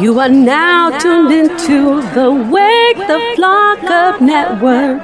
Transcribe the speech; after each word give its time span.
You 0.00 0.18
are 0.18 0.28
now 0.28 0.98
tuned 0.98 1.32
into 1.32 2.02
the 2.14 2.32
Wake 2.32 2.96
the 3.06 3.32
Flock 3.36 3.84
Up 3.84 4.20
Network. 4.20 5.00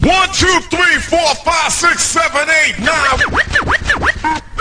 One, 0.00 0.28
two, 0.32 0.60
three, 0.70 0.96
four, 1.00 1.34
five, 1.44 1.72
six, 1.72 2.02
seven, 2.04 2.48
eight, 2.48 2.78
nine. 2.78 4.52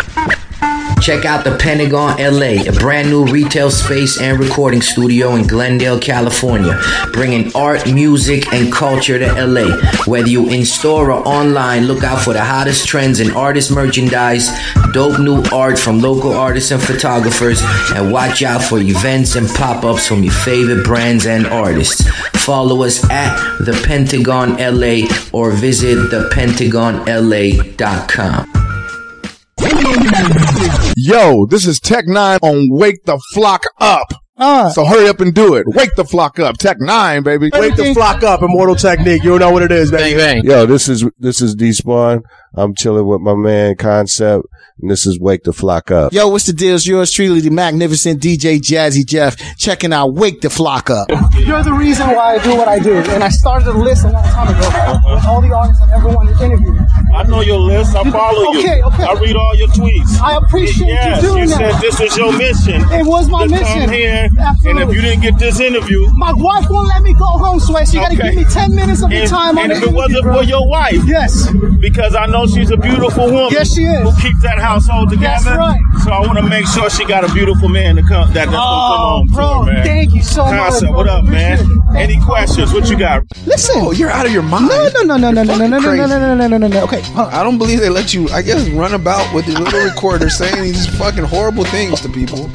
Check 1.02 1.26
out 1.26 1.44
the 1.44 1.58
Pentagon 1.58 2.18
LA, 2.18 2.64
a 2.68 2.72
brand 2.72 3.10
new 3.12 3.26
retail 3.26 3.70
space 3.70 4.20
and 4.20 4.40
recording 4.40 4.82
studio 4.82 5.36
in 5.36 5.46
Glendale, 5.46 6.00
California, 6.00 6.82
bringing 7.14 7.56
art, 7.56 7.86
music, 7.94 8.52
and 8.52 8.74
culture 8.74 9.20
to 9.20 9.46
LA. 9.46 9.78
Whether 10.08 10.30
you 10.30 10.50
in 10.50 10.66
store 10.66 11.12
or 11.12 11.22
online, 11.28 11.86
look 11.86 12.04
out 12.04 12.24
for 12.24 12.34
the 12.34 12.44
hottest 12.44 12.88
trends 12.88 13.20
in 13.20 13.30
artist 13.32 13.70
merchandise, 13.72 14.50
dope 14.94 15.20
new 15.20 15.44
art 15.54 15.78
from 15.78 16.00
local 16.00 16.34
artists 16.34 16.72
and 16.72 16.82
photographers, 16.82 17.62
and 17.94 18.12
watch 18.12 18.42
out 18.42 18.64
for 18.64 18.80
events 18.80 19.36
and 19.36 19.48
pop 19.50 19.84
ups 19.84 20.08
from 20.08 20.24
your 20.24 20.34
favorite 20.34 20.84
brands 20.84 21.28
and 21.28 21.46
artists. 21.46 22.04
Follow 22.44 22.82
us 22.84 23.08
at 23.12 23.36
the 23.60 23.80
Pentagon 23.86 24.56
LA 24.58 25.06
or 25.32 25.52
visit 25.52 26.00
thepentagonla.com. 26.10 28.65
Yo, 30.98 31.46
this 31.46 31.66
is 31.66 31.80
Tech 31.80 32.06
N9ne 32.06 32.40
on 32.42 32.68
Wake 32.70 33.04
the 33.06 33.20
Flock 33.34 33.64
Up. 33.80 34.14
Uh, 34.38 34.70
So 34.70 34.84
hurry 34.84 35.08
up 35.08 35.22
and 35.22 35.34
do 35.34 35.56
it. 35.56 35.66
Wake 35.68 35.96
the 35.96 36.04
flock 36.04 36.40
up. 36.40 36.58
Tech 36.58 36.78
N9ne, 36.80 37.24
baby. 37.24 37.50
Wake 37.54 37.76
the 37.76 37.94
flock 37.94 38.22
up, 38.24 38.42
Immortal 38.42 38.76
Technique. 38.76 39.24
You 39.24 39.40
know 39.40 39.52
what 39.52 39.64
it 39.64 39.72
is, 39.72 39.92
baby. 39.92 40.46
Yo, 40.48 40.66
this 40.66 40.90
is 40.90 41.06
this 41.20 41.42
is 41.42 41.56
D 41.56 41.72
Spawn. 41.72 42.24
I'm 42.58 42.74
chilling 42.74 43.06
with 43.06 43.22
my 43.22 43.36
man 43.36 43.76
Concept, 43.76 44.46
and 44.82 44.90
this 44.90 45.06
is 45.06 45.20
Wake 45.20 45.44
the 45.44 45.52
Flock 45.52 45.92
Up. 45.92 46.14
Yo, 46.14 46.28
what's 46.30 46.46
the 46.46 46.54
deal? 46.54 46.76
It's 46.76 46.88
yours 46.88 47.12
truly, 47.12 47.42
the 47.42 47.50
magnificent 47.50 48.22
DJ 48.22 48.60
Jazzy 48.60 49.06
Jeff, 49.06 49.36
checking 49.58 49.92
out 49.92 50.14
Wake 50.14 50.40
the 50.42 50.50
Flock 50.50 50.90
Up. 50.90 51.10
You're 51.38 51.64
the 51.64 51.74
reason 51.74 52.08
why 52.08 52.36
I 52.36 52.44
do 52.44 52.56
what 52.56 52.68
I 52.70 52.80
do. 52.80 52.96
And 52.96 53.24
I 53.24 53.30
started 53.30 53.68
a 53.68 53.74
list 53.78 54.06
a 54.06 54.12
long 54.12 54.24
time 54.24 54.48
ago 54.48 55.14
with 55.16 55.26
all 55.26 55.42
the 55.42 55.52
artists 55.54 55.82
I've 55.84 55.92
ever 56.00 56.08
wanted 56.10 56.38
to 56.38 56.46
interview. 56.46 56.78
I 57.14 57.24
know 57.24 57.42
your 57.42 57.60
list. 57.60 57.96
I 57.96 58.10
follow 58.10 58.54
you. 58.54 58.60
Okay, 58.60 58.82
okay. 58.84 59.04
I 59.04 59.14
read 59.20 59.36
all 59.36 59.56
your 59.56 59.68
tweets. 59.70 60.20
I 60.22 60.38
appreciate 60.38 60.88
yes, 60.88 61.22
you 61.24 61.30
doing 61.30 61.44
you 61.44 61.50
that. 61.50 61.74
said 61.74 61.82
this 61.82 62.00
was 62.00 62.16
your 62.18 62.32
mission. 62.38 62.82
It 62.94 63.06
was 63.06 63.28
my 63.30 63.44
to 63.48 63.50
mission. 63.52 63.66
Come 63.82 63.90
here, 63.92 64.30
and 64.66 64.80
if 64.80 64.94
you 64.96 65.02
didn't 65.02 65.22
get 65.22 65.38
this 65.40 65.60
interview, 65.60 66.08
My 66.16 66.32
wife 66.34 66.66
won't 66.70 66.88
let 66.88 67.04
me 67.04 67.14
go 67.14 67.26
home, 67.26 67.60
so 67.60 67.76
she 67.84 67.98
got 67.98 68.12
to 68.12 68.16
give 68.16 68.36
me 68.36 68.46
10 68.46 68.74
minutes 68.76 69.04
of 69.04 69.12
your 69.12 69.22
and, 69.22 69.30
time 69.30 69.58
on 69.58 69.66
and 69.66 69.72
the 69.74 69.78
if 69.78 69.84
it 69.84 69.94
wasn't 69.94 70.24
bro. 70.24 70.38
for 70.38 70.44
your 70.44 70.68
wife, 70.68 71.02
Yes. 71.06 71.50
because 71.80 72.16
I 72.16 72.26
know 72.28 72.45
she's 72.48 72.72
a 72.72 72.78
beautiful 72.78 73.26
woman. 73.26 73.50
Yes, 73.52 73.74
she 73.74 73.84
is. 73.84 74.02
Who 74.04 74.22
keeps 74.22 74.42
that 74.44 74.60
household 74.60 75.10
together. 75.10 75.44
That's 75.44 75.58
right. 75.58 75.80
So 76.04 76.12
I 76.12 76.20
want 76.22 76.38
to 76.38 76.44
make 76.48 76.68
sure 76.68 76.90
she 76.90 77.06
got 77.06 77.28
a 77.30 77.34
beautiful 77.34 77.70
man 77.70 77.96
to 77.96 78.02
come. 78.04 78.28
That, 78.34 78.46
that's 78.48 78.52
gonna 78.52 78.58
come 78.58 79.02
Oh, 79.02 79.18
home 79.18 79.28
bro, 79.34 79.48
to 79.66 79.70
her, 79.70 79.74
man. 79.74 79.86
thank 79.86 80.14
you 80.14 80.22
so 80.24 80.46
much. 80.46 80.80
Bro. 80.82 80.92
what 80.92 81.08
up, 81.08 81.26
man? 81.26 81.60
It. 81.60 81.96
Any 81.96 82.20
questions? 82.22 82.74
What 82.74 82.90
you 82.90 82.98
got? 82.98 83.24
Listen. 83.46 83.76
Oh, 83.78 83.92
you're 83.92 84.10
out 84.12 84.26
of 84.26 84.32
your 84.32 84.44
mind. 84.44 84.68
No, 84.68 84.90
no, 85.04 85.18
no, 85.18 85.18
no, 85.18 85.32
no, 85.32 85.44
no, 85.44 85.56
no, 85.56 85.68
no, 85.68 85.80
no, 85.80 85.96
no, 85.96 86.06
no, 86.06 86.08
no, 86.08 86.36
no, 86.36 86.48
no, 86.48 86.58
no, 86.58 86.68
no. 86.68 86.84
Okay, 86.84 87.02
hold 87.02 87.28
on. 87.28 87.34
I 87.34 87.44
don't 87.44 87.58
believe 87.58 87.80
they 87.80 87.90
let 87.90 88.14
you, 88.14 88.28
I 88.30 88.42
guess, 88.42 88.68
run 88.70 88.94
about 88.94 89.34
with 89.34 89.46
the 89.46 89.54
little 89.60 89.80
recorder 89.84 90.30
saying 90.30 90.62
these 90.64 90.86
fucking 90.98 91.24
horrible 91.24 91.66
things 91.66 92.02
to 92.02 92.10
people. 92.10 92.50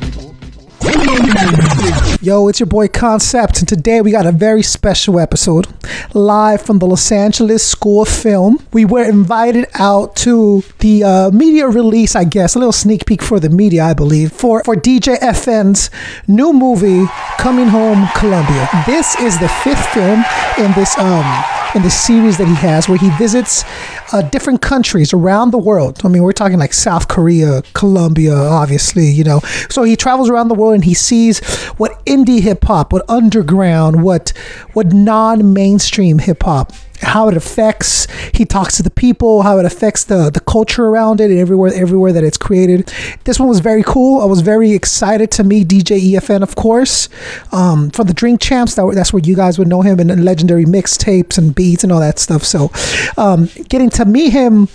Yo, 0.82 2.48
it's 2.48 2.58
your 2.58 2.66
boy 2.66 2.88
Concept, 2.88 3.58
and 3.58 3.68
today 3.68 4.00
we 4.00 4.10
got 4.10 4.24
a 4.24 4.32
very 4.32 4.62
special 4.62 5.20
episode 5.20 5.66
live 6.14 6.62
from 6.62 6.78
the 6.78 6.86
Los 6.86 7.12
Angeles 7.12 7.66
School 7.66 8.02
of 8.02 8.08
Film. 8.08 8.58
We 8.72 8.86
were 8.86 9.04
invited 9.04 9.66
out 9.74 10.16
to 10.16 10.62
the 10.78 11.04
uh, 11.04 11.30
media 11.32 11.68
release, 11.68 12.16
I 12.16 12.24
guess, 12.24 12.54
a 12.54 12.58
little 12.58 12.72
sneak 12.72 13.04
peek 13.04 13.20
for 13.20 13.38
the 13.38 13.50
media, 13.50 13.84
I 13.84 13.94
believe, 13.94 14.32
for, 14.32 14.64
for 14.64 14.74
DJ 14.74 15.18
EFN's 15.18 15.90
new 16.26 16.52
movie, 16.52 17.06
Coming 17.38 17.68
Home 17.68 18.08
Colombia. 18.16 18.68
This 18.86 19.18
is 19.20 19.38
the 19.38 19.48
fifth 19.48 19.86
film 19.88 20.24
in 20.58 20.72
this 20.72 20.96
um 20.98 21.44
in 21.74 21.82
the 21.82 21.90
series 21.90 22.36
that 22.38 22.48
he 22.48 22.54
has, 22.54 22.88
where 22.88 22.98
he 22.98 23.10
visits 23.10 23.64
uh, 24.12 24.22
different 24.22 24.60
countries 24.60 25.12
around 25.12 25.52
the 25.52 25.58
world. 25.58 26.00
I 26.04 26.08
mean, 26.08 26.22
we're 26.22 26.32
talking 26.32 26.58
like 26.58 26.72
South 26.72 27.06
Korea, 27.08 27.62
Colombia, 27.74 28.34
obviously, 28.34 29.06
you 29.06 29.22
know. 29.22 29.38
So 29.68 29.84
he 29.84 29.94
travels 29.94 30.28
around 30.28 30.48
the 30.48 30.54
world 30.54 30.69
and 30.72 30.84
he 30.84 30.94
sees 30.94 31.40
what 31.76 32.04
indie 32.06 32.40
hip 32.40 32.64
hop, 32.64 32.92
what 32.92 33.08
underground, 33.08 34.02
what 34.02 34.32
what 34.72 34.92
non-mainstream 34.92 36.18
hip 36.18 36.42
hop, 36.42 36.72
how 37.02 37.28
it 37.28 37.36
affects. 37.36 38.06
He 38.32 38.44
talks 38.44 38.76
to 38.76 38.82
the 38.82 38.90
people, 38.90 39.42
how 39.42 39.58
it 39.58 39.64
affects 39.64 40.04
the 40.04 40.30
the 40.30 40.40
culture 40.40 40.86
around 40.86 41.20
it, 41.20 41.30
and 41.30 41.38
everywhere 41.38 41.72
everywhere 41.74 42.12
that 42.12 42.24
it's 42.24 42.38
created. 42.38 42.92
This 43.24 43.38
one 43.38 43.48
was 43.48 43.60
very 43.60 43.82
cool. 43.82 44.20
I 44.20 44.24
was 44.26 44.40
very 44.40 44.72
excited 44.72 45.30
to 45.32 45.44
meet 45.44 45.68
DJ 45.68 46.12
EFN, 46.12 46.42
of 46.42 46.54
course, 46.56 47.08
um, 47.52 47.90
from 47.90 48.06
the 48.06 48.14
Drink 48.14 48.40
Champs. 48.40 48.74
That, 48.74 48.90
that's 48.94 49.12
where 49.12 49.22
you 49.22 49.36
guys 49.36 49.58
would 49.58 49.68
know 49.68 49.82
him 49.82 50.00
and 50.00 50.24
legendary 50.24 50.64
mixtapes 50.64 51.38
and 51.38 51.54
beats 51.54 51.84
and 51.84 51.92
all 51.92 52.00
that 52.00 52.18
stuff. 52.18 52.44
So, 52.44 52.70
um, 53.16 53.48
getting 53.68 53.90
to 53.90 54.04
meet 54.04 54.32
him, 54.32 54.68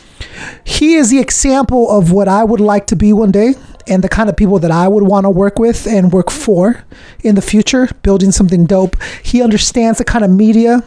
he 0.63 0.95
is 0.95 1.09
the 1.09 1.19
example 1.19 1.89
of 1.89 2.11
what 2.11 2.27
I 2.27 2.43
would 2.43 2.59
like 2.59 2.87
to 2.87 2.95
be 2.95 3.13
one 3.13 3.31
day. 3.31 3.55
And 3.87 4.03
the 4.03 4.09
kind 4.09 4.29
of 4.29 4.35
people 4.35 4.59
that 4.59 4.71
I 4.71 4.87
would 4.87 5.03
want 5.03 5.25
to 5.25 5.29
work 5.29 5.59
with 5.59 5.85
and 5.87 6.11
work 6.11 6.31
for 6.31 6.83
in 7.21 7.35
the 7.35 7.41
future, 7.41 7.89
building 8.01 8.31
something 8.31 8.65
dope. 8.65 8.95
He 9.23 9.41
understands 9.41 9.99
the 9.99 10.05
kind 10.05 10.25
of 10.25 10.31
media 10.31 10.83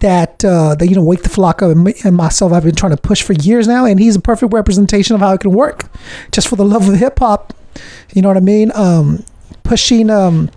that 0.00 0.44
uh, 0.44 0.74
that 0.74 0.86
you 0.86 0.94
know 0.94 1.04
wake 1.04 1.22
the 1.22 1.28
flock 1.28 1.62
and, 1.62 1.94
and 2.04 2.16
myself 2.16 2.52
I've 2.52 2.64
been 2.64 2.74
trying 2.74 2.94
to 2.94 3.00
push 3.00 3.22
for 3.22 3.34
years 3.34 3.68
now, 3.68 3.84
and 3.84 4.00
he's 4.00 4.16
a 4.16 4.20
perfect 4.20 4.52
representation 4.52 5.14
of 5.14 5.20
how 5.20 5.32
it 5.32 5.40
can 5.40 5.52
work, 5.52 5.90
just 6.32 6.48
for 6.48 6.56
the 6.56 6.64
love 6.64 6.88
of 6.88 6.96
hip 6.96 7.18
hop. 7.18 7.54
You 8.14 8.22
know 8.22 8.28
what 8.28 8.36
I 8.36 8.40
mean? 8.40 8.72
Um, 8.74 9.24
pushing 9.62 10.10
um, 10.10 10.50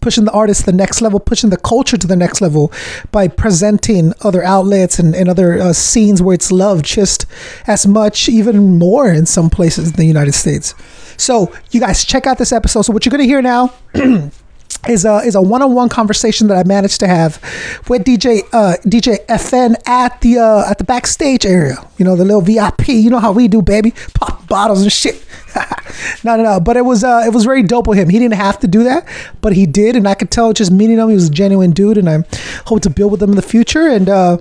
pushing 0.00 0.24
the 0.24 0.32
artist 0.32 0.60
to 0.60 0.66
the 0.66 0.76
next 0.76 1.00
level, 1.00 1.20
pushing 1.20 1.50
the 1.50 1.56
culture 1.56 1.96
to 1.96 2.06
the 2.06 2.16
next 2.16 2.40
level 2.40 2.72
by 3.10 3.28
presenting 3.28 4.12
other 4.22 4.42
outlets 4.42 4.98
and, 4.98 5.14
and 5.14 5.28
other 5.28 5.58
uh, 5.58 5.72
scenes 5.72 6.22
where 6.22 6.34
it's 6.34 6.52
loved 6.52 6.84
just 6.84 7.26
as 7.66 7.86
much, 7.86 8.28
even 8.28 8.78
more 8.78 9.08
in 9.10 9.26
some 9.26 9.50
places 9.50 9.90
in 9.90 9.96
the 9.96 10.04
United 10.04 10.32
States. 10.32 10.74
So 11.16 11.52
you 11.70 11.80
guys 11.80 12.04
check 12.04 12.26
out 12.26 12.38
this 12.38 12.52
episode. 12.52 12.82
So 12.82 12.92
what 12.92 13.04
you're 13.04 13.10
gonna 13.10 13.24
hear 13.24 13.42
now. 13.42 13.72
is 14.86 15.04
a 15.04 15.16
is 15.18 15.34
a 15.34 15.42
one 15.42 15.62
on 15.62 15.74
one 15.74 15.88
conversation 15.88 16.46
that 16.48 16.56
I 16.56 16.66
managed 16.66 17.00
to 17.00 17.08
have 17.08 17.40
with 17.88 18.04
DJ 18.04 18.42
uh, 18.52 18.76
DJ 18.84 19.24
EFN 19.26 19.76
at 19.86 20.20
the 20.20 20.38
uh, 20.38 20.70
at 20.70 20.78
the 20.78 20.84
backstage 20.84 21.44
area. 21.44 21.76
You 21.98 22.04
know 22.04 22.16
the 22.16 22.24
little 22.24 22.40
VIP. 22.40 22.88
You 22.88 23.10
know 23.10 23.18
how 23.18 23.32
we 23.32 23.48
do, 23.48 23.62
baby. 23.62 23.92
Pop 24.14 24.46
bottles 24.48 24.82
and 24.82 24.92
shit. 24.92 25.24
no, 26.24 26.36
no, 26.36 26.42
no. 26.42 26.60
But 26.60 26.76
it 26.76 26.84
was 26.84 27.04
uh, 27.04 27.22
it 27.26 27.32
was 27.34 27.44
very 27.44 27.62
dope 27.62 27.86
with 27.86 27.98
him. 27.98 28.08
He 28.08 28.18
didn't 28.18 28.34
have 28.34 28.58
to 28.60 28.68
do 28.68 28.84
that, 28.84 29.06
but 29.40 29.52
he 29.52 29.66
did, 29.66 29.96
and 29.96 30.06
I 30.06 30.14
could 30.14 30.30
tell 30.30 30.52
just 30.52 30.70
meeting 30.70 30.98
him, 30.98 31.08
he 31.08 31.14
was 31.14 31.28
a 31.28 31.32
genuine 31.32 31.72
dude, 31.72 31.98
and 31.98 32.08
I 32.08 32.24
hope 32.66 32.82
to 32.82 32.90
build 32.90 33.12
with 33.12 33.22
him 33.22 33.30
in 33.30 33.36
the 33.36 33.42
future. 33.42 33.88
And 33.88 34.08
uh, 34.08 34.38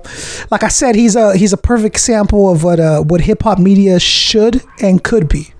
like 0.51 0.63
I 0.63 0.69
said, 0.69 0.95
he's 0.95 1.15
a 1.15 1.35
he's 1.37 1.53
a 1.53 1.57
perfect 1.57 1.95
example 1.95 2.51
of 2.51 2.63
what 2.63 2.79
uh, 2.79 3.01
what 3.01 3.21
hip 3.21 3.43
hop 3.43 3.59
media 3.59 3.99
should 3.99 4.61
and 4.81 5.03
could 5.03 5.27
be. 5.27 5.53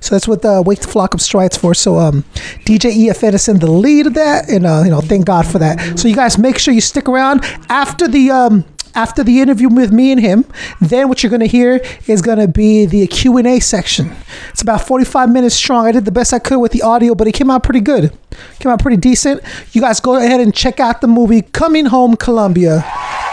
So 0.00 0.14
that's 0.14 0.28
what 0.28 0.42
the 0.42 0.62
Wake 0.62 0.80
the 0.80 0.88
Flock 0.88 1.14
Up 1.14 1.20
strides 1.20 1.56
for. 1.56 1.74
So 1.74 1.98
um, 1.98 2.22
DJ 2.64 3.10
is 3.10 3.48
in 3.48 3.58
the 3.58 3.70
lead 3.70 4.06
of 4.06 4.14
that, 4.14 4.48
and 4.48 4.66
uh, 4.66 4.82
you 4.84 4.90
know, 4.90 5.00
thank 5.00 5.26
God 5.26 5.46
for 5.46 5.58
that. 5.58 5.98
So 5.98 6.08
you 6.08 6.14
guys 6.14 6.38
make 6.38 6.58
sure 6.58 6.74
you 6.74 6.80
stick 6.80 7.08
around 7.08 7.44
after 7.68 8.08
the 8.08 8.30
um, 8.30 8.64
after 8.94 9.22
the 9.22 9.40
interview 9.40 9.68
with 9.68 9.92
me 9.92 10.12
and 10.12 10.20
him. 10.20 10.44
Then 10.80 11.08
what 11.08 11.22
you're 11.22 11.30
gonna 11.30 11.46
hear 11.46 11.80
is 12.06 12.22
gonna 12.22 12.48
be 12.48 12.86
the 12.86 13.06
Q 13.06 13.36
and 13.38 13.46
A 13.46 13.60
section. 13.60 14.12
It's 14.50 14.62
about 14.62 14.86
45 14.86 15.30
minutes 15.30 15.54
strong. 15.54 15.86
I 15.86 15.92
did 15.92 16.04
the 16.04 16.12
best 16.12 16.32
I 16.32 16.38
could 16.38 16.58
with 16.58 16.72
the 16.72 16.82
audio, 16.82 17.14
but 17.14 17.26
it 17.26 17.32
came 17.32 17.50
out 17.50 17.62
pretty 17.62 17.80
good. 17.80 18.16
Came 18.58 18.72
out 18.72 18.80
pretty 18.80 18.96
decent. 18.96 19.42
You 19.72 19.80
guys 19.80 20.00
go 20.00 20.16
ahead 20.16 20.40
and 20.40 20.54
check 20.54 20.80
out 20.80 21.00
the 21.00 21.08
movie 21.08 21.42
Coming 21.42 21.86
Home 21.86 22.16
Colombia. 22.16 22.80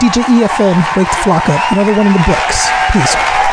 DJ 0.00 0.22
EFN, 0.22 0.96
Wake 0.96 1.08
the 1.08 1.16
Flock 1.16 1.48
Up. 1.48 1.72
Another 1.72 1.92
one 1.92 2.06
in 2.06 2.12
the 2.12 2.24
books. 2.26 2.68
Peace. 2.92 3.47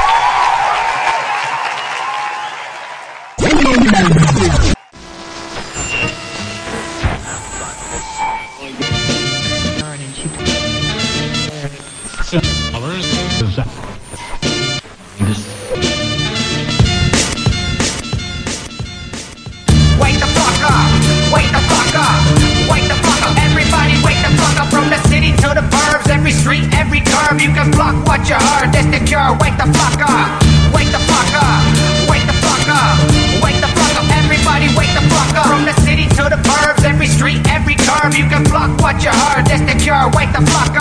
Every 36.85 37.07
street, 37.07 37.39
every 37.47 37.75
curb, 37.75 38.13
you 38.13 38.27
can 38.29 38.43
block 38.43 38.69
what 38.81 39.03
you 39.03 39.09
heard. 39.09 39.45
That's 39.45 39.61
the 39.61 39.77
cure. 39.83 40.09
Wake 40.15 40.31
the 40.33 40.41
fuck 40.45 40.74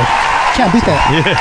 Can't 0.55 0.71
beat 0.73 0.85
that. 0.85 0.99
Yeah. 1.13 1.35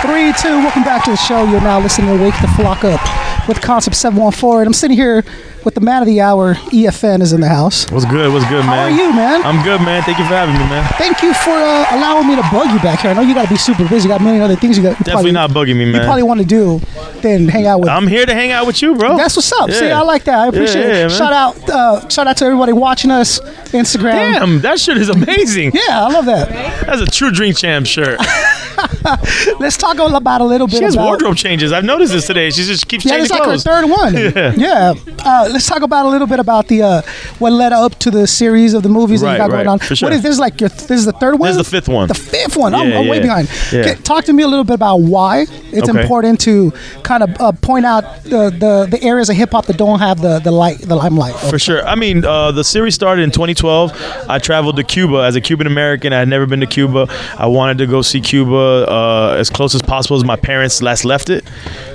Three, 0.00 0.32
two, 0.32 0.58
welcome 0.62 0.84
back 0.84 1.04
to 1.04 1.10
the 1.10 1.16
show. 1.16 1.44
You're 1.44 1.60
now 1.60 1.80
listening 1.80 2.16
to 2.16 2.22
Wake 2.22 2.40
the 2.40 2.48
Flock 2.48 2.84
Up 2.84 3.00
with 3.48 3.60
Concept 3.60 3.96
714. 3.96 4.60
And 4.60 4.66
I'm 4.68 4.72
sitting 4.74 4.96
here 4.96 5.24
with 5.64 5.74
the 5.74 5.80
man 5.80 6.02
of 6.02 6.06
the 6.06 6.20
hour, 6.20 6.54
EFN 6.54 7.20
is 7.20 7.32
in 7.32 7.40
the 7.40 7.48
house. 7.48 7.90
What's 7.90 8.04
good? 8.04 8.32
What's 8.32 8.48
good, 8.48 8.64
man? 8.64 8.66
How 8.66 8.82
are 8.84 8.90
you, 8.90 9.12
man? 9.12 9.42
I'm 9.42 9.62
good, 9.64 9.80
man. 9.80 10.02
Thank 10.02 10.18
you 10.18 10.24
for 10.24 10.34
having 10.34 10.54
me, 10.54 10.60
man. 10.68 10.84
Thank 10.96 11.22
you 11.22 11.34
for 11.34 11.50
uh, 11.50 11.86
allowing 11.96 12.28
me 12.28 12.36
to 12.36 12.42
bug 12.52 12.70
you 12.70 12.78
back 12.80 13.00
here. 13.00 13.10
I 13.10 13.14
know 13.14 13.22
you 13.22 13.34
got 13.34 13.44
to 13.44 13.50
be 13.50 13.56
super 13.56 13.86
busy. 13.88 14.06
You 14.08 14.14
got 14.14 14.20
a 14.20 14.24
million 14.24 14.42
other 14.42 14.56
things 14.56 14.76
you 14.76 14.82
got. 14.82 14.90
You 14.90 15.04
Definitely 15.04 15.32
probably, 15.32 15.32
not 15.32 15.50
bugging 15.50 15.76
me, 15.76 15.86
man. 15.86 15.94
You 15.94 16.00
probably 16.06 16.22
want 16.22 16.40
to 16.40 16.46
do 16.46 16.78
than 17.20 17.48
hang 17.48 17.66
out 17.66 17.80
with. 17.80 17.88
I'm 17.88 18.06
here 18.06 18.24
to 18.24 18.34
hang 18.34 18.52
out 18.52 18.66
with 18.66 18.80
you, 18.80 18.94
bro. 18.94 19.16
That's 19.16 19.34
what's 19.36 19.52
up. 19.52 19.70
See, 19.70 19.90
I 19.90 20.02
like 20.02 20.24
that. 20.24 20.38
I 20.38 20.46
appreciate 20.48 20.82
Yeah, 20.82 20.88
yeah, 20.88 21.04
it. 21.04 21.08
man. 21.08 21.10
Shout 21.10 21.32
out, 21.32 21.68
uh, 21.68 22.08
shout 22.08 22.26
out 22.26 22.36
to 22.38 22.44
everybody 22.44 22.72
watching 22.72 23.10
us, 23.10 23.40
Instagram. 23.72 24.12
Damn, 24.38 24.60
that 24.60 24.78
shit 24.78 24.96
is 24.96 25.08
amazing. 25.08 25.72
Yeah, 25.74 26.06
I 26.06 26.08
love 26.12 26.26
that. 26.26 26.48
That's 26.86 27.00
a 27.02 27.06
true 27.06 27.30
Drink 27.30 27.56
Champ 27.56 27.86
shirt. 27.86 28.20
Let's 29.58 29.76
talk 29.76 29.98
about 29.98 30.40
a 30.40 30.44
little 30.44 30.66
bit 30.66 30.76
She 30.78 30.84
has 30.84 30.94
about. 30.94 31.06
wardrobe 31.06 31.36
changes. 31.36 31.72
I've 31.72 31.84
noticed 31.84 32.12
this 32.12 32.26
today. 32.26 32.50
She 32.50 32.62
just 32.64 32.86
keeps 32.88 33.04
Yeah, 33.04 33.12
changing 33.18 33.24
it's 33.24 33.30
like 33.32 33.42
clothes. 33.42 33.64
her 33.64 33.82
third 33.82 33.90
one. 33.90 34.14
Yeah. 34.18 34.54
yeah. 34.56 34.94
Uh, 35.24 35.48
let's 35.50 35.66
talk 35.66 35.82
about 35.82 36.06
a 36.06 36.08
little 36.08 36.26
bit 36.26 36.38
about 36.40 36.68
the 36.68 36.82
uh, 36.82 37.02
what 37.38 37.52
led 37.52 37.72
up 37.72 37.94
to 38.00 38.10
the 38.10 38.26
series 38.26 38.74
of 38.74 38.82
the 38.82 38.88
movies 38.88 39.20
that 39.20 39.26
Right, 39.26 39.32
you 39.34 39.38
got 39.38 39.44
right, 39.50 39.56
going 39.64 39.68
on. 39.68 39.78
for 39.78 39.94
sure. 39.96 40.06
What 40.08 40.12
is 40.16 40.22
this 40.22 40.38
like? 40.38 40.60
Your 40.60 40.68
this 40.70 40.90
is 40.90 41.04
the 41.06 41.12
third 41.12 41.38
one. 41.38 41.48
This 41.48 41.56
is 41.56 41.64
the 41.64 41.70
fifth 41.76 41.88
one. 41.88 42.08
The 42.08 42.14
fifth 42.14 42.56
one. 42.56 42.74
I'm, 42.74 42.88
Yeah, 42.88 42.98
I'm 43.00 43.08
way 43.08 43.20
behind. 43.20 43.48
Yeah. 43.72 43.80
Okay, 43.80 43.94
talk 44.02 44.24
to 44.24 44.32
me 44.32 44.42
a 44.42 44.48
little 44.48 44.64
bit 44.64 44.74
about 44.74 44.98
why 44.98 45.46
it's 45.72 45.88
Okay. 45.88 46.00
important 46.00 46.40
to 46.40 46.72
kind 47.02 47.22
of 47.22 47.30
uh, 47.40 47.52
point 47.52 47.84
out 47.86 48.02
the, 48.24 48.50
the 48.50 48.86
the 48.90 49.02
areas 49.02 49.28
of 49.30 49.36
hip 49.36 49.50
hop 49.52 49.66
that 49.66 49.76
don't 49.76 49.98
have 49.98 50.20
the 50.20 50.38
the 50.40 50.50
light 50.50 50.78
the 50.78 50.96
limelight. 50.96 51.34
For 51.50 51.58
sure. 51.58 51.84
I 51.86 51.94
mean, 51.94 52.24
uh, 52.24 52.52
the 52.52 52.64
series 52.64 52.94
started 52.94 53.22
in 53.22 53.30
2012. 53.30 53.92
I 54.28 54.38
traveled 54.38 54.76
to 54.76 54.84
Cuba 54.84 55.18
as 55.24 55.36
a 55.36 55.40
Cuban 55.40 55.66
American. 55.66 56.12
I 56.12 56.18
had 56.20 56.28
never 56.28 56.46
been 56.46 56.60
to 56.60 56.66
Cuba. 56.66 57.06
I 57.36 57.46
wanted 57.46 57.78
to 57.78 57.86
go 57.86 58.02
see 58.02 58.20
Cuba 58.20 58.67
uh, 58.88 59.36
as 59.38 59.50
close 59.50 59.74
as 59.74 59.82
possible 59.82 60.16
as 60.16 60.24
my 60.24 60.36
parents 60.36 60.82
last 60.82 61.04
left 61.04 61.30
it, 61.30 61.44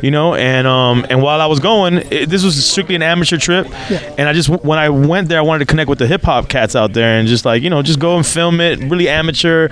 you 0.02 0.12
know. 0.12 0.36
And 0.36 0.68
um, 0.68 1.06
and 1.10 1.22
while 1.22 1.42
I 1.42 1.46
was 1.46 1.60
going, 1.60 1.98
it, 2.12 2.30
this 2.30 2.44
was 2.44 2.64
strictly 2.66 2.96
an 2.96 3.02
amateur 3.02 3.38
trip. 3.38 3.68
And 4.18 4.28
I 4.28 4.34
just 4.34 4.50
when 4.50 4.80
I 4.80 4.90
went 4.90 5.30
there, 5.30 5.40
I 5.40 5.42
wanted 5.42 5.60
to 5.60 5.66
connect 5.66 5.90
with 5.90 6.00
the 6.00 6.08
hip 6.08 6.24
hop 6.24 6.50
cats 6.50 6.76
out 6.76 6.94
there 6.94 7.18
and 7.20 7.28
just 7.28 7.46
like 7.46 7.64
you 7.64 7.70
know 7.70 7.82
just 7.82 8.00
go 8.00 8.18
and 8.18 8.26
film 8.26 8.60
it, 8.62 8.80
really 8.80 9.10
amateur. 9.10 9.70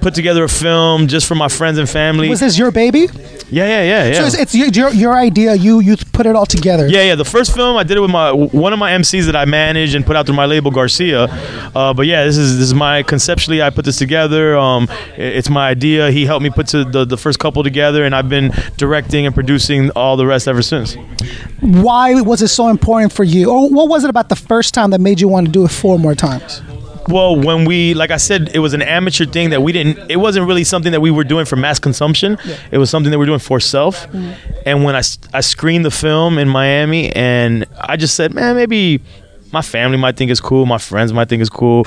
Put 0.00 0.14
together 0.14 0.44
a 0.44 0.48
film 0.48 1.08
just 1.08 1.26
for 1.26 1.34
my 1.34 1.48
friends 1.48 1.78
and 1.78 1.88
family. 1.88 2.28
Was 2.28 2.40
this 2.40 2.56
your 2.56 2.70
baby? 2.70 3.08
Yeah, 3.50 3.66
yeah, 3.66 3.82
yeah, 3.82 4.06
yeah. 4.08 4.12
So 4.12 4.24
it's, 4.26 4.38
it's 4.38 4.54
your, 4.54 4.68
your 4.68 4.90
your 4.90 5.16
idea. 5.16 5.54
You 5.54 5.80
you 5.80 5.96
put 6.12 6.26
it 6.26 6.36
all 6.36 6.44
together. 6.46 6.86
Yeah, 6.86 7.02
yeah. 7.02 7.14
The 7.14 7.24
first 7.24 7.54
film 7.54 7.76
I 7.76 7.82
did 7.82 7.96
it 7.96 8.00
with 8.00 8.10
my 8.10 8.30
one 8.30 8.72
of 8.72 8.78
my 8.78 8.92
MCs 8.92 9.24
that 9.26 9.36
I 9.36 9.46
managed 9.46 9.94
and 9.94 10.04
put 10.04 10.16
out 10.16 10.26
through 10.26 10.36
my 10.36 10.44
label 10.44 10.70
Garcia. 10.70 11.24
Uh, 11.74 11.94
but 11.94 12.06
yeah, 12.06 12.24
this 12.24 12.36
is 12.36 12.58
this 12.58 12.66
is 12.68 12.74
my 12.74 13.02
conceptually 13.02 13.62
I 13.62 13.70
put 13.70 13.86
this 13.86 13.96
together. 13.96 14.56
Um, 14.56 14.86
it's 15.16 15.48
my 15.48 15.70
idea. 15.70 16.10
He 16.10 16.26
helped 16.26 16.42
me 16.42 16.50
put 16.50 16.68
to 16.68 16.84
the, 16.84 17.04
the 17.06 17.16
first 17.16 17.38
couple 17.38 17.62
together, 17.62 18.04
and 18.04 18.14
I've 18.14 18.28
been 18.28 18.52
directing 18.76 19.24
and 19.24 19.34
producing 19.34 19.90
all 19.92 20.16
the 20.16 20.26
rest 20.26 20.46
ever 20.46 20.62
since. 20.62 20.96
Why 21.60 22.20
was 22.20 22.42
it 22.42 22.48
so 22.48 22.68
important 22.68 23.12
for 23.12 23.24
you, 23.24 23.50
or 23.50 23.70
what 23.70 23.88
was 23.88 24.04
it 24.04 24.10
about 24.10 24.28
the 24.28 24.36
first 24.36 24.74
time 24.74 24.90
that 24.90 25.00
made 25.00 25.20
you 25.20 25.28
want 25.28 25.46
to 25.46 25.52
do 25.52 25.64
it 25.64 25.70
four 25.70 25.98
more 25.98 26.14
times? 26.14 26.60
Well, 27.08 27.40
when 27.40 27.64
we, 27.64 27.94
like 27.94 28.10
I 28.10 28.18
said, 28.18 28.50
it 28.54 28.58
was 28.58 28.74
an 28.74 28.82
amateur 28.82 29.24
thing 29.24 29.50
that 29.50 29.62
we 29.62 29.72
didn't. 29.72 30.10
It 30.10 30.16
wasn't 30.16 30.46
really 30.46 30.64
something 30.64 30.92
that 30.92 31.00
we 31.00 31.10
were 31.10 31.24
doing 31.24 31.46
for 31.46 31.56
mass 31.56 31.78
consumption. 31.78 32.36
It 32.70 32.76
was 32.78 32.90
something 32.90 33.10
that 33.10 33.18
we 33.18 33.22
were 33.22 33.26
doing 33.26 33.38
for 33.38 33.60
self. 33.60 34.06
Mm-hmm. 34.08 34.60
And 34.66 34.84
when 34.84 34.94
I, 34.94 35.02
I 35.32 35.40
screened 35.40 35.86
the 35.86 35.90
film 35.90 36.38
in 36.38 36.48
Miami, 36.48 37.10
and 37.12 37.64
I 37.80 37.96
just 37.96 38.14
said, 38.14 38.34
man, 38.34 38.56
maybe 38.56 39.00
my 39.52 39.62
family 39.62 39.96
might 39.96 40.16
think 40.16 40.30
it's 40.30 40.40
cool, 40.40 40.66
my 40.66 40.76
friends 40.76 41.12
might 41.12 41.30
think 41.30 41.40
it's 41.40 41.50
cool, 41.50 41.86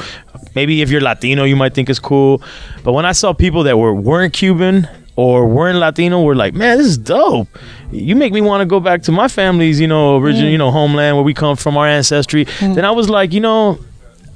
maybe 0.56 0.82
if 0.82 0.90
you're 0.90 1.02
Latino, 1.02 1.44
you 1.44 1.56
might 1.56 1.76
think 1.76 1.90
it's 1.90 2.00
cool. 2.00 2.42
But 2.84 2.94
when 2.94 3.06
I 3.06 3.12
saw 3.12 3.34
people 3.34 3.64
that 3.64 3.78
were 3.78 3.94
weren't 3.94 4.34
Cuban 4.34 4.90
or 5.16 5.48
weren't 5.48 5.78
Latino, 5.78 6.24
were 6.24 6.34
like, 6.34 6.56
man, 6.56 6.80
this 6.80 6.88
is 6.88 6.98
dope. 6.98 7.48
You 7.92 8.16
make 8.16 8.34
me 8.34 8.42
want 8.42 8.62
to 8.62 8.66
go 8.66 8.80
back 8.80 9.04
to 9.04 9.12
my 9.12 9.28
family's, 9.28 9.80
you 9.80 9.88
know, 9.88 10.18
original, 10.18 10.48
mm. 10.48 10.52
you 10.52 10.58
know, 10.58 10.72
homeland 10.72 11.18
where 11.18 11.24
we 11.24 11.36
come 11.36 11.56
from, 11.56 11.78
our 11.78 11.86
ancestry. 11.86 12.46
Mm. 12.46 12.76
Then 12.76 12.86
I 12.86 12.92
was 12.92 13.10
like, 13.10 13.34
you 13.34 13.42
know 13.42 13.78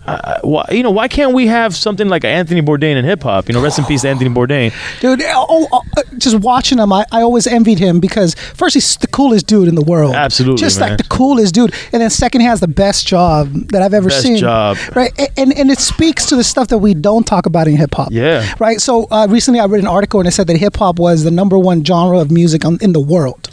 uh, 0.08 0.40
why, 0.44 0.66
you 0.72 0.84
know, 0.84 0.92
why 0.92 1.08
can't 1.08 1.34
we 1.34 1.48
have 1.48 1.76
something 1.76 2.08
like 2.10 2.24
Anthony 2.24 2.62
Bourdain 2.62 2.96
in 2.96 3.06
hip 3.06 3.24
hop? 3.24 3.48
You 3.48 3.54
know, 3.54 3.62
rest 3.62 3.80
in 3.80 3.86
peace, 3.86 4.02
to 4.04 4.10
Anthony 4.14 4.30
Bourdain. 4.30 4.72
Dude, 5.02 5.22
oh, 5.24 5.68
oh, 5.72 5.82
uh, 5.98 6.02
just 6.18 6.40
watching 6.40 6.78
him, 6.78 6.94
I, 6.94 7.06
I 7.12 7.22
always 7.22 7.48
envied 7.48 7.80
him 7.80 8.00
because 8.00 8.36
first 8.36 8.74
he's 8.76 8.98
the 8.98 9.08
coolest 9.08 9.48
dude 9.48 9.68
in 9.68 9.76
the 9.76 9.82
world. 9.84 10.14
Absolutely, 10.16 10.58
just 10.60 10.80
man. 10.80 10.90
like 10.90 10.98
the 11.00 11.04
coolest 11.06 11.56
dude, 11.56 11.74
and 11.92 12.02
then 12.02 12.10
second 12.10 12.42
he 12.42 12.48
has 12.48 12.60
the 12.60 12.68
best 12.68 13.08
job 13.08 13.52
that 13.72 13.82
I've 13.82 13.94
ever 13.94 14.10
Best 14.10 14.22
seen. 14.24 14.38
job. 14.38 14.78
right? 14.96 15.12
A- 15.20 15.40
And 15.40 15.52
and 15.58 15.72
it 15.72 15.80
speaks 15.80 16.26
to 16.28 16.36
the 16.36 16.44
stuff 16.44 16.68
that 16.70 16.78
we 16.78 16.94
don't 16.94 17.26
talk 17.26 17.46
about 17.46 17.68
in 17.68 17.76
hip 17.78 17.94
hop. 17.96 18.10
Yeah. 18.12 18.54
right. 18.60 18.80
So 18.80 19.08
uh, 19.12 19.28
recently 19.30 19.60
I 19.60 19.66
read 19.66 19.82
an 19.82 19.88
article 19.88 20.20
and 20.20 20.28
it 20.28 20.32
said 20.32 20.48
that 20.48 20.58
hip 20.58 20.76
hop 20.78 21.00
was 21.00 21.24
the 21.24 21.32
number 21.32 21.58
one 21.58 21.84
genre 21.84 22.20
of 22.20 22.30
music 22.32 22.64
on, 22.66 22.78
in 22.82 22.94
the 22.94 23.00
world. 23.00 23.50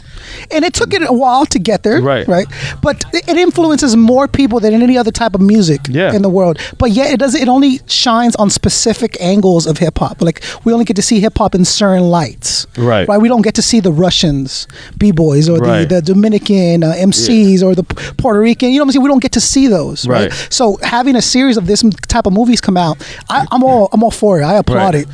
And 0.51 0.63
it 0.65 0.73
took 0.73 0.93
it 0.93 1.01
a 1.07 1.13
while 1.13 1.45
to 1.47 1.59
get 1.59 1.83
there, 1.83 2.01
Right. 2.01 2.27
Right, 2.27 2.47
but 2.81 3.03
it 3.13 3.37
influences 3.37 3.95
more 3.95 4.27
people 4.27 4.59
than 4.59 4.73
any 4.73 4.97
other 4.97 5.11
type 5.11 5.35
of 5.35 5.41
music 5.41 5.81
Yeah. 5.89 6.13
in 6.13 6.21
the 6.21 6.29
world. 6.29 6.57
But 6.77 6.91
yet, 6.91 7.11
it 7.13 7.17
doesn't. 7.19 7.41
It 7.41 7.47
only 7.47 7.79
shines 7.87 8.35
on 8.37 8.49
specific 8.49 9.17
angles 9.19 9.65
of 9.67 9.77
hip 9.77 9.99
hop. 9.99 10.21
Like 10.21 10.43
we 10.63 10.73
only 10.73 10.85
get 10.85 10.95
to 10.95 11.01
see 11.01 11.19
hip 11.19 11.37
hop 11.37 11.55
in 11.55 11.65
certain 11.65 12.03
lights, 12.09 12.67
Right. 12.77 13.07
Right. 13.07 13.19
We 13.21 13.27
don't 13.29 13.41
get 13.43 13.53
to 13.55 13.61
see 13.61 13.79
the 13.79 13.91
Russians 13.91 14.67
b 14.97 15.11
boys 15.11 15.49
or 15.49 15.57
Right. 15.59 15.87
the, 15.89 15.95
the 15.95 16.01
Dominican 16.13 16.83
uh, 16.83 16.93
MCs 16.93 17.61
or 17.63 17.75
the 17.75 17.83
Puerto 17.83 18.39
Rican. 18.39 18.69
You 18.71 18.79
know 18.79 18.83
what 18.83 18.87
I'm 18.89 18.91
saying? 18.93 19.03
We 19.03 19.09
don't 19.09 19.21
get 19.21 19.31
to 19.33 19.41
see 19.41 19.67
those, 19.67 20.07
right? 20.07 20.31
Right. 20.31 20.47
So 20.49 20.77
having 20.83 21.15
a 21.15 21.21
series 21.21 21.57
of 21.57 21.65
this 21.67 21.83
type 22.07 22.25
of 22.25 22.33
movies 22.33 22.61
come 22.61 22.77
out, 22.77 22.97
I, 23.29 23.45
I'm 23.51 23.63
all 23.63 23.89
I'm 23.93 24.03
all 24.03 24.11
for 24.11 24.39
it. 24.41 24.43
I 24.43 24.55
applaud 24.55 24.95
Right. 24.95 25.07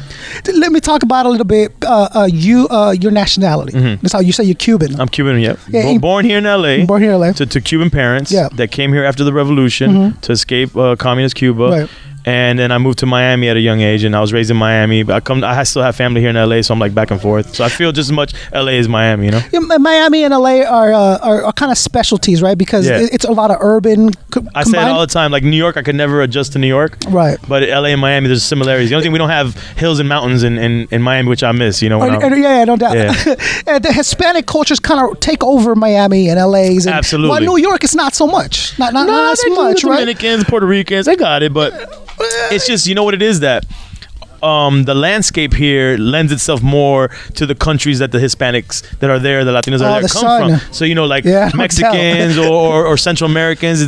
it. 0.47 0.55
Let 0.55 0.71
me 0.71 0.79
talk 0.79 1.03
about 1.03 1.25
a 1.25 1.29
little 1.29 1.45
bit. 1.45 1.73
Uh, 1.85 2.09
uh, 2.15 2.29
you, 2.31 2.67
uh, 2.69 2.91
your 2.91 3.11
nationality. 3.11 3.73
That's 4.01 4.13
how 4.13 4.19
you 4.19 4.31
say 4.31 4.43
you're 4.43 4.55
Cuban. 4.55 4.88
Mm-hmm. 4.89 5.01
I'm 5.01 5.07
Cuban, 5.09 5.39
yep. 5.39 5.59
Yeah, 5.67 5.83
Bo- 5.83 5.89
he- 5.91 5.97
born 5.97 6.25
here 6.25 6.37
in 6.37 6.43
LA. 6.45 6.85
Born 6.85 7.01
here 7.01 7.11
in 7.13 7.19
LA. 7.19 7.31
To, 7.33 7.45
to 7.45 7.61
Cuban 7.61 7.89
parents 7.89 8.31
Yeah. 8.31 8.49
that 8.55 8.71
came 8.71 8.91
here 8.93 9.03
after 9.03 9.23
the 9.23 9.33
revolution 9.33 9.91
Mhm. 9.93 10.21
to 10.21 10.31
escape 10.31 10.75
uh, 10.75 10.95
communist 10.95 11.35
Cuba. 11.35 11.69
Right. 11.69 11.89
And 12.25 12.59
then 12.59 12.71
I 12.71 12.77
moved 12.77 12.99
to 12.99 13.05
Miami 13.05 13.49
at 13.49 13.57
a 13.57 13.59
young 13.59 13.81
age, 13.81 14.03
and 14.03 14.15
I 14.15 14.19
was 14.21 14.33
raised 14.33 14.51
in 14.51 14.57
Miami. 14.57 15.03
But 15.03 15.15
I 15.15 15.19
come, 15.21 15.43
I 15.43 15.63
still 15.63 15.81
have 15.81 15.95
family 15.95 16.21
here 16.21 16.29
in 16.29 16.35
LA, 16.35 16.61
so 16.61 16.73
I'm 16.73 16.79
like 16.79 16.93
back 16.93 17.11
and 17.11 17.19
forth. 17.21 17.55
So 17.55 17.63
I 17.63 17.69
feel 17.69 17.91
just 17.91 18.09
as 18.09 18.11
much 18.11 18.33
LA 18.53 18.73
as 18.73 18.87
Miami, 18.89 19.25
you 19.27 19.31
know. 19.31 19.41
Yeah, 19.51 19.59
Miami 19.77 20.23
and 20.23 20.33
LA 20.33 20.61
are, 20.63 20.91
uh, 20.93 21.17
are 21.19 21.43
are 21.45 21.53
kind 21.53 21.71
of 21.71 21.77
specialties, 21.77 22.41
right? 22.41 22.57
Because 22.57 22.87
Yeah. 22.87 23.07
it's 23.11 23.25
a 23.25 23.31
lot 23.31 23.51
of 23.51 23.57
urban. 23.61 24.11
Co- 24.31 24.45
I 24.53 24.63
say 24.63 24.77
it 24.79 24.87
all 24.89 25.01
the 25.01 25.07
time. 25.07 25.31
Like 25.31 25.43
New 25.43 25.57
York, 25.57 25.77
I 25.77 25.81
could 25.81 25.95
never 25.95 26.21
adjust 26.21 26.53
to 26.53 26.59
New 26.59 26.67
York. 26.67 26.97
Right. 27.09 27.37
But 27.47 27.63
LA 27.67 27.89
and 27.89 28.01
Miami, 28.01 28.27
there's 28.27 28.43
similarities. 28.43 28.89
The 28.89 28.95
only 28.95 29.03
thing 29.05 29.11
we 29.13 29.17
don't 29.19 29.29
have 29.29 29.55
hills 29.77 29.99
and 29.99 30.07
mountains 30.09 30.43
in, 30.43 30.57
in, 30.57 30.87
in 30.91 31.01
Miami, 31.01 31.29
which 31.29 31.43
I 31.43 31.51
miss. 31.53 31.81
You 31.81 31.89
know. 31.89 31.99
when 31.99 32.13
And- 32.13 32.23
I'm- 32.23 32.33
and- 32.33 32.41
yeah, 32.43 32.57
yeah, 32.59 32.63
no 32.65 32.75
doubt. 32.75 32.95
Yeah. 32.95 33.35
and 33.67 33.83
the 33.83 33.93
Hispanic 33.93 34.45
cultures 34.45 34.79
kind 34.79 34.99
of 35.09 35.19
take 35.19 35.43
over 35.43 35.73
Miami 35.75 36.29
and 36.29 36.39
LA's. 36.39 36.85
And, 36.85 36.95
Absolutely. 36.95 37.29
Well, 37.31 37.41
New 37.55 37.57
York, 37.61 37.83
it's 37.83 37.95
not 37.95 38.13
so 38.13 38.27
much. 38.27 38.77
Not 38.77 38.93
not, 38.93 39.07
not 39.07 39.31
as 39.33 39.43
much, 39.49 39.83
right? 39.83 39.99
Dominicans, 39.99 40.43
Puerto 40.43 40.65
Ricans, 40.67 41.05
they 41.05 41.15
got 41.15 41.43
it, 41.43 41.53
but 41.53 41.71
it's 42.19 42.67
just 42.67 42.87
you 42.87 42.95
know 42.95 43.03
what 43.03 43.13
it 43.13 43.21
is 43.21 43.39
that 43.39 43.65
um, 44.43 44.83
the 44.85 44.95
landscape 44.95 45.53
here 45.53 45.97
lends 45.97 46.31
itself 46.31 46.61
more 46.61 47.09
to 47.35 47.45
the 47.45 47.55
countries 47.55 47.99
that 47.99 48.11
the 48.11 48.19
Hispanics 48.19 48.81
that 48.99 49.09
are 49.09 49.19
there, 49.19 49.43
the 49.45 49.51
Latinos 49.51 49.81
Oh, 49.81 49.85
are 49.85 49.91
there, 49.93 50.01
the 50.01 50.07
come 50.09 50.21
sun. 50.21 50.59
from. 50.59 50.73
So 50.73 50.85
you 50.85 50.95
know, 50.95 51.05
like 51.05 51.23
Yeah, 51.25 51.51
Mexicans 51.55 52.37
or, 52.37 52.47
or, 52.47 52.85
or 52.85 52.97
Central 52.97 53.29
Americans. 53.29 53.79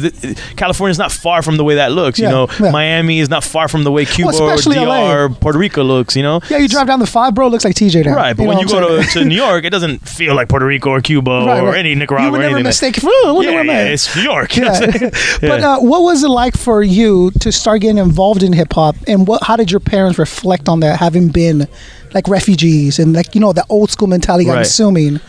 California 0.56 0.92
is 0.92 0.98
not 0.98 1.12
far 1.12 1.42
from 1.42 1.58
the 1.58 1.64
way 1.64 1.76
that 1.76 1.92
looks. 1.92 2.20
You 2.20 2.30
know, 2.30 2.48
yeah. 2.60 2.72
Miami 2.72 3.20
is 3.20 3.30
not 3.30 3.44
far 3.44 3.68
from 3.68 3.84
the 3.84 3.92
way 3.92 4.06
Cuba 4.06 4.32
or 4.40 4.56
DR 4.58 4.86
LA. 4.86 5.28
Puerto 5.30 5.58
Rico 5.60 5.84
looks. 5.84 6.16
You 6.16 6.24
know. 6.24 6.40
Yeah, 6.50 6.58
you 6.58 6.68
drive 6.68 6.88
down 6.88 7.00
the 7.00 7.08
five, 7.08 7.34
bro. 7.36 7.48
It 7.48 7.50
looks 7.52 7.66
like 7.66 7.76
TJ 7.76 8.06
now. 8.06 8.16
Right, 8.16 8.36
but 8.36 8.48
when 8.48 8.60
you 8.60 8.68
go 8.68 9.02
to, 9.02 9.08
to 9.10 9.26
New 9.26 9.36
York, 9.36 9.64
it 9.66 9.70
doesn't 9.70 10.00
feel 10.08 10.36
like 10.36 10.50
Puerto 10.50 10.66
Rico 10.66 10.90
or 10.90 11.02
Cuba 11.02 11.32
Right, 11.46 11.60
or 11.62 11.68
right. 11.70 11.78
any 11.80 11.96
Nicaragua 11.96 12.26
You 12.28 12.32
would 12.32 12.42
or 12.42 12.50
never 12.50 12.64
mistake 12.64 12.96
oh, 13.04 13.42
yeah, 13.42 13.62
yeah, 13.62 13.84
it's 13.86 14.16
New 14.16 14.24
York. 14.24 14.56
you 14.56 14.64
know 14.64 14.72
what 14.72 14.84
I'm 14.96 15.02
Yeah. 15.02 15.10
but 15.42 15.62
uh, 15.62 15.80
what 15.80 16.02
was 16.04 16.24
it 16.24 16.30
like 16.30 16.58
for 16.58 16.84
you 16.84 17.32
to 17.40 17.52
start 17.52 17.82
getting 17.82 17.98
involved 17.98 18.44
in 18.44 18.54
hip 18.54 18.74
hop, 18.74 18.96
and 19.08 19.28
what? 19.28 19.44
How 19.44 19.56
did 19.56 19.72
your 19.72 19.80
parents 19.80 20.18
reflect 20.20 20.41
on 20.70 20.80
that, 20.82 21.00
having 21.00 21.30
been 21.30 21.68
like 22.14 22.28
refugees 22.28 23.00
and 23.00 23.14
like 23.14 23.34
you 23.36 23.42
know 23.42 23.54
the 23.54 23.66
old 23.70 23.90
school 23.90 24.08
mentality? 24.08 24.50
I'm 24.50 24.60
assuming 24.60 25.20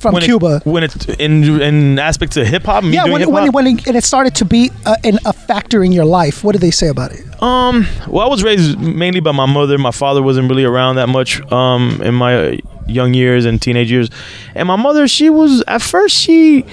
from 0.00 0.14
when 0.14 0.22
Cuba. 0.22 0.56
It, 0.64 0.66
when 0.66 0.82
it's 0.84 1.06
in 1.06 1.60
in 1.60 1.98
aspect 1.98 2.32
to 2.32 2.44
hip 2.44 2.64
hop, 2.64 2.82
yeah, 2.84 3.04
when, 3.04 3.30
when, 3.30 3.52
when 3.52 3.66
it, 3.66 3.86
and 3.86 3.96
it 3.96 4.04
started 4.04 4.34
to 4.36 4.44
be 4.44 4.70
a, 4.86 4.96
an, 5.04 5.18
a 5.24 5.32
factor 5.32 5.84
in 5.84 5.92
your 5.92 6.04
life, 6.04 6.42
what 6.42 6.52
did 6.52 6.60
they 6.62 6.70
say 6.72 6.88
about 6.88 7.12
it? 7.12 7.20
Um, 7.42 7.86
well, 8.08 8.26
I 8.26 8.28
was 8.28 8.42
raised 8.42 8.78
mainly 8.80 9.20
by 9.20 9.32
my 9.32 9.46
mother. 9.46 9.78
My 9.78 9.90
father 9.92 10.22
wasn't 10.22 10.48
really 10.50 10.64
around 10.64 10.96
that 10.96 11.08
much 11.08 11.40
um, 11.52 12.00
in 12.02 12.14
my 12.14 12.58
young 12.86 13.14
years 13.14 13.44
and 13.44 13.60
teenage 13.62 13.90
years. 13.90 14.10
And 14.54 14.66
my 14.68 14.76
mother, 14.76 15.06
she 15.08 15.30
was 15.30 15.62
at 15.68 15.80
first 15.82 16.16
she. 16.16 16.64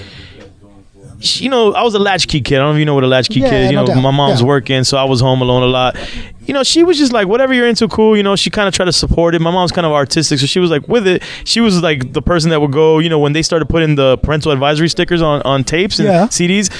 she- 1.20 1.44
You 1.44 1.50
know, 1.50 1.72
I 1.74 1.82
was 1.84 1.94
a 1.94 1.98
latchkey 2.00 2.40
kid. 2.40 2.56
I 2.56 2.58
don't 2.62 2.70
know 2.70 2.74
if 2.74 2.78
you 2.80 2.84
know 2.84 2.94
what 2.94 3.04
a 3.04 3.06
latchkey 3.06 3.40
Yeah, 3.40 3.50
kid 3.50 3.60
is. 3.66 3.70
You 3.70 3.76
no 3.76 3.82
know, 3.84 3.94
doubt. 3.94 4.02
my 4.02 4.10
mom's 4.10 4.40
Yeah. 4.40 4.46
working, 4.46 4.82
so 4.84 4.96
I 4.96 5.04
was 5.04 5.20
home 5.20 5.40
alone 5.42 5.62
a 5.62 5.66
lot. 5.66 5.96
You 6.46 6.54
know, 6.54 6.62
she 6.62 6.82
was 6.82 6.98
just 6.98 7.12
like, 7.12 7.28
whatever 7.28 7.52
you're 7.54 7.68
into, 7.68 7.86
cool. 7.88 8.16
You 8.16 8.22
know, 8.22 8.34
she 8.36 8.50
kind 8.50 8.66
of 8.68 8.74
tried 8.74 8.86
to 8.86 8.92
support 8.92 9.34
it. 9.34 9.40
My 9.40 9.50
mom's 9.50 9.72
kind 9.72 9.86
of 9.86 9.92
artistic, 9.92 10.38
so 10.40 10.46
she 10.46 10.58
was 10.60 10.70
like 10.70 10.86
with 10.88 11.06
it. 11.06 11.22
She 11.44 11.60
was 11.60 11.82
like 11.82 12.12
the 12.12 12.22
person 12.22 12.50
that 12.50 12.60
would 12.60 12.72
go, 12.72 12.98
you 12.98 13.08
know, 13.08 13.18
when 13.18 13.32
they 13.32 13.42
started 13.42 13.66
putting 13.68 13.94
the 13.94 14.18
parental 14.18 14.50
advisory 14.52 14.88
stickers 14.88 15.22
on, 15.22 15.40
on 15.42 15.64
tapes 15.64 15.98
and 15.98 16.08
Yeah. 16.08 16.26
CDs, 16.26 16.70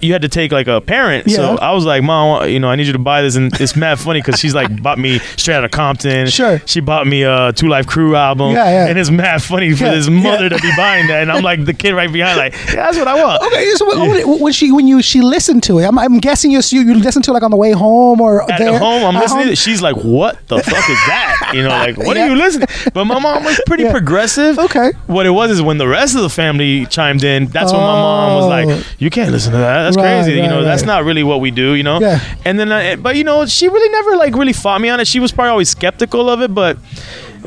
you 0.00 0.12
had 0.12 0.22
to 0.22 0.28
take 0.28 0.52
like 0.52 0.68
a 0.68 0.80
parent. 0.80 1.26
Yeah. 1.26 1.36
So 1.36 1.56
I 1.58 1.72
was 1.72 1.84
like, 1.84 2.02
mom, 2.02 2.48
you 2.48 2.58
know, 2.60 2.68
I 2.68 2.76
need 2.76 2.86
you 2.86 2.92
to 2.94 2.98
buy 2.98 3.22
this, 3.22 3.36
and 3.36 3.52
it's 3.60 3.76
mad 3.76 3.98
funny 3.98 4.20
because 4.20 4.38
she's 4.40 4.54
like 4.54 4.82
bought 4.82 4.98
me 4.98 5.18
straight 5.36 5.56
out 5.56 5.64
of 5.64 5.70
Compton. 5.70 6.28
Sure. 6.28 6.60
She 6.66 6.80
bought 6.80 7.06
me 7.06 7.22
a 7.22 7.52
2 7.52 7.68
Live 7.68 7.86
Crew 7.86 8.16
album. 8.16 8.52
Yeah, 8.52 8.70
yeah. 8.70 8.86
And 8.86 8.98
it's 8.98 9.10
mad 9.10 9.42
funny 9.42 9.72
for 9.74 9.84
Yeah, 9.84 9.94
this 9.94 10.08
mother 10.08 10.48
to 10.48 10.58
be 10.58 10.70
buying 10.76 11.06
that, 11.08 11.22
and 11.22 11.30
I'm 11.30 11.42
like 11.42 11.64
the 11.64 11.74
kid 11.74 11.92
right 11.92 12.10
behind, 12.10 12.38
like, 12.38 12.52
yeah, 12.68 12.76
that's 12.90 12.96
what 12.96 13.08
I 13.08 13.22
want. 13.22 13.42
Okay, 13.42 13.70
so 13.74 13.86
when, 14.06 14.40
when 14.40 14.52
she 14.52 14.72
when 14.72 14.86
you 14.86 15.02
she 15.02 15.20
listened 15.20 15.62
to 15.64 15.78
it, 15.78 15.84
I'm, 15.84 15.98
I'm 15.98 16.18
guessing 16.18 16.50
you 16.50 16.60
you, 16.70 16.80
you 16.82 16.94
listened 16.94 17.24
to 17.24 17.32
it 17.32 17.34
like 17.34 17.42
on 17.42 17.50
the 17.50 17.56
way 17.56 17.72
home 17.72 18.20
or 18.20 18.50
At 18.50 18.58
there, 18.58 18.78
home, 18.78 19.09
I'm 19.16 19.20
listening. 19.22 19.46
To 19.46 19.52
it. 19.52 19.58
She's 19.58 19.80
like, 19.82 19.96
"What 19.96 20.38
the 20.48 20.58
fuck 20.62 20.90
is 20.90 20.98
that?" 21.08 21.52
You 21.54 21.62
know, 21.62 21.68
like, 21.68 21.96
"What 21.96 22.16
Yeah. 22.16 22.24
are 22.24 22.28
you 22.28 22.36
listening?" 22.36 22.68
But 22.94 23.04
my 23.04 23.18
mom 23.18 23.44
was 23.44 23.60
pretty 23.66 23.84
Yeah. 23.84 23.92
progressive. 23.92 24.58
Okay. 24.58 24.92
What 25.06 25.26
it 25.26 25.30
was 25.30 25.50
is 25.50 25.60
when 25.62 25.78
the 25.78 25.88
rest 25.88 26.14
of 26.16 26.22
the 26.22 26.30
family 26.30 26.86
chimed 26.86 27.24
in. 27.24 27.46
That's 27.46 27.72
when 27.72 27.80
my 27.80 27.86
mom 27.94 28.34
was 28.36 28.44
Oh. 28.44 28.48
like, 28.48 28.84
"You 28.98 29.10
can't 29.10 29.30
listen 29.32 29.52
to 29.52 29.58
that. 29.58 29.82
That's 29.84 29.96
Right, 29.96 30.22
crazy. 30.22 30.32
you 30.36 30.40
right, 30.42 30.50
know, 30.50 30.64
that's 30.64 30.84
not 30.84 31.04
really 31.04 31.22
what 31.22 31.40
we 31.40 31.50
do. 31.50 31.72
You 31.74 31.82
know." 31.82 32.00
Yeah. 32.00 32.20
And 32.44 32.58
then, 32.58 32.70
I, 32.72 32.96
but 32.96 33.16
you 33.16 33.24
know, 33.24 33.46
she 33.46 33.68
really 33.68 33.88
never 33.90 34.16
like 34.16 34.34
really 34.34 34.52
fought 34.52 34.80
me 34.80 34.88
on 34.88 35.00
it. 35.00 35.06
She 35.06 35.20
was 35.20 35.32
probably 35.32 35.50
always 35.50 35.68
skeptical 35.70 36.28
of 36.30 36.40
it, 36.42 36.54
but. 36.54 36.78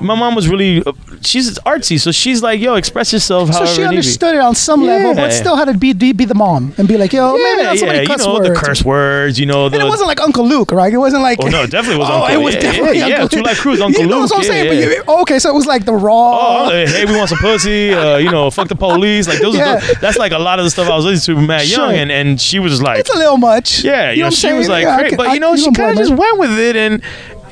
My 0.01 0.15
mom 0.15 0.35
was 0.35 0.47
really, 0.49 0.83
uh, 0.83 0.91
she's 1.21 1.57
artsy, 1.59 1.99
so 1.99 2.11
she's 2.11 2.41
like, 2.41 2.59
"Yo, 2.59 2.75
express 2.75 3.13
yourself." 3.13 3.53
So 3.53 3.65
she 3.65 3.81
it 3.81 3.85
need 3.85 3.89
be." 3.91 3.97
understood 3.97 4.35
it 4.35 4.41
on 4.41 4.55
some 4.55 4.83
level, 4.83 5.13
but 5.15 5.31
still 5.31 5.55
had 5.55 5.65
to 5.65 5.77
be 5.77 5.93
be, 5.93 6.11
the 6.25 6.33
mom 6.35 6.73
and 6.77 6.87
be 6.87 6.97
like, 6.97 7.13
"Yo, 7.13 7.33
maybe 7.33 7.39
yeah, 7.61 7.63
that's 7.63 7.79
so 7.79 7.85
yeah, 7.85 8.01
you 8.01 8.07
know 8.17 8.33
words." 8.33 8.49
the 8.49 8.55
curse 8.55 8.83
words, 8.83 9.39
you 9.39 9.45
know 9.45 9.69
the. 9.69 9.77
and 9.77 9.85
it 9.85 9.89
wasn't 9.89 10.07
like 10.07 10.19
Uncle 10.21 10.45
Luke, 10.45 10.71
right? 10.71 10.91
It 10.93 10.97
wasn't 10.97 11.21
like. 11.21 11.37
Oh 11.41 11.47
no, 11.47 11.63
it 11.63 11.71
definitely 11.71 11.99
was 11.99 12.09
oh, 12.11 12.23
Uncle. 12.23 12.41
it 12.41 12.43
was 12.43 12.55
yeah, 12.55 12.61
definitely 12.61 12.97
yeah, 12.99 13.07
yeah, 13.07 13.15
Uncle 13.21 13.37
2 13.39 13.43
Live 13.43 13.57
Crew's 13.57 13.81
Uncle 13.81 14.01
you 14.01 14.07
know 14.09 14.19
Luke. 14.21 14.31
what 14.31 14.37
I'm 14.37 14.43
yeah, 14.43 14.49
saying? 14.49 14.79
yeah. 14.79 14.85
But 15.05 15.07
you, 15.07 15.21
okay, 15.21 15.39
so 15.39 15.49
it 15.49 15.53
was 15.55 15.65
like 15.65 15.85
the 15.85 15.93
raw. 15.93 16.67
Oh, 16.67 16.69
hey, 16.69 17.05
we 17.05 17.15
want 17.15 17.29
some 17.29 17.37
pussy. 17.39 17.93
Uh, 17.93 18.17
you 18.17 18.31
know, 18.31 18.49
fuck 18.49 18.67
the 18.67 18.75
police. 18.75 19.27
Like 19.27 19.39
those. 19.39 19.53
Yeah. 19.63 19.77
Are 19.77 19.79
the, 19.81 19.97
that's 20.01 20.17
like 20.17 20.31
a 20.31 20.39
lot 20.39 20.57
of 20.59 20.65
the 20.65 20.71
stuff 20.71 20.89
I 20.89 20.95
was 20.95 21.05
listening 21.05 21.37
to 21.37 21.47
mad 21.47 21.61
Sure. 21.67 21.85
young, 21.85 21.95
and 21.95 22.11
and 22.11 22.41
she 22.41 22.59
was 22.59 22.81
like, 22.81 22.99
it's 22.99 23.13
a 23.13 23.17
little 23.17 23.37
much. 23.37 23.83
yeah, 23.83 24.11
you, 24.11 24.21
know, 24.21 24.25
I'm 24.27 24.31
she 24.31 24.51
was 24.51 24.67
like, 24.67 24.83
Yeah, 24.83 24.95
I 24.95 24.99
great, 24.99 25.09
can- 25.09 25.17
but 25.17 25.33
you 25.33 25.39
know, 25.39 25.55
she 25.55 25.71
kind 25.71 25.91
of 25.91 25.97
just 25.97 26.11
went 26.11 26.39
with 26.39 26.57
it, 26.57 26.75
and 26.75 27.03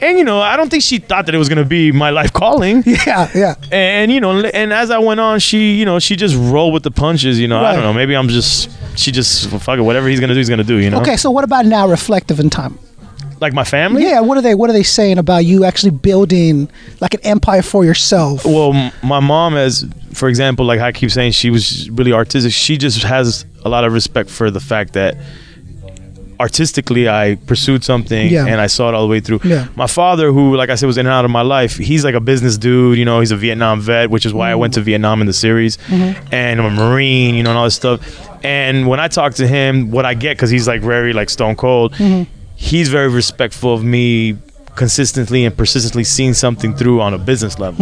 and 0.02 0.18
you 0.18 0.24
know, 0.24 0.42
I 0.42 0.58
don't 0.58 0.70
think 0.70 0.84
she 0.84 0.98
thought 0.98 1.26
that 1.28 1.36
it 1.36 1.38
was 1.38 1.48
gonna 1.50 1.66
be 1.66 1.92
my 1.92 2.10
life 2.10 2.34
calling. 2.34 2.84
Yeah, 3.08 3.30
yeah. 3.36 3.56
And 3.72 4.12
you 4.12 4.20
know, 4.20 4.40
and 4.42 4.74
as 4.74 4.92
I 4.92 5.00
went 5.00 5.20
on, 5.20 5.40
she, 5.40 5.76
you 5.76 5.86
know, 5.86 6.00
she 6.00 6.16
just 6.16 6.36
rolled 6.36 6.74
with 6.74 6.84
the 6.84 6.92
punches. 6.92 7.40
You 7.40 7.48
know, 7.48 7.60
I 7.64 7.74
don't 7.74 7.84
know. 7.84 7.94
Maybe 7.94 8.16
I'm 8.16 8.28
just, 8.28 8.70
she 8.98 9.12
just 9.12 9.50
fuck 9.50 9.80
it. 9.80 9.82
Whatever 9.82 10.08
he's 10.08 10.20
gonna 10.20 10.34
do, 10.34 10.38
he's 10.40 10.50
gonna 10.50 10.64
do. 10.64 10.78
You 10.78 10.90
know, 10.90 11.02
Okay, 11.02 11.18
so 11.18 11.32
what 11.32 11.44
about 11.44 11.66
now, 11.66 11.88
reflective 11.88 12.40
in 12.40 12.50
time? 12.50 12.78
like 13.40 13.54
my 13.54 13.64
family. 13.64 14.04
Yeah, 14.04 14.20
what 14.20 14.38
are 14.38 14.42
they? 14.42 14.54
What 14.54 14.70
are 14.70 14.74
they 14.74 14.84
saying 14.84 15.18
about 15.18 15.46
you 15.46 15.66
actually 15.66 15.90
building 15.90 16.70
like 17.00 17.16
an 17.16 17.22
empire 17.24 17.64
for 17.64 17.84
yourself? 17.84 18.46
Well, 18.46 18.72
m- 18.74 18.92
my 19.02 19.20
mom 19.20 19.54
has, 19.54 19.84
for 20.14 20.30
example, 20.30 20.64
like 20.64 20.80
I 20.80 20.92
keep 20.92 21.10
saying, 21.10 21.32
she 21.32 21.50
was 21.50 21.90
really 21.90 22.14
artistic. 22.14 22.52
She 22.52 22.78
just 22.78 23.02
has 23.02 23.46
a 23.66 23.70
lot 23.70 23.84
of 23.84 23.94
respect 23.94 24.30
for 24.30 24.52
the 24.52 24.60
fact 24.60 24.94
that 24.94 25.18
artistically 26.42 27.08
I 27.08 27.36
pursued 27.46 27.84
something 27.84 28.30
Yeah. 28.30 28.48
and 28.48 28.60
I 28.60 28.68
saw 28.68 28.90
it 28.90 28.96
all 28.96 29.04
the 29.04 29.12
way 29.16 29.20
through. 29.20 29.42
Yeah. 29.44 29.68
My 29.76 29.88
father, 29.88 30.32
who, 30.32 30.56
like 30.56 30.70
I 30.70 30.76
said, 30.76 30.88
was 30.88 30.98
in 30.98 31.06
and 31.06 31.14
out 31.14 31.26
of 31.26 31.32
my 31.32 31.44
life, 31.44 31.78
he's 31.78 32.04
like 32.04 32.16
a 32.16 32.20
business 32.20 32.58
dude. 32.58 32.98
You 32.98 33.06
know, 33.06 33.20
he's 33.20 33.32
a 33.32 33.38
Vietnam 33.38 33.80
vet, 33.80 34.10
which 34.10 34.26
is 34.26 34.34
why 34.34 34.52
I 34.52 34.56
went 34.56 34.74
to 34.74 34.80
mm-hmm. 34.80 34.86
Vietnam 34.86 35.22
in 35.22 35.28
the 35.28 35.34
series, 35.34 35.78
mm-hmm. 35.78 36.34
and 36.34 36.60
I'm 36.60 36.66
a 36.66 36.72
Marine. 36.72 37.36
You 37.36 37.44
know, 37.44 37.52
and 37.52 37.60
all 37.60 37.66
this 37.66 37.76
stuff. 37.76 38.00
And 38.44 38.88
when 38.88 39.00
I 39.00 39.08
talk 39.08 39.36
to 39.36 39.48
him, 39.48 39.92
what 39.92 40.06
I 40.06 40.14
get 40.16 40.38
because 40.38 40.50
he's 40.50 40.68
like 40.68 40.82
very 40.82 41.14
like 41.14 41.30
stone 41.30 41.56
cold. 41.56 41.94
Mm-hmm. 41.94 42.24
He's 42.56 42.90
very 42.90 43.10
respectful 43.10 43.74
of 43.74 43.84
me 43.84 44.38
consistently 44.84 45.42
and 45.46 45.54
persistently 45.62 46.04
seeing 46.16 46.34
something 46.46 46.72
through 46.80 46.98
on 47.06 47.12
a 47.20 47.22
business 47.32 47.54
level 47.66 47.82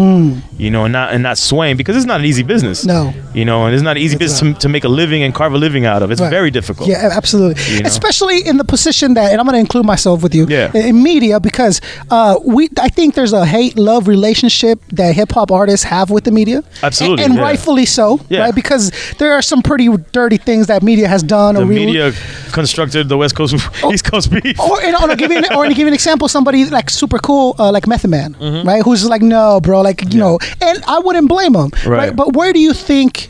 you 0.63 0.69
know 0.73 0.81
and 0.87 0.93
not 0.99 1.07
and 1.13 1.21
not 1.29 1.37
swaying 1.49 1.75
because 1.81 1.95
it's 1.97 2.09
not 2.13 2.19
an 2.19 2.25
easy 2.31 2.43
business 2.53 2.77
No. 2.95 3.01
you 3.39 3.45
know 3.49 3.59
and 3.65 3.71
it's 3.75 3.85
not 3.89 3.95
an 3.97 4.03
easy 4.05 4.17
business 4.23 4.39
to, 4.41 4.47
to 4.63 4.67
make 4.75 4.83
a 4.83 4.91
living 5.01 5.21
and 5.25 5.31
carve 5.39 5.53
a 5.53 5.57
living 5.67 5.85
out 5.91 6.01
of 6.03 6.07
it's 6.11 6.19
Right. 6.21 6.37
very 6.39 6.51
difficult 6.59 6.89
Yeah, 6.89 7.09
absolutely. 7.21 7.55
You 7.73 7.81
know? 7.83 7.87
Especially 7.95 8.37
in 8.49 8.55
the 8.61 8.67
position 8.75 9.07
that, 9.17 9.27
and 9.31 9.37
I'm 9.39 9.45
going 9.47 9.53
to 9.61 9.65
include 9.67 9.85
myself 9.93 10.17
with 10.25 10.33
you, 10.37 10.43
Yeah. 10.57 10.71
in- 10.87 11.01
media, 11.11 11.39
because 11.49 11.75
uh, 12.17 12.35
we, 12.55 12.63
I 12.87 12.89
think 12.97 13.07
there's 13.17 13.31
a 13.43 13.45
hate 13.45 13.75
love 13.89 14.03
relationship 14.15 14.77
that 14.99 15.15
hip 15.19 15.31
hop 15.37 15.49
artists 15.61 15.85
have 15.95 16.07
with 16.15 16.23
the 16.27 16.31
media. 16.41 16.59
Absolutely, 16.83 17.23
and, 17.23 17.31
and 17.31 17.39
yeah. 17.39 17.47
rightfully 17.49 17.85
so, 17.97 18.05
Yeah. 18.29 18.41
right? 18.43 18.55
Because 18.63 18.83
there 19.21 19.31
are 19.37 19.41
some 19.51 19.61
pretty 19.69 19.87
dirty 20.19 20.37
things 20.49 20.67
that 20.67 20.79
media 20.91 21.07
has 21.07 21.21
done. 21.23 21.55
the 21.55 21.61
or 21.61 21.65
re- 21.65 21.85
media 21.85 22.11
constructed 22.51 23.03
the 23.13 23.17
west 23.21 23.35
coast 23.39 23.53
east 23.93 24.03
coast 24.11 24.27
beef 24.31 24.59
Or, 24.59 24.81
and, 24.81 24.95
or, 25.01 25.15
give 25.15 25.31
an, 25.31 25.45
or 25.55 25.63
to 25.65 25.69
give 25.77 25.85
you 25.87 25.87
an 25.87 25.93
example, 26.01 26.27
somebody 26.27 26.65
like 26.65 26.88
super 26.89 27.19
cool, 27.19 27.55
uh, 27.59 27.71
like 27.71 27.87
Method 27.87 28.09
Man, 28.09 28.33
Mm-hmm. 28.35 28.67
right? 28.67 28.83
Who's 28.83 29.07
like, 29.07 29.21
no, 29.21 29.59
bro, 29.61 29.81
like 29.81 30.13
you 30.13 30.19
know, 30.19 30.39
and 30.61 30.83
I 30.87 30.99
wouldn't 30.99 31.27
blame 31.29 31.55
him, 31.55 31.69
right? 31.85 31.87
Right. 31.87 32.15
But 32.15 32.33
where 32.35 32.51
do 32.53 32.59
you 32.59 32.73
think 32.73 33.29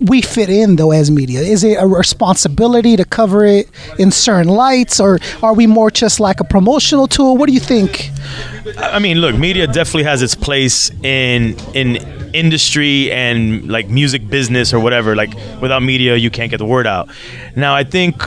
we 0.00 0.22
fit 0.22 0.48
in 0.48 0.76
though 0.76 0.92
as 0.92 1.10
media? 1.10 1.40
Is 1.40 1.62
it 1.62 1.76
a 1.78 1.86
responsibility 1.86 2.96
to 2.96 3.04
cover 3.04 3.44
it 3.44 3.68
in 3.98 4.10
certain 4.10 4.48
lights, 4.48 4.98
or 5.00 5.18
are 5.42 5.52
we 5.54 5.66
more 5.66 5.90
just 5.90 6.20
like 6.20 6.40
a 6.40 6.44
promotional 6.44 7.06
tool? 7.06 7.36
What 7.36 7.48
do 7.48 7.52
you 7.52 7.60
think? 7.60 8.10
I 8.78 8.98
mean, 8.98 9.18
look, 9.18 9.36
media 9.36 9.66
definitely 9.66 10.04
has 10.04 10.22
its 10.22 10.34
place 10.34 10.90
in 11.02 11.56
in 11.74 11.96
industry 12.32 13.10
and 13.10 13.68
like 13.68 13.88
music 13.88 14.28
business 14.28 14.72
or 14.72 14.80
whatever. 14.80 15.14
Like 15.16 15.34
without 15.60 15.82
media, 15.82 16.16
you 16.16 16.30
can't 16.30 16.50
get 16.50 16.58
the 16.58 16.64
word 16.66 16.86
out. 16.86 17.08
Now, 17.56 17.74
I 17.74 17.84
think, 17.84 18.22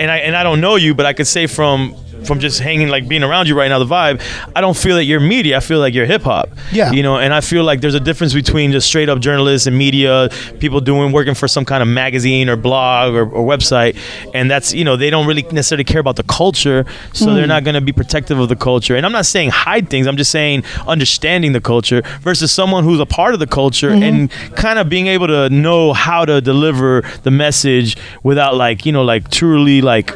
and 0.00 0.10
I 0.10 0.18
and 0.18 0.34
I 0.36 0.42
don't 0.42 0.60
know 0.60 0.76
you, 0.76 0.94
but 0.94 1.04
I 1.06 1.12
could 1.12 1.26
say 1.26 1.46
from 1.46 1.94
from 2.26 2.40
just 2.40 2.60
hanging 2.60 2.88
like 2.88 3.08
being 3.08 3.22
around 3.22 3.48
you 3.48 3.56
right 3.56 3.68
now 3.68 3.78
the 3.78 3.84
vibe 3.84 4.20
i 4.54 4.60
don't 4.60 4.76
feel 4.76 4.96
that 4.96 5.04
you're 5.04 5.20
media 5.20 5.56
i 5.56 5.60
feel 5.60 5.78
like 5.78 5.94
you're 5.94 6.06
hip-hop. 6.06 6.48
Yeah. 6.72 6.92
you 6.92 7.02
know 7.02 7.18
and 7.18 7.32
i 7.34 7.40
feel 7.40 7.64
like 7.64 7.80
there's 7.80 7.94
a 7.94 8.00
difference 8.00 8.34
between 8.34 8.72
just 8.72 8.86
straight 8.86 9.08
up 9.08 9.20
journalists 9.20 9.66
and 9.66 9.76
media 9.76 10.28
people 10.58 10.80
doing 10.80 11.12
working 11.12 11.34
for 11.34 11.48
some 11.48 11.64
kind 11.64 11.82
of 11.82 11.88
magazine 11.88 12.48
or 12.48 12.56
blog 12.56 13.14
or, 13.14 13.22
or 13.22 13.46
website 13.46 13.96
and 14.34 14.50
that's 14.50 14.72
you 14.72 14.84
know 14.84 14.96
they 14.96 15.10
don't 15.10 15.26
really 15.26 15.42
necessarily 15.42 15.84
care 15.84 16.00
about 16.00 16.16
the 16.16 16.22
culture 16.24 16.84
so 17.12 17.34
they're 17.34 17.44
hmm. 17.44 17.48
not 17.48 17.64
going 17.64 17.74
to 17.74 17.80
be 17.80 17.92
protective 17.92 18.38
of 18.38 18.48
the 18.48 18.56
culture. 18.56 18.96
And 18.96 19.06
i'm 19.06 19.12
not 19.12 19.26
saying 19.26 19.50
hide 19.50 19.88
things 19.88 20.06
i'm 20.06 20.16
just 20.16 20.30
saying 20.30 20.64
understanding 20.86 21.52
the 21.52 21.60
culture 21.60 22.02
versus 22.20 22.52
someone 22.52 22.84
who's 22.84 23.00
a 23.00 23.06
part 23.06 23.34
of 23.34 23.40
the 23.40 23.46
culture 23.46 23.90
mm-hmm. 23.90 24.02
and 24.02 24.30
kind 24.56 24.78
of 24.78 24.88
being 24.88 25.06
able 25.06 25.26
to 25.26 25.50
know 25.50 25.92
how 25.92 26.24
to 26.24 26.40
deliver 26.40 27.02
the 27.22 27.30
message 27.30 27.96
without 28.22 28.54
like 28.54 28.86
you 28.86 28.92
know 28.92 29.02
like 29.02 29.30
truly 29.30 29.80
like 29.80 30.10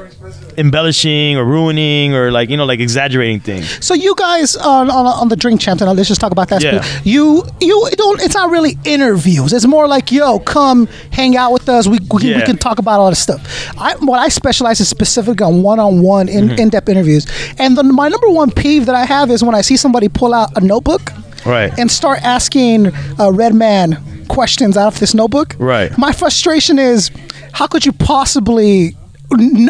embellishing 0.59 1.37
or 1.37 1.45
ruining 1.45 2.15
or 2.15 2.31
like 2.31 2.51
you 2.51 2.57
know 2.57 2.65
like 2.67 2.81
exaggerating 2.81 3.41
things 3.41 3.67
So 3.85 3.95
you 3.95 4.15
guys 4.17 4.57
on 4.57 4.91
on, 4.91 5.07
on 5.07 5.29
the 5.29 5.37
Drink 5.37 5.61
Champs, 5.61 5.81
and 5.83 5.97
let's 5.97 6.09
just 6.09 6.21
talk 6.21 6.33
about 6.33 6.49
that. 6.49 6.63
Yeah. 6.63 6.85
You 7.05 7.45
you 7.61 7.89
don't. 7.97 8.21
It's 8.21 8.35
not 8.35 8.51
really 8.51 8.77
interviews. 8.85 9.53
It's 9.53 9.67
more 9.67 9.87
like 9.89 10.11
yo, 10.13 10.39
come 10.41 10.87
hang 11.13 11.37
out 11.37 11.53
with 11.53 11.69
us. 11.69 11.87
We 11.87 11.99
we, 12.13 12.35
we 12.35 12.43
can 12.43 12.57
talk 12.59 12.79
about 12.79 13.01
all 13.01 13.09
this 13.11 13.21
stuff. 13.21 13.41
I 13.79 13.95
what 14.01 14.19
I 14.19 14.29
specialize 14.29 14.81
is 14.81 14.89
specifically 14.89 15.45
on 15.45 15.63
one 15.63 15.79
on 15.81 16.03
one 16.03 16.29
in 16.29 16.49
Mm-hmm. 16.49 16.59
in 16.63 16.69
depth 16.71 16.89
interviews. 16.89 17.27
And 17.59 17.77
the, 17.77 17.83
my 17.83 18.09
number 18.09 18.29
one 18.31 18.51
peeve 18.51 18.87
that 18.87 18.95
I 18.95 19.05
have 19.05 19.31
is 19.31 19.43
when 19.45 19.55
I 19.55 19.61
see 19.63 19.77
somebody 19.77 20.09
pull 20.09 20.33
out 20.35 20.57
a 20.57 20.61
notebook, 20.61 21.13
Right. 21.47 21.71
and 21.79 21.91
start 21.91 22.19
asking 22.23 22.87
a 23.19 23.31
Redman 23.33 23.97
questions 24.29 24.77
out 24.77 24.89
of 24.95 24.99
this 25.01 25.15
notebook. 25.15 25.55
Right. 25.59 25.91
My 25.99 26.13
frustration 26.13 26.79
is, 26.79 27.11
how 27.53 27.67
could 27.67 27.85
you 27.87 27.93
possibly 27.93 28.97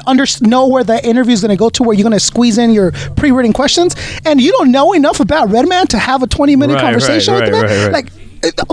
under, 0.07 0.25
know 0.43 0.69
where 0.69 0.85
the 0.85 1.05
interview 1.07 1.33
is 1.33 1.41
going 1.41 1.51
to 1.51 1.57
go 1.57 1.69
to, 1.71 1.83
where 1.83 1.95
you're 1.97 2.05
going 2.09 2.13
to 2.13 2.21
squeeze 2.21 2.59
in 2.59 2.71
your 2.71 2.93
pre-written 3.17 3.53
questions, 3.53 3.95
and 4.25 4.41
you 4.41 4.53
don't 4.53 4.71
know 4.71 4.93
enough 4.93 5.21
about 5.21 5.51
Redman 5.51 5.87
to 5.89 5.99
have 5.99 6.23
a 6.23 6.27
20-minute 6.27 6.75
Right, 6.75 6.81
conversation 6.81 7.35
right, 7.35 7.43
with 7.45 7.49
him? 7.55 7.63
right, 7.63 7.71
right, 7.71 7.85
right. 7.85 7.93
Like. 7.93 8.09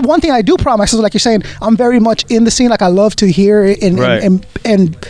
One 0.04 0.20
thing 0.20 0.30
I 0.30 0.42
do 0.42 0.56
promise 0.56 0.92
is 0.92 1.00
like 1.00 1.12
you're 1.12 1.18
saying, 1.18 1.42
I'm 1.60 1.76
very 1.76 1.98
much 1.98 2.24
in 2.30 2.44
the 2.44 2.52
scene. 2.52 2.70
Like 2.70 2.82
I 2.82 2.86
love 2.86 3.16
to 3.16 3.26
hear 3.28 3.64
it 3.64 3.82
and 3.82 3.98
Right. 3.98 4.22
and, 4.22 4.46
and, 4.64 4.94
and 4.94 5.08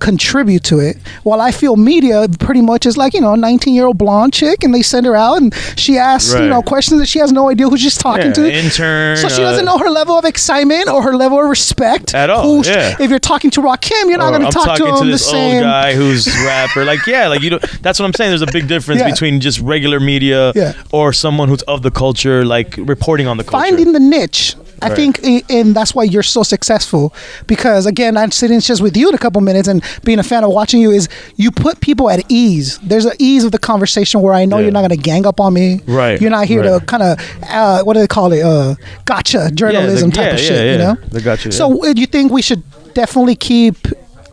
contribute 0.00 0.64
to 0.64 0.80
it. 0.80 0.96
While 1.22 1.40
I 1.40 1.52
feel 1.52 1.76
media 1.76 2.26
pretty 2.38 2.62
much 2.62 2.86
is 2.86 2.96
like 2.96 3.14
you 3.14 3.20
know, 3.20 3.34
a 3.34 3.36
19 3.36 3.74
year 3.74 3.86
old 3.86 3.98
blonde 3.98 4.32
chick, 4.32 4.64
and 4.64 4.74
they 4.74 4.82
send 4.82 5.06
her 5.06 5.14
out 5.14 5.36
and 5.40 5.54
she 5.76 5.98
asks 5.98 6.34
you 6.34 6.48
know 6.48 6.62
questions 6.62 7.00
that 7.00 7.06
she 7.06 7.18
has 7.20 7.30
no 7.32 7.48
idea 7.50 7.68
who 7.68 7.76
she's 7.76 7.96
talking 7.96 8.26
Yeah, 8.26 8.32
to. 8.32 8.52
intern, 8.52 9.16
So 9.16 9.28
she 9.28 9.42
doesn't 9.42 9.68
uh, 9.68 9.72
know 9.72 9.78
her 9.78 9.90
level 9.90 10.16
of 10.18 10.24
excitement 10.24 10.88
or 10.88 11.02
her 11.02 11.14
level 11.16 11.38
of 11.40 11.48
respect 11.48 12.14
At 12.14 12.30
all, 12.30 12.64
yeah. 12.66 12.96
If 12.98 13.10
you're 13.10 13.18
talking 13.18 13.50
to 13.52 13.60
Rakim, 13.60 14.08
you're 14.08 14.18
not 14.18 14.30
going 14.30 14.42
to 14.50 14.50
talk 14.50 14.76
to 14.78 14.84
to, 14.84 14.88
him 14.96 15.06
the 15.06 15.12
this 15.12 15.28
same. 15.30 15.56
old 15.56 15.62
guy 15.64 15.94
who's 16.00 16.26
rapper. 16.44 16.84
Like, 16.84 17.06
yeah, 17.06 17.28
like 17.28 17.42
you. 17.42 17.50
Don't, 17.50 17.62
that's 17.82 17.98
what 17.98 18.06
I'm 18.06 18.14
saying. 18.14 18.30
There's 18.30 18.42
a 18.42 18.46
big 18.52 18.66
difference 18.68 19.00
Yeah. 19.00 19.10
between 19.10 19.40
just 19.40 19.60
regular 19.60 20.00
media 20.00 20.52
Yeah. 20.54 20.72
or 20.92 21.12
someone 21.12 21.48
who's 21.48 21.62
of 21.62 21.82
the 21.82 21.90
culture, 21.90 22.44
like 22.44 22.74
reporting 22.78 23.26
on 23.26 23.36
the 23.36 23.44
culture. 23.44 23.64
Finding 23.66 23.92
the 23.92 24.00
niche. 24.00 24.56
I 24.82 24.88
Right. 24.88 24.96
think, 24.96 25.50
and 25.50 25.74
that's 25.74 25.94
why 25.94 26.04
you're 26.04 26.22
so 26.22 26.42
successful. 26.42 27.12
Because 27.46 27.84
again, 27.86 28.16
I'm 28.16 28.30
sitting 28.30 28.60
just 28.60 28.80
with 28.80 28.96
you 28.96 29.08
in 29.08 29.14
a 29.14 29.18
couple 29.18 29.40
minutes, 29.42 29.68
and 29.68 29.82
being 30.04 30.18
a 30.18 30.22
fan 30.22 30.42
of 30.44 30.50
watching 30.52 30.80
you 30.80 30.90
is 30.90 31.08
you 31.36 31.50
put 31.50 31.80
people 31.80 32.08
at 32.10 32.24
ease. 32.28 32.78
There's 32.82 33.04
an 33.04 33.12
ease 33.18 33.44
of 33.44 33.52
the 33.52 33.58
conversation 33.58 34.20
where 34.22 34.32
I 34.32 34.44
know 34.46 34.56
Yeah. 34.56 34.62
you're 34.64 34.72
not 34.72 34.80
going 34.80 34.90
to 34.90 34.96
gang 34.96 35.26
up 35.26 35.38
on 35.40 35.52
me. 35.54 35.80
Right, 35.86 36.20
You're 36.20 36.30
not 36.30 36.46
here 36.46 36.62
to 36.62 36.80
kind 36.86 37.02
of 37.02 37.18
uh, 37.48 37.82
what 37.82 37.94
do 37.94 38.00
they 38.00 38.06
call 38.06 38.32
it? 38.32 38.42
Uh, 38.42 38.74
gotcha 39.04 39.50
journalism 39.52 40.10
the- 40.10 40.16
type 40.16 40.26
yeah, 40.26 40.32
of 40.34 40.40
yeah, 40.40 40.46
shit. 40.48 40.64
You 40.64 40.70
yeah. 40.72 40.92
know. 40.92 40.96
The 41.10 41.20
gotcha, 41.20 41.52
So, 41.52 41.84
uh, 41.84 41.92
do 41.92 42.00
you 42.00 42.06
think 42.06 42.32
we 42.32 42.42
should 42.42 42.62
definitely 42.94 43.36
keep 43.36 43.76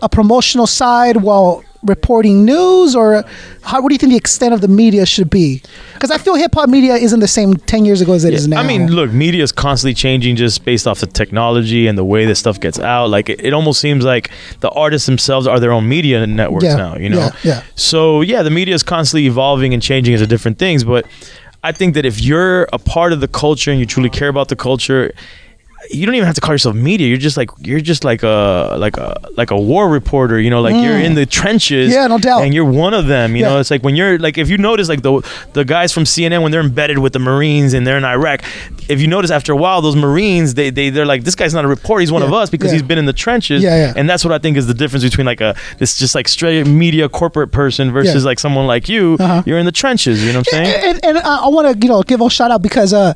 a 0.02 0.08
promotional 0.10 0.68
side 0.68 1.18
while 1.18 1.64
reporting 1.84 2.46
news, 2.46 2.96
or 2.96 3.24
how? 3.64 3.82
What 3.82 3.90
do 3.90 3.96
you 3.96 4.00
think 4.00 4.12
the 4.12 4.18
extent 4.18 4.54
of 4.54 4.62
the 4.62 4.68
media 4.68 5.06
should 5.06 5.30
be? 5.30 5.62
Because 5.94 6.12
I 6.12 6.18
feel 6.18 6.36
hip 6.36 6.54
hop 6.56 6.70
media 6.70 6.96
isn't 6.96 7.20
the 7.20 7.28
same 7.28 7.56
ten 7.56 7.86
years 7.86 8.02
ago 8.02 8.14
as 8.14 8.24
it 8.24 8.34
is 8.34 8.48
now. 8.48 8.60
I 8.60 8.68
mean, 8.68 8.88
look, 8.92 9.12
media 9.12 9.44
is 9.44 9.52
constantly 9.52 9.94
changing 9.94 10.36
just 10.36 10.66
based 10.66 10.88
off 10.88 11.00
the 11.00 11.08
technology 11.08 11.88
and 11.88 11.98
the 11.98 12.06
way 12.06 12.26
that 12.26 12.36
stuff 12.36 12.60
gets 12.60 12.80
out. 12.80 13.10
Like 13.10 13.30
it, 13.30 13.44
it 13.44 13.54
almost 13.54 13.80
seems 13.82 14.04
like 14.04 14.32
the 14.60 14.70
artists 14.70 15.06
themselves 15.06 15.48
are 15.48 15.60
their 15.60 15.72
own 15.72 15.88
media 15.88 16.26
networks 16.26 16.66
Yeah, 16.66 16.76
now. 16.76 16.98
You 16.98 17.10
know, 17.10 17.20
yeah, 17.20 17.32
yeah. 17.44 17.64
So 17.76 18.22
yeah, 18.22 18.44
the 18.44 18.52
media 18.52 18.76
is 18.76 18.84
constantly 18.84 19.28
evolving 19.28 19.74
and 19.74 19.82
changing 19.82 20.14
into 20.14 20.28
different 20.28 20.60
things. 20.60 20.84
But 20.84 21.06
I 21.64 21.72
think 21.72 21.94
that 21.96 22.06
if 22.06 22.22
you're 22.22 22.64
a 22.74 22.80
part 22.80 23.14
of 23.14 23.22
the 23.22 23.28
culture 23.28 23.72
and 23.72 23.80
you 23.80 23.86
truly 23.86 24.10
care 24.10 24.30
about 24.30 24.50
the 24.50 24.56
culture. 24.56 25.14
You 25.90 26.06
don't 26.06 26.16
even 26.16 26.26
have 26.26 26.36
to 26.36 26.42
call 26.42 26.54
yourself 26.54 26.76
media. 26.76 27.08
You're 27.08 27.18
just 27.18 27.38
like 27.38 27.50
you're 27.62 27.80
just 27.80 28.04
like 28.04 28.24
a 28.24 28.76
like 28.78 28.98
a 28.98 29.20
like 29.38 29.52
a 29.52 29.58
war 29.58 29.88
reporter. 29.90 30.40
You 30.40 30.50
know, 30.50 30.62
like 30.62 30.74
you're 30.76 30.98
Mm. 30.98 31.06
in 31.06 31.16
the 31.16 31.26
trenches. 31.26 31.94
Yeah, 31.94 32.08
no 32.08 32.18
doubt. 32.18 32.44
And 32.44 32.54
you're 32.54 32.66
one 32.66 32.94
of 32.94 33.08
them. 33.08 33.36
You 33.36 33.44
Yeah. 33.44 33.50
know, 33.50 33.60
it's 33.60 33.72
like 33.72 33.84
when 33.84 33.96
you're 33.96 34.18
like 34.20 34.38
if 34.38 34.50
you 34.50 34.58
notice 34.58 34.90
like 34.90 35.02
the 35.02 35.22
the 35.54 35.64
guys 35.66 35.92
from 35.94 36.04
CNN 36.04 36.42
when 36.42 36.52
they're 36.52 36.62
embedded 36.62 37.00
with 37.00 37.14
the 37.14 37.20
Marines 37.20 37.74
and 37.74 37.86
they're 37.88 37.98
in 37.98 38.06
Iraq, 38.06 38.42
if 38.90 39.00
you 39.02 39.08
notice 39.08 39.32
after 39.32 39.52
a 39.54 39.56
while 39.56 39.82
those 39.82 39.96
Marines 39.96 40.54
they 40.56 40.70
they 40.70 40.90
they're 40.90 41.06
like 41.06 41.24
this 41.24 41.36
guy's 41.36 41.54
not 41.54 41.64
a 41.66 41.68
reporter, 41.68 42.02
he's 42.02 42.12
one 42.12 42.24
of 42.24 42.34
us 42.34 42.50
because 42.50 42.68
yeah. 42.68 42.74
he's 42.80 42.84
been 42.84 42.98
in 42.98 43.06
the 43.06 43.14
trenches. 43.14 43.64
Yeah, 43.64 43.76
yeah. 43.78 43.94
And 43.96 44.10
that's 44.10 44.26
what 44.26 44.34
I 44.34 44.40
think 44.40 44.58
is 44.58 44.68
the 44.68 44.74
difference 44.74 45.04
between 45.04 45.26
like 45.26 45.42
a 45.42 45.56
this 45.78 45.98
just 45.98 46.16
like 46.16 46.28
straight 46.28 46.68
media 46.68 47.08
corporate 47.08 47.52
person 47.52 47.92
versus 47.92 48.24
Yeah. 48.24 48.30
like 48.30 48.40
someone 48.40 48.68
like 48.68 48.90
you. 48.90 49.18
Uh-huh. 49.20 49.44
You're 49.46 49.60
in 49.60 49.66
the 49.66 49.72
trenches. 49.72 50.24
You 50.24 50.34
know 50.34 50.40
what 50.40 50.54
I'm 50.54 50.66
saying? 50.66 50.84
And, 50.90 51.06
and 51.06 51.18
I, 51.20 51.46
I 51.46 51.48
want 51.48 51.66
to, 51.72 51.86
you 51.86 51.90
know, 51.92 52.02
give 52.04 52.20
a 52.22 52.30
shout 52.30 52.52
out 52.52 52.62
because 52.62 52.94
uh, 52.94 53.14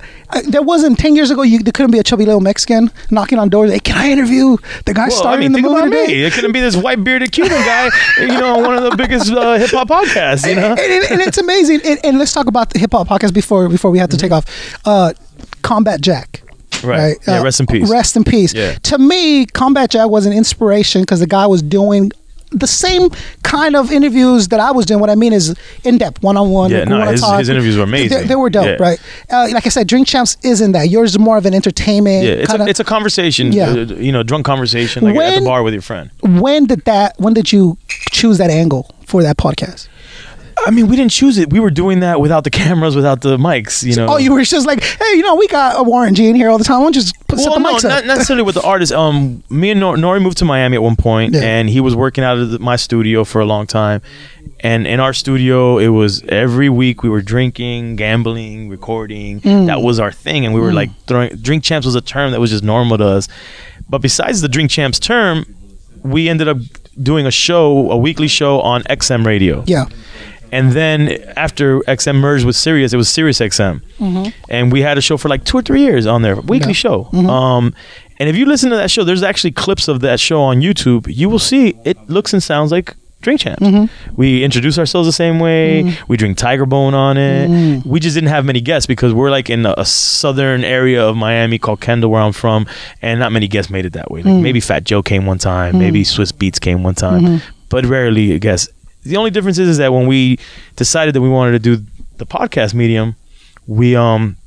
there 0.48 0.62
wasn't 0.62 1.00
ten 1.00 1.16
years 1.16 1.32
ago. 1.32 1.42
You 1.42 1.60
there 1.60 1.74
couldn't 1.74 1.92
be 1.92 2.00
a 2.00 2.04
chubby 2.04 2.26
little 2.26 2.40
Mexican 2.40 2.61
knocking 3.10 3.40
on 3.40 3.50
doors. 3.50 3.72
Hey, 3.72 3.80
can 3.80 3.98
I 3.98 4.10
interview 4.12 4.58
the 4.86 4.94
guy 4.94 5.08
Well, 5.08 5.18
I 5.18 5.20
starring 5.22 5.40
mean, 5.40 5.56
in 5.56 5.62
the 5.64 5.70
movie 5.70 5.82
today? 5.90 6.08
me. 6.08 6.24
It 6.24 6.34
couldn't 6.34 6.52
be 6.52 6.62
this 6.62 6.76
white 6.76 7.04
bearded 7.04 7.32
Cuban 7.32 7.52
guy, 7.64 7.90
you 8.20 8.28
know, 8.28 8.58
on 8.58 8.64
one 8.64 8.76
of 8.76 8.84
the 8.90 8.96
biggest 8.98 9.32
uh, 9.32 9.56
hip 9.58 9.70
hop 9.72 9.88
podcasts. 9.90 10.48
You 10.48 10.56
know, 10.56 10.72
and, 10.72 10.80
and- 10.80 11.12
and 11.12 11.22
it's 11.22 11.38
amazing. 11.38 11.82
And, 12.04 12.20
let's 12.20 12.34
talk 12.34 12.48
about 12.48 12.70
the 12.72 12.80
hip 12.80 12.92
hop 12.92 13.08
podcast 13.08 13.34
before 13.34 13.68
before 13.70 13.90
we 13.92 13.98
have 14.00 14.10
to 14.10 14.18
take 14.18 14.32
off. 14.32 14.46
Uh, 14.86 15.14
Combat 15.62 16.02
Jack. 16.02 16.44
Right. 16.84 17.18
Yeah, 17.28 17.40
Uh, 17.40 17.44
rest 17.44 17.60
in 17.60 17.68
peace. 17.68 17.90
Rest 17.90 18.16
in 18.16 18.24
peace. 18.24 18.54
Yeah. 18.54 18.74
To 18.84 18.98
me, 18.98 19.46
Combat 19.46 19.90
Jack 19.92 20.10
was 20.10 20.26
an 20.26 20.34
inspiration 20.34 21.02
because 21.02 21.20
the 21.20 21.28
guy 21.28 21.46
was 21.48 21.62
doing 21.62 22.12
the 22.52 22.68
same 22.68 23.10
kind 23.44 23.76
of 23.76 23.92
interviews 23.92 24.50
that 24.50 24.60
I 24.60 24.72
was 24.72 24.86
doing. 24.86 25.00
What 25.00 25.10
I 25.10 25.16
mean 25.16 25.32
is 25.34 25.56
in 25.84 25.98
depth, 25.98 26.22
one 26.22 26.36
on 26.38 26.50
one. 26.52 26.70
Yeah, 26.72 26.84
no, 26.84 27.02
his- 27.10 27.24
his 27.26 27.50
interviews 27.50 27.78
were 27.78 27.84
amazing. 27.84 28.18
They, 28.20 28.28
they 28.28 28.36
were 28.36 28.50
dope, 28.50 28.66
Yeah. 28.66 28.76
right? 28.80 29.00
Uh, 29.30 29.48
like 29.54 29.66
I 29.66 29.70
said, 29.70 29.88
Drink 29.88 30.08
Champs 30.08 30.38
isn't 30.44 30.74
that. 30.74 30.90
Yours 30.90 31.12
is 31.12 31.20
more 31.20 31.38
of 31.38 31.46
an 31.46 31.54
entertainment. 31.54 32.26
yeah, 32.26 32.32
it's 32.34 32.50
kind 32.52 32.62
a, 32.64 32.68
it's 32.68 32.80
a 32.80 32.84
conversation. 32.84 33.52
Yeah. 33.54 33.70
uh, 33.70 33.76
you 33.96 34.12
know, 34.12 34.24
drunk 34.24 34.46
conversation 34.46 35.04
like 35.04 35.16
at 35.16 35.40
the 35.40 35.46
bar 35.46 35.64
with 35.64 35.74
your 35.74 35.82
friend. 35.82 36.12
when 36.22 36.66
did 36.66 36.84
that? 36.86 37.16
When 37.20 37.34
did 37.34 37.52
you 37.54 37.78
choose 37.88 38.38
that 38.40 38.50
angle 38.50 38.94
for 39.06 39.24
that 39.24 39.38
podcast? 39.38 39.88
I 40.66 40.72
mean, 40.72 40.88
we 40.88 40.96
didn't 40.96 41.12
choose 41.12 41.38
it. 41.38 41.50
We 41.52 41.60
were 41.60 41.70
doing 41.72 42.02
that 42.02 42.20
without 42.22 42.44
the 42.44 42.50
cameras, 42.50 42.96
without 42.96 43.22
the 43.22 43.38
mics. 43.38 43.84
You 43.84 43.96
know. 43.96 44.08
Oh, 44.10 44.18
you 44.18 44.32
were 44.34 44.44
just 44.44 44.66
like, 44.68 44.84
hey, 44.84 45.14
you 45.16 45.22
know, 45.24 45.36
we 45.36 45.48
got 45.48 45.80
a 45.80 45.84
Warren 45.84 46.14
G 46.16 46.28
in 46.28 46.36
here 46.36 46.50
all 46.50 46.58
the 46.58 46.64
time. 46.64 46.80
Why 46.80 46.86
don't 46.86 46.96
you 46.96 47.02
just 47.02 47.16
put 47.28 47.40
set 47.40 47.50
well, 47.50 47.60
the 47.60 47.64
no, 47.64 47.74
mics 47.76 47.84
not 47.84 48.06
necessarily 48.06 48.44
with 48.44 48.56
the 48.56 48.62
artist. 48.64 48.92
Um, 48.92 49.44
me 49.50 49.72
and 49.72 49.80
Nor- 49.80 49.96
Nori 49.96 50.22
moved 50.22 50.38
to 50.40 50.46
Miami 50.46 50.76
at 50.76 50.84
one 50.84 50.96
point, 50.96 51.34
Yeah. 51.34 51.42
and 51.42 51.70
he 51.70 51.80
was 51.80 51.96
working 51.96 52.24
out 52.24 52.38
of 52.38 52.52
the, 52.52 52.60
my 52.60 52.76
studio 52.76 53.24
for 53.24 53.42
a 53.42 53.46
long 53.46 53.66
time. 53.68 54.02
And 54.64 54.86
in 54.86 55.00
our 55.00 55.14
studio, 55.14 55.80
it 55.80 55.88
was 55.88 56.22
every 56.30 56.70
week 56.70 57.02
we 57.02 57.10
were 57.10 57.22
drinking, 57.24 57.96
gambling, 57.96 58.70
recording. 58.70 59.42
Mm. 59.42 59.66
That 59.66 59.82
was 59.82 60.00
our 60.00 60.12
thing, 60.12 60.46
and 60.46 60.54
we 60.54 60.60
were 60.62 60.70
Mm. 60.72 60.76
like 60.76 60.90
throwing. 61.08 61.36
Drink 61.38 61.64
champs 61.64 61.86
was 61.86 61.96
a 61.96 62.02
term 62.02 62.32
that 62.32 62.40
was 62.40 62.52
just 62.52 62.64
normal 62.64 62.98
to 63.00 63.06
us. 63.06 63.28
But 63.90 64.02
besides 64.02 64.42
the 64.42 64.48
drink 64.48 64.70
champs 64.70 65.00
term, 65.00 65.46
we 66.04 66.30
ended 66.30 66.48
up 66.48 66.58
doing 67.02 67.26
a 67.26 67.32
show, 67.32 67.90
a 67.90 67.98
weekly 67.98 68.28
show 68.28 68.60
on 68.62 68.84
XM 68.84 69.26
radio. 69.26 69.64
Yeah. 69.66 69.86
And 70.52 70.74
then 70.74 71.18
after 71.38 71.80
XM 71.88 72.16
merged 72.18 72.46
with 72.46 72.56
Sirius, 72.56 72.92
it 72.94 72.98
was 72.98 73.08
Sirius 73.10 73.40
XM 73.40 73.82
Mhm. 74.00 74.34
and 74.50 74.72
we 74.72 74.82
had 74.82 74.98
a 74.98 75.02
show 75.02 75.18
for 75.18 75.30
like 75.30 75.44
two 75.46 75.58
or 75.58 75.62
three 75.62 75.82
years 75.82 76.06
on 76.06 76.22
there, 76.24 76.36
weekly 76.36 76.70
Yeah. 76.74 76.74
show. 76.86 77.10
Mhm. 77.14 77.30
Um, 77.30 77.74
and 78.20 78.28
if 78.30 78.36
you 78.36 78.46
listen 78.46 78.70
to 78.70 78.76
that 78.76 78.92
show, 78.92 79.04
there's 79.04 79.24
actually 79.24 79.52
clips 79.52 79.88
of 79.88 80.02
that 80.02 80.20
show 80.20 80.42
on 80.42 80.62
YouTube. 80.62 81.06
You 81.08 81.30
will 81.30 81.40
see 81.40 81.76
it 81.86 81.98
looks 82.10 82.34
and 82.34 82.44
sounds 82.44 82.72
like 82.72 82.96
Drink 83.22 83.40
Champs. 83.42 83.62
Mhm. 83.62 83.88
We 84.18 84.44
introduce 84.44 84.80
ourselves 84.80 85.08
the 85.08 85.14
same 85.14 85.38
way. 85.40 85.84
Mm. 85.84 85.94
We 86.08 86.18
drink 86.18 86.38
Tiger 86.38 86.66
Bone 86.66 86.96
on 86.96 87.18
it. 87.18 87.50
Mm. 87.52 87.86
We 87.86 88.00
just 88.00 88.16
didn't 88.16 88.30
have 88.32 88.46
many 88.46 88.62
guests 88.62 88.88
because 88.88 89.14
we're 89.14 89.30
like 89.30 89.48
in 89.48 89.64
a, 89.66 89.76
a 89.78 89.86
southern 89.86 90.64
area 90.64 91.02
of 91.08 91.16
Miami 91.16 91.60
called 91.60 91.82
Kendall, 91.82 92.10
where 92.10 92.20
I'm 92.22 92.32
from, 92.34 92.66
and 93.02 93.20
not 93.20 93.32
many 93.32 93.48
guests 93.48 93.70
made 93.72 93.86
it 93.86 93.94
that 93.94 94.10
way. 94.10 94.24
Like 94.24 94.34
Mm. 94.34 94.42
maybe 94.42 94.60
Fat 94.60 94.84
Joe 94.86 95.04
came 95.04 95.28
one 95.28 95.38
time, 95.38 95.76
Mm. 95.76 95.80
maybe 95.80 96.04
Swizz 96.04 96.34
Beatz 96.34 96.60
came 96.60 96.82
one 96.82 96.96
time, 96.96 97.22
Mhm. 97.22 97.42
but 97.70 97.86
rarely 97.86 98.38
guests. 98.40 98.70
The 99.04 99.18
only 99.18 99.32
difference 99.32 99.58
is, 99.58 99.68
is 99.70 99.78
that 99.78 99.92
when 99.94 100.08
we 100.08 100.38
decided 100.76 101.16
that 101.16 101.22
we 101.22 101.30
wanted 101.30 101.52
to 101.54 101.60
do 101.60 101.84
the 102.18 102.26
podcast 102.26 102.74
medium, 102.74 103.16
we 103.68 103.96
um 103.96 104.38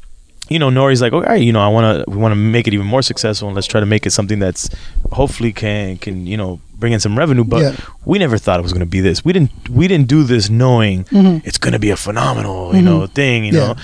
you 0.51 0.59
know 0.59 0.69
Nori's 0.69 1.01
like 1.01 1.14
okay 1.14 1.38
you 1.38 1.53
know 1.53 1.61
I 1.61 1.69
want 1.69 2.05
to 2.05 2.11
we 2.11 2.19
want 2.19 2.33
to 2.33 2.37
make 2.37 2.69
it 2.69 2.75
even 2.75 2.87
more 2.87 3.01
successful 3.01 3.49
and 3.49 3.55
let's 3.55 3.67
try 3.67 3.81
to 3.81 3.87
make 3.87 4.05
it 4.05 4.11
something 4.11 4.38
that's 4.38 4.69
hopefully 5.12 5.53
can 5.55 5.97
can 5.97 6.27
you 6.27 6.37
know 6.37 6.61
bring 6.75 6.93
in 6.93 7.01
some 7.01 7.17
revenue 7.17 7.45
but 7.45 7.62
Yeah. 7.62 7.77
we 8.05 8.19
never 8.19 8.37
thought 8.37 8.61
it 8.61 8.62
was 8.62 8.73
going 8.75 8.81
to 8.81 8.87
be 8.87 9.01
this 9.01 9.25
we 9.25 9.33
didn't 9.33 9.51
we 9.71 9.88
didn't 9.88 10.07
do 10.09 10.23
this 10.23 10.51
knowing 10.51 11.05
Mhm. 11.05 11.40
it's 11.47 11.57
going 11.57 11.73
to 11.73 11.79
be 11.79 11.88
a 11.88 11.97
phenomenal 11.97 12.75
you 12.77 12.83
Mhm. 12.83 12.85
know 12.85 13.07
thing 13.07 13.47
you 13.47 13.55
Yeah. 13.55 13.69
know 13.69 13.75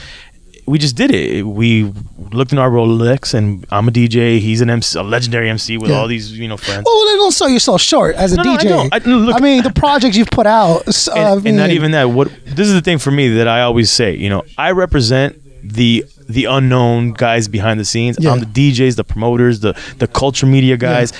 we 0.71 0.79
just 0.79 0.97
did 0.97 1.11
it 1.11 1.43
we 1.61 1.69
looked 2.39 2.53
in 2.53 2.59
our 2.59 2.71
Rolex 2.71 3.35
and 3.39 3.67
I'm 3.71 3.87
a 3.89 3.91
DJ 3.91 4.39
he's 4.47 4.61
an 4.61 4.71
MC, 4.71 4.99
a 4.99 5.03
legendary 5.03 5.49
MC 5.51 5.77
with 5.79 5.91
Yeah. 5.91 5.99
all 5.99 6.09
these 6.15 6.27
you 6.43 6.49
know 6.49 6.57
friends 6.57 6.85
Oh, 6.87 6.95
well, 7.07 7.17
don't 7.25 7.33
sell 7.41 7.49
yourself 7.57 7.81
short 7.93 8.15
as 8.17 8.33
a 8.33 8.37
No, 8.37 8.43
no, 8.45 8.53
I 8.53 8.57
DJ. 8.59 8.69
don't. 8.69 8.95
I- 8.95 8.99
look- 9.27 9.41
mean, 9.43 9.63
the 9.63 9.73
projects 9.85 10.17
you've 10.17 10.31
put 10.41 10.47
out. 10.47 10.87
s- 10.89 11.09
uh, 11.09 11.13
I 11.13 11.33
and, 11.33 11.47
and 11.47 11.57
not 11.57 11.69
mean, 11.69 11.77
even 11.79 11.91
that. 11.97 12.07
What 12.11 12.29
this 12.47 12.67
is 12.69 12.75
the 12.75 12.81
thing 12.89 12.99
for 12.99 13.11
me 13.11 13.25
that 13.39 13.49
I 13.49 13.63
always 13.63 13.91
say. 13.91 14.15
You 14.17 14.29
know, 14.33 14.43
I 14.59 14.71
represent 14.73 15.31
the 15.63 16.05
the 16.29 16.45
unknown 16.45 17.13
guys 17.25 17.49
behind 17.49 17.81
the 17.81 17.85
scenes. 17.85 18.17
Yeah. 18.21 18.31
I'm 18.33 18.41
the 18.41 18.47
DJs, 18.47 18.95
the 18.97 19.05
promoters, 19.05 19.61
the 19.61 19.73
the 19.99 20.07
culture 20.07 20.47
media 20.47 20.77
guys. 20.77 21.13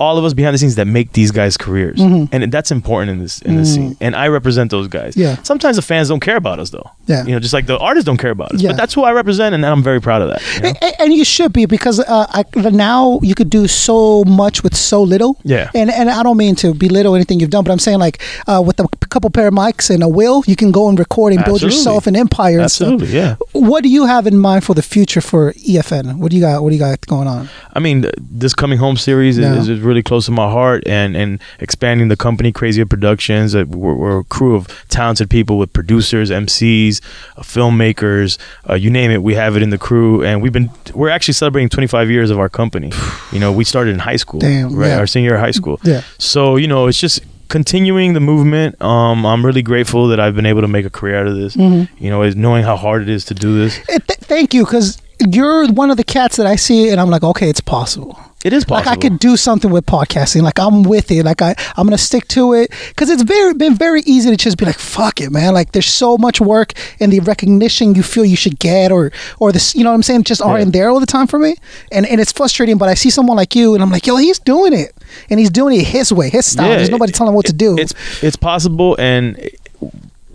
All 0.00 0.16
of 0.18 0.24
us 0.24 0.32
behind 0.34 0.54
the 0.54 0.58
scenes 0.58 0.76
that 0.76 0.86
make 0.86 1.12
these 1.12 1.30
guys 1.30 1.56
careers, 1.58 1.98
Mhm. 2.00 2.28
and 2.32 2.50
that's 2.50 2.70
important 2.72 3.10
in 3.14 3.18
this 3.24 3.34
in 3.48 3.56
this 3.60 3.70
Mm. 3.70 3.74
scene. 3.74 3.96
And 4.00 4.12
I 4.16 4.26
represent 4.38 4.70
those 4.70 4.88
guys. 4.88 5.12
Yeah. 5.16 5.36
Sometimes 5.42 5.76
the 5.76 5.82
fans 5.82 6.08
don't 6.08 6.20
care 6.28 6.36
about 6.44 6.58
us 6.58 6.70
though. 6.70 6.88
Yeah. 7.06 7.24
You 7.26 7.32
know, 7.32 7.40
just 7.46 7.52
like 7.58 7.66
the 7.66 7.76
artists 7.78 8.06
don't 8.06 8.16
care 8.24 8.30
about 8.38 8.50
us. 8.54 8.60
Yeah. 8.62 8.70
But 8.70 8.76
that's 8.80 8.94
who 8.94 9.02
I 9.04 9.12
represent, 9.12 9.54
and 9.54 9.64
I'm 9.64 9.82
very 9.82 10.00
proud 10.00 10.22
of 10.22 10.28
that. 10.30 10.40
you 10.56 10.62
know? 10.62 10.72
A- 10.88 11.02
and 11.02 11.12
you 11.12 11.24
should 11.24 11.52
be 11.52 11.66
because 11.66 12.00
uh, 12.00 12.26
I, 12.38 12.44
now 12.70 13.20
you 13.22 13.34
could 13.34 13.50
do 13.50 13.66
so 13.68 14.24
much 14.24 14.62
with 14.64 14.74
so 14.74 15.02
little. 15.02 15.36
Yeah. 15.44 15.68
And 15.74 15.90
and 15.90 16.08
I 16.18 16.22
don't 16.22 16.36
mean 16.44 16.54
to 16.56 16.72
belittle 16.74 17.14
anything 17.14 17.38
you've 17.40 17.50
done, 17.56 17.64
but 17.64 17.72
I'm 17.72 17.78
saying 17.86 17.98
like 18.06 18.16
uh, 18.50 18.62
with 18.64 18.80
a 18.80 18.86
couple 19.14 19.28
pair 19.30 19.48
of 19.48 19.54
mics 19.54 19.90
and 19.90 20.02
a 20.02 20.08
will, 20.08 20.42
you 20.46 20.56
can 20.56 20.70
go 20.72 20.88
and 20.88 20.98
record 20.98 21.32
and 21.34 21.44
build 21.44 21.56
Absolutely. 21.62 21.76
yourself 21.78 22.06
an 22.06 22.16
empire. 22.16 22.60
And 22.60 22.70
stuff. 22.70 22.92
Absolutely, 22.92 23.18
yeah. 23.20 23.34
What 23.70 23.82
do 23.82 23.88
you 23.90 24.06
have 24.06 24.26
in 24.26 24.36
mind 24.38 24.62
for 24.64 24.74
the 24.74 24.82
future 24.94 25.20
for 25.20 25.52
EFN? 25.68 26.16
What 26.20 26.30
do 26.30 26.36
you 26.38 26.42
got? 26.48 26.62
What 26.62 26.70
do 26.70 26.74
you 26.76 26.80
got 26.88 27.04
going 27.06 27.28
on? 27.28 27.48
I 27.76 27.80
mean, 27.80 28.06
this 28.40 28.54
coming 28.54 28.78
home 28.78 28.96
series 28.96 29.36
is, 29.36 29.44
Yeah. 29.44 29.58
is, 29.60 29.68
is 29.68 29.80
really 29.80 29.89
close 30.02 30.26
to 30.26 30.30
my 30.32 30.50
heart, 30.50 30.82
and 30.86 31.16
and 31.16 31.40
expanding 31.58 32.08
the 32.08 32.16
company, 32.16 32.52
Crazy 32.52 32.84
Productions. 32.84 33.54
Uh, 33.54 33.64
we're, 33.68 33.94
we're 33.94 34.18
a 34.20 34.24
crew 34.24 34.54
of 34.54 34.66
talented 34.88 35.28
people 35.28 35.58
with 35.58 35.72
producers, 35.72 36.30
MCs, 36.30 37.00
uh, 37.36 37.42
filmmakers, 37.42 38.38
uh, 38.68 38.74
you 38.74 38.90
name 38.90 39.10
it. 39.10 39.22
We 39.22 39.34
have 39.34 39.56
it 39.56 39.62
in 39.62 39.70
the 39.70 39.78
crew, 39.78 40.22
and 40.24 40.42
we've 40.42 40.52
been 40.52 40.70
we're 40.94 41.10
actually 41.10 41.34
celebrating 41.34 41.68
25 41.68 42.10
years 42.10 42.30
of 42.30 42.38
our 42.38 42.48
company. 42.48 42.92
you 43.32 43.38
know, 43.40 43.52
we 43.52 43.64
started 43.64 43.92
in 43.92 43.98
high 44.00 44.16
school, 44.16 44.40
Damn, 44.40 44.74
right? 44.74 44.88
yeah. 44.88 44.98
Our 44.98 45.06
senior 45.06 45.30
year 45.30 45.34
of 45.36 45.40
high 45.42 45.50
school. 45.50 45.80
Yeah. 45.82 46.02
So 46.18 46.56
you 46.56 46.68
know, 46.68 46.86
it's 46.86 46.98
just 47.00 47.20
continuing 47.48 48.12
the 48.12 48.20
movement. 48.20 48.80
Um, 48.80 49.26
I'm 49.26 49.44
really 49.44 49.62
grateful 49.62 50.08
that 50.08 50.20
I've 50.20 50.36
been 50.36 50.46
able 50.46 50.60
to 50.60 50.68
make 50.68 50.86
a 50.86 50.90
career 50.90 51.18
out 51.20 51.26
of 51.26 51.36
this. 51.36 51.56
Mhm. 51.56 51.88
You 51.98 52.08
know, 52.10 52.22
is 52.22 52.36
knowing 52.36 52.62
how 52.64 52.76
hard 52.76 53.02
it 53.02 53.08
is 53.08 53.24
to 53.26 53.34
do 53.34 53.58
this. 53.58 53.78
Th- 53.86 54.00
thank 54.20 54.54
you, 54.54 54.64
because 54.64 54.98
you're 55.28 55.66
one 55.72 55.90
of 55.90 55.96
the 55.96 56.04
cats 56.04 56.36
that 56.36 56.46
I 56.46 56.56
see, 56.56 56.90
and 56.90 57.00
I'm 57.00 57.10
like, 57.10 57.24
okay, 57.24 57.48
it's 57.50 57.60
possible. 57.60 58.18
It 58.42 58.54
is 58.54 58.64
possible. 58.64 58.90
Like 58.90 58.98
I 58.98 59.00
could 59.00 59.18
do 59.18 59.36
something 59.36 59.70
with 59.70 59.84
podcasting. 59.84 60.42
Like 60.42 60.58
I'm 60.58 60.82
with 60.82 61.10
it. 61.10 61.24
Like 61.24 61.42
I, 61.42 61.54
I'm 61.76 61.86
gonna 61.86 61.98
stick 61.98 62.26
to 62.28 62.54
it 62.54 62.70
because 62.88 63.10
it's 63.10 63.22
very 63.22 63.52
been 63.52 63.74
very 63.74 64.00
easy 64.06 64.30
to 64.30 64.36
just 64.36 64.56
be 64.56 64.64
like, 64.64 64.78
fuck 64.78 65.20
it, 65.20 65.30
man. 65.30 65.52
Like 65.52 65.72
there's 65.72 65.86
so 65.86 66.16
much 66.16 66.40
work 66.40 66.72
and 67.00 67.12
the 67.12 67.20
recognition 67.20 67.94
you 67.94 68.02
feel 68.02 68.24
you 68.24 68.36
should 68.36 68.58
get, 68.58 68.92
or 68.92 69.12
or 69.38 69.52
this, 69.52 69.74
you 69.74 69.84
know 69.84 69.90
what 69.90 69.96
I'm 69.96 70.02
saying, 70.02 70.24
just 70.24 70.40
aren't 70.40 70.72
there 70.72 70.88
all 70.88 71.00
the 71.00 71.06
time 71.06 71.26
for 71.26 71.38
me. 71.38 71.56
And 71.92 72.06
and 72.06 72.18
it's 72.20 72.32
frustrating. 72.32 72.78
But 72.78 72.88
I 72.88 72.94
see 72.94 73.10
someone 73.10 73.36
like 73.36 73.54
you, 73.54 73.74
and 73.74 73.82
I'm 73.82 73.90
like, 73.90 74.06
yo, 74.06 74.16
he's 74.16 74.38
doing 74.38 74.72
it, 74.72 74.96
and 75.28 75.38
he's 75.38 75.50
doing 75.50 75.78
it 75.78 75.86
his 75.86 76.10
way, 76.10 76.30
his 76.30 76.46
style. 76.46 76.68
Yeah, 76.68 76.76
There's 76.76 76.90
nobody 76.90 77.12
telling 77.12 77.32
him 77.32 77.34
what 77.34 77.46
to 77.46 77.52
do. 77.52 77.78
It's 77.78 77.94
it's 78.22 78.36
possible, 78.36 78.96
and 78.98 79.50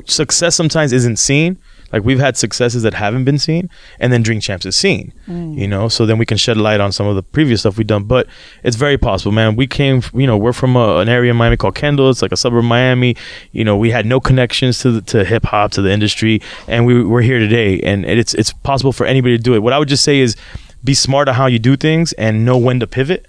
success 0.06 0.56
sometimes 0.56 0.94
isn't 0.94 1.18
seen. 1.18 1.58
Like 1.94 2.04
we've 2.04 2.20
had 2.20 2.36
successes 2.36 2.84
that 2.84 2.94
haven't 2.94 3.26
been 3.26 3.38
seen, 3.38 3.70
and 4.00 4.12
then 4.12 4.22
Drink 4.24 4.44
Champs 4.44 4.66
is 4.66 4.76
seen. 4.76 5.14
Mm. 5.28 5.58
You 5.58 5.68
know, 5.68 5.88
so 5.88 6.06
then 6.06 6.18
we 6.18 6.26
can 6.26 6.38
shed 6.38 6.58
light 6.58 6.80
on 6.80 6.92
some 6.92 7.08
of 7.08 7.16
the 7.16 7.24
previous 7.24 7.62
stuff 7.62 7.78
we've 7.78 7.88
done. 7.88 8.04
But 8.04 8.28
it's 8.64 8.76
very 8.76 8.98
possible, 8.98 9.32
man. 9.32 9.56
We 9.56 9.68
came, 9.68 10.02
you 10.14 10.28
know, 10.28 10.38
we're 10.38 10.54
from 10.54 10.76
a, 10.76 10.98
an 10.98 11.10
area 11.10 11.32
in 11.32 11.38
Miami 11.38 11.58
called 11.58 11.76
Kendall. 11.76 12.10
It's 12.10 12.22
like 12.22 12.32
a 12.32 12.38
suburb 12.38 12.60
of 12.60 12.66
Miami. 12.66 13.16
You 13.52 13.64
know, 13.64 13.78
we 13.78 13.92
had 13.92 14.06
no 14.06 14.20
connections 14.20 14.80
to 14.80 14.92
the, 14.92 15.02
to 15.02 15.26
hip 15.26 15.46
hop 15.46 15.72
to 15.72 15.82
the 15.82 15.92
industry, 15.92 16.42
and 16.68 16.86
we 16.86 17.04
we're 17.04 17.22
here 17.22 17.40
today, 17.40 17.80
and 17.82 18.06
it's 18.06 18.34
it's 18.34 18.52
possible 18.52 18.92
for 18.92 19.06
anybody 19.06 19.38
to 19.38 19.44
do 19.44 19.54
it. 19.54 19.60
What 19.60 19.74
I 19.74 19.80
would 19.80 19.90
just 19.90 20.04
say 20.04 20.20
is, 20.20 20.36
be 20.84 20.94
smart 20.94 21.28
on 21.28 21.36
how 21.36 21.48
you 21.48 21.60
do 21.60 21.76
things 21.76 22.14
and 22.14 22.46
know 22.46 22.58
when 22.58 22.80
to 22.80 22.88
pivot 22.88 23.26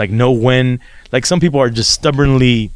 like 0.00 0.10
know 0.10 0.32
when 0.32 0.80
like 1.12 1.26
some 1.26 1.40
people 1.40 1.60
are 1.60 1.68
just 1.68 1.90
stubbornly 1.90 2.70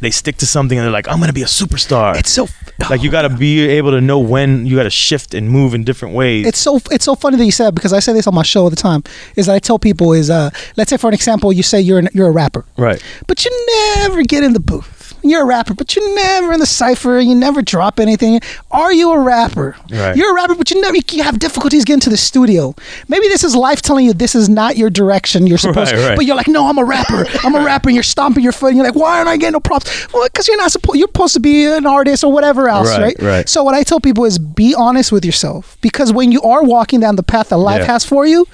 they 0.00 0.10
stick 0.10 0.36
to 0.38 0.46
something 0.46 0.78
and 0.78 0.84
they're 0.84 0.92
like, 0.92 1.08
I'm 1.08 1.20
gonna 1.20 1.32
be 1.32 1.42
a 1.42 1.46
superstar. 1.46 2.16
It's 2.16 2.30
so 2.30 2.46
like 2.88 3.02
you 3.02 3.10
gotta 3.10 3.28
be 3.28 3.60
able 3.60 3.90
to 3.90 4.00
know 4.00 4.18
when 4.18 4.66
you 4.66 4.76
gotta 4.76 4.90
shift 4.90 5.34
and 5.34 5.50
move 5.50 5.74
in 5.74 5.84
different 5.84 6.14
ways. 6.14 6.46
It's 6.46 6.58
so 6.58 6.80
it's 6.90 7.04
so 7.04 7.14
funny 7.14 7.36
that 7.36 7.44
you 7.44 7.52
said 7.52 7.74
because 7.74 7.92
I 7.92 7.98
say 8.00 8.12
this 8.12 8.26
on 8.26 8.34
my 8.34 8.42
show 8.42 8.64
all 8.64 8.70
the 8.70 8.76
time. 8.76 9.02
Is 9.36 9.46
that 9.46 9.54
I 9.54 9.58
tell 9.58 9.78
people 9.78 10.12
is 10.12 10.30
uh 10.30 10.50
let's 10.76 10.90
say 10.90 10.96
for 10.96 11.08
an 11.08 11.14
example 11.14 11.52
you 11.52 11.62
say 11.62 11.80
you're 11.80 11.98
an, 11.98 12.08
you're 12.12 12.28
a 12.28 12.32
rapper, 12.32 12.64
right. 12.76 13.02
but 13.26 13.44
you 13.44 13.66
never 13.96 14.22
get 14.22 14.44
in 14.44 14.52
the 14.52 14.60
booth. 14.60 14.97
You're 15.22 15.42
a 15.42 15.46
rapper, 15.46 15.74
but 15.74 15.94
you're 15.94 16.14
never 16.14 16.52
in 16.52 16.60
the 16.60 16.66
cipher. 16.66 17.18
You 17.20 17.34
never 17.34 17.62
drop 17.62 17.98
anything. 18.00 18.40
Are 18.70 18.92
you 18.92 19.12
a 19.12 19.18
rapper? 19.18 19.76
Right. 19.90 20.16
You're 20.16 20.32
a 20.32 20.34
rapper, 20.34 20.54
but 20.54 20.70
you 20.70 20.80
never 20.80 20.96
you 21.10 21.22
have 21.22 21.38
difficulties 21.38 21.84
getting 21.84 22.00
to 22.00 22.10
the 22.10 22.16
studio. 22.16 22.74
Maybe 23.08 23.28
this 23.28 23.44
is 23.44 23.54
life 23.54 23.82
telling 23.82 24.06
you 24.06 24.12
this 24.12 24.34
is 24.34 24.48
not 24.48 24.76
your 24.76 24.90
direction. 24.90 25.46
You're 25.46 25.58
supposed, 25.58 25.92
Right, 25.92 26.08
right. 26.08 26.16
but 26.16 26.24
you're 26.26 26.36
like, 26.36 26.48
no, 26.48 26.66
I'm 26.68 26.78
a 26.78 26.84
rapper. 26.84 27.24
I'm 27.44 27.54
a 27.54 27.64
rapper, 27.64 27.88
and 27.88 27.94
you're 27.96 28.02
stomping 28.02 28.42
your 28.42 28.52
foot, 28.52 28.68
and 28.68 28.76
you're 28.76 28.86
like, 28.86 28.94
why 28.94 29.18
aren't 29.18 29.28
I 29.28 29.36
getting 29.36 29.52
no 29.52 29.60
props? 29.60 30.12
Well, 30.12 30.26
because 30.26 30.48
you're 30.48 30.56
not 30.56 30.72
supposed. 30.72 30.98
You're 30.98 31.08
supposed 31.08 31.34
to 31.34 31.40
be 31.40 31.64
an 31.66 31.86
artist 31.86 32.24
or 32.24 32.32
whatever 32.32 32.68
else, 32.68 32.88
Right, 32.88 33.16
right? 33.20 33.48
So 33.48 33.62
what 33.62 33.74
I 33.74 33.82
tell 33.82 34.00
people 34.00 34.24
is 34.24 34.38
be 34.38 34.74
honest 34.74 35.12
with 35.12 35.24
yourself, 35.24 35.76
because 35.80 36.12
when 36.12 36.32
you 36.32 36.40
are 36.42 36.62
walking 36.62 37.00
down 37.00 37.16
the 37.16 37.22
path 37.22 37.48
that 37.50 37.58
life 37.58 37.80
Yeah. 37.80 37.92
has 37.92 38.04
for 38.04 38.26
you. 38.26 38.46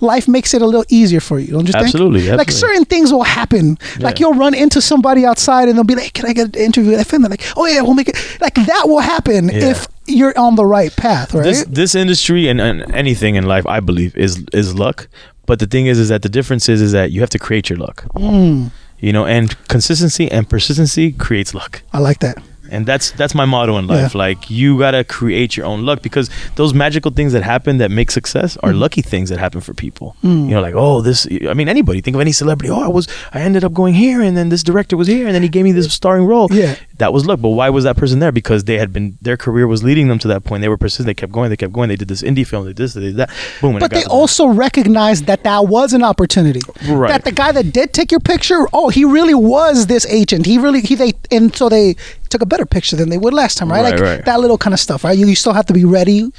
Life 0.00 0.28
makes 0.28 0.54
it 0.54 0.62
a 0.62 0.66
little 0.66 0.84
easier 0.88 1.20
for 1.20 1.38
you, 1.38 1.48
don't 1.48 1.66
you 1.66 1.72
think? 1.72 1.84
Absolutely, 1.84 2.30
Like 2.30 2.50
certain 2.50 2.84
things 2.84 3.12
will 3.12 3.24
happen. 3.24 3.78
Like 4.00 4.20
you'll 4.20 4.34
run 4.34 4.54
into 4.54 4.80
somebody 4.80 5.24
outside 5.26 5.68
and 5.68 5.76
they'll 5.76 5.84
be 5.84 5.94
like, 5.96 6.12
"Can 6.12 6.26
I 6.26 6.32
get 6.32 6.56
an 6.56 6.62
interview 6.62 6.90
with 6.90 6.98
that 7.00 7.06
film?" 7.06 7.22
Like, 7.22 7.42
"Oh 7.56 7.66
yeah, 7.66 7.80
we'll 7.82 7.94
make 7.94 8.08
it." 8.08 8.16
Like 8.40 8.54
that 8.54 8.84
will 8.86 9.00
happen 9.00 9.48
Yeah. 9.48 9.70
if 9.70 9.86
you're 10.06 10.38
on 10.38 10.54
the 10.56 10.64
right 10.64 10.94
path, 10.96 11.34
right? 11.34 11.44
This 11.44 11.64
this 11.64 11.94
industry 11.94 12.48
and, 12.48 12.60
and 12.60 12.82
anything 12.94 13.34
in 13.36 13.44
life, 13.46 13.66
I 13.66 13.80
believe, 13.80 14.16
is 14.16 14.44
is 14.52 14.74
luck. 14.74 15.08
But 15.46 15.58
the 15.58 15.66
thing 15.66 15.86
is, 15.86 15.98
is 15.98 16.08
that 16.10 16.20
the 16.22 16.28
difference 16.28 16.68
is, 16.68 16.80
is 16.82 16.92
that 16.92 17.10
you 17.10 17.20
have 17.20 17.30
to 17.30 17.38
create 17.38 17.70
your 17.70 17.78
luck. 17.78 18.04
Mm, 18.14 18.70
You 19.00 19.12
know, 19.12 19.24
and 19.26 19.54
consistency 19.68 20.30
and 20.30 20.46
persistency 20.48 21.12
creates 21.12 21.54
luck. 21.54 21.82
I 21.92 21.98
like 22.00 22.18
that. 22.20 22.36
And 22.70 22.86
that's 22.86 23.10
that's 23.12 23.34
my 23.34 23.44
motto 23.44 23.76
in 23.78 23.86
life. 23.86 24.14
Yeah. 24.14 24.18
Like 24.18 24.50
you 24.50 24.78
gotta 24.78 25.04
create 25.04 25.56
your 25.56 25.66
own 25.66 25.84
luck 25.86 26.02
because 26.02 26.28
those 26.56 26.72
magical 26.74 27.10
things 27.10 27.32
that 27.32 27.42
happen 27.42 27.78
that 27.78 27.90
make 27.90 28.10
success 28.10 28.56
are 28.62 28.72
Mm. 28.72 28.80
lucky 28.80 29.02
things 29.02 29.28
that 29.30 29.38
happen 29.38 29.60
for 29.60 29.74
people. 29.74 30.14
Mm. 30.22 30.44
You 30.48 30.54
know, 30.54 30.60
like 30.60 30.74
oh, 30.76 31.00
this. 31.00 31.26
I 31.48 31.54
mean, 31.54 31.68
anybody 31.68 32.00
think 32.00 32.14
of 32.14 32.20
any 32.20 32.32
celebrity. 32.32 32.70
Oh, 32.70 32.82
I 32.82 32.88
was, 32.88 33.08
I 33.32 33.40
ended 33.40 33.64
up 33.64 33.72
going 33.72 33.94
here, 33.94 34.20
and 34.22 34.36
then 34.36 34.48
this 34.50 34.62
director 34.62 34.96
was 34.96 35.08
here, 35.08 35.26
and 35.26 35.34
then 35.34 35.42
he 35.42 35.48
gave 35.48 35.64
me 35.64 35.72
this 35.72 35.92
starring 35.92 36.24
role. 36.26 36.48
Yeah. 36.50 36.74
That 36.98 37.12
was 37.12 37.26
luck. 37.26 37.40
But 37.40 37.50
why 37.50 37.70
was 37.70 37.84
that 37.84 37.96
person 37.96 38.18
there? 38.18 38.32
Because 38.32 38.64
they 38.64 38.78
had 38.78 38.92
been 38.92 39.18
their 39.20 39.36
career 39.36 39.66
was 39.66 39.82
leading 39.82 40.08
them 40.08 40.18
to 40.20 40.28
that 40.28 40.44
point. 40.44 40.62
They 40.62 40.68
were 40.68 40.76
persistent. 40.76 41.06
They 41.06 41.14
kept 41.14 41.32
going. 41.32 41.50
They 41.50 41.56
kept 41.56 41.72
going. 41.72 41.88
They 41.88 41.96
did 41.96 42.08
this 42.08 42.22
indie 42.22 42.46
film. 42.46 42.64
They 42.64 42.70
did 42.70 42.76
this. 42.76 42.94
They 42.94 43.00
did 43.00 43.16
that. 43.16 43.30
Boom. 43.60 43.78
But 43.78 43.90
they 43.90 44.04
also 44.04 44.46
recognized 44.46 45.26
that 45.26 45.44
that 45.44 45.66
was 45.66 45.92
an 45.92 46.02
opportunity. 46.02 46.60
Right. 46.88 47.08
That 47.08 47.24
the 47.24 47.32
guy 47.32 47.52
that 47.52 47.72
did 47.72 47.92
take 47.92 48.10
your 48.10 48.20
picture, 48.20 48.66
oh, 48.72 48.88
he 48.88 49.04
really 49.04 49.34
was 49.34 49.86
this 49.86 50.06
agent. 50.06 50.46
He 50.46 50.58
really 50.58 50.80
he 50.80 50.94
they 50.94 51.12
and 51.30 51.54
so 51.54 51.68
they 51.68 51.96
took 52.28 52.42
a 52.42 52.46
better 52.46 52.66
picture 52.66 52.96
than 52.96 53.08
they 53.08 53.18
would 53.18 53.32
last 53.34 53.58
time, 53.58 53.70
right? 53.70 53.82
Right, 53.82 53.92
like 53.92 54.00
right. 54.00 54.24
that 54.24 54.40
little 54.40 54.58
kind 54.58 54.74
of 54.74 54.80
stuff, 54.80 55.04
right? 55.04 55.16
You, 55.16 55.26
you 55.26 55.34
still 55.34 55.52
have 55.54 55.66
to 55.66 55.72
be 55.72 55.84
ready 55.84 56.30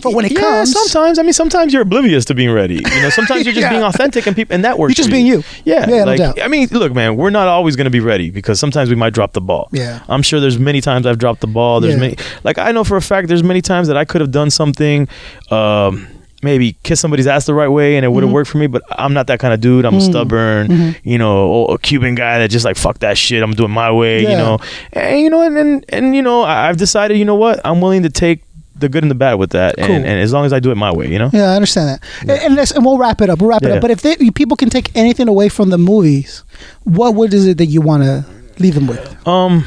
for 0.00 0.14
when 0.14 0.24
it 0.24 0.32
yeah, 0.32 0.40
comes. 0.40 0.72
sometimes. 0.72 1.18
I 1.18 1.22
mean, 1.22 1.32
sometimes 1.32 1.72
you're 1.72 1.82
oblivious 1.82 2.24
to 2.26 2.34
being 2.34 2.50
ready. 2.50 2.76
You 2.76 3.02
know, 3.02 3.10
sometimes 3.10 3.44
you're 3.44 3.54
just 3.58 3.64
Yeah. 3.64 3.70
being 3.70 3.82
authentic, 3.82 4.26
and 4.26 4.36
people 4.36 4.54
and 4.54 4.64
that 4.64 4.78
works. 4.78 4.90
You're 4.90 5.04
just 5.04 5.10
being 5.10 5.26
you. 5.26 5.42
Yeah, 5.64 5.88
Yeah, 5.88 5.98
no 6.00 6.04
like 6.04 6.18
doubt. 6.18 6.42
I 6.42 6.48
mean, 6.48 6.68
look, 6.70 6.92
man, 6.92 7.16
we're 7.16 7.30
not 7.30 7.48
always 7.48 7.76
going 7.76 7.86
to 7.86 7.90
be 7.90 8.00
ready 8.00 8.30
because 8.30 8.60
sometimes 8.60 8.90
we 8.90 8.96
might 8.96 9.14
drop 9.14 9.32
the 9.32 9.40
ball. 9.40 9.68
Yeah. 9.72 10.00
I'm 10.08 10.22
sure 10.22 10.40
there's 10.40 10.58
many 10.58 10.80
times 10.80 11.06
I've 11.06 11.18
dropped 11.18 11.40
the 11.40 11.46
ball. 11.46 11.80
There's 11.80 11.94
Yeah. 11.94 12.00
many, 12.00 12.16
like 12.44 12.58
I 12.58 12.72
know 12.72 12.84
for 12.84 12.96
a 12.96 13.02
fact, 13.02 13.28
there's 13.28 13.42
many 13.42 13.60
times 13.62 13.88
that 13.88 13.96
I 13.96 14.04
could 14.04 14.20
have 14.20 14.30
done 14.30 14.50
something. 14.50 15.08
Um, 15.50 16.06
Maybe 16.40 16.76
kiss 16.84 17.00
somebody's 17.00 17.26
ass 17.26 17.46
the 17.46 17.52
right 17.54 17.66
way 17.66 17.96
and 17.96 18.04
it 18.04 18.10
would 18.12 18.22
have 18.22 18.30
Mhm. 18.30 18.34
worked 18.34 18.48
for 18.50 18.58
me, 18.58 18.68
but 18.68 18.80
I'm 18.92 19.12
not 19.12 19.26
that 19.26 19.40
kind 19.40 19.52
of 19.52 19.60
dude. 19.60 19.84
I'm 19.84 19.94
Mm. 19.94 20.00
stubborn, 20.08 20.68
Mhm. 20.68 20.94
you 21.02 21.18
know, 21.18 21.64
a 21.66 21.78
Cuban 21.78 22.14
guy 22.14 22.38
that 22.38 22.48
just 22.48 22.64
like 22.64 22.76
fuck 22.76 23.00
that 23.00 23.18
shit. 23.18 23.42
I'm 23.42 23.54
doing 23.54 23.72
my 23.72 23.90
way, 23.90 24.20
you 24.22 24.28
know, 24.28 24.58
and 24.92 25.18
you 25.20 25.30
know, 25.30 25.42
and 25.42 25.58
and, 25.58 25.84
and 25.88 26.14
you 26.14 26.22
know, 26.22 26.42
I, 26.42 26.68
I've 26.68 26.76
decided, 26.76 27.18
you 27.18 27.24
know 27.24 27.34
what, 27.34 27.60
I'm 27.64 27.80
willing 27.80 28.04
to 28.04 28.08
take 28.08 28.42
the 28.78 28.88
good 28.88 29.02
and 29.02 29.10
the 29.10 29.16
bad 29.16 29.34
with 29.34 29.50
that, 29.50 29.74
Cool. 29.78 29.86
and, 29.86 30.06
and 30.06 30.20
as 30.20 30.32
long 30.32 30.44
as 30.46 30.52
I 30.52 30.60
do 30.60 30.70
it 30.70 30.76
my 30.76 30.92
way, 30.94 31.10
you 31.10 31.18
know. 31.18 31.28
Yeah, 31.32 31.50
I 31.50 31.56
understand 31.56 31.88
that. 31.88 32.00
And, 32.20 32.30
and, 32.30 32.54
let's, 32.54 32.70
and 32.70 32.84
we'll 32.84 32.98
wrap 32.98 33.20
it 33.20 33.28
up. 33.28 33.40
We'll 33.40 33.50
wrap 33.50 33.64
it 33.64 33.72
up. 33.72 33.80
But 33.80 33.90
if 33.90 34.02
they, 34.02 34.14
people 34.30 34.56
can 34.56 34.70
take 34.70 34.92
anything 34.94 35.26
away 35.26 35.48
from 35.48 35.70
the 35.70 35.78
movies, 35.78 36.44
what 36.84 37.16
what 37.16 37.34
is 37.34 37.48
it 37.48 37.58
that 37.58 37.66
you 37.66 37.80
want 37.80 38.04
to 38.04 38.24
leave 38.60 38.76
them 38.76 38.86
with? 38.86 39.26
Um, 39.26 39.64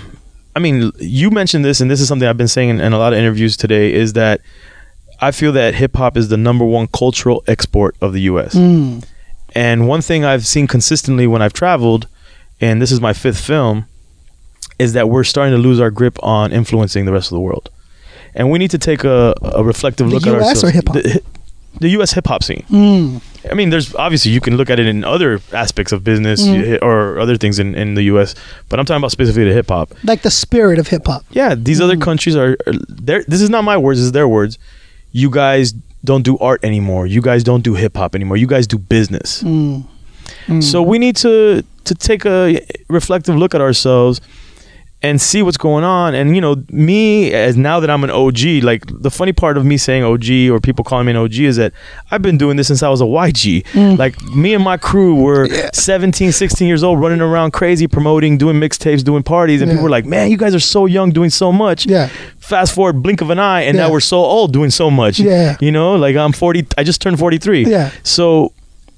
I 0.56 0.60
mean, 0.60 0.92
you 1.00 1.30
mentioned 1.32 1.64
this, 1.64 1.80
and 1.82 1.90
this 1.90 2.02
is 2.02 2.08
something 2.08 2.28
I've 2.28 2.38
been 2.38 2.48
saying 2.48 2.70
in, 2.70 2.82
in 2.82 2.94
a 2.94 2.98
lot 2.98 3.14
of 3.14 3.20
interviews 3.20 3.56
today. 3.56 3.94
Is 3.94 4.14
that 4.14 4.42
I 5.20 5.32
feel 5.32 5.52
that 5.54 5.76
hip 5.76 5.96
hop 5.96 6.18
is 6.18 6.30
the 6.30 6.38
number 6.38 6.66
one 6.66 6.88
cultural 6.88 7.44
export 7.48 7.96
of 8.02 8.14
the 8.14 8.22
U.S. 8.22 8.56
Mm. 8.56 9.06
And 9.54 9.88
one 9.88 10.02
thing 10.02 10.24
I've 10.26 10.46
seen 10.48 10.68
consistently 10.68 11.28
when 11.28 11.42
I've 11.42 11.54
traveled, 11.54 12.08
and 12.60 12.82
this 12.82 12.92
is 12.92 13.02
my 13.02 13.14
fifth 13.14 13.40
film, 13.46 13.86
is 14.80 14.94
that 14.94 15.10
we're 15.10 15.24
starting 15.24 15.54
to 15.54 15.58
lose 15.58 15.80
our 15.80 15.92
grip 15.92 16.18
on 16.24 16.52
influencing 16.52 17.06
the 17.06 17.12
rest 17.12 17.28
of 17.32 17.36
the 17.36 17.42
world. 17.42 17.70
And 18.34 18.50
we 18.50 18.60
need 18.60 18.72
to 18.72 18.78
take 18.78 19.04
a, 19.04 19.34
a 19.42 19.64
reflective 19.64 20.08
The 20.10 20.14
look 20.16 20.26
at 20.28 20.34
US 20.36 20.42
ourselves. 20.42 20.64
or 20.64 20.72
hip-hop? 20.72 20.96
The, 20.96 21.22
the 21.80 21.90
U.S. 21.90 22.14
hip 22.14 22.28
hop 22.28 22.44
scene. 22.44 22.64
Mm. 22.70 23.22
I 23.50 23.56
mean, 23.56 23.70
there's 23.72 23.96
obviously 23.96 24.32
you 24.32 24.42
can 24.42 24.56
look 24.58 24.70
at 24.70 24.80
it 24.80 24.86
in 24.86 25.04
other 25.04 25.40
aspects 25.54 25.92
of 25.92 26.04
business 26.04 26.44
Mhm. 26.46 26.80
or 26.84 27.20
other 27.20 27.38
things 27.38 27.58
in, 27.58 27.74
in 27.76 27.96
the 27.96 28.04
U.S., 28.04 28.36
but 28.70 28.80
I'm 28.80 28.86
talking 28.86 29.02
about 29.02 29.12
specifically 29.12 29.46
the 29.46 29.54
hip 29.54 29.70
hop. 29.70 29.94
Like 30.04 30.22
the 30.22 30.30
spirit 30.32 30.78
of 30.78 30.88
hip 30.90 31.08
hop. 31.08 31.26
Yeah, 31.32 31.56
these 31.56 31.82
other 31.82 31.98
countries 31.98 32.36
are. 32.36 32.56
are 32.68 32.74
their- 32.88 33.24
This 33.28 33.42
is 33.42 33.50
not 33.50 33.64
my 33.64 33.78
words. 33.78 34.00
This 34.00 34.06
is 34.06 34.12
their 34.12 34.28
words. 34.28 34.60
You 35.12 35.30
guys 35.32 35.74
don't 36.04 36.24
do 36.24 36.38
art 36.38 36.64
anymore. 36.64 37.08
You 37.08 37.22
guys 37.22 37.44
don't 37.44 37.64
do 37.64 37.74
hip 37.74 37.98
hop 37.98 38.14
anymore. 38.16 38.38
You 38.38 38.48
guys 38.48 38.68
do 38.68 38.78
business. 38.78 39.42
Mm. 39.44 39.84
Mm. 40.48 40.64
So 40.64 40.82
we 40.84 41.00
need 41.00 41.16
to 41.18 41.64
to 41.86 41.96
take 41.96 42.26
a 42.26 42.64
reflective 42.90 43.36
look 43.36 43.56
at 43.56 43.62
ourselves 43.62 44.22
and 45.04 45.20
see 45.20 45.42
what's 45.42 45.58
going 45.58 45.84
on. 45.84 46.14
And 46.14 46.36
you 46.36 46.42
know, 46.42 46.64
me 46.70 47.34
as 47.34 47.58
now 47.58 47.80
that 47.80 47.90
I'm 47.90 48.04
an 48.04 48.12
OG, 48.12 48.62
like 48.64 48.84
the 48.88 49.10
funny 49.10 49.34
part 49.34 49.58
of 49.58 49.66
me 49.66 49.78
saying 49.78 50.04
OG 50.04 50.30
or 50.52 50.60
people 50.60 50.84
calling 50.84 51.08
me 51.08 51.12
an 51.12 51.18
OG 51.18 51.34
is 51.40 51.56
that 51.58 51.74
I've 52.12 52.22
been 52.22 52.38
doing 52.38 52.56
this 52.58 52.68
since 52.68 52.84
I 52.84 52.90
was 52.90 53.02
a 53.02 53.06
YG. 53.06 53.64
Mm. 53.74 53.98
Like 53.98 54.22
me 54.36 54.54
and 54.54 54.64
my 54.64 54.78
crew 54.78 55.16
were 55.16 55.48
17, 55.74 56.32
16 56.32 56.68
years 56.68 56.84
old, 56.84 57.00
running 57.02 57.20
around 57.22 57.52
crazy, 57.52 57.88
promoting, 57.88 58.38
doing 58.38 58.58
mixtapes, 58.60 59.04
doing 59.04 59.24
parties, 59.24 59.62
and 59.62 59.70
Yeah. 59.70 59.74
people 59.76 59.84
were 59.86 59.90
like, 59.90 60.06
"Man, 60.06 60.30
you 60.30 60.38
guys 60.38 60.54
are 60.54 60.60
so 60.60 60.86
young, 60.86 61.10
doing 61.12 61.30
so 61.32 61.52
much." 61.52 61.86
Yeah. 61.88 62.10
Fast 62.38 62.74
forward, 62.76 63.02
blink 63.02 63.22
of 63.22 63.30
an 63.32 63.40
eye, 63.40 63.62
and 63.62 63.76
Yeah. 63.76 63.88
now 63.88 63.92
we're 63.92 64.00
so 64.02 64.18
old, 64.18 64.54
doing 64.54 64.70
so 64.72 64.92
much. 64.92 65.20
Yeah. 65.20 65.58
You 65.60 65.72
know, 65.72 65.96
like 65.96 66.16
I'm 66.16 66.32
40. 66.32 66.68
I 66.78 66.84
just 66.84 67.02
turned 67.02 67.18
43. 67.18 67.66
Yeah. 67.66 67.90
So, 68.04 68.52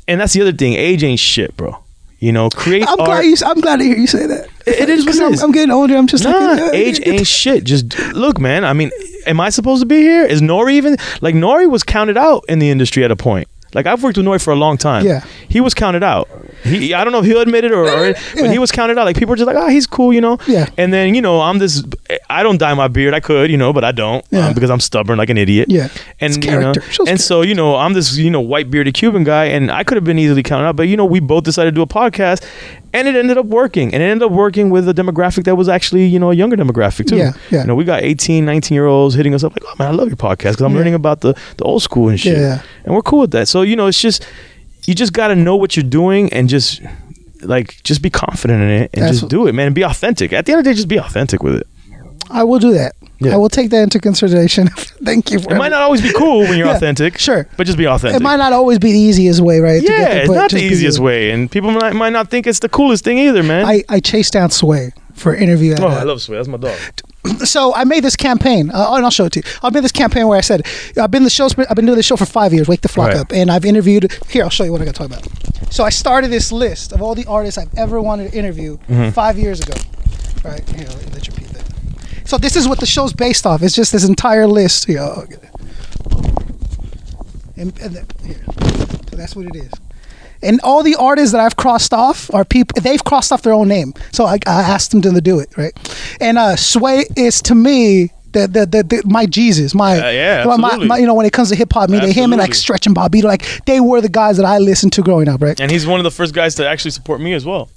and 0.07 0.19
that's 0.19 0.33
the 0.33 0.41
other 0.41 0.51
thing. 0.51 0.73
Age 0.73 1.03
ain't 1.03 1.19
shit, 1.19 1.55
bro. 1.55 1.77
You 2.23 2.31
know, 2.31 2.49
create 2.49 2.83
I'm 2.87 2.97
art. 3.01 3.05
glad 3.05 3.25
you. 3.25 3.35
I'm 3.45 3.59
glad 3.59 3.77
to 3.79 3.83
hear 3.83 3.97
you 3.97 4.07
say 4.07 4.25
that. 4.27 4.47
It 4.65 4.87
is 4.89 5.05
what 5.05 5.11
'Cause 5.11 5.19
it 5.19 5.25
I'm, 5.25 5.33
is. 5.33 5.43
I'm 5.43 5.51
getting 5.51 5.71
older. 5.71 5.97
I'm 5.97 6.07
just 6.07 6.23
Nah, 6.23 6.31
like 6.31 6.73
age 6.73 7.01
ain't 7.05 7.27
shit. 7.27 7.65
Just 7.65 7.99
look, 8.13 8.39
man. 8.39 8.63
I 8.63 8.71
mean, 8.71 8.91
am 9.27 9.41
I 9.41 9.49
supposed 9.49 9.81
to 9.81 9.85
be 9.85 9.97
here? 9.97 10.23
Is 10.23 10.39
Nori 10.41 10.71
even 10.75 10.95
like 11.19 11.35
Nori 11.35 11.69
was 11.69 11.83
counted 11.83 12.15
out 12.15 12.45
in 12.47 12.59
the 12.59 12.69
industry 12.69 13.03
at 13.03 13.11
a 13.11 13.17
point? 13.17 13.49
Like 13.73 13.85
I've 13.85 14.01
worked 14.03 14.17
with 14.17 14.25
Nori 14.25 14.41
for 14.43 14.51
a 14.51 14.55
long 14.55 14.77
time. 14.77 15.05
Yeah. 15.05 15.25
he 15.49 15.59
was 15.61 15.73
counted 15.73 16.03
out. 16.03 16.29
He, 16.63 16.93
I 16.93 17.03
don't 17.03 17.11
know 17.11 17.19
if 17.19 17.25
he'll 17.25 17.41
admit 17.41 17.63
it 17.65 17.71
or, 17.71 17.83
or 17.85 18.13
but 18.35 18.49
he 18.51 18.57
was 18.59 18.71
counted 18.71 18.97
out. 18.97 19.05
Like 19.05 19.17
people 19.17 19.33
are 19.33 19.37
just 19.37 19.47
like, 19.47 19.57
ah, 19.57 19.67
he's 19.69 19.85
cool, 19.87 20.13
you 20.13 20.21
know. 20.21 20.37
Yeah. 20.47 20.69
And 20.77 20.93
then 20.93 21.13
you 21.15 21.21
know, 21.21 21.41
I'm 21.41 21.57
this. 21.59 21.83
I 22.29 22.43
don't 22.43 22.57
dye 22.57 22.73
my 22.73 22.87
beard. 22.87 23.13
I 23.13 23.19
could, 23.19 23.49
you 23.51 23.57
know, 23.57 23.73
but 23.73 23.83
I 23.83 23.91
don't 23.91 24.25
Yeah. 24.31 24.47
um, 24.47 24.53
because 24.53 24.69
I'm 24.69 24.79
stubborn 24.79 25.17
like 25.17 25.29
an 25.29 25.37
idiot. 25.37 25.69
Yeah. 25.69 25.89
And 26.19 26.37
It's 26.37 26.45
you 26.45 26.59
know. 26.59 26.73
Shows 26.89 27.07
and 27.09 27.19
so 27.19 27.41
you 27.41 27.55
know, 27.55 27.75
I'm 27.75 27.93
this 27.93 28.15
you 28.17 28.29
know 28.31 28.41
white 28.41 28.69
bearded 28.71 28.93
Cuban 28.93 29.23
guy, 29.23 29.45
and 29.45 29.69
I 29.71 29.83
could 29.83 29.95
have 29.97 30.03
been 30.05 30.19
easily 30.19 30.43
counted 30.43 30.65
out. 30.67 30.75
But 30.75 30.87
you 30.87 30.95
know, 30.97 31.05
we 31.05 31.19
both 31.19 31.43
decided 31.43 31.71
to 31.71 31.75
do 31.75 31.81
a 31.81 31.87
podcast, 31.87 32.45
and 32.93 33.07
it 33.07 33.15
ended 33.15 33.37
up 33.37 33.47
working. 33.47 33.93
And 33.93 34.01
it 34.01 34.05
ended 34.05 34.25
up 34.25 34.31
working 34.31 34.69
with 34.69 34.87
a 34.87 34.93
demographic 34.93 35.43
that 35.45 35.55
was 35.55 35.67
actually 35.67 36.05
you 36.05 36.19
know 36.19 36.31
a 36.31 36.35
younger 36.35 36.55
demographic 36.55 37.07
too. 37.07 37.17
Yeah, 37.17 37.33
yeah. 37.51 37.61
You 37.61 37.67
know, 37.67 37.75
we 37.75 37.83
got 37.83 38.03
18, 38.03 38.45
19 38.45 38.73
year 38.75 38.85
olds 38.85 39.15
hitting 39.15 39.33
us 39.33 39.43
up 39.43 39.51
like, 39.53 39.63
oh 39.67 39.75
man, 39.79 39.87
I 39.89 39.91
love 39.91 40.07
your 40.07 40.15
podcast 40.17 40.51
because 40.53 40.61
I'm 40.61 40.71
Yeah. 40.71 40.77
learning 40.77 40.93
about 40.93 41.21
the 41.21 41.33
the 41.57 41.63
old 41.65 41.81
school 41.83 42.07
and 42.09 42.19
shit. 42.19 42.37
Yeah. 42.37 42.61
And 42.85 42.93
we're 42.95 43.01
cool 43.01 43.19
with 43.21 43.31
that. 43.31 43.47
So 43.47 43.62
you 43.63 43.75
know, 43.75 43.87
it's 43.87 43.99
just 44.01 44.25
you 44.85 44.93
just 44.93 45.13
got 45.13 45.29
to 45.29 45.35
know 45.35 45.55
what 45.55 45.75
you're 45.75 45.83
doing 45.83 46.31
and 46.33 46.49
just 46.49 46.81
like 47.41 47.81
just 47.83 48.01
be 48.01 48.09
confident 48.09 48.61
in 48.61 48.69
it 48.69 48.89
and 48.93 49.03
That's 49.03 49.19
just 49.19 49.29
do 49.29 49.47
it, 49.47 49.53
man. 49.53 49.67
And 49.67 49.75
be 49.75 49.83
authentic. 49.83 50.33
At 50.33 50.45
the 50.45 50.53
end 50.53 50.59
of 50.59 50.65
the 50.65 50.71
day, 50.71 50.75
just 50.75 50.87
be 50.87 50.99
authentic 50.99 51.43
with 51.43 51.55
it. 51.55 51.67
I 52.29 52.43
will 52.43 52.59
do 52.59 52.73
that. 52.73 52.93
Yeah. 53.19 53.33
I 53.35 53.37
will 53.37 53.49
take 53.49 53.69
that 53.69 53.83
into 53.83 53.99
consideration. 53.99 54.67
Thank 55.03 55.31
you. 55.31 55.39
For 55.39 55.53
It 55.53 55.57
might 55.57 55.69
not 55.69 55.81
always 55.81 56.01
be 56.01 56.11
cool 56.13 56.39
when 56.39 56.57
you're 56.57 56.67
Yeah, 56.67 56.75
authentic, 56.75 57.17
Sure. 57.17 57.47
but 57.57 57.65
just 57.65 57.77
be 57.77 57.87
authentic. 57.87 58.19
It 58.19 58.23
might 58.23 58.37
not 58.37 58.53
always 58.53 58.79
be 58.79 58.91
the 58.91 58.99
easiest 58.99 59.39
way, 59.39 59.59
right? 59.59 59.81
to 59.81 59.91
yeah, 59.91 60.07
it's 60.23 60.29
not 60.31 60.51
the 60.51 60.61
easiest 60.61 60.99
way, 60.99 61.31
and 61.31 61.49
people 61.49 61.71
might, 61.71 61.93
might 61.93 62.11
not 62.11 62.29
think 62.29 62.47
it's 62.47 62.59
the 62.59 62.69
coolest 62.69 63.03
thing 63.03 63.19
either, 63.19 63.43
man. 63.43 63.65
I, 63.65 63.83
I 63.87 63.99
chased 63.99 64.33
down 64.33 64.49
Sway 64.49 64.91
for 65.13 65.33
an 65.33 65.43
interview. 65.43 65.75
Oh, 65.79 65.87
I 65.87 66.03
love 66.03 66.21
Sway. 66.21 66.37
That's 66.37 66.47
my 66.47 66.57
dog. 66.57 66.77
so 67.45 67.73
I 67.73 67.83
made 67.85 68.03
this 68.03 68.15
campaign, 68.15 68.69
uh, 68.71 68.93
and 68.95 69.05
I'll 69.05 69.11
show 69.11 69.25
it 69.25 69.33
to 69.33 69.39
you. 69.39 69.43
I 69.61 69.69
made 69.69 69.83
this 69.83 69.91
campaign 69.91 70.27
where 70.27 70.37
I 70.37 70.41
said, 70.41 70.65
"I've 71.01 71.11
been 71.11 71.23
the 71.23 71.29
show. 71.29 71.45
I've 71.69 71.75
been 71.75 71.85
doing 71.85 71.95
this 71.97 72.05
show 72.05 72.17
for 72.17 72.25
five 72.25 72.53
years. 72.53 72.67
Wake 72.67 72.81
the 72.81 72.89
flock 72.89 73.09
Right. 73.09 73.17
up." 73.17 73.31
And 73.31 73.49
I've 73.51 73.65
interviewed. 73.65 74.11
Here, 74.29 74.43
I'll 74.43 74.49
show 74.49 74.63
you 74.65 74.71
what 74.71 74.81
I 74.81 74.85
got 74.85 74.95
to 74.95 75.07
talk 75.07 75.07
about. 75.07 75.27
So 75.73 75.83
I 75.83 75.89
started 75.89 76.29
this 76.31 76.51
list 76.51 76.91
of 76.91 77.01
all 77.01 77.15
the 77.15 77.25
artists 77.25 77.57
I've 77.57 77.73
ever 77.77 78.01
wanted 78.01 78.31
to 78.31 78.37
interview 78.37 78.77
Mhm. 78.89 79.13
five 79.13 79.37
years 79.39 79.59
ago. 79.61 79.73
Right 80.43 80.61
here, 80.75 80.85
let, 80.87 81.13
let 81.13 81.27
you 81.27 81.33
repeat 81.35 81.53
that. 81.53 81.63
So 82.25 82.37
this 82.37 82.55
is 82.55 82.67
what 82.67 82.79
the 82.79 82.85
show's 82.85 83.13
based 83.13 83.45
off. 83.47 83.61
It's 83.63 83.73
just 83.75 83.91
this 83.93 84.03
entire 84.05 84.45
list. 84.47 84.85
Here, 84.85 84.99
I'll 85.01 85.25
get 85.25 85.41
it. 85.43 85.49
And, 87.55 87.71
and 87.79 87.95
then, 87.95 88.05
here. 88.25 88.43
So 89.09 89.15
that's 89.15 89.35
what 89.35 89.45
it 89.45 89.55
is. 89.55 89.71
And 90.43 90.59
all 90.61 90.83
the 90.83 90.95
artists 90.95 91.31
that 91.31 91.41
I've 91.41 91.55
crossed 91.55 91.93
off 91.93 92.33
are 92.33 92.43
people 92.45 92.81
they've 92.81 93.03
crossed 93.03 93.31
off 93.31 93.41
their 93.43 93.53
own 93.53 93.67
name. 93.67 93.93
So 94.11 94.25
I, 94.25 94.37
I 94.45 94.61
asked 94.61 94.91
them 94.91 95.01
to 95.03 95.21
do 95.21 95.39
it, 95.39 95.55
right? 95.57 95.73
And 96.19 96.37
uh, 96.37 96.55
Sway 96.55 97.05
is 97.15 97.41
to 97.43 97.55
me 97.55 98.11
the 98.33 98.47
the, 98.47 98.65
the, 98.65 98.83
the 98.83 99.01
my 99.05 99.25
Jesus, 99.25 99.73
my, 99.75 99.95
Yeah, 99.97 100.09
yeah, 100.11 100.43
my- 100.45 100.57
my, 100.57 100.67
absolutely. 100.69 100.99
you 101.01 101.05
know 101.07 101.13
when 101.13 101.25
it 101.25 101.33
comes 101.33 101.49
to 101.49 101.55
hip 101.55 101.71
hop 101.71 101.89
media, 101.89 102.11
him 102.11 102.33
and 102.33 102.39
like 102.41 102.53
Stretch 102.55 102.85
and 102.87 102.95
Bobby, 102.95 103.21
like 103.21 103.45
they 103.65 103.79
were 103.79 104.01
the 104.01 104.09
guys 104.09 104.37
that 104.37 104.45
I 104.45 104.57
listened 104.57 104.91
to 104.93 105.01
growing 105.01 105.27
up, 105.27 105.41
right? 105.41 105.59
And 105.59 105.69
he's 105.71 105.85
one 105.87 105.99
of 105.99 106.03
the 106.03 106.11
first 106.11 106.33
guys 106.33 106.55
to 106.55 106.67
actually 106.67 106.91
support 106.91 107.21
me 107.21 107.33
as 107.33 107.45
well. 107.45 107.69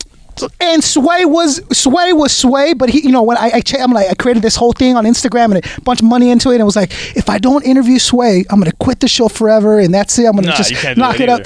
and 0.61 0.85
Sway 0.85 1.25
was 1.25 1.63
Sway 1.79 2.13
was 2.13 2.31
Sway, 2.33 2.75
but 2.75 2.89
he, 2.91 3.01
you 3.01 3.11
know, 3.11 3.23
when 3.23 3.39
I, 3.39 3.51
I 3.55 3.61
cha- 3.61 3.83
I'm 3.83 3.93
like, 3.93 4.09
I 4.11 4.15
created 4.15 4.43
this 4.43 4.55
whole 4.57 4.73
thing 4.73 4.95
on 4.97 5.05
Instagram 5.07 5.55
and 5.55 5.65
a 5.65 5.81
bunch 5.83 6.01
of 6.01 6.07
money 6.07 6.29
into 6.31 6.51
it, 6.51 6.55
and 6.57 6.61
it 6.61 6.65
was 6.65 6.77
like, 6.77 6.91
if 7.17 7.31
I 7.31 7.39
don't 7.39 7.65
interview 7.65 7.99
Sway, 7.99 8.45
I'm 8.51 8.59
gonna 8.61 8.73
quit 8.73 9.01
the 9.01 9.09
show 9.09 9.29
forever, 9.29 9.79
and 9.79 9.95
that's 9.95 10.19
it. 10.19 10.27
I'm 10.27 10.35
gonna 10.37 10.49
Nah, 10.49 10.57
just 10.57 10.71
you 10.71 10.77
can't 10.77 10.97
do 10.97 11.01
knock 11.01 11.21
it 11.21 11.29
up. 11.31 11.41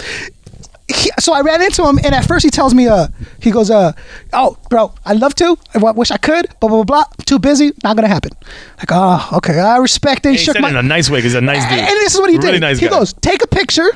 He- 0.94 1.10
so 1.18 1.32
I 1.32 1.40
ran 1.40 1.62
into 1.62 1.86
him, 1.86 1.98
and 2.04 2.14
at 2.14 2.26
first 2.26 2.44
he 2.44 2.50
tells 2.50 2.74
me, 2.74 2.88
uh, 2.88 3.08
he 3.40 3.50
goes, 3.50 3.70
uh, 3.70 3.92
oh, 4.32 4.56
bro, 4.68 4.92
I'd 5.04 5.18
love 5.18 5.34
to, 5.36 5.56
I 5.74 5.78
w- 5.78 5.94
wish 5.94 6.10
I 6.10 6.16
could, 6.16 6.46
blah 6.60 6.68
blah 6.68 6.82
blah, 6.84 6.84
blah. 6.84 7.04
too 7.26 7.38
busy, 7.38 7.72
not 7.84 7.96
gonna 7.96 8.08
happen. 8.08 8.32
Like, 8.78 8.88
oh, 8.90 9.28
okay, 9.38 9.58
I 9.58 9.76
respect 9.78 10.26
it. 10.26 10.30
And 10.30 10.36
He 10.36 10.38
he 10.40 10.44
shook 10.44 10.54
said 10.56 10.62
my, 10.62 10.68
it 10.68 10.72
in 10.72 10.76
a 10.78 10.82
nice 10.82 11.08
way 11.10 11.20
he's 11.20 11.34
a 11.34 11.40
nice 11.40 11.62
dude. 11.68 11.78
and 11.78 11.88
this 11.88 12.14
is 12.14 12.20
what 12.20 12.30
he 12.30 12.36
really 12.38 12.52
did. 12.52 12.60
Nice 12.60 12.78
he 12.78 12.86
guy. 12.88 12.98
goes, 12.98 13.12
take 13.14 13.42
a 13.42 13.46
picture. 13.46 13.88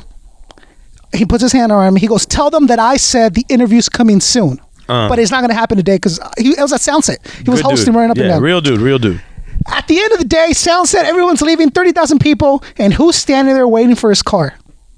He 1.12 1.24
puts 1.24 1.42
his 1.42 1.52
hand 1.52 1.70
on 1.70 1.94
me. 1.94 2.00
He 2.00 2.06
goes, 2.08 2.26
tell 2.26 2.50
them 2.50 2.66
that 2.66 2.78
I 2.80 2.96
said 2.96 3.34
the 3.34 3.44
interview's 3.48 3.88
coming 3.88 4.20
soon. 4.20 4.60
Uh. 4.88 5.08
But 5.08 5.18
it's 5.18 5.30
not 5.30 5.40
going 5.40 5.50
to 5.50 5.54
happen 5.54 5.76
today 5.76 5.96
because 5.96 6.18
it 6.36 6.60
was 6.60 6.72
at 6.72 6.80
Soundset. 6.80 7.18
He 7.44 7.48
was 7.50 7.62
Good 7.62 7.70
hosting 7.70 7.86
dude. 7.92 7.94
running 7.94 8.10
up 8.10 8.16
yeah, 8.16 8.22
and 8.24 8.32
down. 8.32 8.42
Real 8.42 8.60
dude, 8.60 8.80
real 8.80 8.98
dude. 8.98 9.22
At 9.68 9.86
the 9.88 9.98
end 9.98 10.12
of 10.12 10.18
the 10.18 10.24
day, 10.26 10.48
Soundset, 10.50 11.04
everyone's 11.04 11.40
leaving, 11.40 11.70
30,000 11.70 12.18
people, 12.18 12.62
and 12.78 12.92
who's 12.92 13.16
standing 13.16 13.54
there 13.54 13.66
waiting 13.68 13.94
for 13.94 14.10
his 14.10 14.20
car? 14.22 14.54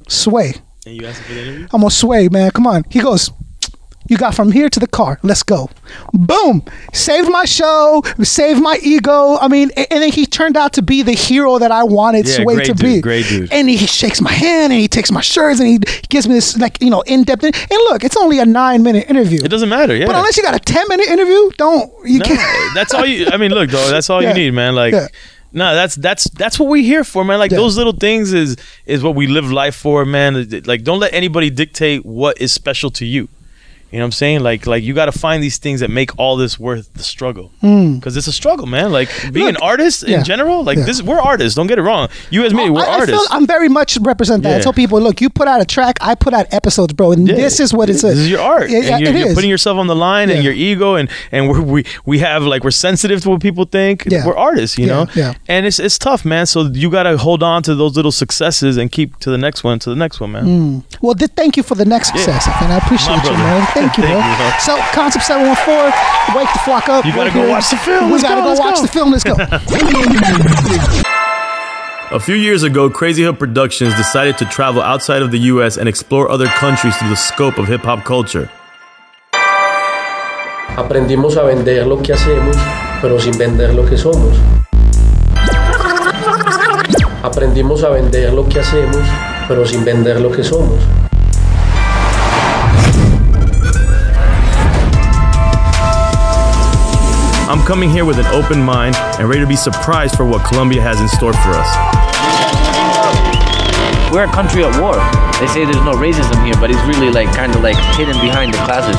Sway. 0.09 0.55
And 0.87 1.01
you 1.01 1.07
asked 1.07 1.19
him 1.23 1.27
for 1.27 1.35
the 1.35 1.41
interview? 1.43 1.67
I'm 1.73 1.81
going 1.81 1.91
to 1.91 1.95
sway, 1.97 2.29
man. 2.29 2.51
Come 2.53 2.67
on. 2.67 2.85
He 2.91 3.01
goes, 3.01 3.31
you 4.09 4.17
got 4.17 4.37
from 4.37 4.53
here 4.53 4.69
to 4.69 4.79
the 4.79 4.87
car. 4.87 5.19
Let's 5.25 5.43
go. 5.43 5.69
Boom. 6.13 6.63
Saved 6.93 7.29
my 7.29 7.45
show, 7.45 8.03
saved 8.23 8.63
my 8.63 8.79
ego. 8.81 9.37
I 9.41 9.49
mean, 9.49 9.71
a- 9.77 9.93
and 9.93 10.01
then 10.01 10.13
he 10.13 10.27
turned 10.27 10.57
out 10.57 10.75
to 10.75 10.83
be 10.83 11.03
the 11.03 11.11
hero 11.15 11.59
that 11.59 11.73
I 11.73 11.83
wanted 11.83 12.29
Yeah, 12.29 12.37
Sway 12.37 12.55
great 12.55 12.67
to 12.67 12.75
dude, 12.75 12.81
be. 12.83 13.01
great 13.01 13.27
dude. 13.27 13.53
And 13.53 13.69
he 13.69 13.79
shakes 13.79 14.21
my 14.21 14.31
hand 14.31 14.73
and 14.73 14.81
he 14.81 14.87
takes 14.87 15.11
my 15.11 15.21
shirts 15.23 15.59
and 15.59 15.69
he 15.69 15.79
gives 16.09 16.29
me 16.29 16.35
this, 16.35 16.57
like, 16.57 16.81
you 16.81 16.89
know, 16.91 17.01
in 17.01 17.25
depth. 17.25 17.43
And 17.43 17.53
look, 17.91 18.05
it's 18.05 18.17
only 18.17 18.39
a 18.39 18.47
nine 18.47 18.85
minute 18.85 19.11
interview. 19.11 19.41
It 19.43 19.49
doesn't 19.49 19.69
matter, 19.69 19.97
yeah. 19.97 20.07
But 20.07 20.15
unless 20.15 20.37
you 20.37 20.45
got 20.45 20.55
a 20.55 20.61
10 20.61 20.85
minute 20.89 21.09
interview, 21.09 21.51
don't, 21.59 21.93
you 22.09 22.21
No, 22.21 22.27
can't. 22.27 22.75
that's 22.77 22.95
all 22.95 23.05
you. 23.05 23.27
I 23.33 23.39
mean, 23.39 23.51
look, 23.51 23.71
though, 23.71 23.91
that's 23.91 24.09
all 24.09 24.23
Yeah. 24.23 24.29
you 24.29 24.35
need, 24.35 24.51
man. 24.53 24.77
Like, 24.77 24.93
Yeah. 24.95 25.09
No, 25.53 25.75
that's 25.75 25.95
that's 25.97 26.25
that's 26.31 26.59
what 26.59 26.69
we're 26.69 26.83
here 26.83 27.05
for, 27.05 27.25
man. 27.25 27.39
Like 27.39 27.51
Yeah. 27.51 27.59
those 27.59 27.77
little 27.77 27.93
things 27.93 28.33
is 28.33 28.57
is 28.85 29.03
what 29.03 29.15
we 29.15 29.27
live 29.27 29.51
life 29.51 29.75
for, 29.75 30.05
man. 30.05 30.49
Like, 30.67 30.83
don't 30.85 30.99
let 31.01 31.13
anybody 31.15 31.51
dictate 31.51 32.05
what 32.05 32.41
is 32.41 32.53
special 32.53 32.91
to 32.93 33.07
you. 33.07 33.29
You 33.91 33.99
know 33.99 34.05
what 34.05 34.07
I'm 34.07 34.13
saying? 34.13 34.41
Like, 34.41 34.67
like 34.67 34.83
you 34.83 34.95
got 34.95 35.07
to 35.07 35.13
find 35.13 35.43
these 35.43 35.59
things 35.59 35.81
that 35.81 35.91
make 35.91 36.11
all 36.19 36.37
this 36.37 36.59
worth 36.59 36.93
the 36.95 37.03
struggle. 37.05 37.53
Because 37.61 38.17
it's 38.17 38.27
a 38.27 38.33
struggle, 38.33 38.67
man. 38.67 38.91
Like 38.93 39.09
being 39.33 39.47
an 39.49 39.55
Look, 39.55 39.63
artist 39.63 40.03
in 40.03 40.11
yeah, 40.11 40.23
general, 40.23 40.65
like 40.65 40.77
yeah. 40.79 40.85
this, 40.85 41.03
we're 41.03 41.21
artists. 41.21 41.55
Don't 41.55 41.67
get 41.69 41.79
it 41.79 41.83
wrong. 41.83 42.09
You 42.31 42.45
as 42.45 42.53
me, 42.53 42.69
we're 42.69 42.81
I, 42.83 42.87
I 42.87 42.99
artists. 43.01 43.27
feel 43.29 43.37
I'm 43.37 43.47
very 43.47 43.69
much 43.69 43.97
represent 44.03 44.43
that. 44.43 44.61
I 44.61 44.63
tell 44.63 44.73
people, 44.73 45.01
look, 45.01 45.21
you 45.21 45.31
put 45.31 45.47
out 45.49 45.61
a 45.61 45.65
track, 45.65 45.97
I 46.01 46.15
put 46.17 46.35
out 46.35 46.53
episodes, 46.53 46.93
bro, 46.95 47.13
and 47.13 47.29
Yeah. 47.29 47.37
this 47.37 47.61
is 47.61 47.73
what 47.73 47.89
it's. 47.89 48.03
This 48.03 48.19
is 48.19 48.29
your 48.31 48.41
art. 48.41 48.71
Yeah, 48.71 48.79
and 48.97 49.01
you're, 49.01 49.11
it 49.15 49.19
you're 49.19 49.29
is. 49.29 49.35
putting 49.35 49.51
yourself 49.51 49.79
on 49.79 49.87
the 49.87 49.97
line 49.97 50.31
and 50.31 50.43
your 50.43 50.53
ego 50.53 50.97
and 50.97 51.09
and 51.33 51.49
we're, 51.49 51.63
we 51.63 51.85
we 52.05 52.19
have 52.19 52.43
like 52.43 52.65
we're 52.65 52.71
sensitive 52.73 53.21
to 53.23 53.31
what 53.31 53.41
people 53.41 53.65
think. 53.67 54.05
Yeah. 54.07 54.27
We're 54.27 54.37
artists, 54.37 54.77
you 54.79 54.87
Yeah, 54.87 55.05
know. 55.05 55.07
yeah. 55.15 55.35
And 55.49 55.65
it's 55.65 55.79
it's 55.79 55.97
tough, 55.99 56.25
man. 56.25 56.47
So 56.47 56.63
you 56.65 56.91
got 56.91 57.05
to 57.05 57.17
hold 57.17 57.43
on 57.43 57.63
to 57.63 57.75
those 57.75 57.95
little 57.97 58.13
successes 58.13 58.77
and 58.77 58.91
keep 58.91 59.17
to 59.21 59.31
the 59.31 59.39
next 59.39 59.63
one, 59.65 59.79
to 59.81 59.91
the 59.91 59.97
next 59.97 60.21
one, 60.21 60.33
man. 60.33 60.45
Mm. 60.45 60.97
Well, 61.01 61.15
th- 61.15 61.31
thank 61.37 61.57
you 61.57 61.63
for 61.63 61.77
the 61.77 61.85
next 61.85 62.09
success, 62.09 62.47
and 62.61 62.73
I 62.73 62.79
appreciate 62.79 63.17
My 63.17 63.23
you, 63.23 63.23
brother. 63.23 63.39
man. 63.39 63.69
Thank 63.77 63.99
you, 63.99 64.05
Thank 64.05 64.17
bro. 64.17 64.25
you, 64.25 64.37
bro. 64.41 64.49
So, 64.59 64.73
Concept 64.97 65.25
714, 65.29 65.93
wake 66.35 66.49
the 66.53 66.59
flock 66.65 66.89
up. 66.89 67.05
You 67.05 67.13
gotta 67.13 67.29
We're 67.29 67.35
go 67.35 67.41
here. 67.45 67.51
watch 67.51 67.69
the 67.69 67.77
film. 67.77 68.07
We 68.07 68.13
Let's 68.17 68.23
gotta 68.25 68.41
go, 68.41 68.45
go, 68.45 68.49
let's 68.57 68.61
watch 68.65 68.77
go. 68.77 68.83
the 68.83 68.89
film. 68.89 69.13
Let's 69.13 69.25
go. 69.25 69.37
A 72.17 72.21
few 72.21 72.37
years 72.37 72.63
ago, 72.63 72.89
Crazy 72.89 73.25
Hood 73.25 73.39
Productions 73.39 73.93
decided 73.97 74.39
to 74.39 74.45
travel 74.47 74.81
outside 74.81 75.23
of 75.23 75.31
the 75.33 75.39
U.S. 75.53 75.77
and 75.77 75.89
explore 75.89 76.31
other 76.31 76.47
countries 76.47 76.97
through 76.97 77.09
the 77.11 77.17
scope 77.17 77.59
of 77.59 77.67
hip 77.69 77.83
hop 77.83 78.05
culture. 78.05 78.49
Aprendimos 80.77 81.37
a 81.37 81.43
vender 81.43 81.87
lo 81.87 82.01
que 82.03 82.13
hacemos, 82.15 82.57
pero 83.03 83.19
sin 83.19 83.37
vender 83.37 83.75
lo 83.75 83.85
que 83.85 83.97
somos. 83.99 84.39
Aprendimos 87.23 87.83
a 87.83 87.89
vender 87.91 88.33
lo 88.33 88.49
que 88.49 88.61
hacemos, 88.61 89.03
pero 89.49 89.67
sin 89.67 89.85
vender 89.85 90.21
lo 90.21 90.31
que 90.31 90.45
somos. 90.45 90.79
I'm 97.49 97.63
coming 97.63 97.89
here 97.89 98.05
with 98.05 98.19
an 98.19 98.27
open 98.35 98.61
mind 98.61 98.97
and 99.21 99.29
ready 99.29 99.41
to 99.41 99.47
be 99.47 99.55
surprised 99.55 100.17
for 100.17 100.25
what 100.27 100.43
Colombia 100.45 100.83
has 100.83 101.01
in 101.01 101.07
store 101.07 101.33
for 101.33 101.55
us. 101.55 101.71
We're 104.11 104.25
a 104.25 104.33
country 104.35 104.65
at 104.67 104.75
war. 104.83 104.99
They 105.39 105.47
say 105.55 105.63
there's 105.63 105.79
no 105.87 105.95
racism 105.95 106.43
here, 106.43 106.59
but 106.59 106.75
it's 106.75 106.83
really 106.91 107.09
like 107.09 107.31
kind 107.37 107.55
of 107.55 107.63
like 107.63 107.79
hidden 107.95 108.19
behind 108.19 108.51
the 108.53 108.59
classism. 108.67 108.99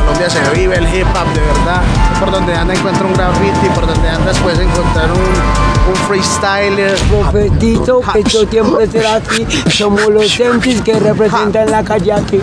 Colombia 0.00 0.30
se 0.30 0.40
vive 0.56 0.72
el 0.80 0.86
hip 0.88 1.06
hop 1.12 1.28
de 1.36 1.44
verdad. 1.44 1.84
Por 2.18 2.30
donde 2.30 2.54
anda 2.54 2.72
encuentra 2.72 3.06
un 3.06 3.12
graffiti, 3.12 3.68
por 3.74 3.86
donde 3.86 4.08
andas 4.08 4.38
puedes 4.38 4.60
encontrar 4.60 5.12
un, 5.12 5.92
un 5.92 5.96
freestyler. 6.08 6.96
Profetizo 7.10 8.00
que 8.00 8.22
yo 8.24 8.46
siempre 8.48 8.86
será 8.86 9.16
así. 9.16 9.46
Somos 9.68 10.08
los 10.08 10.24
MCs 10.40 10.80
que 10.80 10.98
representan 10.98 11.70
la 11.70 11.84
calle 11.84 12.14
aquí. 12.14 12.40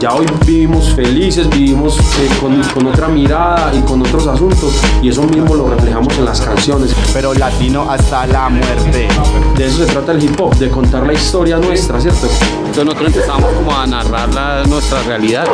Ya 0.00 0.14
hoy 0.14 0.24
vivimos 0.46 0.94
felices, 0.94 1.48
vivimos 1.50 1.98
eh, 1.98 2.28
con, 2.40 2.58
con 2.74 2.86
otra 2.86 3.06
mirada 3.08 3.70
y 3.74 3.80
con 3.82 4.00
otros 4.00 4.26
asuntos 4.26 4.72
y 5.02 5.10
eso 5.10 5.22
mismo 5.24 5.54
lo 5.54 5.68
reflejamos 5.68 6.16
en 6.16 6.24
las 6.24 6.40
canciones. 6.40 6.94
Pero 7.12 7.34
latino 7.34 7.86
hasta 7.90 8.26
la 8.26 8.48
muerte. 8.48 9.08
De 9.56 9.66
eso 9.66 9.84
se 9.84 9.92
trata 9.92 10.12
el 10.12 10.24
hip 10.24 10.40
hop, 10.40 10.54
de 10.56 10.70
contar 10.70 11.06
la 11.06 11.12
historia 11.12 11.58
nuestra, 11.58 12.00
¿cierto? 12.00 12.28
Entonces 12.58 12.84
nosotros 12.84 13.08
empezamos 13.14 13.52
como 13.52 13.76
a 13.78 13.86
narrar 13.86 14.32
la- 14.32 14.62
nuestra 14.64 15.02
realidad. 15.02 15.44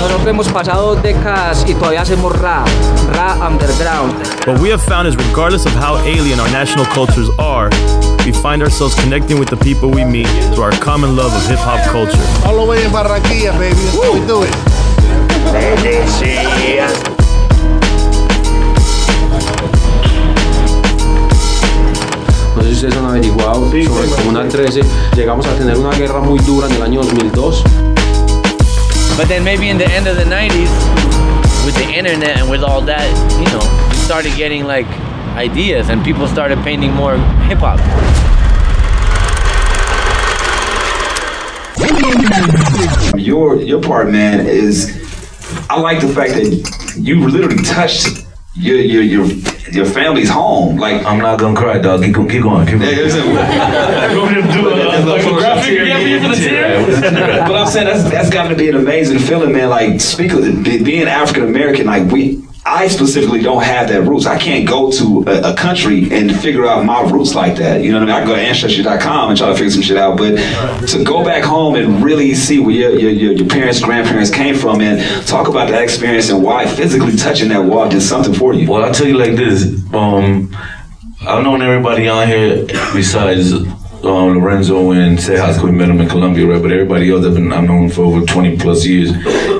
Nosotros 0.00 0.26
hemos 0.26 0.48
pasado 0.48 0.94
décadas 0.96 1.64
y 1.68 1.74
todavía 1.74 2.00
hacemos 2.02 2.34
rap, 2.40 2.66
rap 3.12 3.42
underground. 3.50 4.14
What 4.46 4.58
we 4.60 4.70
have 4.70 4.80
found 4.82 5.06
is 5.06 5.16
regardless 5.16 5.66
of 5.66 5.72
how 5.74 5.96
alien 5.98 6.40
our 6.40 6.50
national 6.50 6.86
cultures 6.86 7.28
are, 7.38 7.68
we 8.24 8.32
find 8.32 8.62
ourselves 8.62 8.94
connecting 8.94 9.38
with 9.38 9.48
the 9.48 9.56
people 9.56 9.90
we 9.90 10.04
meet 10.04 10.28
through 10.54 10.64
our 10.64 10.72
common 10.72 11.16
love 11.16 11.32
of 11.34 11.46
hip 11.48 11.58
hop 11.58 11.80
culture. 11.90 12.18
All 12.46 12.56
the 12.64 12.70
way 12.70 12.84
in 12.84 12.90
Barranquilla, 12.90 13.58
baby. 13.58 13.74
That's 13.74 14.02
how 14.02 14.12
we 14.12 14.26
do 14.26 14.42
it. 14.42 14.54
No 22.56 22.62
sé 22.62 22.68
si 22.68 22.74
ustedes 22.74 22.96
han 22.96 23.06
averiguado 23.06 23.70
sobre 23.70 24.08
Comuna 24.08 24.48
13, 24.48 24.82
llegamos 25.16 25.46
a 25.46 25.54
tener 25.56 25.76
una 25.78 25.96
guerra 25.96 26.20
muy 26.20 26.38
dura 26.40 26.66
en 26.66 26.74
el 26.74 26.82
año 26.82 27.02
2002. 27.02 27.62
But 29.16 29.28
then 29.28 29.42
maybe 29.42 29.68
in 29.68 29.78
the 29.78 29.90
end 29.90 30.06
of 30.06 30.16
the 30.16 30.24
90s, 30.24 30.70
with 31.64 31.74
the 31.76 31.92
internet 31.92 32.38
and 32.38 32.50
with 32.50 32.62
all 32.62 32.80
that, 32.82 33.08
you 33.38 33.46
know, 33.52 33.88
we 33.90 33.96
started 33.96 34.36
getting 34.36 34.64
like 34.64 34.86
ideas 35.38 35.88
and 35.88 36.04
people 36.04 36.26
started 36.26 36.58
painting 36.64 36.92
more 36.92 37.16
hip 37.46 37.58
hop. 37.58 37.78
Your 43.16 43.56
your 43.56 43.80
part, 43.80 44.10
man, 44.10 44.44
is 44.46 44.74
I 45.70 45.78
like 45.78 46.00
the 46.00 46.08
fact 46.08 46.32
that 46.34 46.96
you 46.96 47.28
literally 47.28 47.62
touched 47.62 48.26
your 48.54 48.78
your 48.78 49.02
your 49.02 49.26
your 49.70 49.86
family's 49.86 50.28
home. 50.28 50.76
Like 50.76 51.04
I'm 51.04 51.20
not 51.20 51.38
gonna 51.38 51.56
cry, 51.56 51.78
dog. 51.78 52.02
Keep, 52.02 52.16
keep 52.28 52.42
going. 52.42 52.66
Keep 52.66 52.80
going. 52.80 52.96
But 57.46 57.56
I'm 57.56 57.66
saying 57.68 57.86
that's 57.86 58.10
that's 58.10 58.30
got 58.30 58.48
to 58.48 58.56
be 58.56 58.68
an 58.70 58.76
amazing 58.76 59.20
feeling, 59.20 59.52
man. 59.52 59.70
Like 59.70 60.00
speak 60.00 60.32
of 60.32 60.42
be- 60.64 60.82
being 60.82 61.06
African 61.06 61.44
American, 61.44 61.86
like 61.86 62.10
we. 62.10 62.47
I 62.70 62.86
specifically 62.88 63.40
don't 63.40 63.62
have 63.62 63.88
that 63.88 64.02
roots. 64.02 64.26
I 64.26 64.36
can't 64.36 64.68
go 64.68 64.92
to 64.92 65.24
a, 65.26 65.52
a 65.52 65.54
country 65.56 66.10
and 66.12 66.38
figure 66.38 66.66
out 66.66 66.84
my 66.84 67.00
roots 67.00 67.34
like 67.34 67.56
that. 67.56 67.82
You 67.82 67.92
know 67.92 68.00
what 68.00 68.10
I 68.10 68.12
mean? 68.12 68.14
I 68.14 68.18
can 68.20 68.28
go 68.28 68.34
to 68.34 68.40
ancestry.com 68.42 69.30
and 69.30 69.38
try 69.38 69.48
to 69.48 69.54
figure 69.54 69.70
some 69.70 69.80
shit 69.80 69.96
out, 69.96 70.18
but 70.18 70.36
to 70.88 71.02
go 71.02 71.24
back 71.24 71.42
home 71.42 71.76
and 71.76 72.04
really 72.04 72.34
see 72.34 72.58
where 72.58 72.74
your, 72.74 73.10
your, 73.10 73.32
your, 73.32 73.48
parents, 73.48 73.80
grandparents 73.80 74.30
came 74.30 74.54
from 74.54 74.82
and 74.82 75.26
talk 75.26 75.48
about 75.48 75.70
that 75.70 75.82
experience 75.82 76.28
and 76.28 76.42
why 76.42 76.66
physically 76.66 77.16
touching 77.16 77.48
that 77.48 77.60
wall 77.60 77.88
did 77.88 78.02
something 78.02 78.34
for 78.34 78.52
you. 78.52 78.70
Well, 78.70 78.84
I'll 78.84 78.92
tell 78.92 79.06
you 79.06 79.16
like 79.16 79.34
this. 79.34 79.64
Um, 79.94 80.54
I've 81.26 81.42
known 81.42 81.62
everybody 81.62 82.06
on 82.06 82.28
here 82.28 82.66
besides 82.92 83.52
um, 84.04 84.38
Lorenzo 84.38 84.92
and 84.92 85.18
Sejas, 85.18 85.62
we 85.62 85.70
met 85.72 85.88
him 85.90 86.00
in 86.00 86.08
Colombia, 86.08 86.46
right? 86.46 86.62
But 86.62 86.70
everybody 86.70 87.10
else 87.10 87.26
I've 87.26 87.34
been 87.34 87.52
I've 87.52 87.64
known 87.64 87.90
for 87.90 88.02
over 88.02 88.24
20 88.24 88.56
plus 88.56 88.86
years. 88.86 89.10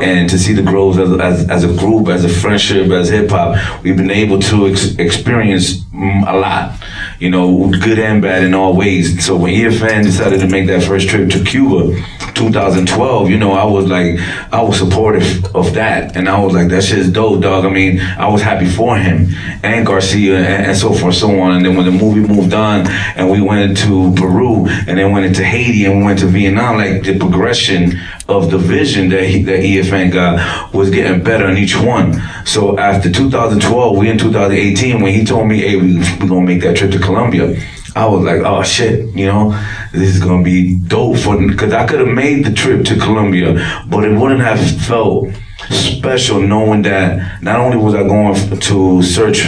And 0.00 0.28
to 0.30 0.38
see 0.38 0.52
the 0.52 0.62
growth 0.62 0.98
as, 0.98 1.10
as, 1.18 1.50
as 1.50 1.64
a 1.64 1.76
group, 1.76 2.08
as 2.08 2.24
a 2.24 2.28
friendship, 2.28 2.90
as 2.90 3.08
hip 3.08 3.30
hop, 3.30 3.82
we've 3.82 3.96
been 3.96 4.10
able 4.10 4.38
to 4.38 4.68
ex- 4.68 4.94
experience 4.96 5.84
a 5.92 6.36
lot, 6.36 6.80
you 7.18 7.30
know, 7.30 7.68
good 7.70 7.98
and 7.98 8.22
bad 8.22 8.44
in 8.44 8.54
all 8.54 8.76
ways. 8.76 9.24
So 9.24 9.36
when 9.36 9.52
EFN 9.54 10.04
decided 10.04 10.40
to 10.40 10.46
make 10.46 10.66
that 10.68 10.84
first 10.84 11.08
trip 11.08 11.30
to 11.30 11.42
Cuba, 11.42 12.00
2012, 12.38 13.30
you 13.30 13.36
know, 13.36 13.52
I 13.52 13.64
was 13.64 13.86
like, 13.86 14.18
I 14.52 14.62
was 14.62 14.78
supportive 14.78 15.44
of 15.54 15.74
that. 15.74 16.16
And 16.16 16.28
I 16.28 16.38
was 16.38 16.54
like, 16.54 16.68
that 16.68 16.84
shit's 16.84 17.10
dope, 17.10 17.42
dog. 17.42 17.64
I 17.64 17.70
mean, 17.70 18.00
I 18.00 18.28
was 18.28 18.40
happy 18.40 18.66
for 18.66 18.96
him 18.96 19.26
and 19.62 19.84
Garcia 19.84 20.38
and, 20.38 20.66
and 20.66 20.76
so 20.76 20.92
forth, 20.92 21.16
so 21.16 21.40
on. 21.40 21.56
And 21.56 21.66
then 21.66 21.76
when 21.76 21.84
the 21.84 21.92
movie 21.92 22.20
moved 22.20 22.54
on 22.54 22.86
and 22.88 23.30
we 23.30 23.40
went 23.40 23.70
into 23.70 24.14
Peru 24.14 24.68
and 24.68 24.96
then 24.98 25.12
went 25.12 25.26
into 25.26 25.44
Haiti 25.44 25.84
and 25.84 25.98
we 25.98 26.04
went 26.04 26.20
to 26.20 26.26
Vietnam, 26.26 26.76
like 26.76 27.02
the 27.02 27.18
progression 27.18 27.98
of 28.28 28.50
the 28.50 28.58
vision 28.58 29.08
that 29.08 29.24
he, 29.24 29.42
that 29.42 29.60
EFN 29.60 30.12
got 30.12 30.72
was 30.72 30.90
getting 30.90 31.22
better 31.22 31.48
in 31.48 31.58
each 31.58 31.76
one. 31.76 32.14
So 32.46 32.78
after 32.78 33.10
2012, 33.10 33.96
we 33.96 34.10
in 34.10 34.18
2018, 34.18 35.00
when 35.00 35.12
he 35.12 35.24
told 35.24 35.48
me, 35.48 35.58
hey, 35.60 35.76
we, 35.76 35.98
we 35.98 36.28
gonna 36.28 36.42
make 36.42 36.62
that 36.62 36.76
trip 36.76 36.92
to 36.92 36.98
Colombia. 36.98 37.60
I 37.96 38.06
was 38.06 38.22
like, 38.22 38.42
oh 38.42 38.62
shit, 38.62 39.12
you 39.16 39.26
know, 39.26 39.50
this 39.98 40.14
is 40.14 40.22
gonna 40.22 40.42
be 40.42 40.78
dope 40.78 41.18
for 41.18 41.36
because 41.46 41.72
I 41.72 41.86
could 41.86 42.00
have 42.00 42.14
made 42.14 42.44
the 42.44 42.52
trip 42.52 42.84
to 42.86 42.96
Colombia, 42.96 43.84
but 43.88 44.04
it 44.04 44.16
wouldn't 44.18 44.40
have 44.40 44.60
felt 44.82 45.28
special 45.70 46.40
knowing 46.40 46.82
that 46.82 47.42
not 47.42 47.60
only 47.60 47.76
was 47.76 47.94
I 47.94 48.02
going 48.02 48.34
to 48.60 49.02
search 49.02 49.46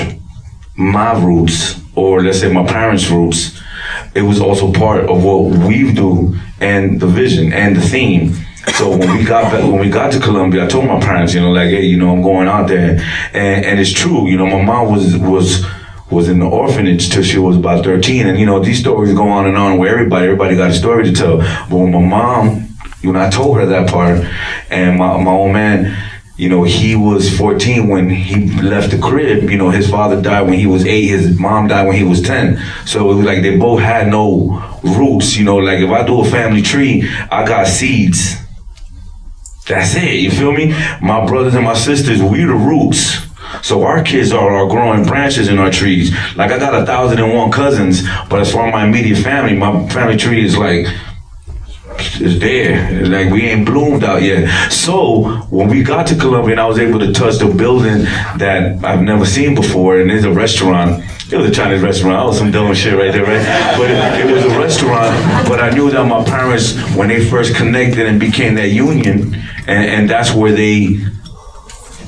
my 0.77 1.13
roots 1.13 1.81
or 1.95 2.23
let's 2.23 2.41
say 2.41 2.53
my 2.53 2.67
parents' 2.67 3.09
roots, 3.11 3.61
it 4.15 4.23
was 4.23 4.41
also 4.41 4.73
part 4.73 5.09
of 5.09 5.25
what 5.25 5.43
we 5.67 5.93
do 5.93 6.37
and 6.61 7.01
the 7.01 7.07
vision 7.07 7.53
and 7.53 7.77
the 7.77 7.81
theme. 7.81 8.35
So 8.75 8.91
when 8.97 9.17
we 9.17 9.25
got 9.25 9.51
back, 9.51 9.63
when 9.63 9.81
we 9.81 9.89
got 9.89 10.13
to 10.13 10.21
Colombia, 10.21 10.65
I 10.65 10.67
told 10.69 10.87
my 10.87 11.01
parents, 11.01 11.35
you 11.35 11.41
know, 11.41 11.51
like, 11.51 11.71
hey, 11.71 11.85
you 11.85 11.97
know, 11.97 12.13
I'm 12.13 12.23
going 12.23 12.47
out 12.47 12.69
there, 12.69 13.01
and 13.33 13.65
and 13.65 13.81
it's 13.81 13.93
true, 13.93 14.29
you 14.29 14.37
know, 14.37 14.47
my 14.47 14.63
mom 14.63 14.93
was 14.93 15.17
was 15.17 15.65
was 16.11 16.29
in 16.29 16.41
the 16.41 16.47
orphanage 16.47 17.11
till 17.11 17.23
she 17.23 17.39
was 17.39 17.57
about 17.57 17.85
13, 17.85 18.27
and 18.27 18.39
you 18.39 18.47
know, 18.47 18.63
these 18.63 18.81
stories 18.81 19.15
go 19.15 19.29
on 19.29 19.47
and 19.47 19.57
on 19.57 19.79
where 19.79 19.93
everybody 19.93 20.27
everybody 20.27 20.57
got 20.57 20.71
a 20.71 20.75
story 20.75 21.05
to 21.05 21.13
tell. 21.13 21.39
But 21.39 21.77
when 21.77 21.93
my 21.93 22.01
mom, 22.01 22.69
when 23.03 23.17
I 23.17 23.31
told 23.31 23.59
her 23.59 23.67
that 23.67 23.89
part, 23.89 24.25
and 24.71 24.99
my 24.99 25.21
my 25.23 25.31
old 25.31 25.53
man. 25.53 26.07
You 26.37 26.49
know, 26.49 26.63
he 26.63 26.97
was 26.97 27.37
14 27.37 27.87
when 27.89 28.09
he 28.09 28.51
left 28.63 28.93
the 28.93 28.99
crib. 28.99 29.51
You 29.51 29.59
know, 29.59 29.69
his 29.69 29.91
father 29.91 30.23
died 30.23 30.49
when 30.49 30.55
he 30.55 30.65
was 30.65 30.87
eight. 30.87 31.09
His 31.09 31.39
mom 31.39 31.69
died 31.69 31.87
when 31.87 31.97
he 31.97 32.03
was 32.03 32.23
10. 32.23 32.59
So 32.87 33.11
it 33.11 33.15
was 33.15 33.27
like 33.27 33.43
they 33.43 33.59
both 33.59 33.81
had 33.81 34.09
no 34.09 34.79
roots. 34.83 35.37
You 35.37 35.45
know, 35.45 35.59
like 35.59 35.81
if 35.81 35.91
I 35.91 36.03
do 36.03 36.23
a 36.23 36.25
family 36.25 36.63
tree, 36.63 37.07
I 37.31 37.45
got 37.47 37.67
seeds. 37.67 38.41
That's 39.69 39.95
it. 39.95 40.15
You 40.15 40.31
feel 40.31 40.53
me? 40.53 40.73
My 41.01 41.25
brothers 41.27 41.55
and 41.55 41.65
my 41.65 41.75
sisters, 41.75 42.23
we 42.23 42.45
the 42.45 42.55
roots. 42.55 43.19
So 43.63 43.83
our 43.83 44.03
kids 44.03 44.33
are 44.33 44.51
our 44.51 44.69
growing 44.69 45.05
branches 45.05 45.49
in 45.49 45.59
our 45.59 45.71
trees. 45.71 46.15
Like 46.37 46.51
I 46.51 46.59
got 46.59 46.81
a 46.81 46.87
thousand 46.87 47.21
and 47.21 47.33
one 47.33 47.51
cousins, 47.51 48.03
but 48.29 48.41
as 48.41 48.53
far 48.53 48.67
as 48.69 48.73
my 48.73 48.87
immediate 48.87 49.19
family, 49.19 49.57
my 49.57 49.89
family 49.89 50.17
tree 50.17 50.45
is 50.45 50.57
like 50.57 50.87
is 52.21 52.39
there. 52.39 53.07
Like 53.07 53.31
we 53.31 53.43
ain't 53.43 53.67
bloomed 53.67 54.05
out 54.05 54.23
yet. 54.23 54.71
So 54.71 55.23
when 55.51 55.69
we 55.69 55.83
got 55.83 56.07
to 56.09 56.17
Colombia 56.17 56.53
and 56.53 56.61
I 56.61 56.67
was 56.67 56.79
able 56.79 56.99
to 57.01 57.13
touch 57.13 57.39
the 57.39 57.53
building 57.53 58.05
that 58.39 58.85
I've 58.85 59.03
never 59.03 59.25
seen 59.25 59.55
before, 59.55 60.01
and 60.01 60.11
there's 60.11 60.25
a 60.25 60.33
restaurant. 60.33 61.05
It 61.33 61.37
was 61.37 61.49
a 61.49 61.53
Chinese 61.53 61.81
restaurant. 61.81 62.17
That 62.17 62.27
was 62.27 62.39
some 62.39 62.51
dumb 62.51 62.75
shit 62.75 62.95
right 62.95 63.13
there, 63.13 63.23
right? 63.23 63.77
But 63.79 63.91
it, 63.91 64.27
it 64.27 64.33
was 64.33 64.45
a 64.45 64.59
restaurant. 64.59 65.49
But 65.49 65.61
I 65.61 65.71
knew 65.71 65.89
that 65.91 66.05
my 66.05 66.25
parents, 66.25 66.77
when 66.97 67.09
they 67.09 67.25
first 67.25 67.55
connected 67.55 68.07
and 68.07 68.19
became 68.19 68.57
that 68.57 68.71
union, 68.71 69.35
and, 69.69 69.85
and 69.91 70.11
that's 70.11 70.35
where 70.35 70.51
they, 70.51 70.99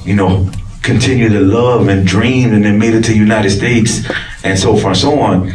you 0.05 0.17
know, 0.17 0.51
continue 0.83 1.29
to 1.29 1.41
love 1.41 1.89
and 1.89 2.07
dream, 2.07 2.53
and 2.53 2.65
then 2.65 2.79
made 2.79 2.95
it 2.95 3.03
to 3.05 3.13
the 3.13 3.19
United 3.19 3.51
States, 3.51 4.07
and 4.45 4.59
so 4.59 4.77
far 4.77 4.91
and 4.91 4.99
so 4.99 5.21
on 5.21 5.53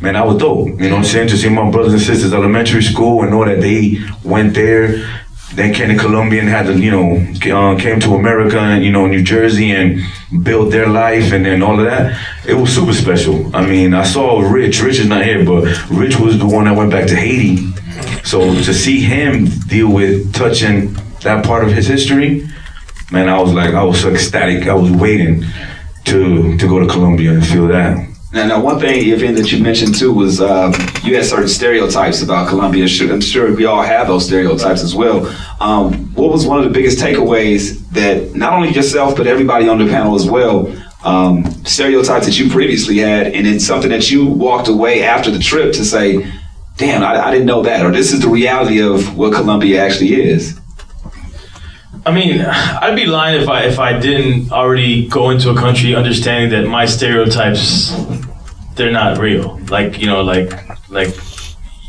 man, 0.00 0.16
I 0.16 0.24
was 0.24 0.38
dope. 0.38 0.68
You 0.68 0.88
know 0.88 0.90
what 0.90 0.98
I'm 0.98 1.04
saying? 1.04 1.28
To 1.28 1.36
see 1.36 1.48
my 1.48 1.70
brothers 1.70 1.92
and 1.92 2.02
sisters 2.02 2.32
elementary 2.32 2.82
school 2.82 3.22
and 3.22 3.30
know 3.30 3.44
that 3.44 3.60
they 3.60 3.98
went 4.24 4.54
there, 4.54 5.06
then 5.54 5.74
came 5.74 5.88
to 5.88 5.96
Colombia 5.96 6.40
and 6.40 6.48
had 6.48 6.66
to, 6.66 6.78
you 6.78 6.90
know, 6.90 7.16
uh, 7.54 7.78
came 7.78 8.00
to 8.00 8.14
America 8.14 8.58
and, 8.58 8.84
you 8.84 8.92
know, 8.92 9.06
New 9.06 9.22
Jersey 9.22 9.72
and 9.72 10.00
built 10.44 10.70
their 10.70 10.88
life 10.88 11.32
and 11.32 11.44
then 11.44 11.62
all 11.62 11.78
of 11.78 11.84
that. 11.86 12.18
It 12.46 12.54
was 12.54 12.72
super 12.72 12.92
special. 12.92 13.54
I 13.54 13.66
mean, 13.66 13.92
I 13.92 14.04
saw 14.04 14.40
Rich. 14.40 14.80
Rich 14.80 15.00
is 15.00 15.06
not 15.06 15.24
here, 15.24 15.44
but 15.44 15.64
Rich 15.90 16.18
was 16.18 16.38
the 16.38 16.46
one 16.46 16.64
that 16.64 16.76
went 16.76 16.90
back 16.90 17.08
to 17.08 17.16
Haiti. 17.16 17.72
So 18.24 18.40
to 18.40 18.72
see 18.72 19.00
him 19.00 19.46
deal 19.66 19.92
with 19.92 20.32
touching 20.32 20.94
that 21.22 21.44
part 21.44 21.64
of 21.64 21.72
his 21.72 21.86
history, 21.86 22.48
man, 23.10 23.28
I 23.28 23.40
was 23.40 23.52
like, 23.52 23.74
I 23.74 23.82
was 23.82 24.00
so 24.00 24.10
ecstatic. 24.10 24.66
I 24.66 24.74
was 24.74 24.90
waiting 24.90 25.44
to 26.04 26.56
to 26.56 26.68
go 26.68 26.78
to 26.80 26.86
Colombia 26.86 27.32
and 27.32 27.46
feel 27.46 27.68
that. 27.68 28.08
Now, 28.32 28.46
now, 28.46 28.60
one 28.60 28.78
thing, 28.78 29.08
event 29.08 29.36
that 29.38 29.50
you 29.50 29.60
mentioned 29.60 29.96
too 29.98 30.12
was 30.12 30.40
um, 30.40 30.72
you 31.02 31.16
had 31.16 31.24
certain 31.24 31.48
stereotypes 31.48 32.22
about 32.22 32.48
Colombia. 32.48 32.84
I'm 32.84 33.20
sure 33.20 33.52
we 33.52 33.64
all 33.64 33.82
have 33.82 34.06
those 34.06 34.26
stereotypes 34.26 34.84
as 34.84 34.94
well. 34.94 35.26
Um, 35.58 36.14
what 36.14 36.30
was 36.30 36.46
one 36.46 36.58
of 36.58 36.64
the 36.64 36.70
biggest 36.70 36.98
takeaways 36.98 37.84
that 37.90 38.36
not 38.36 38.52
only 38.52 38.70
yourself 38.70 39.16
but 39.16 39.26
everybody 39.26 39.68
on 39.68 39.78
the 39.78 39.86
panel 39.86 40.14
as 40.14 40.30
well? 40.30 40.72
Um, 41.02 41.44
stereotypes 41.64 42.26
that 42.26 42.38
you 42.38 42.48
previously 42.50 42.98
had, 42.98 43.28
and 43.28 43.48
it's 43.48 43.66
something 43.66 43.90
that 43.90 44.12
you 44.12 44.26
walked 44.26 44.68
away 44.68 45.02
after 45.02 45.32
the 45.32 45.40
trip 45.40 45.72
to 45.72 45.84
say, 45.84 46.30
"Damn, 46.76 47.02
I, 47.02 47.26
I 47.26 47.30
didn't 47.32 47.46
know 47.46 47.62
that," 47.62 47.84
or 47.84 47.90
"This 47.90 48.12
is 48.12 48.20
the 48.20 48.28
reality 48.28 48.80
of 48.80 49.16
what 49.16 49.34
Colombia 49.34 49.84
actually 49.84 50.14
is." 50.14 50.60
I 52.06 52.12
mean, 52.12 52.40
I'd 52.40 52.96
be 52.96 53.06
lying 53.06 53.40
if 53.42 53.48
I 53.48 53.64
if 53.64 53.78
I 53.78 53.98
didn't 53.98 54.52
already 54.52 55.08
go 55.08 55.30
into 55.30 55.50
a 55.50 55.54
country 55.54 55.94
understanding 55.94 56.50
that 56.50 56.68
my 56.68 56.86
stereotypes 56.86 57.94
they're 58.74 58.90
not 58.90 59.18
real. 59.18 59.58
Like 59.68 59.98
you 59.98 60.06
know, 60.06 60.22
like 60.22 60.50
like 60.88 61.14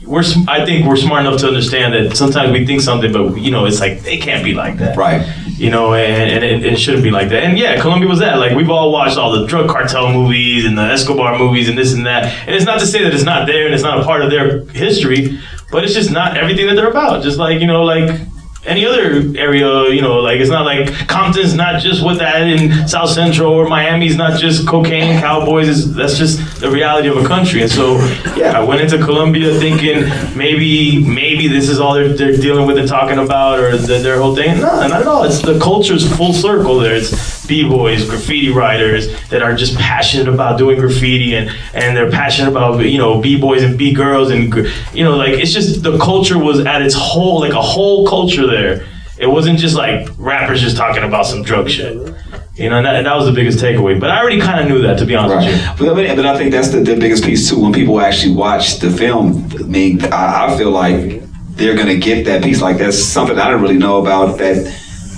we're 0.05 0.23
I 0.47 0.65
think 0.65 0.87
we're 0.87 0.97
smart 0.97 1.25
enough 1.25 1.39
to 1.41 1.47
understand 1.47 1.93
that 1.93 2.17
sometimes 2.17 2.51
we 2.51 2.65
think 2.65 2.81
something, 2.81 3.11
but 3.13 3.37
you 3.37 3.51
know, 3.51 3.65
it's 3.65 3.79
like 3.79 4.05
it 4.05 4.21
can't 4.21 4.43
be 4.43 4.53
like 4.53 4.77
that, 4.77 4.97
right? 4.97 5.25
You 5.57 5.69
know, 5.69 5.93
and, 5.93 6.31
and 6.31 6.43
it, 6.43 6.73
it 6.73 6.79
shouldn't 6.79 7.03
be 7.03 7.11
like 7.11 7.29
that. 7.29 7.43
And 7.43 7.57
yeah, 7.57 7.79
Colombia 7.79 8.09
was 8.09 8.19
that. 8.19 8.39
Like 8.39 8.55
we've 8.55 8.69
all 8.69 8.91
watched 8.91 9.17
all 9.17 9.31
the 9.31 9.45
drug 9.45 9.69
cartel 9.69 10.11
movies 10.11 10.65
and 10.65 10.77
the 10.77 10.81
Escobar 10.81 11.37
movies 11.37 11.69
and 11.69 11.77
this 11.77 11.93
and 11.93 12.05
that. 12.05 12.25
And 12.47 12.55
it's 12.55 12.65
not 12.65 12.79
to 12.79 12.85
say 12.85 13.03
that 13.03 13.13
it's 13.13 13.23
not 13.23 13.47
there 13.47 13.65
and 13.65 13.73
it's 13.73 13.83
not 13.83 13.99
a 13.99 14.03
part 14.03 14.21
of 14.21 14.31
their 14.31 14.65
history, 14.65 15.39
but 15.71 15.83
it's 15.83 15.93
just 15.93 16.11
not 16.11 16.35
everything 16.35 16.67
that 16.67 16.75
they're 16.75 16.89
about. 16.89 17.23
Just 17.23 17.37
like 17.37 17.61
you 17.61 17.67
know, 17.67 17.83
like 17.83 18.09
any 18.65 18.85
other 18.85 19.23
area, 19.37 19.89
you 19.89 20.01
know, 20.01 20.19
like 20.19 20.39
it's 20.39 20.49
not 20.49 20.65
like 20.65 21.07
Compton's 21.07 21.53
not 21.55 21.81
just 21.81 22.03
what 22.03 22.19
that 22.19 22.43
in 22.43 22.87
South 22.87 23.09
Central 23.09 23.51
or 23.51 23.67
Miami's 23.67 24.15
not 24.15 24.39
just 24.39 24.67
cocaine, 24.67 25.19
cowboys. 25.19 25.67
Is 25.67 25.95
that's 25.95 26.17
just 26.17 26.59
the 26.59 26.69
reality 26.69 27.07
of 27.07 27.17
a 27.17 27.27
country. 27.27 27.63
And 27.63 27.71
so, 27.71 27.97
yeah, 28.35 28.59
I 28.59 28.63
went 28.63 28.81
into 28.81 29.03
Colombia 29.03 29.57
thinking 29.59 30.03
maybe 30.37 31.03
maybe 31.03 31.47
this 31.47 31.69
is 31.69 31.79
all 31.79 31.93
they're, 31.95 32.13
they're 32.13 32.37
dealing 32.37 32.67
with 32.67 32.77
and 32.77 32.87
talking 32.87 33.17
about 33.17 33.59
or 33.59 33.77
the, 33.77 33.97
their 33.97 34.19
whole 34.19 34.35
thing. 34.35 34.57
No, 34.57 34.87
not 34.87 35.01
at 35.01 35.07
all. 35.07 35.23
It's 35.23 35.41
the 35.41 35.59
culture's 35.59 36.07
full 36.15 36.33
circle 36.33 36.79
there. 36.79 36.95
It's 36.95 37.40
b-boys, 37.51 38.09
graffiti 38.09 38.49
writers 38.49 39.03
that 39.27 39.41
are 39.43 39.53
just 39.53 39.77
passionate 39.77 40.29
about 40.29 40.57
doing 40.57 40.79
graffiti 40.79 41.35
and 41.35 41.49
and 41.73 41.97
they're 41.97 42.09
passionate 42.09 42.49
about 42.49 42.79
you 42.85 42.97
know 42.97 43.19
b-boys 43.19 43.61
and 43.61 43.77
b-girls 43.77 44.31
and 44.31 44.43
you 44.93 45.03
know 45.03 45.17
like 45.17 45.33
it's 45.33 45.51
just 45.51 45.83
the 45.83 45.97
culture 45.97 46.39
was 46.39 46.61
at 46.61 46.81
its 46.81 46.95
whole 46.95 47.41
like 47.41 47.51
a 47.51 47.61
whole 47.61 48.07
culture 48.07 48.47
there. 48.47 48.87
It 49.19 49.27
wasn't 49.27 49.59
just 49.59 49.75
like 49.75 50.07
rappers 50.17 50.61
just 50.61 50.77
talking 50.77 51.03
about 51.03 51.25
some 51.25 51.43
drug 51.43 51.69
shit. 51.69 51.93
You 52.55 52.69
know, 52.69 52.77
and 52.77 52.85
that, 52.85 53.03
that 53.03 53.15
was 53.15 53.25
the 53.25 53.33
biggest 53.33 53.59
takeaway. 53.59 53.99
But 53.99 54.11
I 54.11 54.19
already 54.19 54.39
kind 54.39 54.59
of 54.61 54.67
knew 54.67 54.81
that, 54.81 54.97
to 54.99 55.05
be 55.05 55.15
honest 55.15 55.47
with 55.47 55.55
you. 55.55 55.67
But, 55.77 55.91
I 55.91 55.93
mean, 55.95 56.15
but 56.15 56.25
I 56.25 56.37
think 56.37 56.51
that's 56.51 56.69
the, 56.69 56.79
the 56.81 56.95
biggest 56.95 57.23
piece 57.23 57.49
too. 57.49 57.59
When 57.59 57.73
people 57.73 57.99
actually 58.01 58.33
watch 58.35 58.79
the 58.79 58.89
film, 58.89 59.47
I 59.59 59.63
mean, 59.63 60.03
I, 60.05 60.47
I 60.47 60.57
feel 60.57 60.71
like 60.71 61.21
they're 61.55 61.75
gonna 61.75 61.97
get 61.97 62.25
that 62.25 62.43
piece. 62.43 62.61
Like 62.61 62.77
that's 62.77 62.97
something 62.97 63.37
I 63.37 63.45
didn't 63.49 63.61
really 63.61 63.77
know 63.77 64.01
about. 64.01 64.37
That 64.37 64.55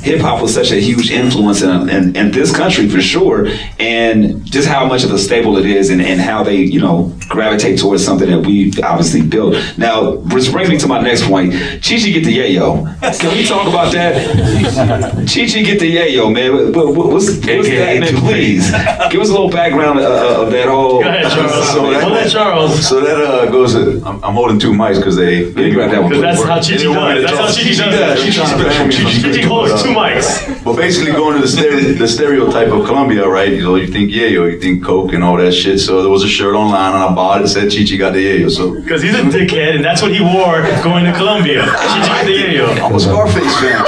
hip 0.04 0.22
hop 0.22 0.42
was 0.42 0.54
such 0.54 0.72
a 0.72 0.80
huge 0.80 1.12
influence 1.12 1.62
in, 1.62 1.90
in, 1.90 2.16
in 2.16 2.32
this 2.32 2.56
country 2.56 2.88
for 2.90 3.02
sure, 3.02 3.48
and 3.80 4.44
just 4.46 4.68
how 4.68 4.86
much 4.86 5.04
of 5.04 5.12
a 5.12 5.18
staple 5.18 5.58
it 5.58 5.66
is, 5.66 5.90
and, 5.90 6.02
and 6.02 6.20
how 6.20 6.44
they 6.44 6.58
you 6.58 6.80
know 6.80 7.12
gravitate 7.30 7.80
towards 7.80 8.04
something 8.06 8.30
that 8.30 8.46
we 8.46 8.72
obviously 8.84 9.22
built. 9.22 9.56
Now, 9.78 10.16
which 10.34 10.52
brings 10.52 10.70
me 10.70 10.78
to 10.80 10.88
my 10.88 11.02
next 11.02 11.26
point. 11.26 11.54
Chichi 11.82 12.12
get 12.12 12.24
the 12.26 12.38
yayo. 12.38 12.84
Can 13.20 13.32
we 13.36 13.46
talk 13.46 13.68
about 13.68 13.92
that? 13.94 15.28
Chichi 15.28 15.64
get 15.64 15.80
the 15.80 15.96
yayo, 15.98 16.32
man. 16.32 16.74
What, 16.74 16.96
what, 16.96 17.08
what's, 17.08 17.28
what's 17.30 17.42
that, 17.46 18.00
man? 18.00 18.16
Please 18.18 18.70
give 19.12 19.22
us 19.22 19.30
a 19.30 19.32
little 19.32 19.50
background 19.50 20.00
uh, 20.00 20.42
of 20.42 20.52
that 20.52 20.68
whole. 20.68 21.02
Go 21.02 21.08
ahead, 21.10 21.32
Charles. 21.32 21.70
So 21.70 21.92
that, 21.92 22.02
Go 22.02 22.14
ahead, 22.14 22.32
Charles. 22.32 22.88
So 22.88 23.02
that 23.02 23.18
uh, 23.18 23.52
goes. 23.52 23.76
I'm, 23.76 24.24
I'm 24.24 24.34
holding 24.34 24.60
two 24.60 24.72
mics 24.72 24.98
because 24.98 25.16
they. 25.16 25.46
Yeah, 25.46 25.62
you 25.62 25.76
got 25.76 25.92
that 25.92 26.02
one. 26.02 26.12
Because 26.12 26.22
that's 26.22 26.44
how 26.44 26.60
Chichi 26.60 26.84
does. 26.86 27.24
That's 27.24 27.38
how 27.38 27.52
Chichi 27.52 27.76
does 27.76 27.94
it. 27.96 28.26
Chichi 28.26 28.46
special. 28.46 28.90
Chichi 28.92 29.42
holds 29.48 29.82
two 29.82 29.93
mics. 29.94 30.64
But 30.64 30.76
basically, 30.76 31.12
going 31.12 31.36
to 31.40 31.42
the, 31.42 31.48
stere- 31.48 31.98
the 31.98 32.08
stereotype 32.08 32.70
of 32.70 32.86
Colombia, 32.86 33.28
right? 33.28 33.50
You 33.52 33.62
know, 33.64 33.76
you 33.76 33.88
think 33.88 34.12
yayo, 34.12 34.52
you 34.52 34.60
think 34.60 34.84
coke, 34.84 35.14
and 35.14 35.24
all 35.24 35.38
that 35.38 35.52
shit. 35.54 35.80
So 35.80 36.02
there 36.02 36.10
was 36.12 36.24
a 36.24 36.28
shirt 36.28 36.56
online, 36.56 36.94
and 36.96 37.04
I 37.04 37.14
bought 37.14 37.42
it. 37.42 37.48
Said 37.48 37.72
Chichi 37.72 37.98
got 37.98 38.14
the 38.14 38.26
yayo. 38.26 38.50
So 38.52 38.74
Because 38.76 39.02
he's 39.02 39.14
a 39.16 39.22
dickhead, 39.24 39.76
and 39.76 39.84
that's 39.86 40.02
what 40.02 40.12
he 40.12 40.22
wore 40.22 40.62
going 40.84 41.06
to 41.06 41.14
Colombia. 41.14 41.64
Chichi 41.64 42.26
de 42.26 42.34
Yayo. 42.58 42.68
I'm 42.84 42.96
a 42.96 43.00
Scarface 43.00 43.56
fan. 43.60 43.86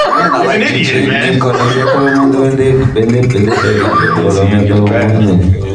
He's 0.76 0.91
an 0.91 1.01
idiot, 1.01 1.10
man. 1.10 1.39
Colombia. 1.39 1.86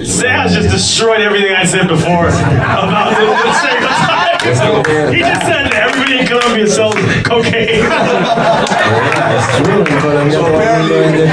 Sam 0.04 0.48
just 0.48 0.70
destroyed 0.70 1.20
everything 1.20 1.52
I 1.54 1.64
said 1.64 1.86
before 1.88 2.28
about 2.28 3.10
the, 3.16 3.26
the 3.26 3.52
stereotype. 3.60 4.09
He 4.42 5.20
just 5.20 5.42
said 5.46 5.72
everybody 5.74 6.18
in 6.20 6.26
Colombia 6.26 6.66
sells 6.66 6.94
cocaine. 7.24 7.68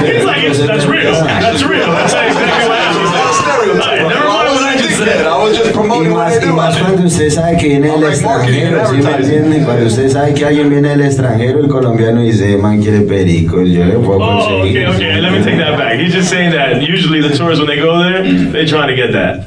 He's 0.08 0.24
like, 0.24 0.42
it's, 0.44 0.58
that's 0.66 0.84
real. 0.86 1.12
That's 1.12 1.62
real. 1.62 1.86
That's 1.90 2.12
exactly 2.12 2.68
what 2.68 2.78
happened. 2.78 3.80
Alright, 3.80 4.08
never 4.08 4.26
mind 4.26 4.48
what 4.50 4.62
I 4.62 4.76
just 4.76 4.98
said. 4.98 5.26
I 5.26 5.38
was 5.42 5.56
just 5.56 5.72
promoting 5.72 6.12
Y 6.12 6.14
más, 6.14 6.42
y 6.42 6.46
más 6.52 6.76
cuando 6.78 7.02
usted 7.06 7.30
sabe 7.30 7.56
que 7.56 7.68
viene 7.68 7.88
del 7.88 8.04
extranjero, 8.04 8.86
¿sí 8.86 8.96
me 9.02 9.10
entiende? 9.14 9.64
Cuando 9.64 9.86
usted 9.86 10.08
sabe 10.10 10.34
que 10.34 10.44
alguien 10.44 10.68
viene 10.70 10.88
del 10.90 11.02
extranjero, 11.02 11.60
el 11.60 11.68
colombiano 11.68 12.20
dice, 12.22 12.56
man 12.58 12.80
quiere 12.82 13.00
perico, 13.02 13.62
yo 13.62 13.84
le 13.84 13.94
puedo 13.94 14.18
Oh, 14.20 14.60
okay, 14.60 14.84
conseguir. 14.84 14.88
okay. 14.88 15.20
Let 15.20 15.32
me 15.32 15.42
take 15.42 15.56
that 15.58 15.78
back. 15.78 15.98
He's 15.98 16.12
just 16.12 16.28
saying 16.30 16.50
that 16.52 16.82
usually 16.82 17.20
the 17.22 17.34
tourists, 17.34 17.60
when 17.64 17.68
they 17.68 17.80
go 17.82 17.98
there, 17.98 18.22
they're 18.52 18.66
trying 18.66 18.88
to 18.88 18.96
get 18.96 19.12
that. 19.12 19.46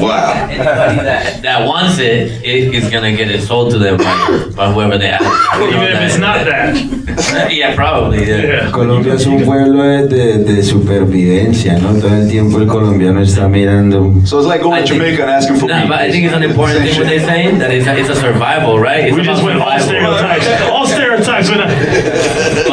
Wow. 0.00 0.46
Anybody 0.48 1.04
that, 1.04 1.42
that 1.42 1.66
wants 1.68 1.98
it, 1.98 2.42
it 2.44 2.74
is 2.74 2.90
gonna 2.90 3.12
get 3.14 3.30
it 3.30 3.42
sold 3.42 3.72
to 3.72 3.78
them 3.78 3.98
by, 3.98 4.50
by 4.56 4.72
whoever 4.72 4.96
they 4.98 5.10
ask. 5.10 5.24
Even 5.60 5.82
if 5.82 6.00
it's 6.02 6.18
not 6.18 6.44
that. 6.46 7.50
yeah, 7.52 7.74
probably. 7.74 8.26
Yeah. 8.26 8.70
Colombia 8.70 9.14
es 9.14 9.26
un 9.26 9.44
pueblo 9.44 9.82
de, 9.82 10.06
de, 10.08 10.38
de 10.54 10.62
supervivencia, 10.62 11.78
¿no? 11.78 11.98
Todo 12.00 12.14
el 12.16 12.28
tiempo 12.30 12.58
el 12.58 12.66
colombiano 12.66 13.20
está 13.20 13.48
mirando. 13.48 14.26
So 14.26 14.38
it's 14.38 14.46
like 14.48 14.62
going 14.62 14.84
to 14.84 14.92
Jamaica 14.94 15.22
and 15.22 15.30
asking 15.30 15.56
for 15.56 15.66
No, 15.66 15.80
weed. 15.82 15.88
but 15.88 15.98
I 16.00 16.10
think 16.10 16.24
it's 16.24 16.34
an 16.34 16.42
important 16.42 16.80
thing 16.84 16.96
what 16.98 17.06
they're 17.08 17.20
saying 17.20 17.58
that 17.58 17.70
it's 17.70 17.86
a, 17.86 17.98
it's 17.98 18.08
a 18.08 18.16
survival, 18.16 18.78
right? 18.78 19.04
It's 19.06 19.16
We 19.16 19.22
just 19.22 19.42
about 19.42 19.58
went 19.58 19.60
all 19.60 19.78
stereotypes. 19.78 20.46
All 20.70 20.86
stereotypes. 20.86 21.50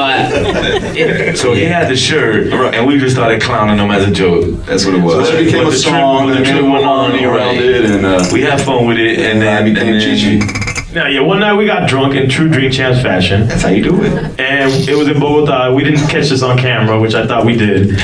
Went 1.06 1.38
So 1.44 1.54
he 1.54 1.64
had 1.66 1.90
the 1.90 1.96
shirt, 1.96 2.52
and 2.74 2.86
we 2.88 2.98
just 2.98 3.16
started 3.16 3.42
clowning 3.42 3.78
him 3.78 3.92
as 3.92 4.08
a 4.08 4.12
joke. 4.12 4.46
That's 4.66 4.86
what 4.86 4.96
it 4.96 5.02
was. 5.02 5.28
So 5.30 5.36
it 5.36 5.46
became 5.46 5.64
but 5.64 5.74
a 5.74 5.76
the 5.78 5.82
trip- 5.82 5.94
song, 5.94 6.28
but 6.28 6.38
and 6.38 6.40
the 6.40 6.44
then 6.44 6.54
trip 6.54 6.64
went 6.64 6.74
went 6.74 6.86
on 6.86 7.12
on 7.12 7.24
around 7.24 7.56
it, 7.58 7.86
and 7.86 8.06
uh, 8.06 8.26
we 8.34 8.42
had 8.42 8.60
fun 8.62 8.88
with 8.88 8.98
it, 8.98 9.20
and 9.20 9.42
then 9.42 9.62
I 9.62 9.64
became 9.66 9.94
and 9.94 10.02
then- 10.02 10.18
Chichi. 10.18 10.64
Now, 10.94 11.06
yeah, 11.08 11.20
one 11.20 11.40
night 11.42 11.54
we 11.54 11.66
got 11.66 11.88
drunk 11.88 12.16
in 12.16 12.28
true 12.30 12.50
Drink 12.50 12.74
Champs 12.74 13.02
fashion. 13.04 13.46
That's 13.48 13.62
how 13.62 13.70
you 13.70 13.84
do 13.84 14.02
it. 14.04 14.40
And 14.40 14.72
it 14.90 14.96
was 14.98 15.08
in 15.08 15.20
Bogota. 15.20 15.72
We 15.76 15.84
didn't 15.84 16.08
catch 16.08 16.30
this 16.30 16.42
on 16.42 16.58
camera, 16.58 17.00
which 17.00 17.14
I 17.14 17.28
thought 17.28 17.46
we 17.46 17.56
did. 17.56 18.00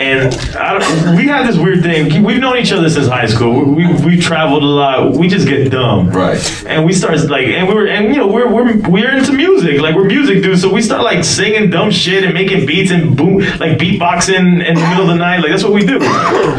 And 0.00 0.34
I 0.56 0.78
don't, 0.78 1.14
we 1.16 1.26
have 1.26 1.46
this 1.46 1.58
weird 1.58 1.82
thing. 1.82 2.22
We've 2.24 2.38
known 2.40 2.56
each 2.56 2.72
other 2.72 2.88
since 2.88 3.06
high 3.06 3.26
school. 3.26 3.64
We, 3.74 3.86
we, 3.86 4.04
we 4.06 4.16
traveled 4.20 4.62
a 4.62 4.66
lot. 4.66 5.12
We 5.14 5.28
just 5.28 5.46
get 5.46 5.70
dumb. 5.70 6.08
Right. 6.08 6.40
And 6.66 6.86
we 6.86 6.94
start 6.94 7.18
like, 7.28 7.46
and 7.48 7.68
we 7.68 7.74
were, 7.74 7.86
and 7.86 8.08
you 8.08 8.16
know, 8.16 8.26
we're, 8.26 8.48
we're, 8.50 8.78
we're 8.88 9.14
into 9.14 9.34
music. 9.34 9.78
Like, 9.80 9.94
we're 9.94 10.06
music 10.06 10.42
dudes. 10.42 10.62
So 10.62 10.72
we 10.72 10.80
start 10.80 11.02
like 11.04 11.22
singing 11.22 11.68
dumb 11.68 11.90
shit 11.90 12.24
and 12.24 12.32
making 12.32 12.64
beats 12.66 12.90
and 12.90 13.14
boom, 13.14 13.40
like 13.58 13.76
beatboxing 13.76 14.64
in 14.66 14.74
the 14.74 14.80
middle 14.88 15.02
of 15.02 15.08
the 15.08 15.16
night. 15.16 15.40
Like, 15.40 15.50
that's 15.50 15.64
what 15.64 15.74
we 15.74 15.84
do. 15.84 16.00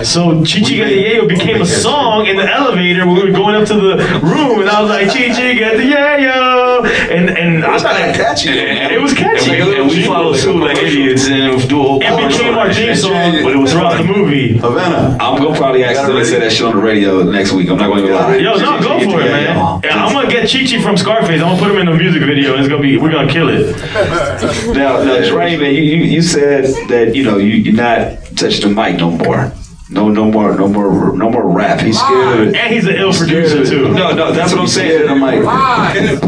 So 0.04 0.44
Chichi 0.46 0.76
Get 0.76 0.89
the 0.89 1.04
Yayo 1.04 1.28
became 1.28 1.62
a 1.62 1.66
song 1.66 2.28
in 2.28 2.36
the 2.38 2.48
elevator 2.48 3.08
when 3.08 3.16
we 3.16 3.24
were 3.32 3.36
going 3.36 3.56
up 3.56 3.68
to 3.70 3.74
the 3.74 3.98
room. 4.22 4.62
And 4.62 4.70
I 4.70 4.82
was 4.82 4.89
like, 4.92 5.12
Chichi 5.12 5.56
Get 5.58 5.78
the 5.78 5.84
Yayo. 5.92 6.86
And, 7.10 7.30
and 7.32 7.66
I 7.66 7.74
It's 7.74 7.84
not 7.84 7.94
thought 7.94 8.00
that 8.02 8.16
catchy. 8.16 8.50
though, 8.50 8.56
man. 8.66 8.94
it 8.94 9.02
was 9.02 9.14
catchy. 9.14 9.56
And 9.60 9.68
we, 9.70 9.80
and 9.80 9.89
we 9.89 10.06
followed 10.06 10.36
suit 10.38 10.58
like 10.62 10.78
idiots 10.78 11.28
and 11.28 11.68
do 11.68 11.80
a 11.80 11.84
whole 11.84 12.02
It 12.02 12.28
became 12.30 12.54
our 12.58 12.72
theme 12.74 12.96
song, 12.96 13.31
but 13.44 13.54
it 13.54 13.58
was 13.58 13.72
throughout 13.72 13.98
the 13.98 14.04
movie. 14.04 14.58
Havana. 14.58 15.18
I'm 15.20 15.42
gonna 15.42 15.56
probably 15.58 15.84
accidentally 15.84 16.26
say 16.26 16.40
that 16.40 16.52
shit 16.52 16.66
on 16.66 16.76
the 16.76 16.82
radio 16.82 17.24
next 17.24 17.52
week. 17.52 17.70
I'm 17.70 17.78
not 17.78 17.88
gonna 17.88 18.08
lie. 18.14 18.36
Yo, 18.38 18.56
no, 18.58 18.80
go 18.82 19.00
for 19.00 19.22
it, 19.22 19.32
man. 19.32 19.82
Yeah, 19.84 20.06
I'm 20.06 20.14
gonna 20.14 20.30
get 20.30 20.50
Chi 20.50 20.66
Chi 20.66 20.82
from 20.82 20.98
Scarface. 20.98 21.42
I'm 21.42 21.56
gonna 21.56 21.62
put 21.62 21.72
him 21.72 21.78
in 21.78 21.86
the 21.88 21.96
music 21.96 22.22
video. 22.24 22.58
It's 22.58 22.68
gonna 22.68 22.82
be, 22.82 22.98
we're 22.98 23.12
gonna 23.12 23.32
kill 23.32 23.50
it. 23.50 23.76
Now, 24.72 25.04
now, 25.04 25.28
Dre, 25.28 25.58
man, 25.58 25.74
you, 25.74 25.82
you, 25.82 26.04
you 26.04 26.22
said 26.22 26.66
that 26.90 27.16
you 27.16 27.24
know 27.24 27.38
you, 27.38 27.56
you're 27.56 27.76
not 27.76 28.24
touching 28.36 28.68
the 28.70 28.74
mic 28.74 28.98
no 28.98 29.12
more. 29.12 29.52
No, 29.90 30.08
no 30.08 30.32
more, 30.32 30.56
no 30.56 30.70
more, 30.70 31.16
no 31.18 31.30
more 31.30 31.46
rap. 31.50 31.82
He's 31.82 32.00
scared. 32.00 32.56
And 32.56 32.74
he's 32.74 32.86
an 32.86 32.96
ill 32.96 33.12
producer 33.14 33.66
too. 33.66 33.94
No, 33.94 34.14
no, 34.16 34.32
that's 34.32 34.54
what 34.54 34.62
I'm 34.62 34.68
saying. 34.68 35.10
I'm 35.10 35.20
like, 35.20 35.42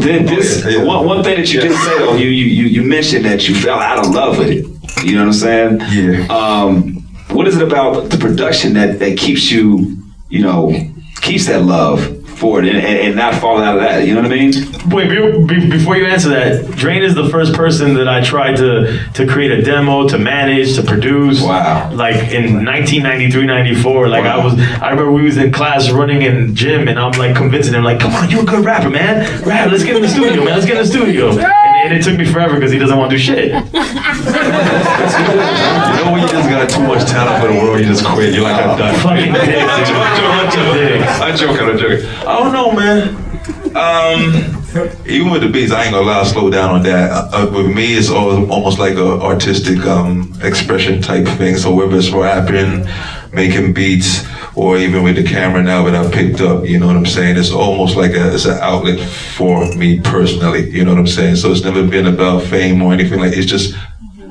th- 0.02 0.28
this 0.28 0.64
one, 0.84 1.06
one 1.06 1.24
thing 1.24 1.38
that 1.38 1.50
you 1.50 1.60
didn't 1.62 1.78
say 1.78 1.98
though. 1.98 2.14
You, 2.14 2.28
you, 2.28 2.44
you 2.44 2.64
you 2.66 2.82
mentioned 2.82 3.24
that 3.24 3.48
you 3.48 3.54
fell 3.54 3.78
out 3.80 4.04
of 4.04 4.12
love 4.12 4.36
with 4.38 4.50
it. 4.50 4.66
You 5.02 5.12
know 5.16 5.20
what 5.20 5.28
I'm 5.28 5.32
saying? 5.32 5.80
Yeah. 5.92 6.26
Um, 6.26 6.93
what 7.34 7.48
is 7.48 7.56
it 7.56 7.62
about 7.62 8.10
the 8.10 8.16
production 8.16 8.74
that 8.74 8.98
that 9.00 9.18
keeps 9.18 9.50
you, 9.50 9.96
you 10.28 10.42
know, 10.42 10.72
keeps 11.20 11.46
that 11.46 11.62
love 11.62 12.20
for 12.38 12.60
it 12.60 12.66
and, 12.66 12.76
and, 12.78 12.98
and 12.98 13.16
not 13.16 13.34
falling 13.34 13.64
out 13.64 13.76
of 13.76 13.82
that? 13.82 14.06
You 14.06 14.14
know 14.14 14.22
what 14.22 14.30
I 14.30 14.34
mean? 14.34 14.52
Wait, 14.88 15.08
be, 15.08 15.54
be, 15.54 15.70
before 15.70 15.96
you 15.96 16.06
answer 16.06 16.28
that, 16.30 16.76
Drain 16.76 17.02
is 17.02 17.14
the 17.14 17.28
first 17.28 17.54
person 17.54 17.94
that 17.94 18.08
I 18.08 18.22
tried 18.22 18.56
to 18.56 19.04
to 19.14 19.26
create 19.26 19.50
a 19.50 19.62
demo, 19.62 20.08
to 20.08 20.18
manage, 20.18 20.76
to 20.76 20.82
produce. 20.82 21.42
Wow. 21.42 21.92
Like 21.92 22.32
in 22.32 22.64
1993, 22.64 23.46
94. 23.46 24.08
Like 24.08 24.24
I 24.24 24.44
was, 24.44 24.54
I 24.80 24.90
remember 24.90 25.12
we 25.12 25.22
was 25.22 25.36
in 25.36 25.52
class 25.52 25.90
running 25.90 26.22
in 26.22 26.54
gym, 26.54 26.88
and 26.88 26.98
I'm 26.98 27.12
like 27.12 27.34
convincing 27.34 27.74
him, 27.74 27.82
like, 27.82 28.00
come 28.00 28.12
on, 28.14 28.30
you're 28.30 28.42
a 28.42 28.46
good 28.46 28.64
rapper, 28.64 28.90
man. 28.90 29.42
Rap, 29.44 29.70
let's 29.70 29.84
get 29.84 29.96
in 29.96 30.02
the 30.02 30.08
studio, 30.08 30.44
man. 30.44 30.54
Let's 30.54 30.66
get 30.66 30.76
in 30.76 30.82
the 30.82 30.88
studio. 30.88 31.60
And, 31.84 31.92
and 31.92 32.00
it 32.00 32.04
took 32.04 32.16
me 32.18 32.24
forever 32.24 32.54
because 32.54 32.72
he 32.72 32.78
doesn't 32.78 32.96
want 32.96 33.10
to 33.10 33.16
do 33.16 33.22
shit. 33.22 33.52
You 33.54 33.60
know 36.04 36.12
when 36.12 36.22
you 36.22 36.28
just 36.28 36.48
got 36.48 36.68
too 36.70 36.82
much 36.86 37.04
talent 37.08 37.42
for 37.44 37.52
the 37.52 37.58
world, 37.58 37.80
you 37.80 37.86
just 37.86 38.04
quit. 38.04 38.32
You're 38.34 38.44
like, 38.44 38.64
I'm 38.64 38.76
done. 38.78 38.94
Fucking 39.00 39.32
dick, 39.32 39.44
dude. 39.44 39.86
Fucking 39.86 40.74
dick. 40.74 41.00
I'm 41.20 41.36
joking, 41.36 41.68
I'm 41.68 41.78
joking. 41.78 42.06
I 42.26 42.38
don't 42.38 42.52
know, 42.52 42.72
man. 42.72 43.08
Um, 43.76 44.63
even 45.06 45.30
with 45.30 45.42
the 45.42 45.48
beats, 45.48 45.72
I 45.72 45.84
ain't 45.84 45.92
gonna 45.92 46.06
lie, 46.06 46.18
I'll 46.18 46.24
slow 46.24 46.50
down 46.50 46.74
on 46.74 46.82
that. 46.82 47.10
Uh, 47.10 47.28
uh, 47.32 47.50
with 47.50 47.74
me, 47.74 47.94
it's 47.94 48.10
all, 48.10 48.50
almost 48.50 48.78
like 48.78 48.94
a 48.94 49.20
artistic 49.20 49.78
um, 49.86 50.34
expression 50.42 51.00
type 51.00 51.26
thing. 51.38 51.56
So 51.56 51.74
whether 51.74 51.96
it's 51.96 52.10
rapping, 52.10 52.86
making 53.32 53.72
beats, 53.72 54.26
or 54.56 54.76
even 54.76 55.02
with 55.02 55.16
the 55.16 55.22
camera 55.22 55.62
now 55.62 55.84
that 55.84 55.94
I 55.94 56.10
picked 56.10 56.40
up, 56.40 56.64
you 56.64 56.78
know 56.78 56.86
what 56.86 56.96
I'm 56.96 57.06
saying? 57.06 57.36
It's 57.36 57.50
almost 57.50 57.96
like 57.96 58.12
a, 58.12 58.34
it's 58.34 58.46
an 58.46 58.58
outlet 58.60 59.00
for 59.00 59.72
me 59.74 60.00
personally. 60.00 60.70
You 60.70 60.84
know 60.84 60.92
what 60.92 61.00
I'm 61.00 61.06
saying? 61.06 61.36
So 61.36 61.52
it's 61.52 61.64
never 61.64 61.86
been 61.86 62.06
about 62.06 62.42
fame 62.42 62.82
or 62.82 62.92
anything 62.92 63.20
like. 63.20 63.32
It's 63.32 63.46
just 63.46 63.74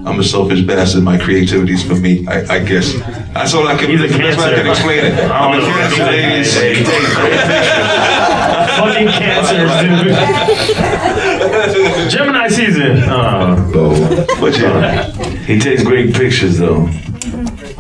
I'm 0.06 0.20
a 0.20 0.24
selfish 0.24 0.62
bastard. 0.64 1.04
My 1.04 1.18
creativity 1.18 1.74
is 1.74 1.84
for 1.84 1.96
me, 1.96 2.28
I, 2.28 2.56
I 2.56 2.60
guess. 2.60 2.94
That's 3.34 3.54
all 3.54 3.66
I 3.68 3.78
can. 3.78 3.90
He's 3.90 4.02
a 4.02 4.08
that's 4.08 4.38
I 4.38 4.56
can 4.56 4.68
explain 4.68 5.06
it. 5.06 5.14
I 5.20 5.40
I'm 5.40 5.58
a 5.58 5.66
cancer, 5.96 6.84
ladies. 8.82 9.14
Hey, 9.14 9.26
He 9.26 9.32
takes 9.36 9.52
great 9.52 9.68
Fucking 9.68 9.68
cancer, 9.68 10.04
dude. 10.04 10.14
Gemini 12.12 12.48
season. 12.48 13.02
Oh. 13.06 14.26
But 14.40 14.58
yeah, 14.60 15.12
he 15.46 15.60
takes 15.60 15.84
great 15.84 16.14
pictures 16.14 16.58
though. 16.58 16.90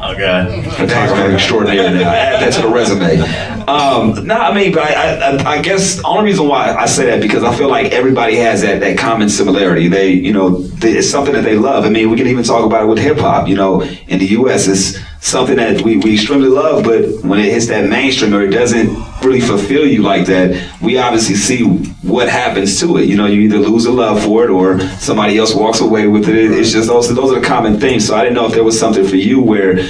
Oh 0.06 0.18
god. 0.18 0.66
Photographer 0.74 1.32
extraordinaire. 1.34 1.90
Now 1.90 2.12
add 2.12 2.42
that 2.42 2.52
to 2.54 2.62
the 2.64 2.68
resume. 2.68 3.22
Um, 3.68 4.28
no, 4.28 4.36
I 4.36 4.54
mean, 4.54 4.74
but 4.74 4.84
I, 4.84 5.38
I, 5.38 5.52
I 5.54 5.62
guess 5.62 5.96
the 5.96 6.06
only 6.06 6.32
reason 6.32 6.48
why 6.50 6.74
I 6.74 6.86
say 6.86 7.06
that 7.06 7.22
because 7.22 7.44
I 7.44 7.56
feel 7.56 7.70
like 7.70 7.94
everybody 7.94 8.36
has 8.36 8.62
that 8.64 8.82
that 8.82 8.98
common 8.98 9.30
similarity. 9.30 9.88
They, 9.88 10.10
you 10.10 10.34
know, 10.34 10.58
they, 10.58 10.92
it's 10.92 11.10
something 11.10 11.34
that 11.34 11.46
they 11.46 11.56
love. 11.56 11.86
I 11.86 11.90
mean, 11.90 12.12
we 12.12 12.18
can 12.18 12.28
even 12.28 12.44
talk 12.44 12.66
about 12.66 12.84
it 12.84 12.88
with 12.88 13.00
hip 13.00 13.18
hop. 13.18 13.48
You 13.48 13.56
know, 13.56 13.82
in 13.82 14.20
the 14.20 14.26
U.S., 14.28 14.68
it's 14.68 14.98
something 15.24 15.56
that 15.56 15.82
we, 15.82 15.96
we 15.98 16.16
extremely 16.16 16.50
love, 16.50 16.84
but 16.84 17.06
when 17.24 17.40
it 17.40 17.46
hits 17.46 17.68
that 17.68 17.90
mainstream 17.90 18.34
or 18.34 18.42
it 18.42 18.52
doesn't 18.52 18.90
really 19.24 19.40
fulfill 19.40 19.88
you 19.88 20.02
like 20.02 20.26
that, 20.28 20.82
we 20.82 20.98
obviously 20.98 21.36
see 21.36 21.64
what 22.04 22.28
happens 22.28 22.78
to 22.82 22.98
it. 22.98 23.06
You 23.06 23.16
know, 23.16 23.26
you 23.26 23.42
either 23.42 23.58
lose 23.58 23.86
a 23.86 23.92
love 23.92 24.22
for 24.22 24.44
it 24.44 24.50
or 24.50 24.80
somebody 25.00 25.38
else 25.38 25.56
walks 25.56 25.80
away 25.80 26.08
with 26.08 26.28
it. 26.28 26.52
It's 26.52 26.74
just 26.74 26.90
those 26.90 27.14
those 27.16 27.32
are 27.32 27.40
the 27.40 27.46
common 27.46 27.80
themes. 27.80 28.06
So 28.06 28.16
I 28.16 28.24
didn't 28.24 28.36
know 28.36 28.48
if 28.48 28.54
there 28.54 28.66
was 28.66 28.78
something 28.78 29.08
for 29.08 29.16
you 29.16 29.42
where 29.42 29.88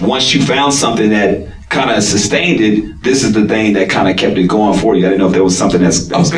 once 0.00 0.34
you 0.34 0.42
found 0.42 0.72
something 0.72 1.10
that 1.10 1.52
kind 1.68 1.90
of 1.90 2.02
sustained 2.02 2.60
it, 2.62 3.02
this 3.02 3.22
is 3.22 3.34
the 3.34 3.46
thing 3.46 3.74
that 3.74 3.90
kind 3.90 4.08
of 4.08 4.16
kept 4.16 4.38
it 4.38 4.48
going 4.48 4.78
for 4.78 4.96
you. 4.96 5.04
I 5.04 5.10
didn't 5.10 5.20
know 5.20 5.26
if 5.26 5.32
there 5.32 5.44
was 5.44 5.58
something 5.58 5.82
that's 5.82 6.06
that 6.08 6.18
was. 6.18 6.32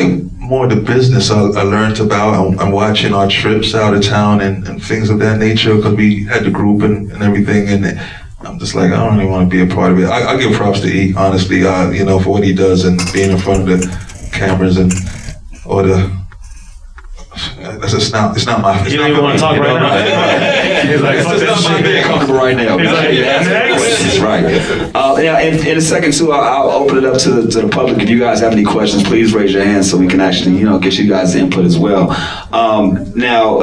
More 0.47 0.65
the 0.67 0.77
business 0.77 1.29
I, 1.29 1.39
I 1.41 1.63
learned 1.63 1.99
about 1.99 2.33
and, 2.33 2.59
and 2.61 2.71
watching 2.71 3.13
our 3.13 3.27
trips 3.27 3.75
out 3.75 3.93
of 3.93 4.01
town 4.01 4.39
and, 4.41 4.65
and 4.67 4.81
things 4.81 5.09
of 5.09 5.19
that 5.19 5.39
nature 5.39 5.75
because 5.75 5.95
we 5.95 6.23
had 6.23 6.45
the 6.45 6.51
group 6.51 6.83
and, 6.83 7.11
and 7.11 7.21
everything 7.21 7.67
and 7.67 7.99
I'm 8.41 8.57
just 8.59 8.75
like 8.75 8.91
I 8.91 8.97
don't 8.97 9.17
really 9.17 9.29
want 9.29 9.49
to 9.49 9.55
be 9.55 9.61
a 9.69 9.75
part 9.75 9.91
of 9.91 9.99
it. 9.99 10.05
I, 10.05 10.33
I 10.33 10.37
give 10.37 10.53
props 10.53 10.79
to 10.81 10.87
E 10.87 11.13
honestly, 11.15 11.65
uh, 11.65 11.89
you 11.89 12.05
know, 12.05 12.19
for 12.19 12.29
what 12.29 12.43
he 12.43 12.53
does 12.53 12.85
and 12.85 12.99
being 13.11 13.31
in 13.31 13.39
front 13.39 13.61
of 13.61 13.67
the 13.67 14.29
cameras 14.31 14.77
and 14.77 14.91
all 15.65 15.83
the. 15.83 16.15
That's 17.57 17.93
it's 17.93 18.11
not. 18.11 18.35
It's 18.35 18.45
not 18.45 18.61
my. 18.61 18.79
It's 18.81 18.91
You 18.91 18.99
don't 18.99 19.11
even 19.11 19.23
wanna 19.23 19.37
talk 19.37 19.55
you 19.55 19.61
right 19.61 19.81
now. 19.81 20.73
yeah, 21.03 21.13
He's 21.15 21.25
like, 21.25 21.25
It's 21.25 21.25
fuck 21.27 21.39
just 21.39 21.63
that 21.63 21.69
not 21.69 21.71
my 21.71 21.77
shit. 21.77 21.85
being 21.85 22.03
comfortable 22.03 22.35
right 22.39 22.55
now. 22.57 22.77
He's 22.77 22.91
like, 22.91 23.13
You 23.13 23.23
ask 23.25 23.47
me 23.47 23.53
next. 23.53 23.77
questions, 23.77 24.19
right? 24.19 24.91
Uh, 24.95 25.17
yeah, 25.21 25.39
in, 25.41 25.67
in 25.67 25.77
a 25.77 25.81
second 25.81 26.13
too, 26.13 26.31
I'll, 26.31 26.69
I'll 26.69 26.83
open 26.83 26.97
it 26.97 27.05
up 27.05 27.17
to 27.21 27.29
the, 27.31 27.51
to 27.51 27.61
the 27.61 27.67
public. 27.69 27.97
If 27.99 28.09
you 28.09 28.19
guys 28.19 28.39
have 28.39 28.51
any 28.53 28.63
questions, 28.63 29.03
please 29.03 29.33
raise 29.33 29.53
your 29.53 29.63
hand 29.63 29.85
so 29.85 29.97
we 29.97 30.07
can 30.07 30.21
actually, 30.21 30.57
you 30.57 30.65
know, 30.65 30.79
get 30.79 30.97
you 30.97 31.07
guys 31.09 31.35
input 31.35 31.65
as 31.65 31.77
well. 31.77 32.11
Um, 32.53 33.11
now, 33.15 33.59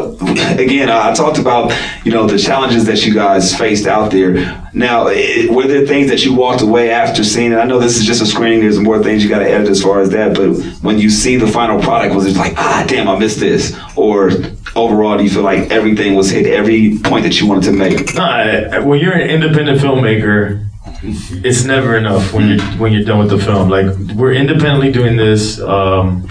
again, 0.59 0.91
I 0.91 1.12
talked 1.14 1.39
about, 1.39 1.72
you 2.05 2.12
know, 2.12 2.26
the 2.26 2.39
challenges 2.39 2.85
that 2.87 3.05
you 3.07 3.14
guys 3.14 3.57
faced 3.57 3.87
out 3.87 4.11
there. 4.11 4.61
Now, 4.72 5.07
eh, 5.07 5.47
were 5.49 5.66
there 5.68 5.87
things 5.87 6.11
that 6.11 6.24
you 6.24 6.35
walked 6.35 6.61
away 6.62 6.91
after 6.91 7.22
seeing 7.22 7.53
it? 7.53 7.57
I 7.57 7.64
know 7.64 7.78
this 7.78 7.97
is 7.97 8.05
just 8.05 8.20
a 8.20 8.26
screening. 8.26 8.61
There's 8.61 8.80
more 8.80 9.01
things 9.03 9.22
you 9.22 9.28
got 9.30 9.39
to 9.39 9.49
edit 9.49 9.68
as 9.68 9.80
far 9.82 10.01
as 10.01 10.11
that. 10.11 10.35
But 10.35 10.55
when 10.82 10.99
you 10.99 11.11
see 11.11 11.37
the 11.37 11.47
final 11.47 11.80
product, 11.80 12.14
was 12.14 12.26
it 12.26 12.37
like, 12.37 12.55
ah, 12.57 12.85
damn, 12.89 13.09
I 13.09 13.16
missed 13.18 13.39
this? 13.39 13.76
Or 13.97 14.30
overall, 14.76 15.16
do 15.18 15.24
you 15.24 15.30
feel 15.30 15.42
like 15.42 15.70
everything 15.70 16.14
was 16.14 16.30
hit, 16.30 16.46
every 16.46 16.98
point 17.02 17.24
that 17.24 17.40
you 17.40 17.46
wanted 17.46 17.64
to 17.64 17.72
make? 17.72 18.14
Nah, 18.14 18.80
when 18.82 19.00
you're 19.00 19.14
an 19.14 19.28
independent 19.28 19.78
filmmaker, 19.80 20.66
it's 21.02 21.64
never 21.64 21.96
enough 21.96 22.32
when 22.32 22.48
you're 22.48 22.64
when 22.78 22.92
you're 22.92 23.04
done 23.04 23.18
with 23.18 23.30
the 23.30 23.38
film. 23.38 23.68
Like 23.68 23.86
we're 24.14 24.32
independently 24.32 24.90
doing 24.92 25.16
this, 25.16 25.60
um, 25.60 26.28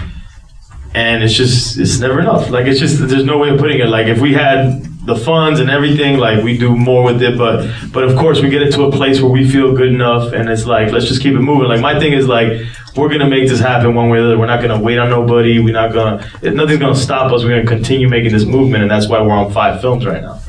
and 0.94 1.22
it's 1.22 1.34
just 1.34 1.78
it's 1.78 1.98
never 1.98 2.20
enough. 2.20 2.50
Like 2.50 2.66
it's 2.66 2.80
just 2.80 3.06
there's 3.08 3.24
no 3.24 3.38
way 3.38 3.50
of 3.50 3.58
putting 3.58 3.80
it. 3.80 3.88
Like 3.88 4.06
if 4.06 4.20
we 4.20 4.32
had 4.32 4.82
the 5.04 5.16
funds 5.16 5.60
and 5.60 5.70
everything, 5.70 6.18
like 6.18 6.42
we 6.42 6.56
do 6.56 6.74
more 6.74 7.04
with 7.04 7.22
it. 7.22 7.36
But 7.36 7.70
but 7.92 8.04
of 8.04 8.16
course 8.16 8.40
we 8.40 8.48
get 8.48 8.62
it 8.62 8.72
to 8.72 8.84
a 8.84 8.92
place 8.92 9.20
where 9.20 9.30
we 9.30 9.48
feel 9.48 9.74
good 9.74 9.88
enough, 9.88 10.32
and 10.32 10.48
it's 10.48 10.66
like 10.66 10.92
let's 10.92 11.06
just 11.06 11.22
keep 11.22 11.34
it 11.34 11.40
moving. 11.40 11.68
Like 11.68 11.80
my 11.80 11.98
thing 11.98 12.12
is 12.12 12.26
like 12.26 12.62
we're 12.96 13.08
gonna 13.08 13.28
make 13.28 13.48
this 13.48 13.60
happen 13.60 13.94
one 13.94 14.08
way 14.08 14.18
or 14.18 14.22
the 14.22 14.28
other. 14.28 14.38
We're 14.38 14.46
not 14.46 14.62
gonna 14.62 14.80
wait 14.80 14.98
on 14.98 15.10
nobody. 15.10 15.58
We're 15.58 15.74
not 15.74 15.92
gonna 15.92 16.28
nothing's 16.42 16.78
gonna 16.80 16.94
stop 16.94 17.32
us. 17.32 17.44
We're 17.44 17.56
gonna 17.56 17.66
continue 17.66 18.08
making 18.08 18.32
this 18.32 18.44
movement, 18.44 18.82
and 18.82 18.90
that's 18.90 19.08
why 19.08 19.20
we're 19.20 19.32
on 19.32 19.52
five 19.52 19.80
films 19.80 20.06
right 20.06 20.22
now. 20.22 20.40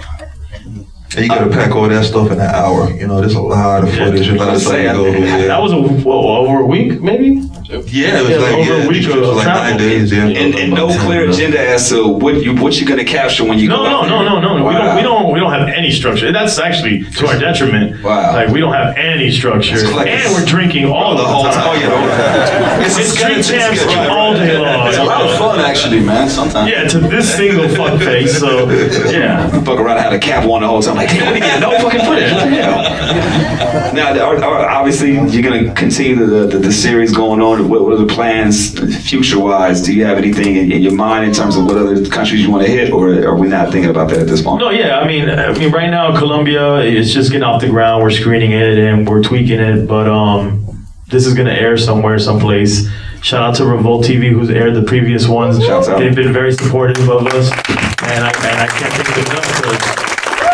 And 1.16 1.24
you 1.24 1.30
gotta 1.30 1.50
pack 1.50 1.74
all 1.76 1.88
that 1.88 2.04
stuff 2.04 2.28
in 2.32 2.40
an 2.40 2.42
hour. 2.42 2.90
You 2.92 3.08
know, 3.08 3.22
there's 3.22 3.36
a 3.36 3.42
lot 3.42 3.84
of 3.84 3.90
footage, 3.94 4.28
a 4.28 4.36
lot 4.36 4.56
of 4.56 4.62
stuff 4.62 4.76
to 4.76 4.84
go 4.84 5.12
through. 5.12 5.26
Yeah. 5.26 5.48
That 5.48 5.62
was 5.62 5.72
a 5.72 5.78
whoa, 5.78 6.38
over 6.38 6.60
a 6.60 6.66
week, 6.66 7.02
maybe. 7.02 7.42
Yeah, 7.88 8.20
it 8.20 8.24
was 8.24 8.38
like 8.42 8.54
over 8.54 8.78
yeah, 8.78 8.86
a 8.86 8.88
week 8.88 9.04
it 9.04 9.16
was 9.16 9.30
of 9.30 9.36
like 9.36 9.44
travel. 9.46 9.64
nine 9.64 9.78
days. 9.78 10.12
Yeah, 10.12 10.26
And, 10.28 10.56
and 10.56 10.74
no 10.74 10.88
clear 11.00 11.30
agenda 11.30 11.60
as 11.60 11.90
to 11.90 12.08
what 12.08 12.42
you 12.44 12.56
what 12.56 12.80
you're 12.80 12.88
gonna 12.88 13.04
capture 13.06 13.44
when 13.44 13.58
you 13.60 13.68
No, 13.70 13.78
go 13.78 13.84
no, 13.84 13.98
out 14.02 14.08
no, 14.08 14.24
no, 14.24 14.40
no, 14.40 14.58
no. 14.58 14.66
We 14.68 14.74
don't, 14.74 14.96
we 14.96 15.02
don't, 15.02 15.34
we 15.34 15.40
don't 15.40 15.52
have 15.52 15.68
any 15.70 15.92
structure. 15.92 16.32
That's 16.32 16.58
actually 16.60 17.04
to 17.18 17.28
our 17.28 17.38
detriment. 17.40 18.04
Wow. 18.04 18.34
Like 18.34 18.50
we 18.50 18.60
don't 18.60 18.74
have 18.74 18.96
any 18.98 19.32
structure, 19.32 19.76
It's 19.76 19.92
like- 19.92 20.08
and 20.08 20.34
we're 20.34 20.46
drinking 20.46 20.86
all 20.86 21.16
the, 21.16 21.24
whole 21.24 21.44
time. 21.44 21.54
time. 21.54 21.64
Oh, 21.68 21.74
yeah, 21.74 22.82
it's, 22.86 22.98
It's 22.98 23.08
a 23.08 23.12
street 23.12 23.44
schedule, 23.44 23.60
champs 23.60 23.82
it's 23.82 23.86
a 23.86 23.90
schedule. 23.92 24.14
all 24.16 24.34
day 24.34 24.58
long. 24.58 24.88
It's 24.88 24.98
a 24.98 25.04
lot 25.04 25.22
of 25.22 25.38
fun, 25.38 25.60
actually, 25.60 26.00
man. 26.02 26.30
Sometimes. 26.30 26.70
Yeah, 26.70 26.88
to 26.88 27.00
this 27.00 27.36
single 27.36 27.68
fuck 27.70 28.00
face. 28.00 28.38
So 28.40 28.70
yeah. 29.10 29.48
Fuck 29.64 29.80
around, 29.80 29.98
I 29.98 30.02
had 30.02 30.14
a 30.14 30.20
cap 30.20 30.46
on 30.46 30.62
the 30.62 30.68
whole 30.68 30.82
time. 30.82 30.96
Like, 30.96 31.10
damn, 31.10 31.34
we 31.34 31.40
get 31.40 31.60
no 31.60 31.72
fucking 31.80 32.02
footage. 32.02 32.32
What? 32.32 33.94
Now, 33.94 34.14
are- 34.20 34.44
are- 34.44 34.70
obviously, 34.70 35.14
you're 35.14 35.42
gonna 35.44 35.74
continue 35.74 36.16
the, 36.16 36.46
the, 36.48 36.58
the 36.60 36.72
series 36.72 37.14
going 37.14 37.42
on. 37.42 37.65
What, 37.66 37.82
what 37.84 37.94
are 37.94 37.98
the 37.98 38.14
plans 38.14 38.78
future 39.10 39.40
wise? 39.40 39.82
Do 39.82 39.94
you 39.94 40.06
have 40.06 40.18
anything 40.18 40.56
in, 40.56 40.72
in 40.72 40.82
your 40.82 40.94
mind 40.94 41.26
in 41.26 41.34
terms 41.34 41.58
of 41.58 41.66
what 41.66 41.78
other 41.78 42.06
countries 42.10 42.42
you 42.42 42.52
want 42.52 42.66
to 42.66 42.72
hit, 42.72 42.92
or 42.92 43.10
are 43.26 43.36
we 43.36 43.48
not 43.48 43.72
thinking 43.72 43.90
about 43.90 44.10
that 44.10 44.20
at 44.20 44.28
this 44.28 44.42
point? 44.42 44.62
No, 44.62 44.70
yeah. 44.70 45.00
I 45.00 45.08
mean, 45.08 45.30
I 45.30 45.52
mean, 45.58 45.72
right 45.72 45.90
now 45.90 46.18
Colombia 46.18 46.78
is 46.80 47.14
just 47.14 47.32
getting 47.32 47.44
off 47.44 47.62
the 47.62 47.70
ground. 47.70 48.04
We're 48.04 48.12
screening 48.12 48.52
it 48.52 48.78
and 48.78 49.08
we're 49.08 49.24
tweaking 49.24 49.60
it, 49.60 49.88
but 49.88 50.08
um, 50.08 50.88
this 51.08 51.26
is 51.26 51.34
gonna 51.34 51.54
air 51.54 51.78
somewhere, 51.78 52.20
someplace. 52.20 52.88
Shout 53.22 53.42
out 53.42 53.56
to 53.56 53.66
Revolt 53.66 54.06
TV, 54.06 54.30
who's 54.30 54.52
aired 54.52 54.76
the 54.76 54.84
previous 54.84 55.28
ones. 55.28 55.58
They've 55.98 56.16
been 56.16 56.32
very 56.32 56.54
supportive 56.54 57.10
of 57.10 57.26
us, 57.28 57.50
and 57.52 58.24
I 58.24 58.32
and 58.32 58.62
I 58.62 58.68
can't 58.68 58.94
thank 58.94 59.28
them 59.28 59.34
enough. 59.34 60.05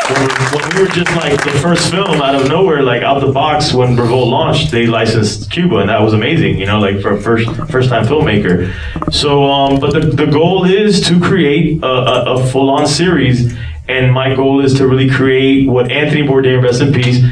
When 0.08 0.76
we, 0.76 0.82
were 0.82 0.90
just 0.90 1.16
like 1.16 1.44
the 1.44 1.58
first 1.62 1.92
film 1.92 2.22
out 2.22 2.36
of 2.36 2.48
nowhere, 2.48 2.82
like 2.82 3.04
out 3.04 3.18
of 3.18 3.28
the 3.28 3.32
box, 3.32 3.74
when 3.74 3.96
Revolt 3.96 4.28
launched, 4.30 4.72
they 4.72 4.86
licensed 4.88 5.52
Cuba, 5.52 5.78
and 5.78 5.90
that 5.90 6.02
was 6.02 6.14
amazing. 6.14 6.58
You 6.58 6.66
know, 6.66 6.80
like 6.80 7.02
for 7.02 7.12
a 7.14 7.22
first 7.22 7.50
first 7.70 7.90
time 7.90 8.06
filmmaker. 8.06 8.74
So, 9.14 9.46
um, 9.46 9.80
but 9.80 9.94
the, 9.94 10.00
the 10.00 10.26
goal 10.26 10.66
is 10.66 11.02
to 11.08 11.20
create 11.20 11.84
a, 11.84 11.88
a, 11.88 12.34
a 12.34 12.48
full 12.48 12.70
on 12.70 12.88
series, 12.88 13.54
and 13.88 14.12
my 14.12 14.34
goal 14.36 14.64
is 14.64 14.74
to 14.76 14.88
really 14.88 15.10
create 15.10 15.70
what 15.70 15.92
Anthony 15.92 16.24
Bourdain, 16.24 16.64
rest 16.64 16.82
in 16.82 16.92
peace, 16.94 17.24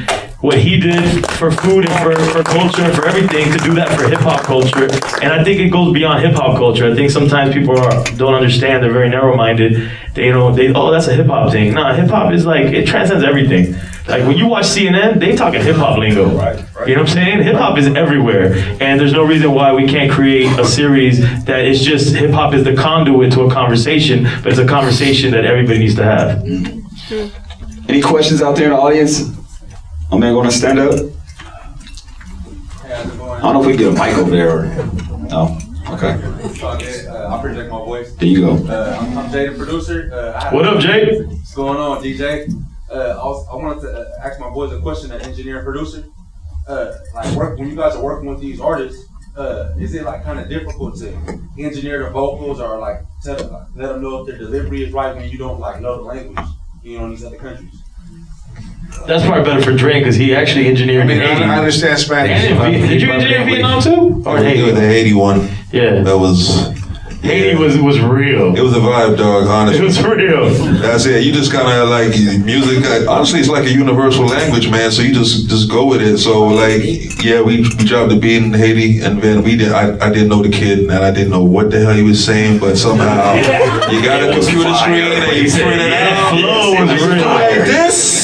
what 0.42 0.58
he 0.58 0.80
did 0.80 1.28
for 1.32 1.52
food 1.52 1.86
and 1.86 2.00
for, 2.02 2.16
for 2.32 2.44
culture 2.44 2.84
and 2.84 2.96
for 2.96 3.06
everything, 3.06 3.52
to 3.52 3.58
do 3.60 3.74
that 3.76 3.90
for 3.98 4.08
hip 4.08 4.20
hop 4.20 4.42
culture. 4.44 4.86
And 5.22 5.34
I 5.34 5.44
think 5.44 5.60
it 5.60 5.70
goes 5.70 5.94
beyond 5.94 6.24
hip 6.24 6.36
hop 6.36 6.58
culture. 6.58 6.90
I 6.90 6.96
think 6.96 7.12
sometimes 7.12 7.54
people 7.54 7.78
are, 7.78 8.04
don't 8.16 8.34
understand. 8.34 8.84
They're 8.84 8.92
very 8.92 9.10
narrow 9.10 9.36
minded. 9.36 9.92
They 10.14 10.26
you 10.26 10.34
know 10.34 10.54
they 10.54 10.74
oh 10.74 10.92
that's 10.92 11.08
a 11.08 11.14
hip 11.14 11.28
hop 11.28 11.52
thing. 11.52 11.74
Nah, 11.74 11.94
hip 11.94 12.10
hop 12.10 12.34
is 12.34 12.46
like 12.46 12.68
it 12.68 12.88
transcends 12.88 13.24
everything. 13.24 13.76
Like 14.08 14.26
when 14.26 14.38
you 14.38 14.48
watch 14.48 14.66
CNN, 14.66 15.20
they 15.20 15.36
talking 15.36 15.62
hip 15.62 15.76
hop 15.76 16.00
lingo. 16.00 16.30
You 16.30 16.32
know 16.32 16.42
what 16.42 16.98
I'm 16.98 17.08
saying? 17.08 17.44
Hip 17.44 17.56
hop 17.56 17.78
is 17.78 17.88
everywhere, 17.88 18.54
and 18.82 19.00
there's 19.00 19.14
no 19.14 19.24
reason 19.24 19.52
why 19.52 19.74
we 19.74 19.88
can't 19.88 20.10
create 20.10 20.58
a 20.58 20.66
series 20.66 21.20
that 21.46 21.66
is 21.66 21.82
just 21.82 22.16
hip 22.16 22.32
hop 22.32 22.54
is 22.54 22.64
the 22.64 22.76
conduit 22.76 23.34
to 23.34 23.42
a 23.42 23.52
conversation, 23.52 24.24
but 24.42 24.48
it's 24.48 24.58
a 24.58 24.68
conversation 24.68 25.32
that 25.32 25.46
everybody 25.46 25.80
needs 25.80 25.96
to 25.96 26.04
have. 26.04 26.40
Mm-hmm. 26.40 27.90
Any 27.90 28.02
questions 28.02 28.42
out 28.42 28.56
there 28.56 28.66
in 28.66 28.72
the 28.72 28.78
audience? 28.78 29.39
My 30.12 30.18
man, 30.18 30.34
gonna 30.34 30.52
stand 30.52 30.80
up. 30.80 30.94
I 32.84 33.42
don't 33.42 33.54
know 33.54 33.62
if 33.62 33.68
we 33.68 33.74
can 33.78 33.94
get 33.94 33.94
a 33.94 34.04
mic 34.04 34.18
over 34.18 34.32
there. 34.32 34.60
Or, 34.60 34.66
no. 35.28 35.58
Okay. 35.92 36.20
Uh, 36.22 37.36
I 37.38 37.42
project 37.42 37.72
my 37.72 37.78
voice. 37.80 38.14
There 38.16 38.28
you 38.28 38.42
go. 38.42 38.54
Uh, 38.68 38.98
I'm, 39.00 39.18
I'm 39.18 39.32
Jay, 39.32 39.48
the 39.48 39.56
producer. 39.58 40.10
Uh, 40.12 40.50
What 40.52 40.66
up, 40.66 40.80
Jay? 40.80 41.22
What's 41.22 41.54
going 41.54 41.78
on, 41.78 42.04
DJ? 42.04 42.52
Uh, 42.92 42.94
I, 43.22 43.26
was, 43.26 43.48
I 43.52 43.56
wanted 43.56 43.82
to 43.82 44.00
uh, 44.00 44.26
ask 44.26 44.40
my 44.40 44.50
boys 44.50 44.72
a 44.72 44.82
question, 44.82 45.12
an 45.12 45.22
engineer 45.22 45.58
and 45.58 45.66
producer. 45.66 46.06
Uh, 46.68 46.94
like, 47.14 47.36
work 47.36 47.60
when 47.60 47.70
you 47.70 47.76
guys 47.76 47.96
are 47.96 48.04
working 48.04 48.30
with 48.30 48.40
these 48.40 48.60
artists, 48.60 49.08
uh, 49.38 49.74
is 49.80 49.94
it 49.94 50.04
like 50.04 50.24
kind 50.24 50.40
of 50.40 50.50
difficult 50.50 50.98
to 51.00 51.10
engineer 51.58 52.04
the 52.04 52.10
vocals 52.10 52.60
or 52.60 52.78
like 52.80 53.02
tell 53.24 53.36
them, 53.36 53.52
like, 53.52 53.68
let 53.76 53.94
them 53.94 54.02
know 54.02 54.22
if 54.22 54.28
their 54.28 54.38
delivery 54.38 54.84
is 54.84 54.92
right 54.92 55.16
when 55.16 55.30
you 55.30 55.38
don't 55.38 55.60
like 55.60 55.82
know 55.82 55.98
the 55.98 56.04
language, 56.04 56.46
you 56.84 56.98
know, 56.98 57.06
in 57.06 57.12
these 57.12 57.24
other 57.24 57.38
countries? 57.38 57.79
That's 59.08 59.24
probably 59.26 59.44
better 59.44 59.62
for 59.62 59.74
Dre 59.76 60.00
because 60.00 60.16
he 60.16 60.36
actually 60.36 60.68
engineered. 60.68 61.04
I 61.04 61.08
mean, 61.08 61.20
Haiti. 61.20 61.44
I, 61.44 61.56
I 61.56 61.58
understand 61.60 62.00
Spanish. 62.00 62.32
And 62.44 62.74
in 62.74 62.80
Viet- 62.82 62.90
did 62.90 63.02
you 63.02 63.12
engineer 63.12 63.46
Vietnam 63.46 63.82
too? 63.82 64.24
Or 64.26 64.38
Haiti? 64.38 64.72
the 64.72 64.82
Haiti 64.82 65.14
one. 65.14 65.50
Yeah. 65.72 66.02
That 66.02 66.18
was. 66.18 66.79
Haiti 67.22 67.56
was 67.58 67.78
was 67.78 68.00
real. 68.00 68.56
It 68.56 68.62
was 68.62 68.74
a 68.76 68.80
vibe, 68.80 69.18
dog. 69.18 69.48
Honestly, 69.48 69.82
It 69.82 69.84
was 69.84 70.02
real. 70.02 70.50
That's 70.80 71.06
it. 71.06 71.24
You 71.24 71.34
just 71.34 71.52
kind 71.52 71.68
of 71.68 71.90
like 71.90 72.10
music. 72.46 72.86
uh, 72.86 73.12
Honestly, 73.12 73.40
it's 73.42 73.50
like 73.50 73.66
a 73.66 73.72
universal 73.72 74.26
language, 74.26 74.70
man. 74.72 74.90
So 74.92 75.02
you 75.02 75.14
just 75.14 75.50
just 75.50 75.70
go 75.70 75.86
with 75.86 76.02
it. 76.02 76.18
So 76.20 76.48
like, 76.48 76.82
yeah, 77.24 77.42
we, 77.42 77.62
we 77.62 77.86
dropped 77.86 78.10
the 78.12 78.20
beat 78.20 78.42
in 78.44 78.54
Haiti, 78.54 79.02
and 79.02 79.22
then 79.22 79.44
we 79.44 79.58
did. 79.58 79.74
I, 79.74 79.98
I 80.00 80.10
didn't 80.12 80.30
know 80.30 80.42
the 80.42 80.50
kid, 80.50 80.80
and 80.80 80.92
I 80.92 81.12
didn't 81.12 81.32
know 81.32 81.44
what 81.44 81.72
the 81.72 81.80
hell 81.80 81.94
he 81.94 82.04
was 82.04 82.24
saying, 82.24 82.60
but 82.60 82.78
somehow 82.78 83.36
you 83.92 84.02
got 84.02 84.24
a 84.24 84.34
computer 84.34 84.74
screen 84.76 85.12
and 85.12 85.36
you 85.36 85.52
print 85.52 85.82
it 85.82 85.94
out. 85.94 86.30
flow 86.32 86.86
was 86.86 87.06
real. 87.06 87.26
like 87.26 87.66
this, 87.68 88.20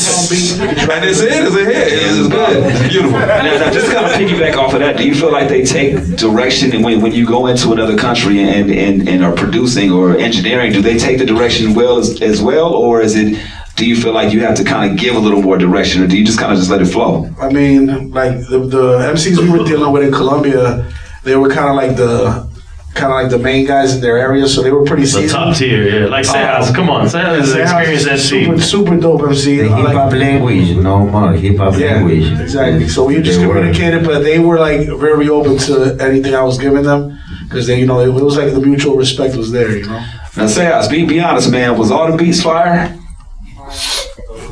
and 0.61 1.05
it's 1.05 1.19
it. 1.19 1.31
It's 1.31 1.55
a 1.55 1.65
hit. 1.65 1.87
It's 1.91 2.27
good. 2.29 2.63
It's 2.63 2.89
beautiful. 2.93 3.19
Now, 3.19 3.43
now, 3.43 3.71
just 3.71 3.91
kind 3.91 4.05
of 4.05 4.11
piggyback 4.13 4.55
off 4.55 4.73
of 4.73 4.79
that, 4.79 4.97
do 4.97 5.05
you 5.05 5.13
feel 5.13 5.31
like 5.31 5.49
they 5.49 5.63
take 5.65 6.15
direction 6.15 6.81
when, 6.81 7.01
when 7.01 7.11
you 7.11 7.25
go 7.27 7.47
into 7.47 7.73
another 7.73 7.97
country 7.97 8.39
and, 8.41 8.71
and, 8.71 8.84
and 8.85 9.23
are 9.23 9.33
producing 9.33 9.91
or 9.91 10.17
engineering, 10.17 10.71
do 10.71 10.81
they 10.81 10.97
take 10.97 11.17
the 11.17 11.25
direction 11.25 11.73
well 11.73 11.97
as, 11.97 12.21
as 12.21 12.41
well? 12.41 12.73
Or 12.73 13.01
is 13.01 13.15
it, 13.15 13.37
do 13.75 13.85
you 13.85 13.95
feel 13.95 14.13
like 14.13 14.31
you 14.33 14.41
have 14.41 14.55
to 14.57 14.63
kind 14.63 14.91
of 14.91 14.97
give 14.97 15.15
a 15.15 15.19
little 15.19 15.41
more 15.41 15.57
direction 15.57 16.01
or 16.03 16.07
do 16.07 16.17
you 16.17 16.25
just 16.25 16.39
kind 16.39 16.51
of 16.51 16.57
just 16.57 16.69
let 16.69 16.81
it 16.81 16.85
flow? 16.85 17.29
I 17.39 17.49
mean, 17.49 18.11
like 18.11 18.33
the, 18.49 18.59
the 18.59 18.99
MCs 19.13 19.37
we 19.39 19.49
were 19.49 19.65
dealing 19.65 19.91
with 19.91 20.03
in 20.03 20.11
Colombia, 20.13 20.89
they 21.23 21.35
were 21.35 21.49
kind 21.49 21.69
of 21.69 21.75
like 21.75 21.97
the 21.97 22.53
kind 22.93 23.11
of 23.11 23.19
like 23.21 23.29
the 23.29 23.37
main 23.37 23.65
guys 23.67 23.93
in 23.93 23.99
their 23.99 24.17
area, 24.17 24.47
so 24.47 24.63
they 24.63 24.71
were 24.71 24.85
pretty 24.85 25.03
The 25.03 25.27
top 25.27 25.53
tier, 25.57 25.83
yeah. 26.03 26.05
Like 26.07 26.25
Sejas, 26.25 26.69
um, 26.69 26.73
come 26.73 26.89
on, 26.89 27.05
Sejas 27.07 27.41
is 27.41 27.53
an 27.53 27.61
experienced 27.63 28.07
MC. 28.07 28.45
Super, 28.45 28.61
super 28.61 28.97
dope 28.97 29.21
MC. 29.23 29.57
The 29.57 29.63
I 29.69 29.75
hip 29.75 29.85
like- 29.87 29.95
hop 29.97 30.13
language, 30.13 30.77
no 30.77 31.05
more 31.05 31.33
hip 31.33 31.57
hop 31.57 31.77
Yeah, 31.77 31.95
language. 31.95 32.39
exactly. 32.39 32.87
So 32.87 33.03
we 33.03 33.21
just 33.21 33.39
They 33.41 33.47
were- 33.47 33.55
communicated, 33.55 34.05
but 34.05 34.19
they 34.23 34.39
were 34.39 34.57
like 34.59 34.87
very 34.87 35.27
open 35.27 35.57
to 35.67 35.97
anything 35.99 36.33
I 36.35 36.43
was 36.43 36.57
giving 36.57 36.83
them 36.83 37.14
because 37.55 37.67
they, 37.67 37.79
you 37.79 37.85
know, 37.85 38.01
it, 38.01 38.09
was 38.09 38.35
like 38.35 38.51
the 38.53 38.59
mutual 38.59 38.97
respect 38.97 39.33
was 39.37 39.49
there, 39.49 39.77
you 39.77 39.85
know. 39.85 39.99
Now, 40.35 40.47
Sejas, 40.47 40.89
be, 40.89 41.05
be 41.05 41.21
honest, 41.21 41.49
man, 41.49 41.77
was 41.77 41.89
all 41.89 42.11
the 42.11 42.17
beats 42.17 42.43
fire? 42.43 42.93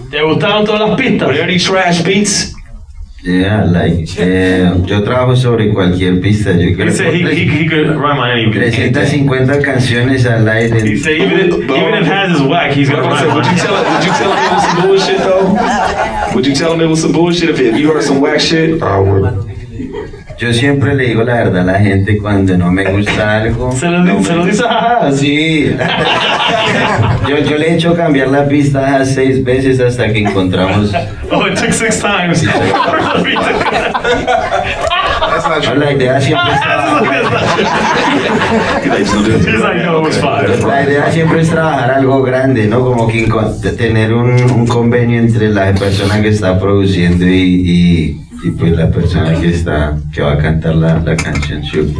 ¿Te 0.10 0.22
gustaron 0.22 0.66
todas 0.66 0.88
las 0.88 0.98
pistas? 0.98 1.28
Were 1.28 1.34
there 1.34 1.44
any 1.44 1.60
trash 1.60 2.02
beats? 2.02 2.54
Yeah, 3.22 3.66
like, 3.66 4.08
eh, 4.18 4.72
yo 4.86 5.04
trabajo 5.04 5.36
sobre 5.36 5.74
cualquier 5.74 6.22
pista. 6.22 6.52
Yo 6.54 6.70
He 6.70 6.76
creo 6.76 6.92
said 6.92 7.14
he, 7.14 7.24
he, 7.24 7.46
he 7.46 7.68
could 7.68 7.90
rhyme 7.90 8.20
on 8.20 8.30
any 8.30 8.46
beat. 8.46 8.74
350 8.74 9.64
canciones 9.64 10.26
al 10.26 10.48
aire. 10.48 10.86
He 10.86 10.98
said 10.98 11.18
even 11.18 11.40
if, 11.40 11.54
even 11.56 11.94
if 11.94 12.06
Has 12.06 12.40
is 12.40 12.42
whack, 12.42 12.72
he's 12.72 12.90
gonna 12.90 13.04
Would 13.04 13.12
rhyme 13.12 13.32
on 13.32 13.54
you 13.54 13.62
tell 13.62 13.84
him, 13.84 13.94
would 13.94 14.06
you 14.06 14.12
tell 14.14 14.32
him 14.32 14.38
it 14.38 14.54
was 14.54 14.64
some 14.64 14.82
bullshit 14.82 15.18
though? 15.20 16.36
Would 16.36 16.48
you 16.48 16.56
tell 16.56 16.74
him 16.74 16.82
it 16.82 16.88
was 16.88 17.02
some 17.02 17.12
bullshit 17.12 17.50
if, 17.50 17.60
if 17.60 17.78
you 17.78 17.92
heard 17.92 18.04
some 18.04 18.22
whack 18.22 18.40
shit? 18.40 18.82
I 18.82 19.00
would. 19.00 19.53
Yo 20.38 20.52
siempre 20.52 20.96
le 20.96 21.08
digo 21.08 21.24
la 21.24 21.36
verdad 21.36 21.62
a 21.62 21.74
la 21.74 21.80
gente 21.80 22.18
cuando 22.18 22.58
no 22.58 22.72
me 22.72 22.84
gusta 22.92 23.38
algo. 23.38 23.72
Se 23.72 23.88
lo, 23.88 24.00
no 24.00 24.24
se 24.24 24.32
me- 24.32 24.38
lo 24.40 24.46
dice 24.46 24.64
jaja. 24.64 25.12
Sí. 25.12 25.76
yo, 27.30 27.38
yo 27.40 27.58
le 27.58 27.70
he 27.70 27.74
hecho 27.76 27.96
cambiar 27.96 28.30
la 28.30 28.48
pista 28.48 28.98
a 28.98 29.06
seis 29.06 29.44
veces 29.44 29.80
hasta 29.80 30.12
que 30.12 30.20
encontramos. 30.20 30.92
Oh, 31.32 31.48
it 31.48 31.58
took 31.58 31.72
six 31.74 32.00
times. 32.00 32.44
No, 35.64 35.76
la 35.76 35.92
idea 35.94 36.22
siempre 36.22 36.52
was 40.02 40.18
five. 40.20 40.68
La 40.68 40.84
idea 40.84 41.12
siempre 41.12 41.42
es 41.42 41.50
trabajar 41.50 41.92
algo 41.92 42.22
grande, 42.22 42.68
¿no? 42.68 42.82
Como 42.82 43.08
que 43.08 43.28
tener 43.78 44.14
un, 44.14 44.30
un 44.52 44.68
convenio 44.68 45.20
entre 45.20 45.50
la 45.50 45.74
persona 45.74 46.22
que 46.22 46.30
está 46.30 46.60
produciendo 46.60 47.26
y, 47.26 47.32
y, 47.66 48.22
y, 48.44 48.52
pues 48.52 48.72
la 48.74 48.90
persona 48.90 49.40
que 49.40 49.50
está 49.50 49.98
que 50.14 50.22
va 50.22 50.34
a 50.34 50.38
cantar 50.38 50.76
la, 50.76 51.00
la 51.00 51.16
canción. 51.16 51.64
¿sí? 51.64 51.96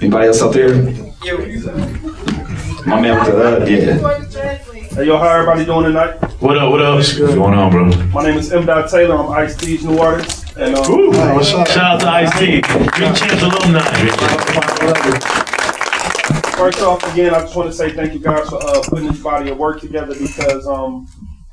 Anybody 0.00 0.26
else 0.26 0.42
out 0.42 0.52
there? 0.52 0.74
My 2.86 3.00
man 3.00 3.18
with 3.18 3.26
the, 3.26 3.62
uh, 3.62 3.66
yeah. 3.66 4.58
Hey, 4.94 5.06
yo, 5.06 5.18
how 5.18 5.28
everybody 5.28 5.64
doing 5.64 5.86
tonight? 5.86 6.14
What 6.40 6.58
up, 6.58 6.70
what 6.70 6.80
up? 6.80 6.96
What's 6.96 7.18
going 7.18 7.40
on, 7.40 7.70
bro? 7.70 7.86
My 8.12 8.22
name 8.22 8.38
is 8.38 8.52
M. 8.52 8.66
Dot 8.66 8.88
Taylor. 8.90 9.16
I'm 9.16 9.30
Ice 9.32 9.56
T's 9.56 9.84
new 9.84 9.98
artist. 9.98 10.46
And, 10.58 10.74
um, 10.74 10.90
Ooh, 10.90 11.12
Shout 11.42 11.76
out 11.76 12.00
to 12.00 12.08
Ice-T. 12.08 12.60
Drink 12.62 13.16
Champs 13.16 13.42
alumni. 13.42 13.80
First 16.56 16.80
off, 16.80 17.12
again, 17.12 17.34
I 17.34 17.40
just 17.40 17.54
want 17.54 17.70
to 17.70 17.76
say 17.76 17.90
thank 17.92 18.14
you 18.14 18.20
guys 18.20 18.48
for 18.48 18.56
uh, 18.62 18.80
putting 18.88 19.08
this 19.08 19.22
body 19.22 19.50
of 19.50 19.58
work 19.58 19.80
together 19.80 20.14
because 20.18 20.66
um, 20.66 21.06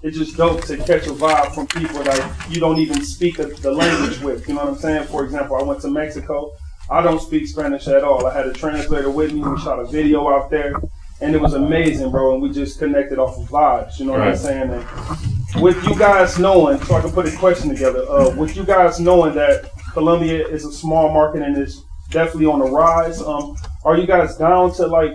it's 0.03 0.17
just 0.17 0.35
dope 0.35 0.61
to 0.65 0.77
catch 0.77 1.07
a 1.07 1.11
vibe 1.11 1.55
from 1.55 1.65
people 1.65 2.03
that 2.03 2.49
you 2.49 2.59
don't 2.59 2.77
even 2.77 3.03
speak 3.03 3.37
the 3.37 3.45
the 3.61 3.71
language 3.71 4.19
with. 4.19 4.47
You 4.47 4.55
know 4.55 4.65
what 4.65 4.73
I'm 4.73 4.79
saying? 4.79 5.07
For 5.07 5.23
example, 5.23 5.55
I 5.55 5.63
went 5.63 5.81
to 5.81 5.89
Mexico. 5.89 6.51
I 6.89 7.01
don't 7.01 7.21
speak 7.21 7.47
Spanish 7.47 7.87
at 7.87 8.03
all. 8.03 8.27
I 8.27 8.33
had 8.33 8.45
a 8.45 8.51
translator 8.51 9.09
with 9.09 9.31
me. 9.31 9.41
We 9.41 9.57
shot 9.59 9.79
a 9.79 9.85
video 9.85 10.29
out 10.29 10.49
there, 10.49 10.73
and 11.21 11.33
it 11.33 11.41
was 11.41 11.53
amazing, 11.53 12.11
bro. 12.11 12.33
And 12.33 12.41
we 12.41 12.51
just 12.51 12.79
connected 12.79 13.17
off 13.17 13.37
of 13.37 13.47
vibes. 13.47 13.97
You 13.97 14.05
know 14.05 14.11
what 14.11 14.21
I'm 14.21 14.35
saying? 14.35 14.71
And 14.71 15.63
with 15.63 15.81
you 15.87 15.97
guys 15.97 16.37
knowing, 16.37 16.83
so 16.83 16.95
I 16.95 17.01
can 17.01 17.11
put 17.11 17.25
a 17.25 17.37
question 17.37 17.69
together. 17.69 18.03
Uh, 18.09 18.35
with 18.35 18.57
you 18.57 18.65
guys 18.65 18.99
knowing 18.99 19.33
that 19.35 19.71
Colombia 19.93 20.45
is 20.45 20.65
a 20.65 20.71
small 20.73 21.13
market 21.13 21.43
and 21.43 21.57
is 21.57 21.81
definitely 22.09 22.47
on 22.47 22.59
the 22.59 22.65
rise, 22.65 23.21
um, 23.21 23.55
are 23.85 23.97
you 23.97 24.05
guys 24.05 24.35
down 24.35 24.73
to 24.73 24.85
like 24.85 25.13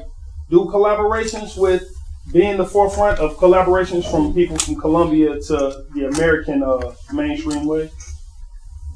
do 0.48 0.60
collaborations 0.64 1.60
with 1.60 1.82
being 2.32 2.56
the 2.56 2.66
forefront 2.66 3.18
of 3.18 3.36
collaborations 3.36 4.10
from 4.10 4.34
people 4.34 4.56
from 4.58 4.76
Colombia 4.76 5.40
to 5.40 5.84
the 5.94 6.06
American 6.06 6.62
uh, 6.62 6.94
mainstream 7.12 7.66
way? 7.66 7.90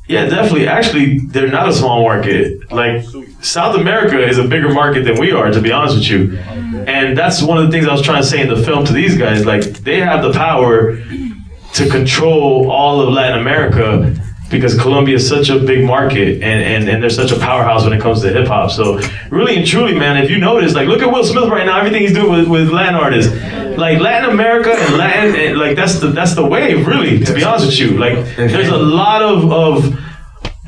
Yeah, 0.08 0.26
definitely. 0.26 0.66
Actually, 0.66 1.18
they're 1.18 1.48
not 1.48 1.68
a 1.68 1.72
small 1.72 2.02
market. 2.02 2.70
Like 2.72 3.04
South 3.40 3.76
America 3.76 4.22
is 4.22 4.36
a 4.36 4.46
bigger 4.46 4.68
market 4.72 5.04
than 5.04 5.18
we 5.18 5.32
are, 5.32 5.50
to 5.50 5.60
be 5.60 5.70
honest 5.72 5.96
with 5.96 6.10
you. 6.10 6.36
And 6.38 7.16
that's 7.16 7.40
one 7.40 7.58
of 7.58 7.64
the 7.64 7.70
things 7.70 7.86
I 7.86 7.92
was 7.92 8.02
trying 8.02 8.20
to 8.20 8.28
say 8.28 8.42
in 8.42 8.48
the 8.48 8.62
film 8.62 8.84
to 8.86 8.92
these 8.92 9.16
guys. 9.16 9.46
Like 9.46 9.62
they 9.62 10.00
have 10.00 10.22
the 10.22 10.32
power 10.32 10.96
to 10.96 11.88
control 11.88 12.70
all 12.70 13.00
of 13.00 13.08
Latin 13.14 13.38
America 13.38 14.14
because 14.52 14.78
Colombia 14.78 15.16
is 15.16 15.28
such 15.28 15.48
a 15.48 15.58
big 15.58 15.84
market 15.84 16.34
and, 16.34 16.44
and, 16.44 16.88
and 16.88 17.02
they're 17.02 17.10
such 17.10 17.32
a 17.32 17.38
powerhouse 17.38 17.82
when 17.82 17.92
it 17.92 18.00
comes 18.00 18.22
to 18.22 18.32
hip 18.32 18.46
hop. 18.46 18.70
So 18.70 19.00
really 19.30 19.56
and 19.56 19.66
truly, 19.66 19.98
man, 19.98 20.22
if 20.22 20.30
you 20.30 20.38
notice, 20.38 20.74
like 20.74 20.86
look 20.86 21.02
at 21.02 21.10
Will 21.10 21.24
Smith 21.24 21.48
right 21.48 21.66
now, 21.66 21.78
everything 21.78 22.02
he's 22.02 22.12
doing 22.12 22.30
with, 22.30 22.48
with 22.48 22.70
Latin 22.70 22.94
artists. 22.94 23.34
Like 23.76 24.00
Latin 24.00 24.30
America 24.30 24.70
and 24.70 24.98
Latin 24.98 25.34
and 25.34 25.58
like 25.58 25.74
that's 25.76 25.98
the 25.98 26.08
that's 26.08 26.34
the 26.34 26.46
wave, 26.46 26.86
really, 26.86 27.20
to 27.24 27.32
be 27.32 27.42
honest 27.42 27.66
with 27.66 27.78
you. 27.78 27.96
Like 27.96 28.36
there's 28.36 28.68
a 28.68 28.76
lot 28.76 29.22
of 29.22 29.50
of 29.50 29.98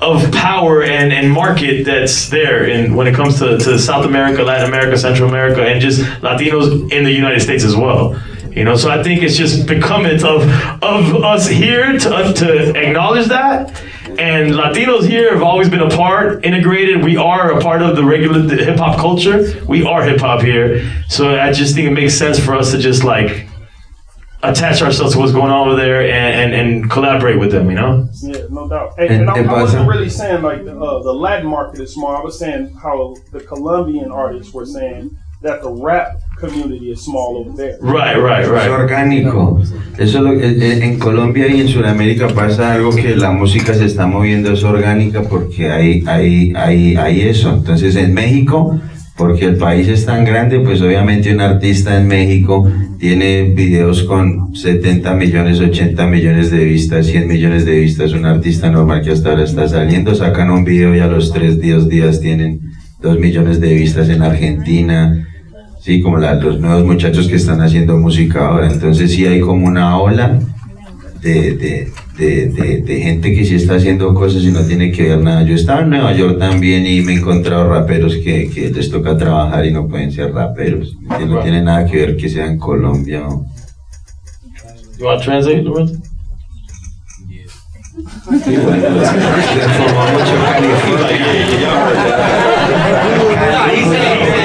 of 0.01 0.33
power 0.33 0.83
and, 0.83 1.13
and 1.13 1.31
market 1.31 1.85
that's 1.85 2.29
there 2.29 2.65
in 2.65 2.95
when 2.95 3.07
it 3.07 3.15
comes 3.15 3.39
to, 3.39 3.59
to 3.59 3.79
South 3.79 4.05
America, 4.05 4.43
Latin 4.43 4.69
America, 4.69 4.99
Central 4.99 5.29
America, 5.29 5.63
and 5.63 5.81
just 5.81 6.01
Latinos 6.21 6.91
in 6.91 7.05
the 7.05 7.13
United 7.13 7.41
States 7.41 7.63
as 7.65 7.77
well. 7.77 8.21
You 8.55 8.63
know, 8.65 8.77
so 8.77 8.89
I 8.89 9.03
think 9.03 9.23
it's 9.23 9.37
just 9.37 9.67
becoming 9.67 10.23
of 10.25 10.43
of 10.83 11.25
us 11.25 11.49
here 11.49 11.99
to 11.99 12.33
to 12.41 12.73
acknowledge 12.77 13.27
that. 13.27 13.83
And 14.19 14.53
Latinos 14.55 15.09
here 15.09 15.33
have 15.33 15.43
always 15.43 15.69
been 15.69 15.81
a 15.81 15.91
part, 15.91 16.45
integrated. 16.45 17.03
We 17.03 17.17
are 17.17 17.51
a 17.59 17.61
part 17.61 17.83
of 17.83 17.97
the 17.97 18.05
regular 18.05 18.41
hip 18.43 18.79
hop 18.79 18.97
culture. 18.99 19.61
We 19.67 19.85
are 19.85 20.05
hip 20.05 20.21
hop 20.21 20.41
here. 20.43 20.89
So 21.09 21.37
I 21.41 21.53
just 21.53 21.75
think 21.75 21.89
it 21.89 21.95
makes 21.95 22.15
sense 22.15 22.39
for 22.39 22.55
us 22.55 22.71
to 22.71 22.79
just 22.79 23.03
like 23.03 23.49
attach 24.45 24.83
ourselves 24.83 25.15
to 25.15 25.19
what's 25.19 25.33
going 25.33 25.51
on 25.51 25.67
over 25.69 25.75
there 25.77 26.03
and, 26.03 26.53
and, 26.53 26.55
and 26.55 26.91
collaborate 26.91 27.39
with 27.41 27.51
them, 27.51 27.71
you 27.71 27.77
know? 27.77 28.07
Yeah, 28.23 28.43
no 28.51 28.69
doubt. 28.69 28.93
And, 28.99 29.11
And- 29.11 29.21
and 29.23 29.31
I, 29.31 29.39
and 29.39 29.51
I 29.51 29.63
wasn't 29.63 29.85
pasa- 29.87 29.91
really 29.91 30.11
saying 30.11 30.43
like 30.43 30.65
the, 30.67 30.79
uh, 30.79 31.03
the 31.03 31.15
Latin 31.15 31.47
market 31.49 31.81
is 31.81 31.95
small. 31.95 32.15
I 32.15 32.21
was 32.21 32.39
saying 32.39 32.75
how 32.83 33.17
the 33.33 33.41
Colombian 33.41 34.13
artists 34.13 34.53
were 34.53 34.67
saying 34.67 35.17
that 35.45 35.61
the 35.63 35.69
rap 35.83 36.09
community 36.41 36.91
is 36.91 37.05
small 37.05 37.37
over 37.37 37.55
there. 37.55 37.77
Right, 37.81 38.17
right, 38.17 38.45
Es 38.45 38.51
right. 38.51 38.71
orgánico. 38.71 39.61
Eso 39.99 40.19
es 40.19 40.25
lo 40.25 40.33
que- 40.39 40.73
en 40.73 40.83
en 40.83 40.99
Colombia 40.99 41.47
y 41.49 41.61
en 41.61 41.69
Sudamérica 41.69 42.29
pasa 42.29 42.73
algo 42.75 42.91
que 42.91 43.15
la 43.15 43.31
música 43.31 43.75
se 43.75 43.85
está 43.85 44.07
moviendo, 44.07 44.53
es 44.53 44.65
orgánica 44.65 45.23
porque 45.23 45.71
hay, 45.71 46.03
hay, 46.07 46.53
hay, 46.57 46.97
hay 46.97 47.21
eso. 47.23 47.55
Entonces 47.55 47.95
en 47.97 48.13
México, 48.15 48.81
porque 49.17 49.45
el 49.45 49.57
país 49.57 49.87
es 49.87 50.05
tan 50.07 50.25
grande, 50.25 50.59
pues 50.61 50.81
obviamente 50.81 51.33
un 51.33 51.41
artista 51.41 51.97
en 52.01 52.09
México 52.09 52.69
tiene 52.99 53.43
videos 53.55 54.03
con 54.05 54.55
70 54.57 55.15
millones, 55.15 55.61
80 55.61 56.07
millones 56.07 56.51
de 56.51 56.65
vistas, 56.65 57.07
100 57.07 57.29
millones 57.29 57.65
de 57.67 57.79
vistas. 57.81 58.13
Un 58.13 58.25
artista 58.25 58.71
normal 58.71 59.03
que 59.03 59.11
hasta 59.11 59.29
ahora 59.31 59.45
está 59.45 59.69
saliendo, 59.69 60.15
sacan 60.15 60.51
un 60.51 60.65
video 60.65 60.95
y 60.97 61.01
a 61.01 61.07
los 61.07 61.33
tres 61.33 61.61
días, 61.61 61.87
días 61.89 62.21
tienen 62.21 62.61
2 63.03 63.19
millones 63.21 63.61
de 63.61 63.75
vistas 63.75 64.09
en 64.09 64.23
Argentina. 64.23 65.29
Sí, 65.85 66.01
como 66.01 66.17
la- 66.17 66.35
los 66.37 66.59
nuevos 66.61 66.85
muchachos 66.87 67.29
que 67.29 67.37
están 67.37 67.61
haciendo 67.61 67.99
música 67.99 68.47
ahora. 68.49 68.71
Entonces 68.73 69.13
sí 69.13 69.27
hay 69.27 69.41
como 69.41 69.67
una 69.67 69.99
ola 69.99 70.39
de, 71.21 71.53
de, 71.57 71.93
de, 72.17 72.47
de, 72.49 72.83
de 72.83 73.01
gente 73.03 73.35
que 73.35 73.45
sí 73.45 73.57
está 73.57 73.75
haciendo 73.75 74.15
cosas 74.15 74.43
y 74.45 74.51
no 74.51 74.63
tiene 74.65 74.91
que 74.91 75.03
ver 75.11 75.19
nada. 75.19 75.43
Yo 75.43 75.55
estaba 75.55 75.83
en 75.83 75.91
Nueva 75.91 76.15
York 76.15 76.39
también 76.39 76.87
y 76.87 77.03
me 77.03 77.13
he 77.13 77.17
encontrado 77.17 77.69
raperos 77.69 78.15
que, 78.17 78.49
que 78.49 78.71
les 78.71 78.91
toca 78.91 79.15
trabajar 79.19 79.67
y 79.67 79.73
no 79.73 79.87
pueden 79.87 80.11
ser 80.11 80.33
raperos. 80.33 80.97
Que 81.19 81.27
no 81.27 81.41
tiene 81.41 81.61
nada 81.63 81.85
que 81.85 81.99
ver 81.99 82.17
que 82.17 82.31
sea 82.31 82.47
en 82.47 82.59
Colombia. 82.59 83.27
o- 83.29 83.45
You 84.99 85.05
want 85.07 85.19
to 85.21 85.25
translate, 85.27 85.63
Lorenzo? 85.63 85.97
Sí, 88.43 88.57
bueno, 88.57 88.85
se 89.53 89.61
formó 89.69 90.03
mucho 90.13 90.35
You 93.85 94.44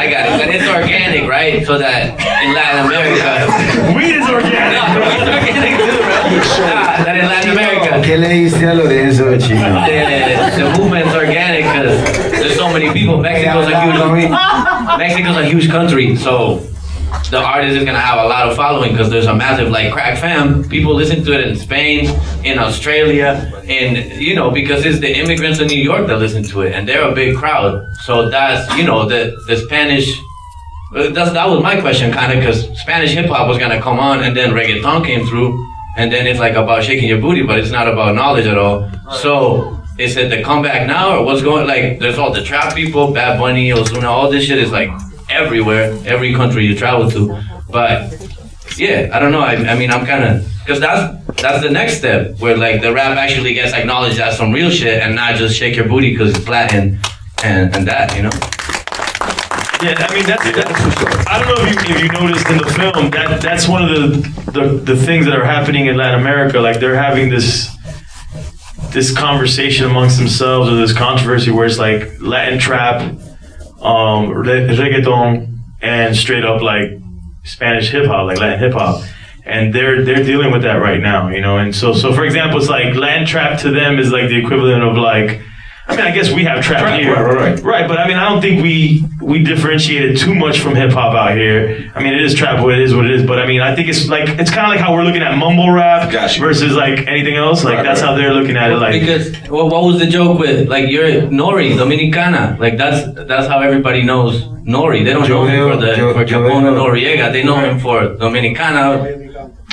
I 0.00 0.08
got 0.08 0.24
it. 0.24 0.32
But 0.40 0.48
it's 0.48 0.64
organic, 0.64 1.28
right? 1.28 1.60
So 1.66 1.76
that 1.76 2.16
in 2.16 2.56
Latin 2.56 2.88
America. 2.88 3.92
Weed 3.92 4.16
is 4.16 4.24
organic. 4.24 4.72
No, 4.72 4.96
it's 4.96 5.28
organic 5.28 5.76
too, 5.76 6.00
bro. 6.00 6.16
Ah, 6.72 7.04
that 7.04 7.16
in 7.20 7.26
Latin 7.28 7.50
America. 7.52 8.00
¿Qué 8.00 8.16
le 8.16 8.28
diste 8.28 8.64
a 8.64 8.72
Lorenzo, 8.72 9.36
chino? 9.36 9.84
The, 9.84 10.56
the 10.56 10.78
movement's 10.80 11.14
organic 11.14 11.68
because 11.68 12.00
there's 12.32 12.56
so 12.56 12.72
many 12.72 12.90
people. 12.92 13.20
Mexico's 13.20 13.68
a 13.68 13.76
huge 13.84 14.30
Mexico's 14.96 15.36
a 15.36 15.44
huge 15.44 15.68
country, 15.68 16.16
so 16.16 16.64
the 17.30 17.38
artist 17.38 17.76
is 17.76 17.84
gonna 17.84 18.00
have 18.00 18.18
a 18.24 18.28
lot 18.28 18.48
of 18.48 18.56
following 18.56 18.90
because 18.92 19.08
there's 19.10 19.26
a 19.26 19.34
massive 19.34 19.68
like 19.70 19.92
crack 19.92 20.18
fam. 20.18 20.68
People 20.68 20.94
listen 20.94 21.24
to 21.24 21.32
it 21.32 21.46
in 21.46 21.56
Spain, 21.56 22.06
in 22.44 22.58
Australia, 22.58 23.30
and 23.68 23.92
you 24.20 24.34
know 24.34 24.50
because 24.50 24.84
it's 24.84 24.98
the 25.00 25.12
immigrants 25.16 25.60
in 25.60 25.66
New 25.68 25.82
York 25.90 26.06
that 26.08 26.18
listen 26.18 26.42
to 26.44 26.62
it, 26.62 26.72
and 26.74 26.88
they're 26.88 27.08
a 27.08 27.14
big 27.14 27.36
crowd. 27.36 27.86
So 28.06 28.28
that's 28.28 28.62
you 28.76 28.84
know 28.84 29.08
the 29.08 29.36
the 29.46 29.56
Spanish. 29.56 30.08
uh, 30.96 31.08
That's, 31.16 31.32
that 31.38 31.46
was 31.48 31.62
my 31.62 31.80
question, 31.80 32.12
kind 32.12 32.32
of, 32.32 32.38
because 32.40 32.58
Spanish 32.80 33.12
hip 33.12 33.26
hop 33.26 33.46
was 33.48 33.58
gonna 33.58 33.80
come 33.80 33.98
on, 34.00 34.22
and 34.24 34.36
then 34.36 34.50
reggaeton 34.50 35.04
came 35.06 35.24
through, 35.28 35.48
and 35.96 36.10
then 36.12 36.26
it's 36.26 36.40
like 36.40 36.54
about 36.54 36.82
shaking 36.82 37.08
your 37.08 37.20
booty, 37.20 37.42
but 37.42 37.58
it's 37.60 37.70
not 37.70 37.86
about 37.86 38.14
knowledge 38.16 38.46
at 38.46 38.58
all. 38.58 38.90
So 39.22 39.76
is 39.98 40.16
it 40.16 40.30
the 40.30 40.42
comeback 40.42 40.86
now, 40.88 41.16
or 41.18 41.24
what's 41.24 41.42
going? 41.42 41.66
Like, 41.68 42.00
there's 42.00 42.18
all 42.18 42.32
the 42.32 42.42
trap 42.42 42.74
people, 42.74 43.12
Bad 43.12 43.38
Bunny, 43.38 43.68
Ozuna, 43.70 44.04
all 44.16 44.28
this 44.30 44.44
shit 44.46 44.58
is 44.58 44.72
like 44.72 44.90
everywhere, 45.30 45.98
every 46.04 46.34
country 46.34 46.66
you 46.66 46.76
travel 46.76 47.10
to. 47.10 47.42
But 47.68 48.12
yeah, 48.76 49.10
I 49.12 49.18
don't 49.18 49.32
know. 49.32 49.40
I, 49.40 49.54
I 49.54 49.78
mean, 49.78 49.90
I'm 49.90 50.06
kind 50.06 50.24
of 50.24 50.52
because 50.60 50.80
that's 50.80 51.40
that's 51.40 51.62
the 51.62 51.70
next 51.70 51.98
step 51.98 52.38
where 52.38 52.56
like 52.56 52.82
the 52.82 52.92
rap 52.92 53.16
actually 53.16 53.54
gets 53.54 53.72
acknowledged 53.72 54.18
as 54.20 54.36
some 54.36 54.52
real 54.52 54.70
shit, 54.70 55.02
and 55.02 55.14
not 55.14 55.36
just 55.36 55.56
shake 55.56 55.76
your 55.76 55.88
booty 55.88 56.12
because 56.12 56.36
it's 56.36 56.48
Latin 56.48 56.98
and 57.44 57.74
and 57.74 57.86
that, 57.86 58.14
you 58.16 58.22
know. 58.22 58.30
Yeah, 59.82 59.94
I 59.96 60.14
mean 60.14 60.26
that's, 60.26 60.44
that's 60.44 61.26
I 61.26 61.38
don't 61.38 61.48
know 61.48 61.64
if 61.64 61.88
you, 61.88 61.94
if 61.94 62.02
you 62.02 62.08
noticed 62.20 62.48
in 62.50 62.58
the 62.58 62.66
film 62.66 63.10
that 63.12 63.40
that's 63.40 63.66
one 63.66 63.82
of 63.82 63.88
the, 63.88 64.52
the 64.52 64.94
the 64.94 64.96
things 64.96 65.24
that 65.24 65.34
are 65.34 65.44
happening 65.44 65.86
in 65.86 65.96
Latin 65.96 66.20
America. 66.20 66.60
Like 66.60 66.80
they're 66.80 66.96
having 67.00 67.30
this 67.30 67.74
this 68.90 69.16
conversation 69.16 69.86
amongst 69.86 70.18
themselves 70.18 70.68
or 70.68 70.76
this 70.76 70.92
controversy 70.92 71.50
where 71.50 71.64
it's 71.64 71.78
like 71.78 72.20
Latin 72.20 72.58
trap, 72.58 73.18
um, 73.80 74.28
reggaeton, 74.30 75.58
and 75.80 76.16
straight 76.16 76.44
up 76.44 76.62
like 76.62 76.90
Spanish 77.44 77.90
hip 77.90 78.06
hop, 78.06 78.26
like 78.26 78.38
Latin 78.38 78.58
hip 78.58 78.72
hop. 78.72 79.04
And 79.44 79.74
they're 79.74 80.04
they're 80.04 80.22
dealing 80.22 80.52
with 80.52 80.62
that 80.62 80.74
right 80.74 81.00
now, 81.00 81.28
you 81.28 81.40
know. 81.40 81.58
And 81.58 81.74
so 81.74 81.92
so 81.94 82.12
for 82.12 82.24
example, 82.24 82.58
it's 82.58 82.68
like 82.68 82.94
Latin 82.94 83.26
trap 83.26 83.58
to 83.60 83.70
them 83.70 83.98
is 83.98 84.12
like 84.12 84.28
the 84.28 84.36
equivalent 84.36 84.82
of 84.82 84.96
like 84.96 85.40
I 85.90 85.96
mean, 85.96 86.06
I 86.06 86.10
guess 86.12 86.30
we 86.32 86.44
have 86.44 86.62
trap 86.64 86.80
Trap, 86.80 87.00
here, 87.00 87.12
right, 87.14 87.34
right, 87.34 87.60
right. 87.62 87.88
But 87.88 87.98
I 87.98 88.06
mean, 88.08 88.16
I 88.16 88.28
don't 88.28 88.40
think 88.40 88.62
we 88.62 89.04
we 89.20 89.42
differentiated 89.42 90.16
too 90.18 90.34
much 90.34 90.60
from 90.60 90.74
hip 90.74 90.92
hop 90.92 91.14
out 91.14 91.36
here. 91.36 91.90
I 91.94 92.02
mean, 92.02 92.14
it 92.14 92.22
is 92.22 92.34
trap, 92.34 92.62
what 92.62 92.72
it 92.74 92.80
is, 92.80 92.94
what 92.94 93.04
it 93.06 93.10
is. 93.12 93.26
But 93.26 93.38
I 93.38 93.46
mean, 93.46 93.60
I 93.60 93.74
think 93.74 93.88
it's 93.88 94.08
like 94.08 94.28
it's 94.38 94.50
kind 94.50 94.66
of 94.66 94.70
like 94.70 94.80
how 94.80 94.94
we're 94.94 95.02
looking 95.04 95.22
at 95.22 95.36
mumble 95.36 95.70
rap 95.70 96.10
versus 96.38 96.72
like 96.74 97.06
anything 97.06 97.36
else. 97.36 97.64
Like 97.64 97.84
that's 97.84 98.00
how 98.00 98.14
they're 98.14 98.32
looking 98.32 98.56
at 98.56 98.70
it. 98.70 98.76
Like 98.76 99.00
because 99.00 99.48
well, 99.50 99.68
what 99.68 99.84
was 99.84 99.98
the 99.98 100.06
joke 100.06 100.38
with 100.38 100.68
like 100.68 100.88
you're 100.90 101.08
Nori 101.30 101.76
Dominicana? 101.76 102.58
Like 102.58 102.76
that's 102.78 103.00
that's 103.26 103.48
how 103.48 103.60
everybody 103.60 104.02
knows 104.02 104.44
Nori. 104.74 105.04
They 105.04 105.12
don't 105.12 105.28
Yo 105.28 105.44
know 105.44 105.46
him 105.46 105.56
veo- 105.56 105.70
for 105.74 105.76
the 105.84 105.96
yo- 105.96 106.12
for 106.14 106.22
yo 106.24 106.40
Capone 106.42 106.70
Noreaga. 106.78 107.32
They 107.32 107.42
know 107.42 107.56
him 107.58 107.78
for 107.80 108.16
Dominicana. 108.16 109.19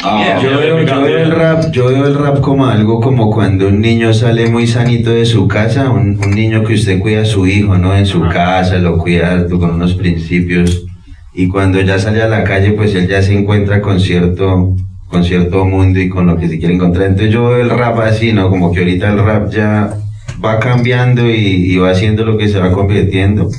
Yo, 0.04 0.60
veo, 0.60 0.82
yo 0.84 1.02
veo 1.02 1.18
el 1.18 1.32
rap, 1.32 1.72
yo 1.72 1.88
veo 1.88 2.06
el 2.06 2.16
rap 2.16 2.40
como 2.40 2.68
algo 2.68 3.02
como 3.02 3.32
cuando 3.32 3.68
un 3.68 3.82
niño 3.82 4.14
sale 4.14 4.48
muy 4.48 4.68
sanito 4.68 5.10
de 5.10 5.26
su 5.26 5.48
casa, 5.48 5.90
un, 5.90 6.20
un 6.24 6.32
niño 6.32 6.64
que 6.64 6.76
usted 6.76 7.00
cuida 7.00 7.22
a 7.22 7.26
su 7.26 7.48
hijo, 7.48 7.78
¿no? 7.78 7.96
En 7.96 8.06
su 8.06 8.22
casa, 8.22 8.78
lo 8.78 9.00
cuida 9.00 9.48
con 9.48 9.72
unos 9.72 9.96
principios. 9.96 10.86
Y 11.34 11.48
cuando 11.48 11.82
ya 11.82 11.98
sale 11.98 12.22
a 12.22 12.28
la 12.28 12.44
calle, 12.44 12.74
pues 12.74 12.94
él 12.94 13.08
ya 13.08 13.22
se 13.22 13.38
encuentra 13.38 13.82
con 13.82 14.00
cierto, 14.00 14.76
con 15.08 15.24
cierto 15.24 15.66
mundo 15.66 16.00
y 16.00 16.10
con 16.10 16.28
lo 16.28 16.38
que 16.38 16.48
se 16.48 16.60
quiere 16.60 16.76
encontrar. 16.76 17.08
Entonces 17.08 17.34
yo 17.34 17.50
veo 17.50 17.62
el 17.62 17.70
rap 17.70 18.00
así, 18.00 18.34
¿no? 18.34 18.50
Como 18.50 18.72
que 18.72 18.80
ahorita 18.80 19.12
el 19.12 19.20
rap 19.20 19.50
ya 19.52 19.98
va 20.44 20.60
cambiando 20.60 21.28
y, 21.28 21.74
y 21.74 21.78
va 21.78 21.90
haciendo 21.90 22.24
lo 22.24 22.38
que 22.38 22.48
se 22.48 22.60
va 22.60 22.72
convirtiendo. 22.72 23.50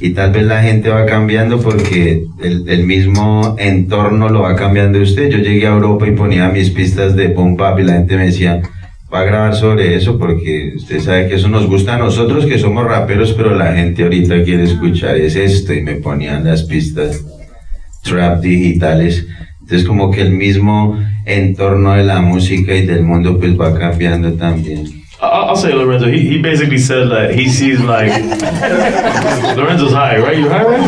Y 0.00 0.10
tal 0.10 0.32
vez 0.32 0.44
la 0.44 0.62
gente 0.62 0.88
va 0.88 1.04
cambiando 1.04 1.60
porque 1.60 2.24
el, 2.42 2.66
el 2.68 2.86
mismo 2.86 3.54
entorno 3.58 4.30
lo 4.30 4.42
va 4.42 4.56
cambiando 4.56 4.98
usted. 5.00 5.28
Yo 5.28 5.38
llegué 5.38 5.66
a 5.66 5.74
Europa 5.74 6.08
y 6.08 6.12
ponía 6.12 6.48
mis 6.48 6.70
pistas 6.70 7.14
de 7.14 7.28
boom 7.28 7.56
bap 7.56 7.78
y 7.78 7.82
la 7.82 7.92
gente 7.94 8.16
me 8.16 8.26
decía, 8.26 8.62
va 9.12 9.20
a 9.20 9.24
grabar 9.24 9.54
sobre 9.54 9.94
eso 9.96 10.18
porque 10.18 10.72
usted 10.76 11.00
sabe 11.00 11.28
que 11.28 11.34
eso 11.34 11.48
nos 11.48 11.66
gusta 11.66 11.96
a 11.96 11.98
nosotros 11.98 12.46
que 12.46 12.58
somos 12.58 12.84
raperos, 12.84 13.32
pero 13.32 13.54
la 13.54 13.74
gente 13.74 14.04
ahorita 14.04 14.42
quiere 14.44 14.64
escuchar 14.64 15.16
es 15.16 15.36
esto 15.36 15.74
y 15.74 15.82
me 15.82 15.96
ponían 15.96 16.44
las 16.44 16.62
pistas 16.62 17.24
trap 18.02 18.40
digitales. 18.40 19.26
Entonces 19.60 19.86
como 19.86 20.10
que 20.10 20.22
el 20.22 20.30
mismo 20.30 20.98
entorno 21.26 21.94
de 21.94 22.04
la 22.04 22.20
música 22.20 22.74
y 22.74 22.86
del 22.86 23.02
mundo 23.02 23.38
pues 23.38 23.58
va 23.58 23.78
cambiando 23.78 24.32
también. 24.32 24.99
I'll, 25.22 25.50
I'll 25.50 25.56
say 25.56 25.72
Lorenzo. 25.74 26.10
He, 26.10 26.26
he 26.26 26.40
basically 26.40 26.78
said 26.78 27.10
that 27.10 27.34
he 27.34 27.48
sees 27.48 27.80
like 27.80 28.08
Lorenzo's 29.56 29.92
high, 29.92 30.18
right? 30.18 30.36
You 30.36 30.48
high, 30.48 30.64
right? 30.64 30.80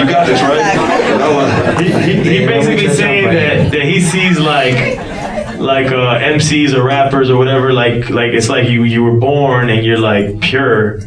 you 0.00 0.10
got 0.10 0.26
this, 0.26 0.40
right? 0.42 1.80
He, 1.80 1.90
he, 1.92 2.38
he 2.38 2.46
basically 2.46 2.88
saying 2.88 3.24
that, 3.26 3.72
that 3.72 3.82
he 3.82 4.00
sees 4.00 4.38
like 4.38 4.98
like 5.58 5.86
uh, 5.88 6.18
MCs 6.20 6.72
or 6.72 6.84
rappers 6.84 7.30
or 7.30 7.36
whatever. 7.36 7.72
Like 7.72 8.10
like 8.10 8.32
it's 8.32 8.48
like 8.48 8.68
you 8.68 8.84
you 8.84 9.02
were 9.02 9.18
born 9.18 9.70
and 9.70 9.84
you're 9.84 9.98
like 9.98 10.40
pure, 10.40 10.98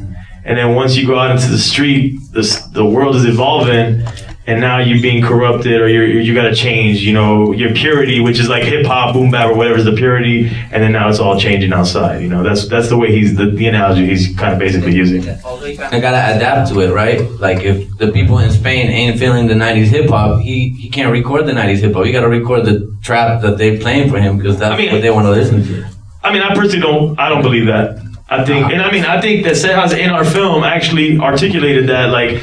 and 0.44 0.58
then 0.58 0.76
once 0.76 0.96
you 0.96 1.08
go 1.08 1.18
out 1.18 1.32
into 1.32 1.48
the 1.50 1.58
street, 1.58 2.20
the 2.32 2.70
the 2.74 2.86
world 2.86 3.16
is 3.16 3.26
evolving. 3.26 4.04
And 4.46 4.60
now 4.60 4.80
you're 4.80 5.02
being 5.02 5.24
corrupted, 5.24 5.80
or 5.80 5.88
you're, 5.88 6.06
you 6.06 6.34
got 6.36 6.50
to 6.50 6.56
change. 6.56 7.00
You 7.00 7.14
know 7.14 7.54
your 7.54 7.74
purity, 7.74 8.20
which 8.20 8.40
is 8.40 8.50
like 8.50 8.64
hip 8.64 8.86
hop, 8.86 9.14
boom 9.14 9.32
bap, 9.32 9.52
or 9.52 9.56
whatever 9.56 9.78
is 9.78 9.86
the 9.86 9.94
purity. 9.94 10.50
And 10.72 10.84
then 10.84 10.92
now 10.92 11.08
it's 11.08 11.20
all 11.20 11.40
changing 11.40 11.72
outside. 11.72 12.22
You 12.22 12.28
know 12.28 12.44
that's 12.44 12.68
that's 12.68 12.90
the 12.90 12.98
way 12.98 13.12
he's 13.12 13.38
the, 13.38 13.46
the 13.46 13.68
analogy 13.68 14.06
he's 14.06 14.36
kind 14.36 14.52
of 14.52 14.60
basically 14.60 14.94
using. 14.94 15.22
I 15.30 16.00
gotta 16.02 16.36
adapt 16.36 16.72
to 16.72 16.82
it, 16.82 16.92
right? 16.92 17.22
Like 17.40 17.64
if 17.64 17.98
the 17.98 18.12
people 18.12 18.40
in 18.40 18.52
Spain 18.52 18.88
ain't 18.88 19.18
feeling 19.18 19.48
the 19.48 19.54
'90s 19.54 19.86
hip 19.86 20.10
hop, 20.10 20.42
he 20.42 20.70
he 20.72 20.90
can't 20.90 21.12
record 21.12 21.46
the 21.46 21.54
'90s 21.54 21.78
hip 21.78 21.94
hop. 21.94 22.06
You 22.06 22.12
gotta 22.12 22.28
record 22.28 22.66
the 22.66 22.94
trap 23.02 23.42
that 23.44 23.58
they're 23.58 23.80
playing 23.80 24.10
for 24.10 24.20
him 24.20 24.38
because 24.38 24.60
that's 24.60 24.78
what 24.78 25.02
they 25.02 25.10
want 25.10 25.26
to 25.26 25.32
listen 25.32 25.64
to. 25.64 25.86
I 26.22 26.34
mean, 26.34 26.42
I 26.42 26.54
personally 26.54 26.82
don't. 26.82 27.20
I 27.20 27.30
don't 27.30 27.42
believe 27.42 27.68
that. 27.68 28.00
I 28.30 28.44
think, 28.44 28.72
and 28.72 28.82
I 28.82 28.92
mean, 28.92 29.06
I 29.06 29.22
think 29.22 29.44
that 29.44 29.54
Sejas 29.54 29.96
in 29.96 30.10
our 30.10 30.26
film 30.26 30.64
actually 30.64 31.20
articulated 31.20 31.88
that, 31.90 32.10
like, 32.10 32.42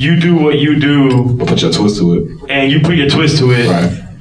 you 0.00 0.18
do 0.18 0.34
what 0.34 0.58
you 0.58 0.80
do, 0.80 1.36
put 1.44 1.60
your 1.60 1.70
twist 1.70 1.98
to 1.98 2.14
it, 2.14 2.50
and 2.50 2.72
you 2.72 2.80
put 2.80 2.96
your 2.96 3.08
twist 3.08 3.36
to 3.38 3.50
it, 3.50 3.68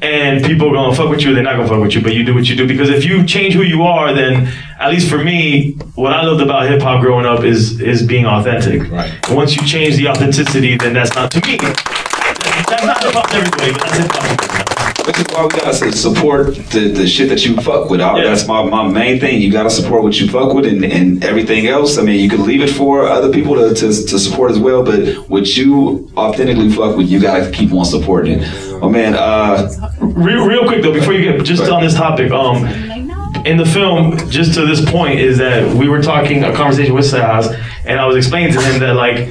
and 0.01 0.43
people 0.43 0.69
are 0.69 0.73
gonna 0.73 0.93
fuck 0.93 1.09
with 1.09 1.21
you. 1.21 1.33
They're 1.33 1.41
not 1.41 1.55
gonna 1.55 1.69
fuck 1.69 1.79
with 1.79 1.95
you, 1.95 2.01
but 2.01 2.13
you 2.13 2.25
do 2.25 2.33
what 2.33 2.49
you 2.49 2.55
do 2.57 2.67
because 2.67 2.89
if 2.89 3.05
you 3.05 3.25
change 3.25 3.53
who 3.53 3.63
you 3.63 3.83
are, 3.83 4.13
then 4.13 4.51
at 4.77 4.91
least 4.91 5.09
for 5.09 5.17
me, 5.17 5.77
what 5.95 6.11
I 6.11 6.21
loved 6.23 6.41
about 6.41 6.67
hip 6.67 6.81
hop 6.81 6.99
growing 7.01 7.25
up 7.25 7.45
is 7.45 7.79
is 7.79 8.05
being 8.05 8.25
authentic. 8.25 8.91
Right. 8.91 9.09
And 9.29 9.37
once 9.37 9.55
you 9.55 9.65
change 9.65 9.95
the 9.95 10.09
authenticity, 10.09 10.75
then 10.75 10.93
that's 10.93 11.15
not 11.15 11.31
to 11.31 11.47
me. 11.47 11.57
That's 11.57 12.85
not 12.85 13.01
hip 13.01 13.13
hop 13.13 13.33
everybody, 13.33 13.71
but 13.71 13.81
that's 13.81 13.97
hip 13.99 14.11
hop. 14.11 14.78
Which 15.09 15.21
is 15.21 15.25
why 15.33 15.43
we 15.45 15.49
gotta 15.49 15.91
support 15.91 16.55
the, 16.69 16.91
the 16.93 17.07
shit 17.07 17.29
that 17.29 17.43
you 17.43 17.55
fuck 17.55 17.89
with. 17.89 17.99
I- 17.99 18.21
That's 18.23 18.47
my, 18.47 18.63
my 18.63 18.87
main 18.87 19.19
thing. 19.19 19.41
You 19.41 19.51
gotta 19.51 19.71
support 19.71 20.03
what 20.03 20.19
you 20.19 20.27
fuck 20.29 20.53
with 20.53 20.67
and, 20.67 20.85
and 20.85 21.23
everything 21.23 21.65
else. 21.65 21.97
I 21.97 22.03
mean, 22.03 22.19
you 22.19 22.29
can 22.29 22.45
leave 22.45 22.61
it 22.61 22.69
for 22.69 23.05
other 23.07 23.31
people 23.33 23.55
to, 23.55 23.73
to, 23.73 23.87
to 23.87 24.19
support 24.19 24.51
as 24.51 24.59
well, 24.59 24.83
but 24.83 25.27
what 25.27 25.57
you 25.57 26.11
authentically 26.15 26.69
fuck 26.69 26.95
with, 26.95 27.07
you 27.09 27.19
gotta 27.19 27.49
keep 27.49 27.73
on 27.73 27.85
supporting 27.85 28.41
it. 28.41 28.47
Oh 28.83 28.89
man, 28.89 29.15
uh, 29.15 29.67
Real, 29.99 30.45
real 30.45 30.67
quick 30.67 30.83
though, 30.83 30.93
before 30.93 31.13
you 31.13 31.23
get 31.31 31.43
just 31.43 31.63
on 31.71 31.81
this 31.81 31.95
topic, 31.95 32.31
um, 32.31 32.65
in 33.47 33.57
the 33.57 33.65
film, 33.65 34.15
just 34.29 34.53
to 34.53 34.65
this 34.67 34.87
point, 34.91 35.19
is 35.19 35.39
that 35.39 35.75
we 35.75 35.89
were 35.89 36.03
talking 36.03 36.43
a 36.43 36.53
conversation 36.53 36.93
with 36.93 37.05
Sejas, 37.05 37.47
and 37.85 37.99
I 37.99 38.05
was 38.05 38.15
explaining 38.15 38.53
to 38.53 38.61
him 38.61 38.79
that 38.81 38.93
like 38.95 39.27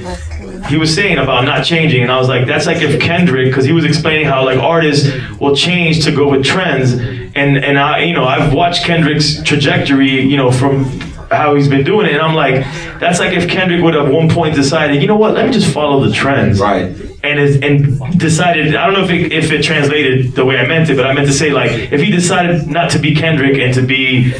he 0.69 0.77
was 0.77 0.93
saying 0.93 1.17
about 1.17 1.43
not 1.45 1.65
changing, 1.65 2.03
and 2.03 2.11
I 2.11 2.17
was 2.17 2.27
like, 2.27 2.45
that's 2.45 2.65
like 2.65 2.81
if 2.81 2.99
Kendrick, 3.01 3.47
because 3.47 3.65
he 3.65 3.71
was 3.71 3.85
explaining 3.85 4.25
how 4.25 4.45
like 4.45 4.59
artists 4.59 5.09
will 5.39 5.55
change 5.55 6.03
to 6.05 6.11
go 6.11 6.29
with 6.29 6.45
trends, 6.45 6.93
and 6.93 7.57
and 7.57 7.77
I, 7.79 8.03
you 8.03 8.13
know, 8.13 8.25
I've 8.25 8.53
watched 8.53 8.85
Kendrick's 8.85 9.41
trajectory, 9.43 10.21
you 10.21 10.37
know, 10.37 10.51
from 10.51 10.85
how 11.31 11.55
he's 11.55 11.67
been 11.67 11.83
doing 11.83 12.07
it, 12.07 12.13
and 12.13 12.21
I'm 12.21 12.35
like, 12.35 12.63
that's 12.99 13.19
like 13.19 13.33
if 13.33 13.49
Kendrick 13.49 13.83
would 13.83 13.95
at 13.95 14.11
one 14.11 14.29
point 14.29 14.55
decided, 14.55 15.01
you 15.01 15.07
know 15.07 15.15
what, 15.15 15.33
let 15.33 15.45
me 15.45 15.51
just 15.51 15.71
follow 15.73 16.03
the 16.03 16.13
trends, 16.13 16.59
right, 16.59 16.91
and 17.23 17.39
is, 17.39 17.61
and 17.61 18.19
decided, 18.19 18.75
I 18.75 18.85
don't 18.85 18.93
know 18.93 19.03
if 19.03 19.11
it, 19.11 19.31
if 19.31 19.51
it 19.51 19.63
translated 19.63 20.33
the 20.33 20.45
way 20.45 20.57
I 20.57 20.67
meant 20.67 20.89
it, 20.89 20.95
but 20.95 21.05
I 21.05 21.13
meant 21.13 21.27
to 21.27 21.33
say 21.33 21.51
like, 21.51 21.71
if 21.91 22.01
he 22.01 22.11
decided 22.11 22.67
not 22.67 22.91
to 22.91 22.99
be 22.99 23.13
Kendrick 23.13 23.57
and 23.57 23.73
to 23.73 23.81
be 23.81 24.33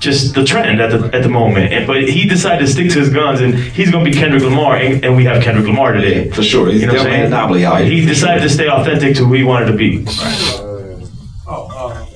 just 0.00 0.34
the 0.34 0.44
trend 0.44 0.80
at 0.80 0.90
the 0.90 1.14
at 1.14 1.22
the 1.22 1.28
moment. 1.28 1.72
And, 1.72 1.86
but 1.86 2.02
he 2.08 2.26
decided 2.26 2.66
to 2.66 2.72
stick 2.72 2.90
to 2.90 2.98
his 3.00 3.10
guns, 3.10 3.40
and 3.40 3.54
he's 3.54 3.90
gonna 3.90 4.04
be 4.04 4.12
Kendrick 4.12 4.42
Lamar, 4.42 4.76
and, 4.76 5.04
and 5.04 5.14
we 5.16 5.24
have 5.24 5.42
Kendrick 5.42 5.66
Lamar 5.66 5.92
today. 5.92 6.30
for 6.30 6.42
sure. 6.42 6.68
He's 6.70 6.80
You 6.80 6.86
know 6.88 6.94
what 6.94 7.00
I'm 7.02 7.06
definitely 7.06 7.18
saying? 7.18 7.26
an 7.26 7.32
anomaly 7.32 7.64
out 7.66 7.80
here. 7.82 7.90
He 7.90 8.06
decided 8.06 8.42
to 8.42 8.48
stay 8.50 8.68
authentic 8.68 9.14
to 9.16 9.24
who 9.24 9.34
he 9.34 9.44
wanted 9.44 9.66
to 9.66 9.76
be. 9.76 10.04
Oh, 11.46 11.68
uh, 11.72 12.06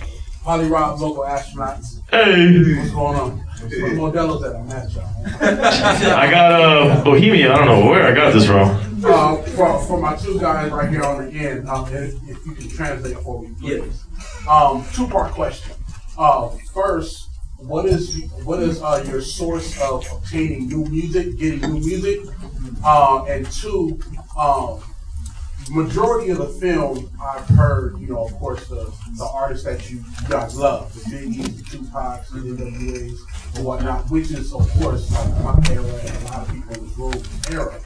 Holly 0.44 0.66
Rob, 0.68 1.00
local 1.00 1.22
astronauts. 1.24 2.00
Hey. 2.10 2.78
What's 2.78 2.90
going 2.92 3.16
on? 3.16 3.38
Where 3.64 3.90
the 3.94 3.96
Modelo's 3.96 4.44
at? 4.44 4.56
I'm 4.56 4.70
at 4.70 4.92
y'all. 4.92 6.14
I 6.18 6.30
got 6.30 6.52
uh, 6.52 7.02
Bohemia. 7.04 7.52
I 7.52 7.56
don't 7.56 7.66
know 7.66 7.86
where 7.90 8.06
I 8.06 8.14
got 8.14 8.32
this 8.34 8.46
from. 8.46 8.68
Uh, 9.04 9.36
for, 9.42 9.78
for 9.86 10.00
my 10.00 10.14
two 10.16 10.38
guys 10.38 10.70
right 10.70 10.88
here 10.90 11.02
on 11.02 11.24
the 11.24 11.30
end, 11.32 11.66
um, 11.68 11.86
if, 11.92 12.14
if 12.28 12.46
you 12.46 12.52
can 12.54 12.68
translate 12.68 13.16
for 13.18 13.42
me, 13.42 13.54
please. 13.60 14.04
Um, 14.48 14.84
two 14.92 15.06
part 15.08 15.32
question. 15.32 15.74
Uh, 16.18 16.50
first, 16.74 17.28
what 17.66 17.86
is 17.86 18.22
what 18.44 18.62
is 18.62 18.82
uh, 18.82 19.04
your 19.08 19.20
source 19.20 19.80
of 19.80 20.06
obtaining 20.12 20.68
new 20.68 20.84
music, 20.86 21.36
getting 21.38 21.60
new 21.60 21.80
music? 21.80 22.20
Uh, 22.84 23.24
and 23.24 23.50
two, 23.50 23.98
um, 24.38 24.82
majority 25.70 26.30
of 26.30 26.38
the 26.38 26.46
film 26.46 27.10
I've 27.22 27.48
heard, 27.48 27.98
you 27.98 28.08
know, 28.08 28.24
of 28.24 28.32
course, 28.34 28.68
the, 28.68 28.92
the 29.16 29.24
artists 29.24 29.64
that 29.64 29.90
you 29.90 30.04
guys 30.28 30.56
love, 30.56 30.92
the 30.92 31.00
Biggies, 31.00 31.56
the 31.56 31.78
Tupacs, 31.78 32.28
the 32.28 32.40
NWAs, 32.40 33.56
and 33.56 33.64
whatnot, 33.64 34.10
which 34.10 34.30
is, 34.30 34.52
of 34.52 34.68
course, 34.72 35.10
like 35.12 35.30
my 35.42 35.72
era 35.72 35.84
and 35.84 36.16
a 36.16 36.24
lot 36.26 36.48
of 36.48 36.54
people 36.54 36.74
in 36.74 36.86
this 36.86 36.98
room 36.98 37.22
era. 37.50 37.80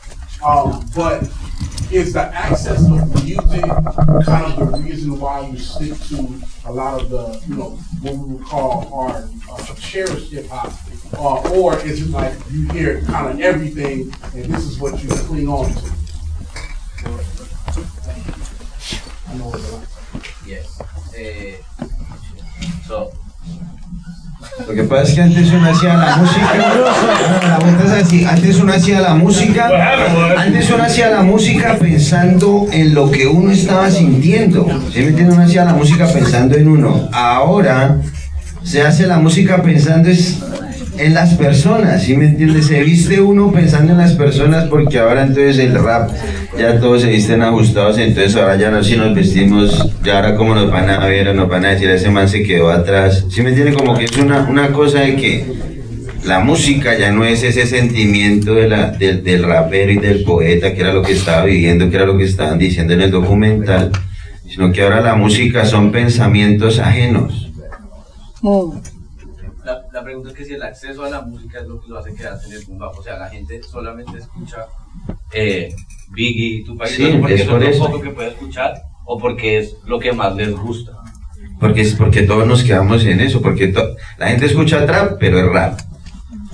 Um, 0.44 0.88
but 0.94 1.22
is 1.90 2.12
the 2.12 2.22
access 2.34 2.84
of 2.86 3.24
music 3.24 3.64
kind 4.24 4.62
of 4.62 4.72
the 4.72 4.78
reason 4.84 5.18
why 5.18 5.48
you 5.48 5.58
stick 5.58 5.98
to 6.08 6.40
a 6.66 6.72
lot 6.72 7.00
of 7.00 7.08
the, 7.10 7.42
you 7.48 7.54
know, 7.56 7.70
what 8.02 8.14
we 8.14 8.34
would 8.34 8.44
call 8.44 8.92
our 8.92 9.28
uh, 9.50 9.74
cherished 9.76 10.30
hip 10.30 10.46
hop? 10.48 10.72
Uh, 11.14 11.54
or 11.54 11.78
is 11.80 12.02
it 12.02 12.10
like 12.10 12.34
you 12.50 12.68
hear 12.70 13.00
kind 13.02 13.32
of 13.32 13.40
everything 13.40 14.12
and 14.34 14.44
this 14.52 14.64
is 14.64 14.78
what 14.78 15.02
you 15.02 15.08
cling 15.08 15.48
on 15.48 15.72
to? 15.72 15.92
Yes. 20.46 20.80
Eh, 21.16 21.56
so. 22.86 23.12
Lo 24.66 24.74
que 24.74 24.82
pasa 24.84 25.02
es 25.02 25.14
que 25.14 25.22
antes 25.22 25.50
uno 25.52 25.70
hacía 25.70 25.94
la 25.96 26.16
música. 26.16 26.54
La 27.42 27.58
vuelta 27.58 27.84
es 27.84 28.04
así. 28.04 28.24
Antes 28.24 28.58
uno 28.58 28.72
hacía 28.72 29.00
la 29.00 29.14
música. 29.14 29.68
Antes 30.36 30.70
uno 30.70 30.82
hacía 30.84 31.10
la 31.10 31.22
música 31.22 31.76
pensando 31.78 32.66
en 32.70 32.94
lo 32.94 33.10
que 33.10 33.26
uno 33.26 33.50
estaba 33.50 33.90
sintiendo. 33.90 34.66
¿Sí 34.92 35.00
me? 35.00 35.28
Uno 35.28 35.42
hacía 35.42 35.64
la 35.64 35.72
música 35.72 36.06
pensando 36.06 36.56
en 36.56 36.68
uno. 36.68 37.08
Ahora 37.12 37.98
se 38.62 38.82
hace 38.82 39.06
la 39.06 39.18
música 39.18 39.62
pensando 39.62 40.08
es 40.08 40.38
en 40.98 41.14
las 41.14 41.34
personas, 41.34 42.02
¿sí 42.02 42.16
me 42.16 42.26
entiendes? 42.26 42.66
Se 42.66 42.82
viste 42.82 43.20
uno 43.20 43.52
pensando 43.52 43.92
en 43.92 43.98
las 43.98 44.14
personas 44.14 44.68
porque 44.68 44.98
ahora 44.98 45.22
entonces 45.22 45.58
el 45.58 45.74
rap, 45.74 46.10
ya 46.58 46.78
todos 46.80 47.02
se 47.02 47.08
visten 47.08 47.42
ajustados, 47.42 47.98
entonces 47.98 48.36
ahora 48.36 48.56
ya 48.56 48.70
no 48.70 48.82
si 48.82 48.96
nos 48.96 49.14
vestimos, 49.14 49.90
ya 50.04 50.16
ahora 50.16 50.36
como 50.36 50.54
nos 50.54 50.70
van 50.70 50.90
a 50.90 51.06
ver 51.06 51.28
o 51.28 51.34
nos 51.34 51.48
van 51.48 51.64
a 51.64 51.70
decir, 51.70 51.88
ese 51.90 52.10
man 52.10 52.28
se 52.28 52.42
quedó 52.42 52.70
atrás, 52.70 53.24
¿sí 53.30 53.42
me 53.42 53.50
entiendes? 53.50 53.76
Como 53.76 53.96
que 53.96 54.04
es 54.04 54.16
una, 54.16 54.48
una 54.48 54.72
cosa 54.72 55.00
de 55.00 55.16
que 55.16 55.46
la 56.24 56.40
música 56.40 56.98
ya 56.98 57.12
no 57.12 57.24
es 57.24 57.42
ese 57.42 57.66
sentimiento 57.66 58.54
de 58.54 58.68
la, 58.68 58.90
del, 58.90 59.22
del 59.22 59.44
rapero 59.44 59.92
y 59.92 59.98
del 59.98 60.24
poeta, 60.24 60.74
que 60.74 60.80
era 60.80 60.92
lo 60.92 61.02
que 61.02 61.12
estaba 61.12 61.44
viviendo, 61.44 61.88
que 61.88 61.96
era 61.96 62.06
lo 62.06 62.18
que 62.18 62.24
estaban 62.24 62.58
diciendo 62.58 62.92
en 62.92 63.02
el 63.02 63.10
documental, 63.10 63.92
sino 64.48 64.72
que 64.72 64.82
ahora 64.82 65.00
la 65.00 65.14
música 65.14 65.64
son 65.64 65.92
pensamientos 65.92 66.80
ajenos. 66.80 67.50
La, 68.42 68.97
la 69.98 70.04
pregunta 70.04 70.30
es 70.30 70.34
que 70.36 70.44
si 70.44 70.54
el 70.54 70.62
acceso 70.62 71.04
a 71.04 71.10
la 71.10 71.20
música 71.22 71.60
es 71.60 71.66
lo 71.66 71.80
que 71.80 71.88
lo 71.88 71.98
hace 71.98 72.14
quedarse 72.14 72.46
en 72.48 72.52
el 72.54 72.64
boom 72.66 72.78
bap. 72.78 72.98
O 72.98 73.02
sea, 73.02 73.18
la 73.18 73.28
gente 73.28 73.60
solamente 73.62 74.18
escucha 74.18 74.66
eh, 75.32 75.74
Biggie, 76.10 76.64
Tupac, 76.64 76.88
Sí, 76.88 77.16
porque 77.20 77.34
es 77.34 77.42
por 77.44 77.62
es 77.62 77.76
eso. 77.76 77.88
lo 77.88 78.00
que 78.00 78.10
puede 78.10 78.28
escuchar 78.28 78.74
o 79.04 79.18
porque 79.18 79.58
es 79.58 79.74
lo 79.86 79.98
que 79.98 80.12
más 80.12 80.34
les 80.36 80.52
gusta. 80.54 80.92
Porque, 81.60 81.80
es 81.82 81.94
porque 81.94 82.22
todos 82.22 82.46
nos 82.46 82.62
quedamos 82.62 83.04
en 83.04 83.20
eso, 83.20 83.40
porque 83.42 83.72
la 84.18 84.28
gente 84.28 84.46
escucha 84.46 84.86
trap, 84.86 85.16
pero 85.18 85.38
es 85.40 85.46
rap. 85.46 85.78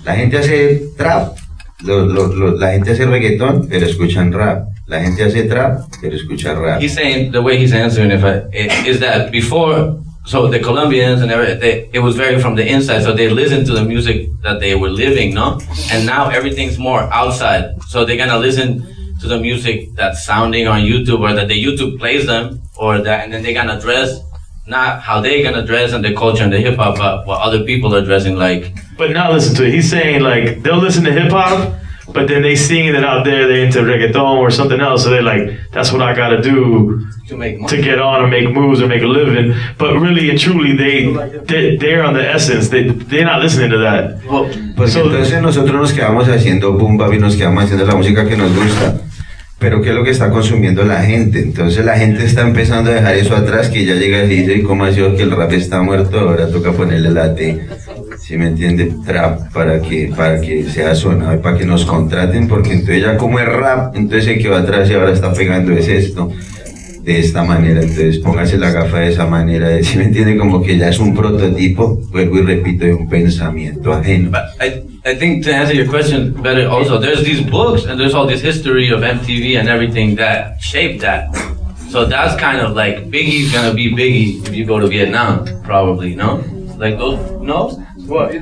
La 0.05 0.14
gente 0.16 0.38
hace 0.38 0.82
trap, 0.97 1.36
lo- 1.82 2.07
lo- 2.07 2.28
lo- 2.28 2.57
la 2.57 2.72
gente 2.72 2.92
hace 2.92 3.05
reggaetón, 3.07 3.66
pero 3.68 3.84
escuchan 3.86 4.32
rap. 4.32 4.66
La 4.86 5.01
gente 5.03 5.24
hace 5.24 5.42
trap, 5.45 5.80
pero 6.01 6.14
escucha 6.16 6.55
rap. 6.55 6.80
He's 6.82 6.95
saying 6.95 7.32
the 7.32 7.38
way 7.40 7.57
he's 7.62 7.72
answering 7.72 8.12
if 8.12 8.22
I, 8.24 8.42
i- 8.57 8.88
is 8.88 9.01
that 9.01 9.30
before, 9.30 9.97
so 10.27 10.49
the 10.49 10.59
Colombians 10.59 11.20
and 11.22 11.31
everything, 11.31 11.61
they, 11.61 11.91
it 11.93 12.01
was 12.01 12.16
very 12.16 12.41
from 12.41 12.55
the 12.55 12.66
inside. 12.66 13.03
So 13.03 13.12
they 13.12 13.29
listened 13.29 13.66
to 13.66 13.72
the 13.72 13.85
music 13.85 14.31
that 14.43 14.59
they 14.61 14.75
were 14.75 14.89
living, 14.89 15.35
no? 15.35 15.61
And 15.91 16.07
now 16.07 16.31
everything's 16.31 16.79
more 16.79 17.03
outside. 17.12 17.81
So 17.89 18.05
they're 18.05 18.16
gonna 18.16 18.39
listen 18.39 18.87
to 19.20 19.29
the 19.29 19.39
music 19.39 19.95
that's 19.95 20.25
sounding 20.25 20.66
on 20.66 20.81
YouTube 20.81 21.20
or 21.20 21.35
that 21.35 21.49
the 21.49 21.62
YouTube 21.62 21.99
plays 21.99 22.27
them 22.27 22.62
or 22.77 22.99
that, 22.99 23.25
and 23.25 23.33
then 23.33 23.43
they're 23.43 23.55
gonna 23.55 23.81
dress 23.81 24.20
not 24.66 25.03
how 25.03 25.20
they're 25.20 25.43
gonna 25.43 25.66
dress 25.66 25.93
and 25.93 26.05
the 26.05 26.14
culture 26.14 26.43
and 26.43 26.53
the 26.53 26.59
hip 26.59 26.77
hop, 26.77 26.97
but 26.97 27.27
what 27.27 27.41
other 27.41 27.64
people 27.64 27.95
are 27.95 28.05
dressing 28.05 28.37
like. 28.37 28.72
But 28.97 29.11
now 29.11 29.31
listen 29.31 29.55
to 29.57 29.66
it. 29.66 29.75
He's 29.75 29.91
saying 29.91 30.22
like 30.22 30.62
they'll 30.62 30.79
listen 30.79 31.05
to 31.05 31.12
hip 31.12 31.31
hop, 31.31 31.75
but 32.15 32.29
then 32.29 32.43
they 32.43 32.55
seeing 32.55 32.93
that 32.93 33.05
out 33.05 33.25
there 33.25 33.49
they're 33.49 33.67
into 33.67 33.81
reggaeton 33.81 34.39
or 34.39 34.51
something 34.51 34.81
else. 34.81 35.03
So 35.03 35.11
they're 35.11 35.29
like, 35.35 35.45
that's 35.73 35.93
what 35.93 36.01
I 36.01 36.15
gotta 36.15 36.41
do 36.41 37.05
to 37.29 37.37
make 37.37 37.67
to 37.67 37.77
get 37.77 37.99
on 37.99 38.23
or 38.23 38.29
make 38.29 38.49
moves 38.51 38.81
or 38.81 38.87
make 38.87 39.03
a 39.03 39.07
living. 39.07 39.53
But 39.77 39.99
really 39.99 40.31
and 40.31 40.39
truly, 40.39 40.77
they 40.77 41.12
they 41.51 41.77
they're 41.77 42.05
on 42.05 42.15
the 42.15 42.25
essence. 42.37 42.69
They 42.69 42.85
they're 43.11 43.27
not 43.27 43.43
listening 43.43 43.71
to 43.71 43.79
that. 43.79 44.23
Porque 44.77 45.01
entonces 45.01 45.43
nosotros 45.43 45.75
nos 45.75 45.93
quedamos 45.93 46.29
haciendo 46.29 46.73
boom 46.73 46.97
bap 46.97 47.12
y 47.12 47.19
nos 47.19 47.37
quedamos 47.37 47.65
haciendo 47.65 47.85
la 47.85 47.97
música 47.97 48.27
que 48.27 48.37
nos 48.37 48.55
gusta. 48.55 49.01
Pero 49.59 49.81
¿qué 49.81 49.91
es 49.91 49.95
lo 49.95 50.05
que 50.05 50.11
está 50.11 50.31
consumiendo 50.31 50.85
la 50.85 51.03
gente? 51.03 51.41
Entonces 51.41 51.85
la 51.85 51.97
gente 51.97 52.25
está 52.25 52.43
empezando 52.43 52.91
a 52.91 52.95
dejar 52.95 53.15
eso 53.15 53.35
atrás, 53.35 53.71
que 53.71 53.85
ya 53.85 53.95
llega 53.95 54.25
y 54.25 54.29
dice, 54.29 54.62
¿cómo 54.62 54.85
ha 54.85 54.93
sido 54.93 55.17
que 55.17 55.23
el 55.23 55.31
rap 55.31 55.53
está 55.53 55.81
muerto? 55.81 56.19
Ahora 56.19 56.49
toca 56.49 56.73
ponerle 56.73 57.11
la 57.11 57.35
T, 57.35 57.67
¿sí 58.25 58.39
me 58.39 58.47
entiende? 58.47 58.91
Trap, 59.05 59.53
para 59.53 59.81
que, 59.83 60.11
para 60.16 60.41
que 60.41 60.64
sea 60.64 60.95
sonado 60.95 61.35
y 61.35 61.39
para 61.39 61.59
que 61.59 61.66
nos 61.66 61.85
contraten, 61.85 62.49
porque 62.49 62.72
entonces 62.72 63.03
ya 63.03 63.18
como 63.18 63.39
es 63.39 63.47
rap, 63.47 63.95
entonces 63.95 64.29
el 64.29 64.43
que 64.43 64.49
va 64.49 64.61
atrás 64.61 64.89
y 64.89 64.95
ahora 64.95 65.12
está 65.12 65.33
pegando 65.35 65.72
es 65.72 65.89
esto, 65.89 66.33
de 67.03 67.18
esta 67.18 67.45
manera, 67.45 67.83
entonces 67.83 68.18
póngase 68.20 68.57
la 68.57 68.70
gafa 68.70 69.01
de 69.01 69.11
esa 69.11 69.27
manera, 69.27 69.68
¿sí 69.83 69.99
me 69.99 70.05
entiende? 70.05 70.39
Como 70.39 70.62
que 70.62 70.79
ya 70.79 70.89
es 70.89 70.99
un 70.99 71.14
prototipo, 71.14 72.01
vuelvo 72.11 72.39
y 72.39 72.43
repito, 72.43 72.87
de 72.87 72.95
un 72.95 73.11
pensamiento 73.11 73.93
ajeno. 73.93 74.31
I, 74.59 75.14
think 75.18 75.45
to 75.45 75.53
answer 75.53 75.77
your 75.77 75.87
question 75.87 76.33
better 76.43 76.66
also, 76.66 76.99
there's 76.99 77.22
these 77.22 77.43
books 77.43 77.85
and 77.85 78.01
there's 78.01 78.14
all 78.14 78.27
this 78.27 78.41
history 78.41 78.91
of 78.91 79.03
MTV 79.03 79.61
and 79.61 79.68
everything 79.68 80.16
that 80.16 80.59
shaped 80.62 81.03
that. 81.03 81.29
So 81.91 82.07
that's 82.07 82.41
kind 82.41 82.62
of 82.62 82.75
like 82.75 83.11
Biggie's 83.11 83.53
gonna 83.53 83.75
be 83.75 83.93
Biggie 83.93 84.49
if 84.49 84.55
you 84.55 84.64
go 84.64 84.81
to 84.81 84.89
Vietnam, 84.89 85.45
probably, 85.62 86.14
no? 86.16 86.43
Like 86.79 86.97
those, 86.97 87.20
no? 87.43 87.84
What? 88.07 88.34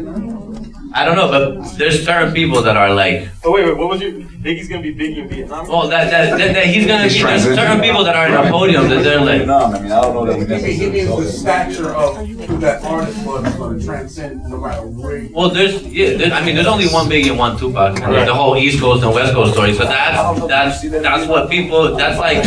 I 0.95 1.07
don't 1.07 1.17
know, 1.17 1.29
but 1.31 1.79
there's 1.79 2.05
certain 2.05 2.35
people 2.35 2.61
that 2.63 2.77
are 2.77 2.93
like, 2.93 3.27
Oh 3.45 3.53
wait, 3.53 3.65
wait, 3.65 3.77
what 3.79 3.89
was 3.89 4.03
your 4.03 4.13
Biggie's 4.13 4.69
gonna 4.69 4.83
be 4.83 4.93
big 4.93 5.17
in 5.17 5.27
Vietnam? 5.27 5.67
well, 5.67 5.89
that, 5.89 6.11
that, 6.11 6.37
that, 6.37 6.53
that 6.53 6.67
he's 6.67 6.87
gonna 6.87 7.09
be, 7.09 7.23
there's 7.23 7.45
certain 7.45 7.81
people 7.81 8.05
that 8.05 8.15
are 8.15 8.27
in 8.29 8.35
a 8.35 8.51
podium 8.51 8.91
that 8.91 9.03
they're 9.03 9.21
like, 9.21 9.39
Vietnam, 9.39 9.75
I 9.75 9.81
mean, 9.81 9.91
I 9.93 10.01
don't 10.03 10.15
know 10.15 10.27
that 10.27 10.37
we 10.37 10.55
It 10.55 10.93
means 10.93 11.09
the 11.09 11.25
stature 11.33 11.95
of 11.95 12.17
who 12.27 12.59
that 12.59 12.85
artist 12.85 13.25
was 13.27 13.47
is 13.47 13.55
going 13.55 13.79
to 13.79 13.87
transcend 13.87 14.45
no 14.51 14.59
matter 14.59 14.83
where 14.87 15.17
you 15.19 15.31
Well, 15.33 15.49
there's 15.49 15.83
yeah, 15.87 16.17
there, 16.19 16.33
I 16.33 16.45
mean, 16.45 16.57
there's 16.57 16.67
only 16.67 16.89
one 16.89 17.09
Biggie 17.09 17.31
and 17.31 17.39
one 17.39 17.57
Tupac, 17.57 17.99
and 18.03 18.13
there's 18.13 18.27
the 18.29 18.35
whole 18.35 18.57
East 18.59 18.79
Coast 18.81 19.03
and 19.03 19.15
West 19.15 19.33
Coast 19.33 19.55
story. 19.55 19.73
So 19.73 19.85
that's 19.85 20.47
that's 20.47 20.83
that's 21.07 21.27
what 21.27 21.49
people. 21.49 21.97
That's 21.97 22.19
like 22.19 22.45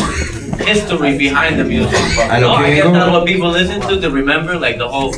history 0.59 1.17
behind 1.17 1.59
the 1.59 1.63
music. 1.63 1.99
A 2.29 2.39
lo 2.41 2.51
No, 2.53 2.57
que 2.57 2.65
I 2.65 2.75
guess 2.75 2.85
vengo- 2.85 2.93
that's 2.93 3.11
what 3.11 3.25
people 3.25 3.49
listen 3.49 3.81
to 3.81 3.99
to 4.01 4.09
remember, 4.11 4.57
like 4.59 4.77
the 4.77 4.87
whole 4.87 5.13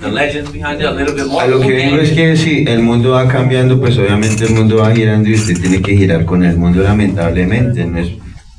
the 0.00 0.10
legends 0.10 0.50
behind 0.50 0.80
it 0.80 0.86
a 0.86 0.92
little 0.92 1.14
bit 1.14 1.26
more. 1.26 1.42
A 1.42 1.46
lo 1.46 1.60
que 1.60 1.72
vengo 1.72 1.96
es 1.96 2.12
que 2.12 2.36
si 2.36 2.64
el 2.66 2.82
mundo 2.82 3.10
va 3.10 3.28
cambiando, 3.28 3.80
pues 3.80 3.98
obviamente 3.98 4.44
el 4.44 4.54
mundo 4.54 4.76
va 4.76 4.94
girando 4.94 5.28
y 5.28 5.34
usted 5.34 5.60
tiene 5.60 5.80
que 5.82 5.96
girar 5.96 6.24
con 6.24 6.44
el 6.44 6.56
mundo 6.56 6.82
lamentablemente. 6.82 7.84
No 7.84 7.98
es 7.98 8.12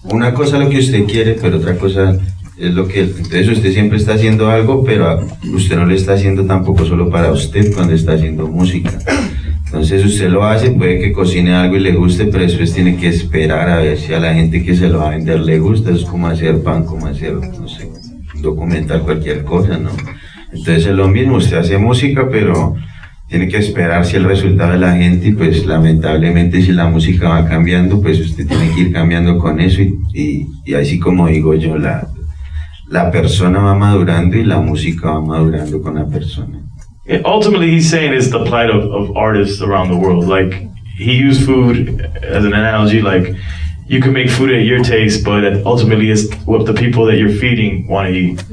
una 0.04 0.34
cosa 0.34 0.58
lo 0.58 0.70
que 0.70 0.80
usted 0.80 1.06
quiere, 1.06 1.38
pero 1.42 1.58
otra 1.58 1.76
cosa 1.78 2.18
es 2.58 2.74
lo 2.74 2.88
que... 2.88 3.02
Entonces 3.02 3.48
usted 3.48 3.72
siempre 3.72 3.98
está 3.98 4.14
haciendo 4.14 4.50
algo, 4.50 4.84
pero 4.84 5.26
usted 5.54 5.76
no 5.78 5.86
lo 5.86 5.94
está 5.94 6.14
haciendo 6.14 6.46
tampoco 6.46 6.86
solo 6.86 7.10
para 7.10 7.32
usted 7.32 7.74
cuando 7.74 7.94
está 7.94 8.14
haciendo 8.14 8.48
música. 8.48 8.92
Entonces 9.66 10.04
usted 10.04 10.30
lo 10.30 10.44
hace, 10.44 10.72
puede 10.72 11.00
que 11.00 11.12
cocine 11.14 11.54
algo 11.54 11.76
y 11.76 11.80
le 11.80 11.92
guste, 11.94 12.26
pero 12.26 12.44
después 12.44 12.74
tiene 12.74 12.98
que 12.98 13.08
esperar 13.08 13.70
a 13.70 13.78
ver 13.78 13.98
si 13.98 14.14
a 14.14 14.20
la 14.20 14.34
gente 14.34 14.64
que 14.64 14.76
se 14.76 14.90
lo 14.90 15.00
va 15.00 15.08
a 15.08 15.12
vender 15.12 15.40
le 15.42 15.60
gusta. 15.60 15.92
Es 15.92 16.04
como 16.04 16.28
hacer 16.28 16.64
pan, 16.64 16.84
como 16.86 17.06
hacer, 17.06 17.34
no 17.36 17.68
sé, 17.68 17.88
documentar 18.42 19.02
cualquier 19.02 19.44
cosa, 19.44 19.78
¿no? 19.78 19.92
Entonces 20.52 20.86
es 20.88 20.96
lo 20.96 21.08
mismo, 21.08 21.38
usted 21.38 21.58
hace 21.58 21.78
música, 21.78 22.28
pero 22.30 22.76
tiene 23.28 23.48
que 23.48 23.58
esperar 23.58 24.06
si 24.06 24.16
el 24.18 24.24
resultado 24.24 24.72
de 24.72 24.80
la 24.80 24.96
gente 24.96 25.28
y 25.28 25.32
pues 25.34 25.66
lamentablemente 25.66 26.62
si 26.64 26.72
la 26.72 26.90
música 26.90 27.30
va 27.30 27.48
cambiando, 27.48 28.02
pues 28.02 28.20
usted 28.20 28.48
tiene 28.48 28.74
que 28.74 28.82
ir 28.82 28.92
cambiando 28.92 29.38
con 29.38 29.60
eso 29.60 29.82
y, 29.82 30.48
y, 30.66 30.74
así 30.74 31.00
como 31.00 31.28
digo 31.28 31.54
yo, 31.54 31.78
la, 31.78 32.08
la 32.90 33.12
persona 33.12 33.60
va 33.60 33.76
madurando 33.76 34.36
y 34.36 34.44
la 34.44 34.60
música 34.60 35.12
va 35.12 35.22
madurando 35.22 35.80
con 35.82 35.96
la 35.96 36.08
persona. 36.08 36.60
Ultimately, 37.26 37.72
he's 37.72 37.90
saying 37.90 38.14
it's 38.14 38.30
the 38.30 38.44
plight 38.46 38.70
of, 38.70 38.84
of 38.86 39.16
artists 39.16 39.62
around 39.62 39.90
the 39.90 39.98
world. 39.98 40.28
Like 40.28 40.54
he 40.96 41.14
used 41.14 41.44
food 41.44 42.02
as 42.22 42.46
an 42.46 42.54
analogy. 42.54 43.02
Like 43.02 43.36
you 43.88 44.00
can 44.00 44.14
make 44.14 44.30
food 44.30 44.52
at 44.52 44.64
your 44.64 44.84
taste, 44.84 45.26
but 45.26 45.66
ultimately, 45.66 46.12
it's 46.12 46.32
what 46.46 46.68
the 46.68 46.74
people 46.74 47.06
that 47.06 47.18
you're 47.18 47.36
feeding 47.40 47.88
want 47.88 48.10
to 48.10 48.14
eat. 48.14 48.44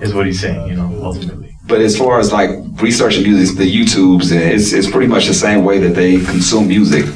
Is 0.00 0.12
what 0.14 0.26
he's 0.26 0.40
saying. 0.40 0.68
You 0.68 0.76
know, 0.76 0.98
ultimately. 1.02 1.56
But 1.66 1.80
as 1.80 1.96
far 1.96 2.18
as 2.18 2.32
like 2.32 2.50
researching 2.80 3.22
music, 3.22 3.56
the 3.56 3.64
YouTubes, 3.64 4.32
it's, 4.32 4.72
it's 4.72 4.90
pretty 4.90 5.06
much 5.06 5.26
the 5.26 5.34
same 5.34 5.64
way 5.64 5.78
that 5.78 5.94
they 5.94 6.16
consume 6.24 6.68
music. 6.68 7.06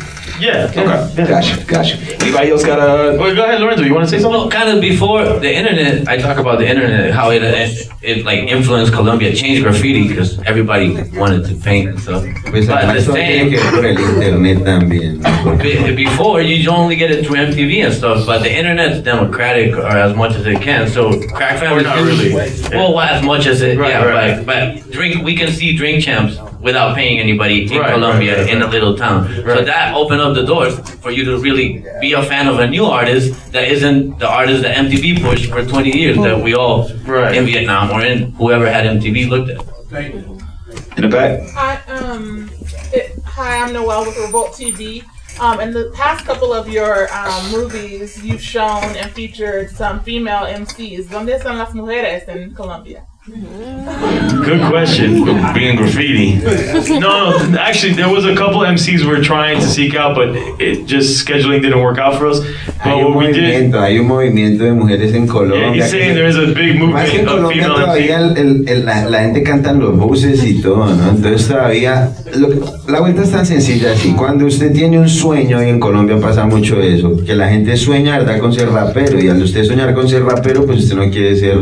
Yeah. 0.41 0.66
Okay. 0.70 0.84
Gotcha. 1.26 1.64
Gotcha. 1.64 1.97
Anybody 2.22 2.51
else 2.51 2.64
got 2.64 2.78
a? 2.78 3.16
Well, 3.18 3.34
go 3.34 3.45
ahead, 3.45 3.61
Lorenzo. 3.61 3.82
You 3.84 3.95
want 3.95 4.05
to 4.09 4.11
say 4.11 4.20
something? 4.20 4.41
Well, 4.41 4.51
kind 4.51 4.68
of 4.68 4.80
before 4.80 5.24
the 5.24 5.53
internet, 5.53 6.07
I 6.09 6.16
talk 6.16 6.39
about 6.39 6.59
the 6.59 6.68
internet, 6.68 7.12
how 7.12 7.30
it 7.30 7.43
it, 7.43 7.89
it 8.03 8.24
like 8.24 8.41
influenced 8.49 8.93
Colombia, 8.93 9.34
changed 9.34 9.62
graffiti 9.64 10.07
because 10.09 10.39
everybody 10.43 10.95
wanted 11.18 11.45
to 11.47 11.55
paint 11.57 11.89
and 11.91 12.01
stuff. 12.01 12.22
Pues 12.47 12.66
but 12.66 12.80
the 12.82 13.01
además 13.01 13.05
same. 13.12 13.51
que 13.51 13.59
ver 13.59 13.95
con 13.97 14.22
el 14.22 14.45
internet 14.45 14.59
también. 14.64 15.59
Be- 15.62 15.95
Before 15.97 16.41
you 16.41 16.70
only 16.70 16.97
get 16.97 17.11
it 17.11 17.26
through 17.26 17.36
MTV 17.39 17.84
and 17.86 17.95
stuff, 17.95 18.24
but 18.26 18.43
the 18.43 18.53
internet's 18.57 19.03
democratic 19.03 19.74
or 19.76 19.86
as 19.86 20.14
much 20.16 20.34
as 20.36 20.47
it 20.47 20.61
can. 20.62 20.89
So 20.89 21.20
crack 21.30 21.59
family, 21.59 21.82
not 21.84 21.97
really. 21.99 22.32
Well, 22.70 22.99
as 23.01 23.24
much 23.24 23.47
as 23.47 23.62
it, 23.62 23.78
Right, 23.78 23.91
yeah. 23.91 24.05
right, 24.05 24.47
But, 24.47 24.76
but 24.84 24.91
drink, 24.93 25.24
we 25.24 25.34
can 25.36 25.51
see 25.53 25.76
drink 25.76 26.03
champs 26.05 26.36
without 26.61 26.95
paying 26.95 27.19
anybody 27.19 27.73
in 27.73 27.79
Right, 27.79 27.95
Colombia 27.95 28.37
right, 28.39 28.47
right, 28.47 28.55
in 28.55 28.63
a 28.63 28.67
little 28.67 28.97
town. 28.97 29.29
So 29.35 29.65
that 29.65 29.95
opened 29.95 30.21
up 30.21 30.35
the 30.35 30.45
doors 30.45 30.79
for 31.01 31.11
you 31.11 31.25
to 31.25 31.39
really 31.39 31.85
be 32.01 32.13
a 32.13 32.23
fan 32.23 32.49
of 32.49 32.59
a 32.59 32.67
new 32.67 32.85
artist 32.85 33.53
that 33.53 33.69
isn't 33.69 34.19
the 34.19 34.29
artist 34.29 34.63
that 34.63 34.77
MTV 34.77 35.23
pushed 35.23 35.51
for 35.51 35.65
20 35.65 35.91
years 35.97 36.17
that 36.19 36.41
we 36.43 36.55
all 36.55 36.87
in 36.89 37.47
Vietnam 37.47 37.91
or 37.91 38.05
in 38.05 38.33
whoever 38.33 38.71
had 38.71 38.85
MTV 38.87 39.29
looked 39.29 39.51
at. 39.51 39.61
Thank 39.89 40.15
you. 40.15 40.39
In 40.97 41.03
the 41.03 41.09
back. 41.09 41.49
Hi, 41.51 41.77
um, 41.95 42.51
it, 42.93 43.19
hi, 43.25 43.59
I'm 43.63 43.73
Noelle 43.73 44.07
with 44.07 44.19
Revolt 44.19 44.53
TV. 44.53 45.05
Um, 45.41 45.61
in 45.61 45.73
the 45.73 45.93
past 45.95 46.25
couple 46.27 46.53
of 46.53 46.69
your 46.69 47.09
um, 47.15 47.53
movies, 47.53 48.23
you've 48.25 48.43
shown 48.43 48.83
and 48.97 49.11
featured 49.13 49.71
some 49.71 50.01
female 50.01 50.45
MCs. 50.47 51.07
¿Dónde 51.07 51.39
están 51.39 51.57
las 51.59 51.73
mujeres 51.75 52.27
in 52.29 52.53
Colombia? 52.55 53.07
Good 53.29 54.66
question. 54.70 55.24
Being 55.53 55.76
graffiti. 55.76 56.37
No, 56.99 57.47
no. 57.47 57.59
Actually, 57.59 57.93
there 57.93 58.09
was 58.09 58.24
a 58.24 58.35
couple 58.35 58.61
MCs 58.61 59.01
we 59.01 59.07
were 59.07 59.20
trying 59.22 59.61
to 59.61 59.66
seek 59.66 59.95
out, 59.95 60.14
but 60.14 60.31
it 60.61 60.87
just 60.87 61.26
scheduling 61.26 61.61
didn't 61.61 61.81
work 61.81 61.99
out 61.99 62.18
for 62.18 62.26
us. 62.26 62.39
Hay 62.81 62.93
But 63.03 63.07
un 63.09 63.14
movimiento, 63.14 63.81
hay 63.81 63.99
un 63.99 64.07
movimiento 64.07 64.64
de 64.64 64.72
mujeres 64.72 65.12
en 65.14 65.26
Colombia. 65.26 65.85
Más 66.93 67.11
que 67.11 67.18
en 67.20 67.26
Colombia 67.26 67.66
todavía 67.66 68.18
MCs. 68.20 68.39
el- 68.39 68.47
el- 68.47 68.68
el- 68.68 68.85
la, 68.85 69.05
la 69.09 69.18
gente 69.20 69.43
canta 69.43 69.70
en 69.70 69.81
los 69.81 69.97
buses 69.99 70.45
y 70.45 70.61
todo, 70.62 70.87
¿no? 70.87 71.11
Entonces 71.11 71.49
todavía 71.49 72.11
lo 72.37 72.49
la 72.89 73.01
vuelta 73.01 73.22
es 73.22 73.31
tan 73.31 73.45
sencilla 73.45 73.93
así. 73.93 74.12
Cuando 74.16 74.47
usted 74.47 74.72
tiene 74.72 74.99
un 74.99 75.09
sueño, 75.09 75.62
y 75.62 75.68
en 75.68 75.81
Colombia 75.81 76.18
pasa 76.20 76.47
mucho 76.47 76.81
eso, 76.81 77.16
que 77.24 77.35
la 77.35 77.49
gente 77.49 77.76
sueña, 77.76 78.18
¿verdad? 78.18 78.39
Con 78.39 78.53
ser 78.53 78.68
rapero. 78.70 79.18
Y 79.22 79.29
al 79.29 79.43
usted 79.43 79.64
soñar 79.64 79.93
con 79.95 80.09
ser 80.09 80.22
rapero, 80.24 80.64
pues 80.64 80.79
usted 80.85 80.97
no 80.97 81.11
quiere 81.11 81.37
ser 81.37 81.59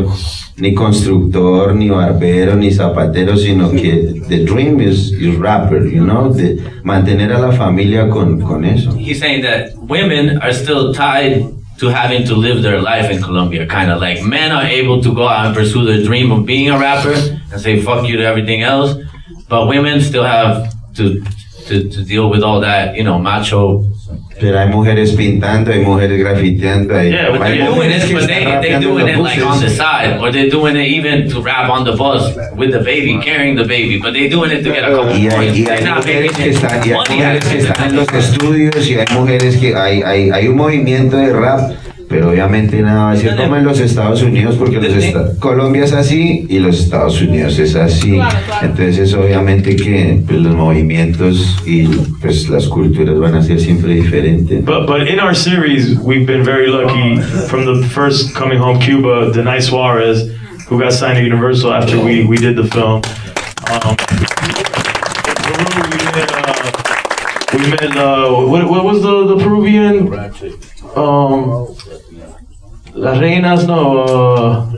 ni 0.57 0.73
constructor, 0.73 1.75
ni 1.75 1.89
barbero, 1.89 2.55
ni 2.55 2.71
zapatero, 2.71 3.35
sino 3.37 3.71
que 3.71 4.21
the 4.29 4.39
dream 4.45 4.79
is, 4.81 5.11
is 5.11 5.37
rapper, 5.37 5.83
you 5.91 6.03
know? 6.03 6.31
De 6.33 6.57
mantener 6.87 7.33
a 7.33 7.39
la 7.39 7.51
familia 7.51 8.09
con, 8.09 8.39
con 8.41 8.63
eso. 8.63 8.91
He's 8.91 9.19
saying 9.19 9.41
that 9.43 9.75
women 9.75 10.41
are 10.41 10.53
still 10.53 10.93
tied 10.93 11.43
to 11.79 11.89
having 11.89 12.25
to 12.25 12.33
live 12.35 12.63
their 12.63 12.81
life 12.81 13.11
in 13.11 13.21
Colombia, 13.21 13.67
kind 13.67 13.91
of 13.91 14.01
like 14.01 14.23
men 14.23 14.51
are 14.51 14.65
able 14.65 15.01
to 15.03 15.13
go 15.13 15.27
out 15.27 15.45
and 15.47 15.55
pursue 15.55 15.83
their 15.85 16.01
dream 16.03 16.31
of 16.31 16.45
being 16.45 16.69
a 16.69 16.79
rapper 16.79 17.13
and 17.51 17.61
say 17.61 17.81
fuck 17.81 18.07
you 18.07 18.17
to 18.17 18.23
everything 18.23 18.63
else, 18.63 18.95
but 19.49 19.67
women 19.67 20.01
still 20.01 20.23
have 20.23 20.73
to 20.95 21.23
to, 21.67 21.89
to 21.89 22.03
deal 22.03 22.29
with 22.29 22.41
all 22.41 22.61
that, 22.61 22.95
you 22.95 23.03
know, 23.03 23.19
macho. 23.19 23.83
Pero 24.39 24.59
hay 24.59 24.67
mujeres 24.67 25.13
pintando, 25.13 25.71
hay 25.71 25.79
mujeres 25.79 26.19
grafiteando, 26.19 26.93
hay, 26.95 27.09
Yeah, 27.09 27.31
but 27.31 27.41
hay 27.41 27.57
they're 27.57 27.67
doing 27.73 27.89
que 27.89 28.13
but 28.13 28.27
they 28.27 28.43
están 28.43 28.61
they 28.61 28.69
rapeando 28.69 28.81
doing 28.87 29.07
it 29.07 29.17
like 29.17 29.41
on 29.43 29.59
the 29.59 29.69
side, 29.69 30.19
or 30.21 30.31
they're 30.31 30.49
doing 30.49 30.75
it 30.77 30.87
even 30.87 31.27
to 31.27 31.41
rap 31.41 31.69
on 31.71 31.83
the 31.85 31.93
bus 31.93 32.35
with 32.55 32.71
the 32.71 32.79
baby, 32.79 33.17
carrying 33.23 33.55
the 33.55 33.63
baby, 33.65 33.97
but 33.99 34.13
they're 34.13 34.29
doing 34.29 34.51
it 34.51 34.61
to 34.63 34.69
get 34.71 34.83
a 34.83 34.93
couple 34.93 35.13
Y 35.17 35.27
hay, 35.27 35.29
points. 35.35 35.57
y 35.57 35.63
They're 35.63 35.77
hay 35.77 35.83
not 35.85 35.97
mujeres 36.05 36.31
que 36.37 36.49
están, 36.51 36.81
y 36.85 36.89
hay 36.89 36.93
money 36.93 37.17
mujeres 37.17 37.43
out 37.45 37.51
que 37.51 37.57
of 37.57 37.63
it. 37.63 37.69
están 37.71 37.89
en 37.89 37.95
los 37.95 38.13
estudios 38.13 38.89
y 38.89 38.93
hay 38.99 39.05
mujeres 39.17 39.57
que 39.57 39.75
hay, 39.75 40.01
hay, 40.03 40.29
hay 40.29 40.47
un 40.47 40.55
movimiento 40.57 41.17
de 41.17 41.33
rap, 41.33 41.71
pero 42.09 42.29
obviamente 42.29 42.81
nada 42.81 43.03
va 43.05 43.11
a 43.11 43.17
ser 43.17 43.35
como 43.35 43.55
en 43.57 43.65
los 43.65 43.79
Estados 43.79 44.21
Unidos 44.23 44.55
porque 44.57 44.77
los 44.77 44.93
esta- 44.93 45.35
Colombia 45.39 45.83
es 45.83 45.93
así 45.93 46.45
y 46.47 46.59
los 46.59 46.79
Estados 46.79 47.21
Unidos 47.21 47.59
es 47.59 47.75
así. 47.75 48.17
Entonces 48.61 49.13
obviamente 49.13 49.75
que 49.75 50.21
pues, 50.25 50.39
los 50.39 50.55
movimientos 50.55 51.57
y 51.65 51.83
pues 52.21 52.47
las 52.49 52.67
culturas 52.67 53.19
van 53.19 53.35
a 53.35 53.43
ser 53.43 53.59
siempre 53.59 53.93
diferentes. 53.93 54.63
But 54.63 54.87
but 54.87 55.07
in 55.07 55.19
our 55.19 55.35
series, 55.35 55.97
we've 55.99 56.25
been 56.25 56.43
very 56.43 56.67
lucky 56.67 57.19
from 57.47 57.65
the 57.65 57.85
first 57.87 58.33
coming 58.33 58.57
home 58.59 58.79
Cuba, 58.79 59.31
Denai 59.33 59.61
Suarez, 59.61 60.29
who 60.69 60.79
got 60.79 60.93
signed 60.93 61.17
to 61.17 61.23
Universal 61.23 61.73
after 61.73 61.97
we, 61.97 62.25
we 62.25 62.37
did 62.37 62.55
the 62.55 62.67
film. 62.67 63.01
Um, 63.83 63.95
we 67.53 67.59
met, 67.69 67.95
uh, 67.95 68.29
what, 68.45 68.69
what 68.69 68.83
was 68.83 69.01
the, 69.01 69.27
the 69.27 69.37
Peruvian? 69.37 70.07
Um, 70.95 71.75
Las 72.93 73.17
Reinas, 73.19 73.67
no. 73.67 74.03
Uh, 74.03 74.77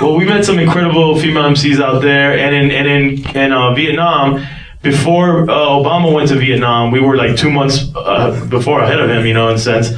well, 0.00 0.16
we 0.16 0.24
met 0.24 0.44
some 0.44 0.58
incredible 0.58 1.18
female 1.18 1.44
MCs 1.44 1.80
out 1.80 2.02
there, 2.02 2.36
and 2.38 2.54
in 2.54 2.70
and 2.70 2.86
in 2.88 3.36
in 3.36 3.52
uh, 3.52 3.72
Vietnam. 3.74 4.44
Before 4.82 5.50
uh, 5.50 5.54
Obama 5.54 6.12
went 6.12 6.28
to 6.28 6.36
Vietnam, 6.36 6.92
we 6.92 7.00
were 7.00 7.16
like 7.16 7.36
two 7.36 7.50
months 7.50 7.90
uh, 7.96 8.46
before 8.50 8.80
ahead 8.82 9.00
of 9.00 9.08
him, 9.08 9.26
you 9.26 9.34
know, 9.34 9.48
in 9.48 9.54
a 9.54 9.58
sense. 9.58 9.88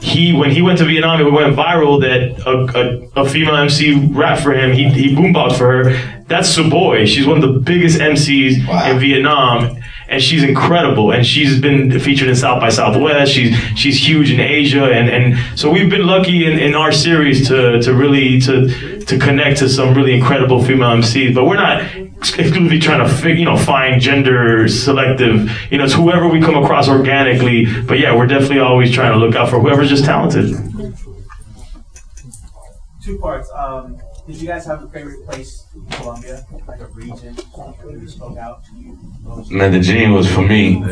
He 0.00 0.32
when 0.32 0.50
he 0.50 0.60
went 0.60 0.78
to 0.78 0.84
Vietnam, 0.84 1.20
it 1.20 1.30
went 1.30 1.54
viral 1.56 2.00
that 2.00 2.20
a, 2.46 3.20
a, 3.20 3.22
a 3.22 3.28
female 3.28 3.56
MC 3.56 3.94
rapped 4.12 4.42
for 4.42 4.52
him. 4.52 4.72
He 4.72 4.88
he 4.88 5.14
boomboxed 5.14 5.56
for 5.56 5.84
her. 5.84 6.24
That's 6.26 6.54
Suboi. 6.56 7.06
She's 7.06 7.26
one 7.26 7.42
of 7.42 7.54
the 7.54 7.60
biggest 7.60 8.00
MCs 8.00 8.90
in 8.90 8.98
Vietnam 8.98 9.82
and 10.14 10.22
she's 10.22 10.44
incredible. 10.44 11.12
And 11.12 11.26
she's 11.26 11.60
been 11.60 11.98
featured 11.98 12.28
in 12.28 12.36
south 12.36 12.60
by 12.60 12.68
southwest. 12.68 13.32
She's 13.32 13.56
she's 13.76 13.96
huge 14.06 14.30
in 14.30 14.40
asia. 14.40 14.84
And 14.84 15.08
and 15.08 15.58
so 15.58 15.70
we've 15.70 15.90
been 15.90 16.06
lucky 16.06 16.46
in, 16.46 16.58
in 16.58 16.74
our 16.74 16.92
series 16.92 17.48
to 17.48 17.80
to 17.82 17.94
really 17.94 18.40
to 18.42 19.00
to 19.04 19.18
connect 19.18 19.58
to 19.58 19.68
some 19.68 19.94
really 19.94 20.14
incredible 20.14 20.64
female 20.64 20.88
mcs 20.96 21.34
but 21.34 21.44
we're 21.44 21.56
not 21.56 21.82
exclusively 22.16 22.78
trying 22.78 23.06
to 23.06 23.12
fig, 23.12 23.38
you 23.38 23.44
know 23.44 23.56
find 23.56 24.00
gender 24.00 24.66
selective 24.66 25.50
you 25.70 25.76
know 25.76 25.84
it's 25.84 25.92
whoever 25.92 26.26
we 26.28 26.40
come 26.40 26.56
across 26.62 26.88
organically. 26.88 27.66
But 27.82 27.98
yeah 27.98 28.16
we're 28.16 28.26
definitely 28.26 28.60
always 28.60 28.90
trying 28.92 29.12
to 29.12 29.18
look 29.18 29.34
out 29.34 29.50
for 29.50 29.60
whoever's 29.60 29.90
just 29.90 30.04
talented. 30.04 30.54
Two 33.04 33.18
parts. 33.18 33.50
Um, 33.54 34.00
did 34.26 34.40
you 34.40 34.48
guys 34.48 34.64
have 34.64 34.82
a 34.82 34.88
favorite 34.88 35.24
place 35.26 35.66
in 35.74 35.84
Colombia, 35.86 36.46
like 36.66 36.80
a 36.80 36.86
region 36.86 37.34
that 37.34 37.74
really 37.84 38.06
spoke 38.06 38.38
out 38.38 38.64
to 38.64 38.74
you? 38.74 38.98
most? 39.22 39.50
Medellin 39.50 40.12
was 40.12 40.32
for 40.32 40.40
me. 40.40 40.82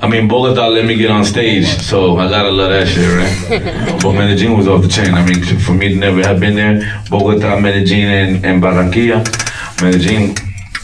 I 0.00 0.08
mean, 0.08 0.28
Bogota 0.28 0.68
let 0.68 0.86
me 0.86 0.94
get 0.94 1.10
on 1.10 1.24
stage, 1.24 1.66
so 1.66 2.16
I 2.16 2.28
gotta 2.28 2.50
love 2.50 2.70
that 2.70 2.88
shit, 2.88 3.06
right? 3.06 4.00
but 4.02 4.12
Medellin 4.12 4.56
was 4.56 4.66
off 4.66 4.82
the 4.82 4.88
chain. 4.88 5.12
I 5.12 5.24
mean, 5.26 5.42
for 5.58 5.74
me 5.74 5.88
to 5.90 5.96
never 5.96 6.22
have 6.22 6.40
been 6.40 6.56
there, 6.56 7.02
Bogota, 7.10 7.60
Medellin, 7.60 8.36
and, 8.36 8.46
and 8.46 8.62
Barranquilla, 8.62 9.24
Medellin 9.82 10.34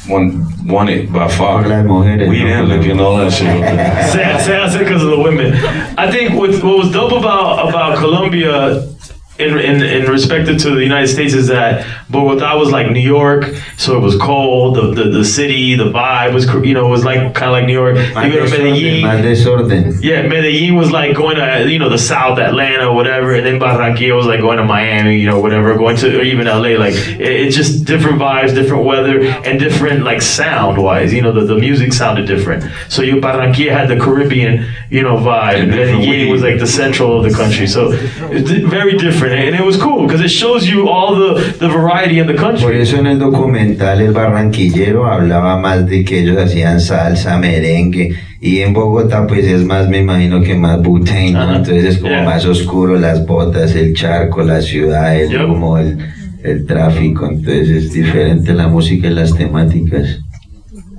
won 0.08 0.44
won 0.66 0.88
it 0.88 1.10
by 1.10 1.28
far. 1.28 1.62
We 1.62 2.38
didn't 2.40 2.66
look 2.66 2.86
and 2.86 3.00
all 3.00 3.16
that 3.18 3.32
shit. 3.32 3.46
say, 4.12 4.44
say 4.44 4.56
I 4.56 4.68
said 4.68 4.80
because 4.80 5.02
of 5.02 5.10
the 5.10 5.20
women. 5.20 5.54
I 5.96 6.10
think 6.10 6.38
what, 6.38 6.50
what 6.62 6.78
was 6.78 6.92
dope 6.92 7.12
about 7.12 7.68
about 7.68 7.98
Colombia. 7.98 8.93
In, 9.36 9.58
in, 9.58 9.82
in 9.82 10.08
respect 10.08 10.46
to 10.46 10.70
the 10.70 10.82
United 10.82 11.08
States 11.08 11.34
is 11.34 11.48
that 11.48 11.84
Bogota 12.08 12.56
was 12.56 12.70
like 12.70 12.90
New 12.92 13.00
York, 13.00 13.46
so 13.76 13.96
it 13.96 14.00
was 14.00 14.16
cold. 14.16 14.76
The, 14.76 14.94
the, 14.94 15.10
the 15.10 15.24
city, 15.24 15.74
the 15.74 15.90
vibe 15.90 16.32
was 16.32 16.46
you 16.64 16.72
know 16.72 16.86
it 16.86 16.90
was 16.90 17.04
like 17.04 17.34
kind 17.34 17.46
of 17.46 17.52
like 17.52 17.66
New 17.66 17.72
York. 17.72 17.96
Más 17.96 18.26
You 18.26 18.32
go 18.32 18.46
to 18.46 18.50
Medellin, 18.50 19.24
desorden. 19.24 19.98
yeah, 20.02 20.22
Medellin 20.22 20.76
was 20.76 20.92
like 20.92 21.16
going 21.16 21.34
to 21.36 21.68
you 21.68 21.80
know 21.80 21.88
the 21.88 21.98
South, 21.98 22.38
Atlanta, 22.38 22.92
whatever, 22.92 23.34
and 23.34 23.44
then 23.44 23.58
Barranquilla 23.58 24.14
was 24.16 24.26
like 24.26 24.40
going 24.40 24.58
to 24.58 24.64
Miami, 24.64 25.18
you 25.18 25.26
know, 25.26 25.40
whatever, 25.40 25.74
going 25.76 25.96
to 25.96 26.20
or 26.20 26.22
even 26.22 26.46
LA. 26.46 26.78
Like 26.78 26.94
it, 26.94 27.20
it's 27.42 27.56
just 27.56 27.84
different 27.84 28.20
vibes, 28.20 28.54
different 28.54 28.84
weather, 28.84 29.20
and 29.46 29.58
different 29.58 30.04
like 30.04 30.22
sound 30.22 30.78
wise. 30.80 31.12
You 31.12 31.22
know, 31.22 31.32
the, 31.32 31.44
the 31.44 31.56
music 31.58 31.92
sounded 31.92 32.26
different. 32.26 32.62
So 32.88 33.02
you 33.02 33.16
Barranquilla 33.16 33.72
had 33.72 33.88
the 33.88 33.98
Caribbean, 33.98 34.52
you 34.90 35.02
know, 35.02 35.16
vibe, 35.16 35.56
and 35.62 35.70
Medellin 35.70 36.28
was 36.28 36.42
like 36.42 36.58
the 36.60 36.66
central 36.68 37.18
of 37.18 37.24
the 37.28 37.34
country. 37.36 37.66
So 37.66 37.90
it's 38.30 38.50
very 38.78 38.96
different, 38.96 39.23
and 39.32 39.54
it 39.54 39.64
was 39.64 39.76
cool 39.76 40.06
because 40.06 40.22
it 40.22 40.30
shows 40.30 40.66
you 40.66 40.88
all 40.88 41.14
the 41.14 41.56
the 41.58 41.68
variety 41.68 42.18
in 42.18 42.26
the 42.26 42.34
country. 42.34 42.62
Por 42.62 42.74
eso 42.74 42.96
en 42.98 43.06
el 43.06 43.18
documental 43.18 44.00
El 44.00 44.12
Barranquillero 44.12 45.06
hablaba 45.06 45.58
más 45.58 45.86
de 45.86 46.04
que 46.04 46.20
ellos 46.20 46.36
hacían 46.38 46.80
salsa, 46.80 47.38
merengue, 47.38 48.16
y 48.40 48.60
en 48.60 48.72
Bogotá 48.72 49.26
pues 49.26 49.46
es 49.46 49.64
más, 49.64 49.88
me 49.88 49.98
imagino 49.98 50.42
que 50.42 50.54
más 50.54 50.80
butane, 50.82 51.32
¿no? 51.32 51.56
Entonces 51.56 51.84
es 51.84 51.98
como 51.98 52.22
más 52.24 52.44
oscuro, 52.44 52.96
las 52.96 53.26
botas, 53.26 53.74
el 53.74 53.94
charco, 53.94 54.42
la 54.42 54.60
ciudad, 54.60 55.16
el 55.16 55.44
humo, 55.44 55.78
el, 55.78 55.98
el 56.42 56.66
tráfico, 56.66 57.26
entonces 57.26 57.68
es 57.70 57.92
diferente 57.92 58.52
la 58.52 58.68
música 58.68 59.08
y 59.08 59.14
las 59.14 59.34
temáticas. 59.34 60.20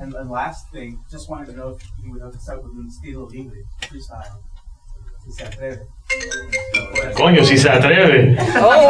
And 0.01 0.11
the 0.11 0.23
last 0.23 0.71
thing, 0.71 0.97
just 1.11 1.30
wanted 1.30 1.51
to 1.51 1.53
know 1.53 1.76
if 1.76 1.84
you 2.03 2.11
would 2.11 2.21
hook 2.21 2.36
us 2.36 2.49
up 2.49 2.63
with 2.63 2.73
un 2.78 2.88
estilo 2.88 3.28
libre, 3.32 3.63
freestyle. 3.89 4.39
Si 5.26 5.32
se 5.34 5.43
atreve. 5.43 5.80
Coño, 7.15 7.43
si 7.43 7.57
se 7.57 7.69
atreve. 7.69 8.36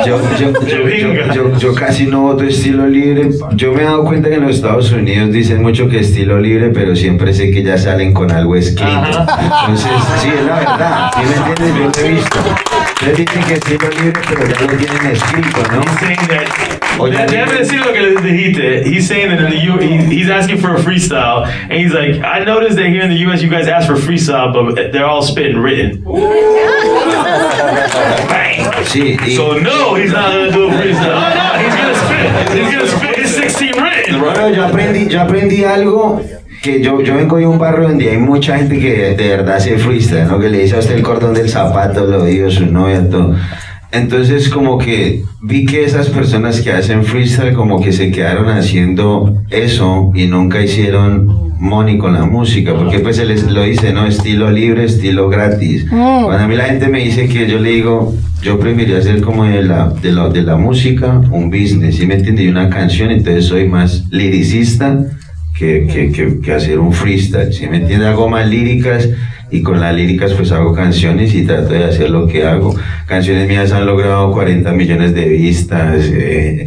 Yo, 0.05 0.19
yo, 0.37 0.51
yo, 0.67 0.87
yo, 0.89 1.33
yo- 1.33 1.57
yo 1.57 1.73
casi 1.75 2.05
no 2.07 2.21
voto 2.21 2.43
estilo 2.43 2.85
libre. 2.87 3.29
Yo 3.53 3.71
me 3.71 3.81
he 3.81 3.85
dado 3.85 4.03
cuenta 4.03 4.29
que 4.29 4.35
en 4.35 4.41
los 4.47 4.55
Estados 4.57 4.91
Unidos 4.91 5.31
dicen 5.31 5.61
mucho 5.61 5.87
que 5.87 5.99
estilo 5.99 6.39
libre, 6.39 6.69
pero 6.69 6.95
siempre 6.95 7.33
sé 7.33 7.51
que 7.51 7.63
ya 7.63 7.77
salen 7.77 8.13
con 8.13 8.31
algo 8.31 8.55
escrito. 8.55 8.91
Entonces, 8.91 9.91
sí, 10.21 10.29
es 10.37 10.45
la 10.45 10.55
verdad. 10.59 11.11
¿Sí 11.15 11.21
me 11.25 11.35
entiendes? 11.35 11.95
Yo 11.95 12.01
lo 12.01 12.07
he 12.07 12.11
visto. 12.13 12.37
Ustedes 12.95 13.17
dicen 13.17 13.43
que 13.43 13.53
estilo 13.55 13.89
libre, 13.89 14.21
pero 14.27 14.47
ya 14.47 14.61
lo 14.61 14.67
tienen 14.77 15.05
escrito, 15.11 15.59
¿no? 15.71 16.84
O 16.99 17.07
ya 17.07 17.25
Déjame 17.25 17.53
decir 17.59 17.79
lo 17.85 17.91
que 17.93 18.01
le 18.01 18.15
dijiste. 18.21 18.83
He's 18.87 19.07
saying 19.07 19.29
that 19.29 19.39
in 19.39 19.49
the 19.49 19.57
U, 19.65 19.77
he, 19.77 19.97
he's 20.15 20.29
asking 20.29 20.57
for 20.59 20.73
a 20.75 20.79
freestyle, 20.79 21.45
and 21.45 21.73
he's 21.73 21.93
like, 21.93 22.21
I 22.23 22.43
noticed 22.45 22.77
that 22.77 22.87
here 22.87 23.01
in 23.01 23.09
the 23.09 23.17
U.S. 23.27 23.41
you 23.41 23.49
guys 23.49 23.67
ask 23.67 23.87
for 23.87 23.95
freestyle, 23.95 24.53
but 24.53 24.75
they're 24.93 25.05
all 25.05 25.21
spitting 25.21 25.57
written. 25.57 26.03
Sí, 28.85 29.17
y- 29.19 29.35
So 29.35 29.57
no, 29.59 29.95
he's 29.95 30.11
not 30.11 30.31
gonna 30.31 30.51
do 30.51 30.67
a 30.67 30.71
freestyle. 30.71 31.15
Oh 31.15 31.29
no, 31.33 31.53
he's 31.59 31.75
gonna 31.75 31.95
spit. 31.95 32.29
He's 32.57 32.69
gonna 32.75 32.87
spit 32.87 33.15
his 33.17 33.35
16 33.35 33.73
written. 33.81 34.19
Bueno, 34.21 34.49
yo 34.49 34.63
aprendí, 34.65 35.07
yo 35.09 35.21
aprendí 35.21 35.63
algo 35.63 36.21
que 36.61 36.81
yo, 36.81 37.01
yo 37.01 37.15
vengo 37.15 37.37
de 37.37 37.45
un 37.47 37.57
barrio 37.59 37.87
donde 37.89 38.09
hay 38.11 38.17
mucha 38.17 38.57
gente 38.57 38.79
que 38.79 39.15
de 39.15 39.29
verdad 39.29 39.59
se 39.59 39.77
freestyle, 39.77 40.27
¿no? 40.27 40.39
Que 40.39 40.49
le 40.49 40.59
dice 40.59 40.75
a 40.75 40.79
usted 40.79 40.95
el 40.95 41.01
cordón 41.03 41.33
del 41.33 41.49
zapato, 41.49 42.05
lo 42.05 42.25
digo, 42.25 42.49
su 42.51 42.65
novia, 42.67 43.01
todo. 43.09 43.35
Entonces 43.91 44.49
como 44.49 44.77
que 44.77 45.23
vi 45.41 45.65
que 45.65 45.83
esas 45.83 46.09
personas 46.09 46.61
que 46.61 46.71
hacen 46.71 47.03
freestyle 47.03 47.53
como 47.53 47.81
que 47.81 47.91
se 47.91 48.11
quedaron 48.11 48.49
haciendo 48.49 49.41
eso 49.49 50.11
y 50.13 50.25
nunca 50.25 50.61
hicieron 50.61 51.45
money 51.59 51.97
con 51.97 52.13
la 52.13 52.25
música, 52.25 52.75
porque 52.75 52.99
pues 52.99 53.15
se 53.15 53.25
les 53.25 53.43
lo 53.43 53.63
dice, 53.63 53.93
¿no? 53.93 54.05
Estilo 54.05 54.51
libre, 54.51 54.85
estilo 54.85 55.29
gratis. 55.29 55.85
Cuando 55.89 56.37
a 56.37 56.47
mí 56.47 56.55
la 56.55 56.65
gente 56.65 56.87
me 56.89 57.03
dice 57.03 57.27
que 57.27 57.47
yo 57.47 57.59
le 57.59 57.71
digo, 57.71 58.13
yo 58.41 58.59
preferiría 58.59 58.97
hacer 58.97 59.21
como 59.21 59.45
de 59.45 59.63
la, 59.63 59.89
de 59.89 60.11
la, 60.11 60.29
de 60.29 60.41
la 60.41 60.57
música 60.57 61.21
un 61.31 61.49
business, 61.49 61.95
¿sí 61.95 62.05
me 62.05 62.15
entiende? 62.15 62.43
Y 62.43 62.49
una 62.49 62.69
canción, 62.69 63.11
entonces 63.11 63.45
soy 63.45 63.67
más 63.67 64.03
liricista 64.11 64.99
que, 65.57 65.87
que, 65.87 66.11
que, 66.11 66.39
que 66.41 66.53
hacer 66.53 66.79
un 66.79 66.91
freestyle, 66.91 67.53
¿sí 67.53 67.67
me 67.67 67.77
entiende? 67.77 68.07
Hago 68.07 68.27
más 68.27 68.47
líricas 68.47 69.09
y 69.51 69.61
con 69.61 69.79
las 69.79 69.95
líricas 69.95 70.33
pues 70.33 70.51
hago 70.51 70.73
canciones 70.73 71.33
y 71.35 71.45
trato 71.45 71.73
de 71.73 71.83
hacer 71.85 72.09
lo 72.09 72.27
que 72.27 72.45
hago. 72.45 72.75
Canciones 73.07 73.47
mías 73.47 73.71
han 73.71 73.85
logrado 73.85 74.31
40 74.31 74.71
millones 74.73 75.13
de 75.13 75.25
vistas, 75.29 76.03
eh, 76.05 76.65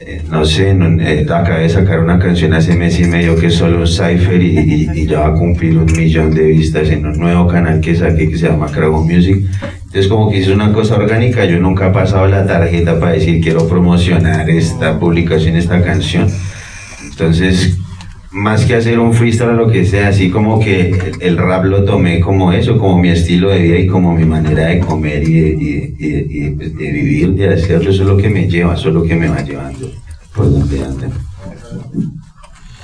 eh, 0.00 0.22
no 0.30 0.44
sé, 0.44 0.74
no, 0.74 1.00
eh, 1.02 1.26
acabé 1.28 1.62
de 1.62 1.68
sacar 1.68 2.00
una 2.00 2.18
canción 2.18 2.52
hace 2.54 2.74
mes 2.76 2.98
y 3.00 3.04
medio 3.04 3.36
que 3.36 3.46
es 3.48 3.54
solo 3.54 3.80
un 3.80 3.86
cipher 3.86 4.40
y, 4.42 4.58
y- 4.58 4.90
y 4.94 5.06
ya 5.06 5.20
va 5.20 5.26
a 5.28 5.34
cumplir 5.34 5.76
un 5.78 5.86
millón 5.96 6.32
de 6.34 6.44
vistas 6.44 6.88
en 6.90 7.04
un 7.06 7.18
nuevo 7.18 7.46
canal 7.48 7.80
que 7.80 7.94
saqué 7.94 8.28
que 8.30 8.36
se 8.38 8.48
llama 8.48 8.66
Crago 8.66 9.04
Music. 9.04 9.38
Entonces 9.86 10.08
como 10.08 10.30
que 10.30 10.38
hice 10.38 10.52
una 10.52 10.72
cosa 10.72 10.96
orgánica, 10.96 11.44
yo 11.46 11.58
nunca 11.58 11.88
he 11.88 11.92
pasado 11.92 12.26
la 12.28 12.46
tarjeta 12.46 12.98
para 13.00 13.12
decir 13.12 13.40
quiero 13.42 13.66
promocionar 13.68 14.48
esta 14.50 14.98
publicación, 14.98 15.56
esta 15.56 15.82
canción. 15.82 16.28
Entonces, 17.04 17.76
más 18.38 18.64
que 18.64 18.76
hacer 18.76 18.98
un 18.98 19.12
freestyle 19.12 19.50
o 19.50 19.54
lo 19.54 19.70
que 19.70 19.84
sea, 19.84 20.08
así 20.08 20.30
como 20.30 20.60
que 20.60 21.12
el, 21.20 21.36
rap 21.36 21.64
lo 21.64 21.84
tomé 21.84 22.20
como 22.20 22.52
eso, 22.52 22.78
como 22.78 22.98
mi 22.98 23.10
estilo 23.10 23.50
de 23.50 23.58
vida 23.60 23.78
y 23.78 23.86
como 23.86 24.14
mi 24.14 24.24
manera 24.24 24.66
de 24.68 24.80
comer 24.80 25.22
y 25.28 25.40
de, 25.40 25.48
y- 25.50 25.94
y- 25.98 26.26
y, 26.46 26.50
pues, 26.50 26.76
de 26.76 26.90
vivir, 26.92 27.34
de 27.34 27.48
hacerlo, 27.54 27.90
eso 27.90 28.02
es 28.02 28.08
lo 28.08 28.16
que 28.16 28.28
me 28.30 28.48
lleva, 28.48 28.74
eso 28.74 28.88
es 28.88 28.94
lo 28.94 29.02
que 29.02 29.14
me 29.16 29.28
va 29.28 29.42
llevando 29.42 29.90
por 30.34 30.50
donde 30.50 30.82
anda. 30.84 31.08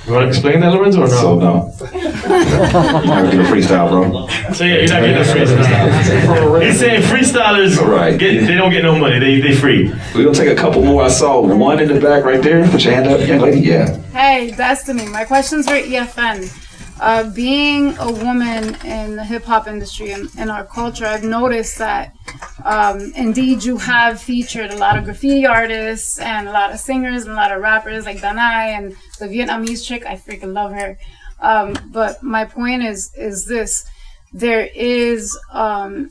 You 0.05 0.13
want 0.13 0.23
to 0.25 0.27
explain 0.27 0.59
that, 0.59 0.71
Lorenzo, 0.71 1.01
or 1.01 1.07
no? 1.07 1.15
So 1.15 1.39
no. 1.39 1.73
You're 1.93 3.05
not 3.05 3.31
gonna 3.31 3.43
freestyle, 3.43 3.89
bro. 3.89 4.27
So 4.53 4.63
yeah, 4.63 4.75
you're 4.75 4.87
not 4.87 5.01
getting 5.01 5.17
a 5.17 5.21
freestyle. 5.21 6.61
He's 6.63 6.79
saying 6.79 7.01
freestylers 7.01 8.19
get 8.19 8.45
they 8.45 8.53
don't 8.55 8.71
get 8.71 8.83
no 8.83 8.99
money. 8.99 9.17
They 9.17 9.41
they 9.41 9.55
free. 9.55 9.91
We're 10.13 10.23
gonna 10.23 10.35
take 10.35 10.55
a 10.55 10.55
couple 10.55 10.83
more. 10.83 11.01
I 11.03 11.07
saw 11.07 11.41
one 11.41 11.79
in 11.79 11.87
the 11.91 11.99
back 11.99 12.23
right 12.23 12.41
there. 12.41 12.67
Put 12.69 12.83
your 12.83 12.93
hand 12.93 13.07
up, 13.07 13.27
young 13.27 13.39
lady. 13.39 13.61
Yeah. 13.61 13.97
Hey, 14.11 14.51
Destiny. 14.51 15.07
My 15.07 15.25
question's 15.25 15.67
for 15.67 15.73
EFN. 15.73 16.64
Uh, 16.99 17.29
being 17.31 17.97
a 17.97 18.09
woman 18.09 18.73
in 18.85 19.17
the 19.17 19.23
hip 19.23 19.43
hop 19.43 19.67
industry 19.67 20.11
and 20.11 20.33
in 20.37 20.49
our 20.49 20.65
culture, 20.65 21.05
I've 21.05 21.25
noticed 21.25 21.77
that 21.77 22.15
um, 22.63 23.11
indeed 23.15 23.63
you 23.63 23.77
have 23.77 24.21
featured 24.21 24.71
a 24.71 24.77
lot 24.77 24.97
of 24.97 25.03
graffiti 25.03 25.45
artists 25.45 26.19
and 26.19 26.47
a 26.47 26.51
lot 26.51 26.71
of 26.71 26.79
singers 26.79 27.23
and 27.23 27.33
a 27.33 27.35
lot 27.35 27.51
of 27.51 27.61
rappers 27.61 28.05
like 28.05 28.17
Danay 28.19 28.77
and 28.77 28.95
the 29.19 29.27
Vietnamese 29.27 29.85
chick. 29.85 30.05
I 30.05 30.15
freaking 30.15 30.53
love 30.53 30.71
her. 30.71 30.97
Um, 31.41 31.75
but 31.91 32.23
my 32.23 32.45
point 32.45 32.83
is 32.83 33.11
is 33.17 33.45
this: 33.45 33.83
there 34.31 34.69
is 34.73 35.37
um, 35.51 36.09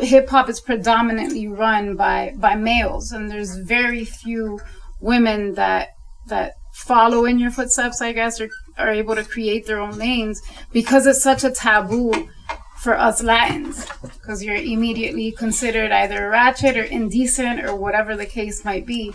hip 0.00 0.28
hop 0.28 0.48
is 0.48 0.60
predominantly 0.60 1.46
run 1.46 1.94
by 1.94 2.34
by 2.36 2.56
males, 2.56 3.12
and 3.12 3.30
there's 3.30 3.56
very 3.56 4.04
few 4.04 4.60
women 5.00 5.54
that 5.54 5.90
that 6.26 6.54
follow 6.72 7.24
in 7.24 7.38
your 7.38 7.50
footsteps, 7.50 8.00
I 8.00 8.12
guess, 8.12 8.40
or 8.40 8.48
are 8.80 8.90
able 8.90 9.14
to 9.14 9.24
create 9.24 9.66
their 9.66 9.80
own 9.80 9.98
names 9.98 10.42
because 10.72 11.06
it's 11.06 11.22
such 11.22 11.44
a 11.44 11.50
taboo 11.50 12.28
for 12.80 12.98
us 12.98 13.22
Latins 13.22 13.86
because 14.02 14.42
you're 14.42 14.56
immediately 14.56 15.32
considered 15.32 15.92
either 15.92 16.30
ratchet 16.30 16.78
or 16.78 16.84
indecent 16.84 17.62
or 17.62 17.76
whatever 17.76 18.16
the 18.16 18.24
case 18.24 18.64
might 18.64 18.86
be. 18.86 19.12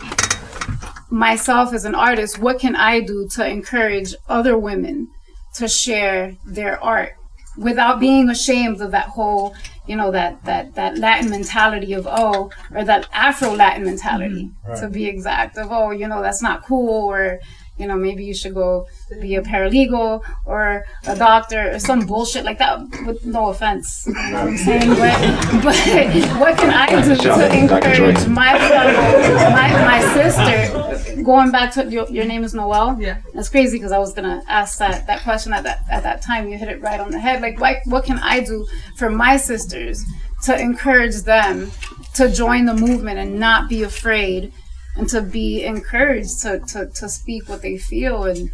Myself 1.10 1.72
as 1.72 1.84
an 1.84 1.94
artist, 1.94 2.38
what 2.38 2.60
can 2.60 2.76
I 2.76 3.00
do 3.00 3.28
to 3.34 3.46
encourage 3.46 4.14
other 4.28 4.56
women 4.56 5.08
to 5.54 5.66
share 5.66 6.36
their 6.46 6.82
art 6.82 7.14
without 7.56 7.98
being 7.98 8.28
ashamed 8.28 8.80
of 8.80 8.90
that 8.92 9.08
whole, 9.08 9.54
you 9.86 9.96
know, 9.96 10.10
that 10.12 10.44
that 10.44 10.74
that 10.74 10.98
Latin 10.98 11.30
mentality 11.30 11.92
of 11.92 12.06
oh, 12.08 12.50
or 12.72 12.84
that 12.84 13.08
Afro 13.12 13.54
Latin 13.54 13.84
mentality 13.84 14.44
mm-hmm. 14.44 14.70
Right. 14.70 14.80
to 14.80 14.88
be 14.88 15.06
exact 15.06 15.58
of 15.58 15.72
oh, 15.72 15.90
you 15.90 16.06
know, 16.06 16.22
that's 16.22 16.42
not 16.42 16.64
cool 16.64 17.10
or 17.10 17.40
you 17.78 17.86
know, 17.86 17.96
maybe 17.96 18.24
you 18.24 18.34
should 18.34 18.54
go 18.54 18.86
be 19.20 19.34
a 19.34 19.42
paralegal 19.42 20.22
or 20.46 20.84
a 21.06 21.16
doctor 21.16 21.72
or 21.72 21.78
some 21.78 22.06
bullshit 22.06 22.44
like 22.44 22.58
that. 22.58 22.80
With 23.06 23.24
no 23.24 23.48
offense, 23.48 24.04
you 24.06 24.14
know 24.14 24.44
what 24.44 24.48
I'm 24.48 24.56
saying? 24.56 24.88
But, 24.88 25.62
but 25.62 25.76
what 26.40 26.58
can 26.58 26.70
I 26.70 27.02
do 27.02 27.16
to 27.16 27.32
out 27.32 27.38
to 27.38 27.48
Dr. 27.48 27.54
encourage 27.54 28.26
my 28.26 28.58
fellow, 28.58 29.50
my, 29.50 29.68
my 29.84 30.00
sister? 30.14 31.22
Going 31.22 31.50
back 31.50 31.72
to 31.74 31.84
your, 31.90 32.08
your 32.08 32.24
name 32.24 32.44
is 32.44 32.54
Noel. 32.54 32.96
Yeah, 33.00 33.20
that's 33.34 33.48
crazy 33.48 33.78
because 33.78 33.92
I 33.92 33.98
was 33.98 34.12
gonna 34.12 34.42
ask 34.48 34.78
that 34.78 35.06
that 35.06 35.22
question 35.22 35.52
at 35.52 35.64
that 35.64 35.80
at 35.90 36.02
that 36.02 36.22
time. 36.22 36.48
You 36.48 36.56
hit 36.56 36.68
it 36.68 36.80
right 36.80 37.00
on 37.00 37.10
the 37.10 37.18
head. 37.18 37.42
Like, 37.42 37.60
what 37.60 37.78
what 37.86 38.04
can 38.04 38.18
I 38.18 38.40
do 38.40 38.66
for 38.96 39.10
my 39.10 39.36
sisters 39.36 40.04
to 40.44 40.58
encourage 40.58 41.22
them 41.22 41.70
to 42.14 42.30
join 42.30 42.64
the 42.66 42.74
movement 42.74 43.18
and 43.18 43.38
not 43.38 43.68
be 43.68 43.82
afraid 43.82 44.52
and 44.96 45.08
to 45.08 45.20
be 45.22 45.64
encouraged 45.64 46.40
to, 46.42 46.58
to, 46.60 46.86
to 46.94 47.08
speak 47.08 47.48
what 47.48 47.62
they 47.62 47.76
feel 47.76 48.24
and 48.24 48.50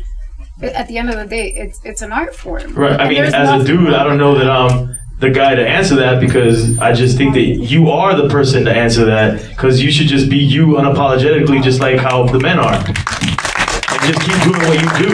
at 0.62 0.86
the 0.88 0.98
end 0.98 1.08
of 1.10 1.16
the 1.16 1.26
day 1.26 1.52
it's 1.54 1.80
it's 1.84 2.02
an 2.02 2.12
art 2.12 2.34
form 2.34 2.74
Right. 2.74 2.98
I 3.00 3.04
And 3.04 3.08
mean, 3.10 3.24
as 3.24 3.62
a 3.62 3.64
dude, 3.64 3.94
I 3.94 4.04
don't 4.04 4.18
know 4.18 4.36
that 4.38 4.50
I'm 4.50 4.78
um, 4.88 4.96
the 5.20 5.30
guy 5.30 5.54
to 5.54 5.66
answer 5.66 5.94
that 5.96 6.18
because 6.20 6.76
I 6.80 6.92
just 6.92 7.16
think 7.16 7.34
that 7.34 7.40
you 7.42 7.90
are 7.90 8.14
the 8.20 8.28
person 8.28 8.64
to 8.64 8.72
answer 8.72 9.04
that 9.04 9.48
because 9.50 9.80
you 9.80 9.90
should 9.92 10.08
just 10.08 10.28
be 10.28 10.36
you 10.38 10.66
unapologetically, 10.80 11.62
just 11.62 11.78
like 11.80 11.98
how 12.00 12.24
the 12.24 12.40
men 12.40 12.58
are, 12.58 12.74
and 12.74 14.00
just 14.02 14.20
keep 14.26 14.36
doing 14.42 14.62
what 14.66 14.78
you 14.82 14.88
do. 15.06 15.10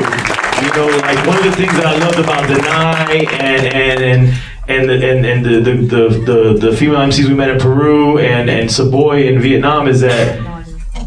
You 0.64 0.72
know, 0.74 0.88
like 1.02 1.26
one 1.26 1.36
of 1.38 1.44
the 1.44 1.52
things 1.52 1.72
that 1.72 1.86
I 1.86 1.98
loved 1.98 2.18
about 2.18 2.44
Danay 2.48 3.30
and 3.32 3.66
and 3.66 4.00
and. 4.02 4.38
And 4.70 4.86
the, 4.86 4.94
and, 4.96 5.24
and 5.24 5.42
the, 5.42 5.60
the, 5.60 5.72
the, 5.72 6.08
the, 6.58 6.68
the 6.68 6.76
female 6.76 6.98
MCs 7.00 7.26
we 7.26 7.32
met 7.32 7.48
in 7.48 7.58
Peru 7.58 8.18
and, 8.18 8.50
and 8.50 8.68
Suboi 8.68 9.24
in 9.26 9.40
Vietnam 9.40 9.88
is 9.88 10.02
that 10.02 10.38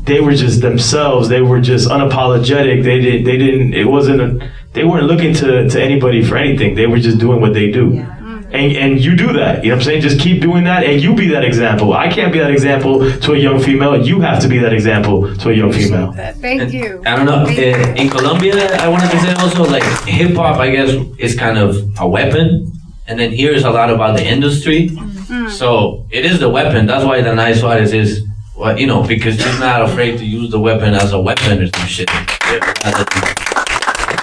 they 0.03 0.19
were 0.19 0.33
just 0.33 0.61
themselves. 0.61 1.29
They 1.29 1.41
were 1.41 1.61
just 1.61 1.89
unapologetic. 1.89 2.83
They 2.83 2.99
did. 2.99 3.25
They 3.25 3.37
didn't. 3.37 3.73
It 3.73 3.85
wasn't. 3.85 4.21
A, 4.21 4.51
they 4.73 4.83
weren't 4.83 5.05
looking 5.05 5.33
to, 5.35 5.69
to 5.69 5.81
anybody 5.81 6.23
for 6.23 6.37
anything. 6.37 6.75
They 6.75 6.87
were 6.87 6.99
just 6.99 7.17
doing 7.19 7.41
what 7.41 7.53
they 7.53 7.71
do. 7.71 8.05
And 8.53 8.75
and 8.75 8.99
you 8.99 9.15
do 9.15 9.31
that. 9.33 9.63
You 9.63 9.69
know 9.69 9.75
what 9.75 9.83
I'm 9.83 9.85
saying? 9.85 10.01
Just 10.01 10.19
keep 10.19 10.41
doing 10.41 10.65
that, 10.65 10.83
and 10.83 11.01
you 11.01 11.15
be 11.15 11.29
that 11.29 11.45
example. 11.45 11.93
I 11.93 12.09
can't 12.09 12.33
be 12.33 12.39
that 12.39 12.51
example 12.51 12.99
to 13.21 13.31
a 13.31 13.37
young 13.37 13.61
female. 13.61 14.05
You 14.05 14.19
have 14.19 14.41
to 14.41 14.49
be 14.49 14.57
that 14.59 14.73
example 14.73 15.33
to 15.37 15.49
a 15.49 15.53
young 15.53 15.71
female. 15.71 16.11
thank 16.11 16.73
you 16.73 17.01
I 17.05 17.15
don't 17.15 17.25
know. 17.25 17.45
In, 17.45 17.57
eh, 17.57 17.93
in 17.95 18.09
Colombia, 18.09 18.75
I 18.75 18.89
wanted 18.89 19.09
to 19.11 19.19
say 19.21 19.33
also 19.35 19.63
like 19.63 19.83
hip 20.05 20.35
hop. 20.35 20.57
I 20.57 20.69
guess 20.69 20.89
is 21.17 21.33
kind 21.33 21.57
of 21.57 21.77
a 21.97 22.07
weapon, 22.07 22.73
and 23.07 23.17
then 23.17 23.31
here 23.31 23.53
is 23.53 23.63
a 23.63 23.71
lot 23.71 23.89
about 23.89 24.17
the 24.17 24.25
industry. 24.25 24.89
Mm-hmm. 24.89 25.47
So 25.47 26.05
it 26.11 26.25
is 26.25 26.41
the 26.41 26.49
weapon. 26.49 26.87
That's 26.87 27.05
why 27.05 27.21
Danay 27.21 27.55
Suarez 27.55 27.93
is 27.93 28.27
what 28.61 28.79
you 28.79 28.85
know 28.85 29.01
because 29.01 29.43
you're 29.43 29.59
not 29.59 29.81
afraid 29.81 30.19
to 30.19 30.23
use 30.25 30.51
the 30.51 30.59
weapon 30.59 30.93
as 30.93 31.13
a 31.13 31.19
weapon 31.19 31.59
or 31.59 31.65
some 31.65 31.87
shit. 31.87 32.07
Rather 32.13 33.05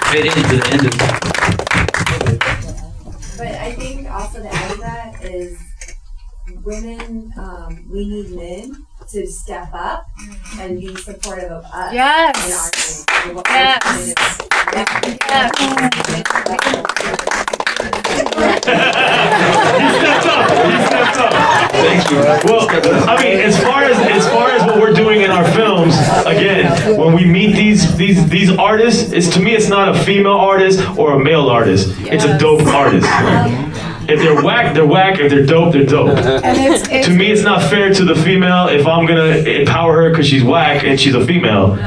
Fit 0.09 0.25
into 0.25 0.41
the 0.55 0.63
industry. 0.71 1.07
But 3.37 3.47
I 3.47 3.73
think 3.73 4.09
also 4.09 4.41
to 4.41 4.47
add 4.51 4.71
to 4.71 4.77
that 4.77 5.23
is 5.25 5.59
women, 6.63 7.33
um, 7.37 7.85
we 7.91 8.07
need 8.07 8.31
men 8.31 8.85
to 9.09 9.27
step 9.27 9.73
up 9.73 10.07
and 10.57 10.79
be 10.79 10.95
supportive 10.95 11.51
of 11.51 11.65
us. 11.65 11.93
Yes. 11.93 13.05
In 13.25 13.37
our 13.37 13.43
thing, 17.79 17.93
and 18.15 18.27
what 18.27 18.35
we're 18.37 18.45
Yes. 18.45 18.63
doing. 21.15 21.29
Thank 21.71 22.11
you. 22.11 22.17
Well, 22.51 22.67
I 23.09 23.23
mean, 23.23 23.39
as 23.39 23.57
far 23.63 23.83
as 23.83 23.97
as 23.99 24.27
far 24.29 24.49
as 24.51 24.63
what 24.63 24.77
we're 24.79 24.93
doing 24.93 25.21
in 25.21 25.31
our 25.31 25.45
films, 25.45 25.95
again, 26.25 26.65
when 26.97 27.13
we 27.13 27.25
meet 27.25 27.55
these 27.55 27.95
these 27.95 28.27
these 28.29 28.51
artists, 28.57 29.11
it's 29.11 29.29
to 29.29 29.39
me, 29.39 29.55
it's 29.55 29.69
not 29.69 29.95
a 29.95 29.99
female 29.99 30.33
artist 30.37 30.81
or 30.97 31.13
a 31.13 31.19
male 31.23 31.47
artist. 31.49 31.89
It's 32.01 32.25
a 32.25 32.37
dope 32.37 32.65
artist. 32.67 33.07
Um, 33.07 33.71
if 34.09 34.19
they're 34.21 34.41
whack, 34.41 34.73
they're 34.73 34.85
whack. 34.87 35.19
If 35.19 35.29
they're 35.31 35.45
dope, 35.45 35.71
they're 35.73 35.85
dope. 35.85 36.09
it's- 36.17 36.83
it's- 36.89 37.05
to 37.05 37.11
me, 37.11 37.27
it's 37.31 37.43
not 37.43 37.61
fair 37.63 37.93
to 37.93 38.03
the 38.03 38.15
female 38.15 38.67
if 38.67 38.85
I'm 38.87 39.05
gonna 39.05 39.37
empower 39.59 40.01
her 40.01 40.09
because 40.09 40.27
she's 40.27 40.43
whack 40.43 40.83
and 40.83 40.99
she's 40.99 41.13
a 41.15 41.21
female. 41.25 41.77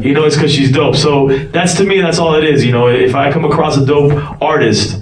You 0.00 0.12
know, 0.14 0.24
it's 0.24 0.36
because 0.36 0.52
she's 0.52 0.70
dope. 0.70 0.96
So 0.96 1.30
that's 1.52 1.74
to 1.74 1.84
me, 1.84 2.00
that's 2.00 2.18
all 2.18 2.34
it 2.34 2.44
is. 2.44 2.64
You 2.64 2.72
know, 2.72 2.88
if 2.88 3.14
I 3.14 3.30
come 3.32 3.44
across 3.44 3.76
a 3.76 3.84
dope 3.84 4.12
artist, 4.42 4.98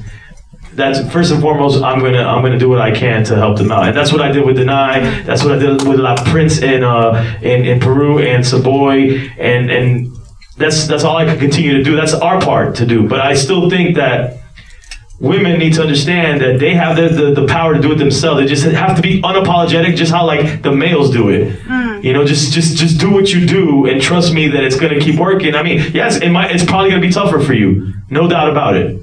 that's 0.79 1.13
first 1.13 1.33
and 1.33 1.43
foremost. 1.43 1.83
I'm 1.83 1.99
gonna 2.01 2.23
I'm 2.23 2.43
gonna 2.43 2.59
do 2.59 2.69
what 2.69 2.81
I 2.81 2.93
can 2.93 3.25
to 3.25 3.37
help 3.37 3.59
them 3.59 3.71
out, 3.71 3.89
and 3.89 3.97
that's 3.97 4.13
what 4.13 4.23
I 4.23 4.31
did 4.31 4.47
with 4.47 4.57
Danay. 4.57 5.25
That's 5.27 5.43
what 5.45 5.53
I 5.53 5.59
did 5.59 5.87
with 5.87 5.99
La 5.99 6.15
Prince 6.31 6.63
in 6.63 6.83
uh 6.85 7.39
in, 7.43 7.65
in 7.65 7.81
Peru 7.81 8.21
and 8.21 8.45
Suboi, 8.45 9.31
and 9.39 9.71
and 9.71 10.17
that's 10.57 10.87
that's 10.87 11.05
all 11.05 11.17
I 11.17 11.25
can 11.25 11.39
continue 11.39 11.77
to 11.77 11.83
do. 11.83 11.97
That's 11.97 12.15
our 12.15 12.41
part 12.41 12.77
to 12.77 12.87
do. 12.87 13.07
But 13.09 13.21
I 13.21 13.35
still 13.35 13.69
think 13.69 13.97
that 13.97 14.39
women 15.21 15.59
need 15.59 15.75
to 15.75 15.83
understand 15.83 16.41
that 16.41 16.61
they 16.61 16.75
have 16.75 16.95
the, 16.95 17.09
the, 17.09 17.41
the 17.41 17.47
power 17.49 17.75
to 17.75 17.81
do 17.81 17.91
it 17.91 17.97
themselves. 17.99 18.41
They 18.41 18.47
just 18.47 18.65
have 18.65 18.95
to 18.95 19.03
be 19.03 19.21
unapologetic, 19.23 19.97
just 19.97 20.13
how 20.13 20.25
like 20.27 20.63
the 20.63 20.71
males 20.71 21.11
do 21.11 21.29
it. 21.29 21.59
You 22.05 22.13
know, 22.13 22.25
just 22.25 22.53
just 22.53 22.77
just 22.77 23.01
do 23.01 23.11
what 23.11 23.33
you 23.33 23.45
do 23.45 23.87
and 23.87 24.01
trust 24.01 24.33
me 24.33 24.47
that 24.49 24.63
it's 24.63 24.79
gonna 24.79 25.01
keep 25.01 25.19
working. 25.19 25.57
I 25.57 25.65
mean, 25.65 25.81
yes, 25.93 26.19
it 26.19 26.31
might 26.31 26.53
it's 26.55 26.65
probably 26.65 26.91
gonna 26.91 27.03
be 27.03 27.11
tougher 27.11 27.41
for 27.41 27.55
you, 27.55 27.95
no 28.11 28.29
doubt 28.29 28.49
about 28.49 28.77
it. 28.77 29.03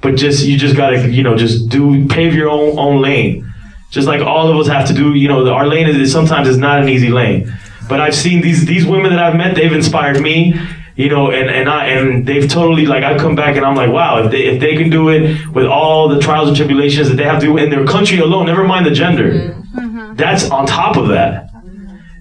But 0.00 0.16
just 0.16 0.46
you 0.46 0.56
just 0.56 0.76
gotta 0.76 1.08
you 1.08 1.22
know 1.22 1.36
just 1.36 1.68
do 1.68 2.06
pave 2.08 2.34
your 2.34 2.48
own 2.48 2.78
own 2.78 3.02
lane. 3.02 3.52
Just 3.90 4.06
like 4.06 4.20
all 4.20 4.48
of 4.48 4.56
us 4.58 4.66
have 4.66 4.86
to 4.88 4.94
do, 4.94 5.14
you 5.14 5.28
know, 5.28 5.50
our 5.50 5.66
lane 5.66 5.88
is 5.88 6.12
sometimes 6.12 6.46
is 6.46 6.58
not 6.58 6.82
an 6.82 6.88
easy 6.88 7.08
lane. 7.08 7.52
But 7.88 8.00
I've 8.00 8.14
seen 8.14 8.42
these 8.42 8.66
these 8.66 8.84
women 8.84 9.10
that 9.10 9.18
I've 9.18 9.34
met, 9.34 9.54
they've 9.54 9.72
inspired 9.72 10.20
me, 10.20 10.60
you 10.94 11.08
know, 11.08 11.30
and 11.30 11.48
and 11.48 11.68
I 11.70 11.86
and 11.86 12.26
they've 12.26 12.48
totally 12.48 12.84
like 12.84 13.02
I 13.02 13.16
come 13.16 13.34
back 13.34 13.56
and 13.56 13.64
I'm 13.64 13.74
like, 13.74 13.90
wow, 13.90 14.24
if 14.24 14.30
they 14.30 14.44
if 14.44 14.60
they 14.60 14.76
can 14.76 14.90
do 14.90 15.08
it 15.08 15.48
with 15.54 15.64
all 15.64 16.08
the 16.08 16.20
trials 16.20 16.48
and 16.48 16.56
tribulations 16.56 17.08
that 17.08 17.14
they 17.14 17.24
have 17.24 17.40
to 17.40 17.46
do 17.46 17.56
in 17.56 17.70
their 17.70 17.86
country 17.86 18.18
alone, 18.18 18.46
never 18.46 18.64
mind 18.64 18.84
the 18.84 18.90
gender, 18.90 19.32
mm-hmm. 19.32 20.16
that's 20.16 20.50
on 20.50 20.66
top 20.66 20.96
of 20.96 21.08
that. 21.08 21.50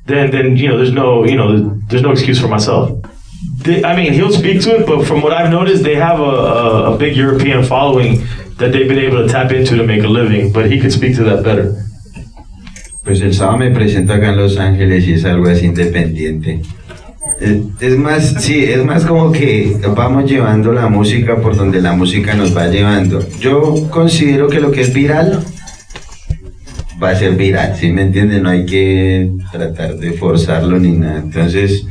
Then 0.06 0.32
then 0.32 0.56
you 0.56 0.70
know, 0.70 0.78
there's 0.78 0.94
no 0.94 1.26
you 1.26 1.36
know, 1.36 1.78
there's 1.90 2.02
no 2.02 2.12
excuse 2.12 2.40
for 2.40 2.48
myself. 2.48 2.98
They, 3.64 3.84
I 3.84 3.96
mean, 3.96 4.14
he'll 4.14 4.32
speak 4.32 4.62
to 4.62 4.78
it, 4.78 4.86
but 4.86 5.06
from 5.06 5.22
what 5.22 5.34
I've 5.34 5.52
noticed, 5.52 5.84
they 5.84 5.96
have 5.96 6.20
a, 6.20 6.24
a, 6.24 6.94
a 6.94 6.98
big 6.98 7.16
European 7.16 7.64
following 7.64 8.22
that 8.58 8.72
they've 8.72 8.88
been 8.88 9.00
able 9.00 9.26
to 9.26 9.28
tap 9.28 9.52
into 9.52 9.76
to 9.78 9.84
make 9.84 10.04
a 10.04 10.08
living. 10.08 10.52
But 10.52 10.72
he 10.72 10.80
could 10.80 10.92
speak 10.92 11.16
to 11.16 11.24
that 11.26 11.44
better. 11.44 11.76
Pues 13.04 13.22
el 13.22 13.34
sábado 13.34 13.58
me 13.58 13.72
presento 13.72 14.14
acá 14.14 14.30
en 14.30 14.38
Los 14.38 14.58
Ángeles 14.58 15.08
y 15.08 15.14
es 15.14 15.26
algo 15.26 15.48
así 15.48 15.66
independiente. 15.66 16.62
Es, 17.40 17.58
es 17.80 17.98
más, 17.98 18.44
sí, 18.44 18.64
es 18.66 18.84
más 18.84 19.06
como 19.06 19.32
que 19.32 19.78
vamos 19.96 20.30
llevando 20.30 20.74
la 20.74 20.88
música 20.88 21.38
por 21.38 21.56
donde 21.56 21.82
la 21.82 21.94
música 21.94 22.34
nos 22.34 22.56
va 22.56 22.68
llevando. 22.68 23.26
Yo 23.40 23.88
considero 23.90 24.50
que 24.50 24.60
lo 24.60 24.72
que 24.72 24.82
es 24.82 24.94
viral 24.94 25.44
va 27.02 27.12
a 27.12 27.16
ser 27.16 27.36
viral, 27.36 27.76
¿sí 27.76 27.92
me 27.92 28.02
entienden? 28.02 28.44
No 28.44 28.50
hay 28.50 28.66
que 28.66 29.32
tratar 29.52 29.98
de 29.98 30.12
forzarlo 30.14 30.80
ni 30.80 30.92
nada. 30.92 31.20
Entonces, 31.20 31.86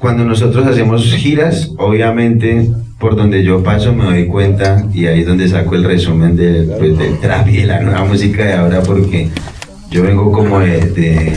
cuando 0.00 0.24
nosotros 0.24 0.66
hacemos 0.66 1.04
giras, 1.14 1.70
obviamente 1.76 2.68
por 2.98 3.16
donde 3.16 3.42
yo 3.44 3.62
paso 3.62 3.94
me 3.94 4.04
doy 4.04 4.26
cuenta 4.26 4.86
y 4.92 5.06
ahí 5.06 5.20
es 5.20 5.26
donde 5.26 5.48
saco 5.48 5.74
el 5.74 5.84
resumen 5.84 6.36
de, 6.36 6.62
pues, 6.78 6.98
del 6.98 7.18
trap 7.18 7.48
y 7.48 7.58
de 7.58 7.66
la 7.66 7.80
nueva 7.80 8.04
música 8.04 8.44
de 8.44 8.52
ahora 8.54 8.82
porque 8.82 9.28
yo 9.90 10.02
vengo 10.02 10.30
como 10.32 10.60
de... 10.60 11.32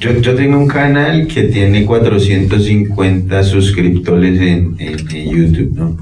yo, 0.00 0.34
tengo 0.34 0.58
un 0.58 0.66
canal 0.68 1.26
que 1.26 1.44
tiene 1.44 1.84
450 1.84 3.42
suscriptores 3.44 4.40
en, 4.40 4.74
en- 4.78 5.10
en 5.14 5.30
YouTube, 5.30 5.72
¿no? 5.74 5.96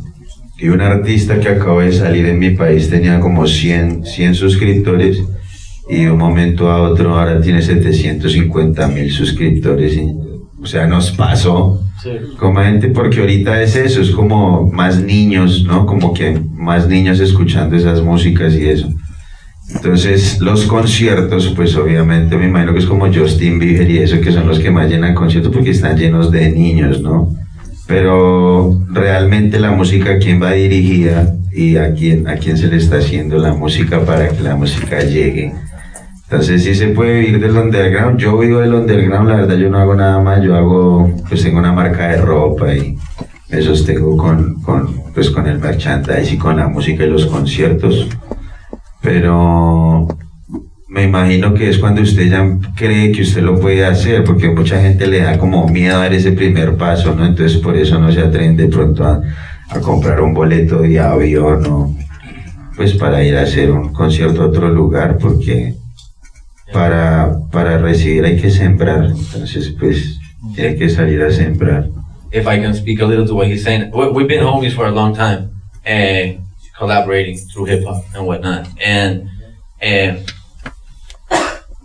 Y 0.58 0.68
un 0.68 0.80
artista 0.80 1.40
que 1.40 1.48
acabo 1.48 1.80
de 1.80 1.90
salir 1.92 2.24
en 2.26 2.38
mi 2.38 2.50
país 2.50 2.88
tenía 2.88 3.18
como 3.18 3.46
100, 3.48 4.04
100 4.06 4.34
suscriptores 4.36 5.20
y 5.88 6.04
de 6.04 6.10
un 6.12 6.18
momento 6.18 6.70
a 6.70 6.82
otro 6.82 7.18
ahora 7.18 7.40
tiene 7.40 7.62
750 7.62 8.86
mil 8.88 9.10
suscriptores. 9.10 9.94
y- 9.96 10.31
o 10.62 10.66
sea, 10.66 10.86
nos 10.86 11.10
pasó 11.10 11.82
como 12.38 12.60
gente, 12.60 12.88
porque 12.88 13.20
ahorita 13.20 13.62
es 13.62 13.76
eso, 13.76 14.00
es 14.00 14.10
como 14.10 14.70
más 14.70 15.00
niños, 15.00 15.64
¿no? 15.64 15.86
Como 15.86 16.12
que 16.14 16.40
más 16.54 16.88
niños 16.88 17.20
escuchando 17.20 17.76
esas 17.76 18.02
músicas 18.02 18.54
y 18.54 18.68
eso. 18.68 18.88
Entonces, 19.74 20.40
los 20.40 20.66
conciertos, 20.66 21.52
pues 21.56 21.74
obviamente 21.76 22.36
me 22.36 22.46
imagino 22.46 22.72
que 22.72 22.80
es 22.80 22.86
como 22.86 23.12
Justin 23.12 23.58
Bieber 23.58 23.90
y 23.90 23.98
eso, 23.98 24.20
que 24.20 24.32
son 24.32 24.46
los 24.46 24.58
que 24.58 24.70
más 24.70 24.88
llenan 24.88 25.14
conciertos 25.14 25.52
porque 25.52 25.70
están 25.70 25.96
llenos 25.96 26.30
de 26.30 26.50
niños, 26.50 27.00
¿no? 27.00 27.34
Pero 27.86 28.80
realmente 28.90 29.58
la 29.58 29.70
música, 29.70 30.12
¿a 30.12 30.18
quién 30.18 30.42
va 30.42 30.52
dirigida 30.52 31.34
y 31.52 31.76
a 31.76 31.94
quién, 31.94 32.28
a 32.28 32.36
quién 32.36 32.56
se 32.56 32.68
le 32.68 32.76
está 32.76 32.98
haciendo 32.98 33.38
la 33.38 33.54
música 33.54 34.04
para 34.04 34.28
que 34.28 34.42
la 34.42 34.56
música 34.56 35.00
llegue? 35.02 35.52
Entonces 36.32 36.64
sí 36.64 36.74
se 36.74 36.88
puede 36.88 37.20
vivir 37.20 37.40
del 37.40 37.54
underground. 37.54 38.18
Yo 38.18 38.38
vivo 38.38 38.60
del 38.60 38.72
underground, 38.72 39.28
la 39.28 39.36
verdad 39.36 39.54
yo 39.54 39.68
no 39.68 39.76
hago 39.76 39.94
nada 39.94 40.18
más. 40.18 40.42
Yo 40.42 40.56
hago, 40.56 41.14
pues 41.28 41.42
tengo 41.42 41.58
una 41.58 41.74
marca 41.74 42.08
de 42.08 42.22
ropa 42.22 42.74
y 42.74 42.96
me 43.50 43.60
sostengo 43.60 44.16
con, 44.16 44.54
con, 44.62 45.12
pues, 45.12 45.28
con 45.30 45.46
el 45.46 45.58
merchandise 45.58 46.32
y 46.32 46.38
con 46.38 46.56
la 46.56 46.68
música 46.68 47.04
y 47.04 47.10
los 47.10 47.26
conciertos. 47.26 48.08
Pero 49.02 50.08
me 50.88 51.02
imagino 51.02 51.52
que 51.52 51.68
es 51.68 51.76
cuando 51.76 52.00
usted 52.00 52.30
ya 52.30 52.58
cree 52.76 53.12
que 53.12 53.20
usted 53.20 53.42
lo 53.42 53.60
puede 53.60 53.84
hacer, 53.84 54.24
porque 54.24 54.48
mucha 54.48 54.80
gente 54.80 55.06
le 55.08 55.20
da 55.20 55.36
como 55.36 55.68
miedo 55.68 55.96
a 55.96 56.04
dar 56.04 56.14
ese 56.14 56.32
primer 56.32 56.76
paso, 56.76 57.14
¿no? 57.14 57.26
Entonces 57.26 57.58
por 57.58 57.76
eso 57.76 57.98
no 57.98 58.10
se 58.10 58.20
atreven 58.20 58.56
de 58.56 58.68
pronto 58.68 59.04
a, 59.04 59.20
comprar 59.82 60.22
un 60.22 60.32
boleto 60.32 60.78
de 60.78 60.98
avión 60.98 61.66
o 61.66 61.94
pues 62.74 62.94
para 62.94 63.22
ir 63.22 63.36
a 63.36 63.42
hacer 63.42 63.70
un 63.70 63.92
concierto 63.92 64.42
a 64.42 64.46
otro 64.46 64.70
lugar, 64.70 65.18
porque 65.18 65.81
para, 66.72 67.38
para 67.50 67.78
recibir 67.78 68.24
hay 68.24 68.40
que 68.40 68.50
sembrar, 68.50 69.04
entonces 69.04 69.74
pues 69.78 70.18
hay 70.56 70.76
que 70.76 70.88
salir 70.88 71.22
a 71.22 71.30
sembrar. 71.30 71.88
if 72.32 72.46
I 72.46 72.58
can 72.58 72.74
speak 72.74 73.00
a 73.00 73.04
little 73.06 73.26
to 73.26 73.34
what 73.34 73.46
he's 73.46 73.62
saying, 73.62 73.90
we- 73.92 74.08
we've 74.08 74.26
been 74.28 74.42
homies 74.42 74.72
for 74.72 74.86
a 74.86 74.90
long 74.90 75.14
time 75.14 75.50
and 75.84 76.40
collaborating 76.78 77.36
through 77.36 77.66
hip 77.66 77.84
hop 77.84 78.02
and 78.14 78.26
whatnot. 78.26 78.66
And 78.82 79.28
and 79.80 80.24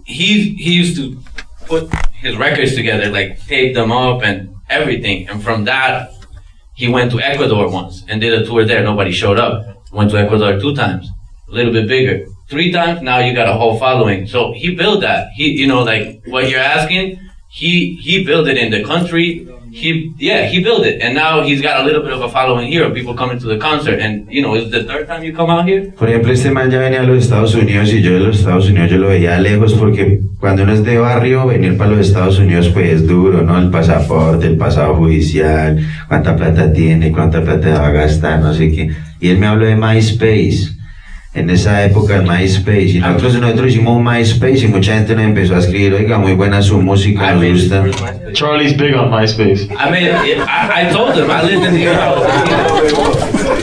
he 0.05 0.55
he 0.55 0.72
used 0.73 0.95
to 0.97 1.18
put 1.68 1.89
his 2.14 2.38
records 2.38 2.76
together, 2.76 3.09
like 3.11 3.45
tape 3.45 3.76
them 3.76 3.91
up 3.91 4.23
and 4.23 4.49
everything. 4.69 5.27
And 5.30 5.43
from 5.43 5.65
that, 5.65 6.11
he 6.76 6.88
went 6.88 7.11
to 7.11 7.19
Ecuador 7.19 7.69
once 7.69 8.03
and 8.07 8.22
did 8.22 8.34
a 8.34 8.45
tour 8.45 8.64
there. 8.65 8.84
Nobody 8.84 9.11
showed 9.11 9.39
up. 9.39 9.65
Went 9.91 10.11
to 10.11 10.18
Ecuador 10.18 10.59
two 10.59 10.73
times, 10.76 11.09
a 11.49 11.51
little 11.51 11.73
bit 11.73 11.88
bigger. 11.88 12.26
Three 12.49 12.72
times. 12.72 13.02
Now 13.02 13.19
you 13.19 13.34
got 13.34 13.49
a 13.49 13.53
whole 13.53 13.78
following. 13.78 14.26
So 14.28 14.53
he 14.53 14.74
built 14.74 15.02
that. 15.02 15.32
He, 15.36 15.52
you 15.52 15.68
know, 15.68 15.84
like 15.84 16.24
what 16.28 16.49
you're 16.49 16.61
asking. 16.61 17.19
He 17.49 17.95
he 18.02 18.24
built 18.24 18.48
it 18.48 18.57
in 18.57 18.72
the 18.72 18.84
country. 18.84 19.48
He 19.72 20.14
yeah 20.18 20.45
he 20.45 20.64
built 20.64 20.86
it, 20.86 21.02
and 21.02 21.14
now 21.14 21.41
he's 21.41 21.61
got 21.61 21.82
a 21.82 21.84
little 21.84 22.02
bit 22.02 22.14
of 22.14 22.22
a 22.22 22.30
following 22.30 22.72
here 22.72 22.90
people 22.91 23.14
coming 23.14 23.38
to 23.40 23.48
the 23.48 23.57
concert. 23.57 23.99
And 23.99 24.32
you 24.32 24.41
know, 24.41 24.56
it's 24.56 24.72
the 24.72 24.84
third 24.86 25.07
time 25.07 25.24
you 25.24 25.34
come 25.36 25.49
out 25.49 25.68
here. 25.68 25.91
Por 25.98 26.10
ejemplo, 26.10 26.32
este 26.32 26.52
man 26.52 26.72
ya 26.72 26.80
venía 26.80 27.02
a 27.02 27.03
los 27.03 27.18
Estados 27.18 27.53
Unidos 27.56 27.94
y 27.94 28.02
yo 28.02 28.14
de 28.14 28.19
los 28.19 28.40
Estados 28.40 28.69
Unidos 28.69 28.91
yo 28.91 28.98
lo 28.98 29.10
veía 29.10 29.38
lejos 29.40 29.74
porque 29.74 30.22
cuando 30.40 30.64
uno 30.64 30.74
es 30.74 30.84
de 30.84 30.98
barrio, 30.98 31.45
venir 31.45 31.78
para 31.78 31.91
los 31.91 32.07
Estados 32.07 32.40
Unidos 32.40 32.69
pues 32.69 32.94
es 32.94 33.07
duro, 33.07 33.41
¿no? 33.41 33.57
El 33.57 33.69
pasaporte, 33.69 34.48
el 34.48 34.57
pasado 34.57 34.95
judicial, 34.95 35.80
cuánta 36.07 36.36
plata 36.36 36.72
tiene, 36.72 37.11
cuánta 37.11 37.44
plata 37.44 37.80
va 37.80 37.88
a 37.88 37.91
gastar, 37.91 38.40
no 38.40 38.53
sé 38.53 38.72
qué. 38.72 38.91
Y 39.19 39.30
él 39.30 39.38
me 39.38 39.48
habló 39.48 39.65
de 39.65 39.76
MySpace. 39.76 40.77
En 41.38 41.47
esa 41.51 41.85
época 41.85 42.19
de 42.19 42.27
MySpace, 42.27 42.89
y 42.95 42.99
nosotros, 42.99 43.35
nosotros 43.35 43.68
hicimos 43.68 43.95
un 43.95 44.03
MySpace 44.03 44.65
y 44.65 44.68
mucha 44.69 44.95
gente 44.95 45.14
nos 45.14 45.23
empezó 45.23 45.55
a 45.55 45.59
escribir, 45.59 45.93
oiga, 45.93 46.18
muy 46.18 46.34
buena 46.34 46.64
su 46.64 46.81
música, 46.81 47.35
nos 47.35 47.45
gusta. 47.45 47.85
Charlie's 48.34 48.76
big 48.76 48.95
on 48.95 49.11
MySpace. 49.11 49.68
I 49.69 49.91
mean, 49.91 50.09
I, 50.47 50.88
I 50.88 50.91
told 50.91 51.15
him 51.15 51.30
I 51.30 51.43
lived 51.43 51.64
in 51.64 51.76
the 51.76 51.85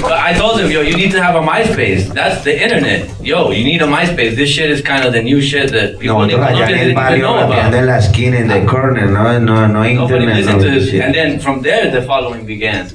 But 0.03 0.13
I 0.13 0.35
told 0.35 0.61
him, 0.61 0.71
yo, 0.71 0.83
you 0.83 0.97
need 0.97 1.11
to 1.11 1.21
have 1.21 1.35
a 1.35 1.43
MySpace. 1.43 2.13
That's 2.15 2.45
the 2.45 2.63
internet. 2.63 3.11
Yo, 3.21 3.51
you 3.51 3.65
need 3.65 3.83
a 3.83 3.87
MySpace. 3.87 4.37
This 4.37 4.51
shit 4.51 4.71
is 4.71 4.81
kind 4.81 5.05
of 5.05 5.13
the 5.13 5.23
new 5.23 5.41
shit 5.41 5.73
that 5.73 5.99
people 5.99 6.23
in 6.23 6.29
Nosotros 6.31 6.47
allá 6.47 6.67
Colombia 6.67 6.67
en 6.67 6.71
el 6.71 6.79
didn't 6.79 6.91
even 6.91 6.95
barrio, 6.95 7.27
know 7.27 7.35
rapeando 7.41 7.69
about. 7.69 7.81
en 7.81 7.87
la 7.87 7.99
esquina, 7.99 8.39
en 8.39 8.49
the 8.49 8.67
corner, 8.67 9.07
no, 9.11 9.41
no, 9.41 9.67
no 9.67 9.85
internet, 9.85 10.45
no 10.47 10.59
to 10.59 10.71
this. 10.71 10.95
And 10.95 11.13
then 11.13 11.41
from 11.41 11.63
there, 11.63 11.91
the 11.91 12.03
following 12.03 12.47
began. 12.47 12.87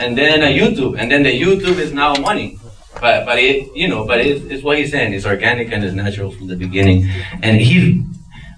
And 0.00 0.18
then 0.18 0.42
a 0.42 0.46
YouTube. 0.52 0.98
And 0.98 1.12
then 1.12 1.22
the 1.22 1.32
YouTube 1.40 1.78
is 1.78 1.92
now 1.92 2.14
money. 2.16 2.58
But, 3.00 3.26
but 3.26 3.38
it, 3.38 3.74
you 3.76 3.88
know, 3.88 4.06
but 4.06 4.20
it, 4.20 4.50
it's 4.50 4.62
what 4.62 4.78
he's 4.78 4.90
saying. 4.90 5.12
It's 5.12 5.26
organic 5.26 5.72
and 5.72 5.84
it's 5.84 5.94
natural 5.94 6.30
from 6.30 6.46
the 6.46 6.56
beginning. 6.56 7.08
And 7.42 7.60
he's 7.60 8.02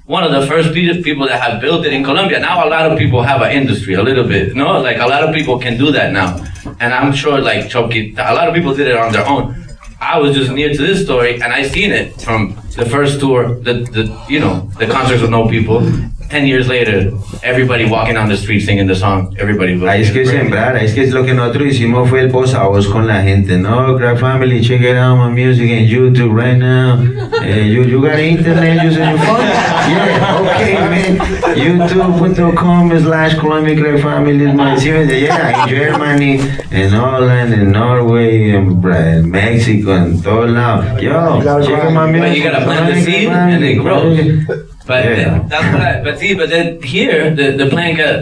one 0.06 0.24
of 0.24 0.32
the 0.32 0.46
first 0.46 0.72
people 0.72 1.26
that 1.26 1.40
have 1.40 1.60
built 1.60 1.84
it 1.84 1.92
in 1.92 2.02
Colombia. 2.02 2.40
Now 2.40 2.66
a 2.66 2.70
lot 2.70 2.90
of 2.90 2.98
people 2.98 3.22
have 3.22 3.42
an 3.42 3.52
industry, 3.52 3.94
a 3.94 4.02
little 4.02 4.26
bit. 4.26 4.54
No, 4.54 4.80
like 4.80 4.98
a 4.98 5.06
lot 5.06 5.22
of 5.22 5.34
people 5.34 5.58
can 5.58 5.76
do 5.76 5.90
that 5.92 6.12
now. 6.12 6.42
And 6.80 6.94
I'm 6.94 7.12
sure 7.12 7.40
like 7.40 7.66
Choki, 7.66 8.12
a 8.14 8.34
lot 8.34 8.48
of 8.48 8.54
people 8.54 8.74
did 8.74 8.88
it 8.88 8.96
on 8.96 9.12
their 9.12 9.26
own. 9.26 9.54
I 10.00 10.18
was 10.18 10.34
just 10.34 10.52
near 10.52 10.72
to 10.72 10.78
this 10.78 11.04
story 11.04 11.42
and 11.42 11.52
I 11.52 11.66
seen 11.66 11.90
it 11.90 12.20
from 12.22 12.54
the 12.76 12.86
first 12.86 13.20
tour, 13.20 13.56
the, 13.60 13.74
the 13.74 14.24
you 14.28 14.38
know, 14.40 14.70
the 14.78 14.86
concerts 14.86 15.20
with 15.20 15.30
no 15.30 15.48
people. 15.48 15.80
Ten 16.28 16.46
years 16.46 16.68
later, 16.68 17.10
everybody 17.42 17.86
walking 17.86 18.12
down 18.14 18.28
the 18.28 18.36
street 18.36 18.60
singing 18.60 18.86
the 18.86 18.94
song. 18.94 19.34
Everybody 19.38 19.72
Ahí 19.86 20.02
es 20.02 20.10
que 20.10 20.26
sembrar, 20.26 20.76
ahí 20.76 20.84
es 20.84 20.92
que 20.92 21.06
lo 21.06 21.24
que 21.24 21.32
nosotros 21.32 21.68
hicimos 21.68 22.08
fue 22.10 22.20
el 22.20 22.28
voz 22.28 22.54
a 22.54 22.64
voz 22.66 22.86
con 22.86 23.06
la 23.06 23.22
gente, 23.22 23.56
no, 23.56 23.96
Crack 23.96 24.18
Family, 24.18 24.60
check 24.60 24.82
it 24.82 24.94
out, 24.96 25.16
my 25.16 25.30
music 25.30 25.70
in 25.70 25.86
YouTube 25.88 26.34
right 26.36 26.58
now. 26.58 26.98
Eh, 27.42 27.62
you, 27.68 27.82
you 27.84 28.02
got 28.02 28.18
internet 28.18 28.84
using 28.84 29.08
your 29.08 29.18
phone? 29.20 29.40
Yeah, 29.40 30.38
okay, 30.42 30.74
man. 30.74 31.18
YouTube.com 31.56 32.98
slash 33.00 33.38
Colombia 33.38 33.74
Crack 33.80 34.02
Family 34.02 34.44
is 34.44 34.54
my, 34.54 34.76
yeah, 34.76 35.62
in 35.62 35.68
Germany, 35.68 36.40
in 36.70 36.90
Holland, 36.90 37.54
in 37.54 37.72
Norway, 37.72 38.50
in 38.50 38.78
Bra- 38.80 39.22
Mexico, 39.22 39.92
en 39.96 40.20
todos 40.20 40.50
lados. 40.50 41.00
Yo, 41.00 41.40
check 41.64 41.84
out 41.84 41.92
my 41.94 42.04
music. 42.10 42.20
But 42.28 42.36
you 42.36 42.42
gotta 42.44 42.64
plant 42.66 42.94
the 42.94 43.00
seed 43.02 43.28
and 43.28 43.64
it 43.64 43.76
grows. 43.76 44.68
But 44.88 45.02
then, 45.04 45.48
that's 45.48 45.72
what 45.72 45.82
I, 45.82 46.02
but 46.02 46.18
see, 46.18 46.34
but 46.34 46.48
then 46.48 46.80
here 46.80 47.34
the 47.34 47.52
the 47.52 47.68
plant 47.68 47.98
got 47.98 48.16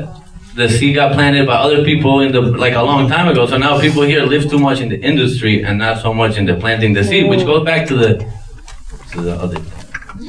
the 0.56 0.68
seed 0.68 0.96
got 0.96 1.12
planted 1.12 1.46
by 1.46 1.54
other 1.54 1.84
people 1.84 2.20
in 2.20 2.32
the 2.32 2.40
like 2.40 2.74
a 2.74 2.82
long 2.82 3.08
time 3.08 3.28
ago. 3.28 3.46
So 3.46 3.56
now 3.56 3.80
people 3.80 4.02
here 4.02 4.24
live 4.24 4.50
too 4.50 4.58
much 4.58 4.80
in 4.80 4.88
the 4.88 5.00
industry 5.00 5.62
and 5.62 5.78
not 5.78 6.02
so 6.02 6.12
much 6.12 6.36
in 6.38 6.44
the 6.44 6.56
planting 6.56 6.92
the 6.92 7.04
seed, 7.04 7.30
which 7.30 7.44
goes 7.46 7.64
back 7.64 7.86
to 7.86 7.94
the 7.94 8.10
to 9.12 9.20
the 9.20 9.34
other. 9.34 9.60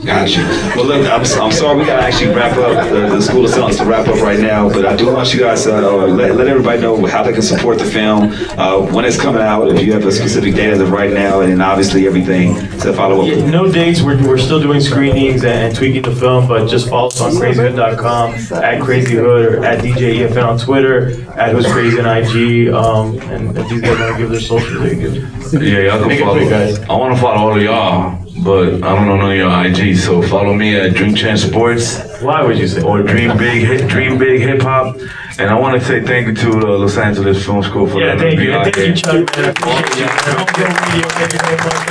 Got 0.05 0.35
you. 0.35 0.43
Well, 0.75 0.85
look, 0.85 1.07
I'm, 1.07 1.21
I'm 1.41 1.51
sorry 1.51 1.79
we 1.79 1.85
gotta 1.85 2.03
actually 2.03 2.33
wrap 2.33 2.55
up 2.57 2.89
the, 2.89 3.15
the 3.15 3.21
School 3.21 3.45
of 3.45 3.49
Excellence 3.51 3.77
to 3.77 3.85
wrap 3.85 4.07
up 4.07 4.21
right 4.21 4.39
now, 4.39 4.69
but 4.69 4.85
I 4.85 4.95
do 4.95 5.11
want 5.11 5.33
you 5.33 5.39
guys 5.39 5.63
to 5.63 5.75
uh, 5.75 6.05
let, 6.07 6.35
let 6.35 6.47
everybody 6.47 6.79
know 6.81 7.03
how 7.07 7.23
they 7.23 7.33
can 7.33 7.41
support 7.41 7.79
the 7.79 7.85
film, 7.85 8.31
uh, 8.59 8.79
when 8.93 9.05
it's 9.05 9.19
coming 9.19 9.41
out, 9.41 9.67
if 9.69 9.81
you 9.83 9.93
have 9.93 10.05
a 10.05 10.11
specific 10.11 10.53
date 10.55 10.69
as 10.69 10.79
of 10.79 10.91
right 10.91 11.11
now, 11.11 11.41
and 11.41 11.51
then 11.51 11.61
obviously 11.61 12.05
everything 12.05 12.55
to 12.79 12.93
follow 12.93 13.21
up. 13.21 13.27
Yeah, 13.27 13.49
no 13.49 13.71
dates. 13.71 14.01
We're, 14.01 14.17
we're 14.27 14.37
still 14.37 14.61
doing 14.61 14.81
screenings 14.81 15.43
and, 15.43 15.53
and 15.67 15.75
tweaking 15.75 16.03
the 16.03 16.15
film, 16.15 16.47
but 16.47 16.67
just 16.69 16.89
follow 16.89 17.07
us 17.07 17.19
on 17.19 17.31
crazyhood.com, 17.31 18.33
at 18.63 18.81
crazyhood, 18.81 19.57
or 19.59 19.65
at 19.65 19.79
DJ 19.83 20.27
EFN 20.27 20.43
on 20.47 20.57
Twitter, 20.59 21.09
at 21.31 21.53
who's 21.53 21.65
crazy 21.71 21.99
on 21.99 22.05
IG. 22.05 22.69
Um, 22.73 23.19
and 23.31 23.57
if 23.57 23.67
these 23.69 23.81
guys 23.81 23.99
want 23.99 24.13
to 24.13 24.17
give 24.19 24.29
their 24.29 24.39
socials, 24.39 24.79
they 24.83 24.89
can 24.91 24.99
give. 24.99 25.63
Yeah, 25.63 25.79
y'all 25.79 25.99
can 25.99 26.07
Make 26.09 26.19
it 26.19 26.23
follow. 26.23 26.37
quick, 26.37 26.49
guys. 26.49 26.79
I 26.81 26.93
want 26.93 27.15
to 27.15 27.21
follow 27.21 27.49
all 27.51 27.55
of 27.57 27.61
y'all, 27.63 28.26
but 28.43 28.83
I 28.83 28.95
don't 28.95 29.19
know 29.19 29.31
your 29.31 29.51
IG. 29.65 29.97
So 29.97 30.21
follow 30.21 30.53
me 30.53 30.75
at 30.75 30.93
Dream 30.95 31.15
Chance 31.15 31.43
Sports. 31.43 31.99
Why 32.21 32.43
would 32.43 32.57
you 32.57 32.67
say? 32.67 32.81
Or 32.83 33.01
Dream 33.03 33.37
Big 33.37 33.63
Hip, 33.65 33.89
Dream 33.89 34.17
Big 34.17 34.41
Hip 34.41 34.61
Hop. 34.61 34.95
And 35.39 35.49
I 35.49 35.59
want 35.59 35.79
to 35.79 35.85
say 35.87 36.01
thank 36.01 36.27
you 36.27 36.33
to 36.35 36.59
the 36.59 36.67
Los 36.67 36.97
Angeles 36.97 37.43
Film 37.45 37.61
School 37.63 37.87
for 37.87 37.99
Yeah, 37.99 38.13
letting 38.13 38.23
me 38.23 38.29
thank 38.29 38.39
be 38.39 38.45
you. 38.45 38.53
out 38.53 38.65
And 38.65 38.75
thank 38.75 38.77
you, 38.77 39.11
here. 39.11 39.25
Chuck, 39.25 39.37
man. 39.37 39.45
I 39.45 39.49
appreciate 39.49 39.99
you. 39.99 40.05
man. 40.05 40.47
Thank 40.53 40.95
you. 40.95 41.87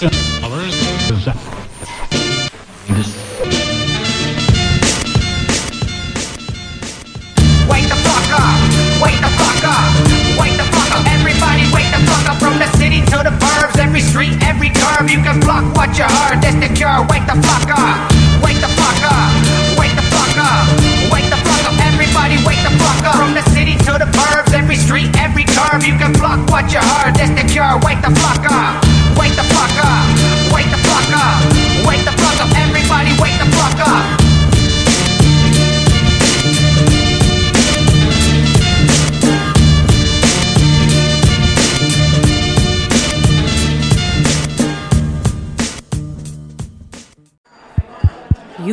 Thank 0.00 0.12
you. 0.12 0.39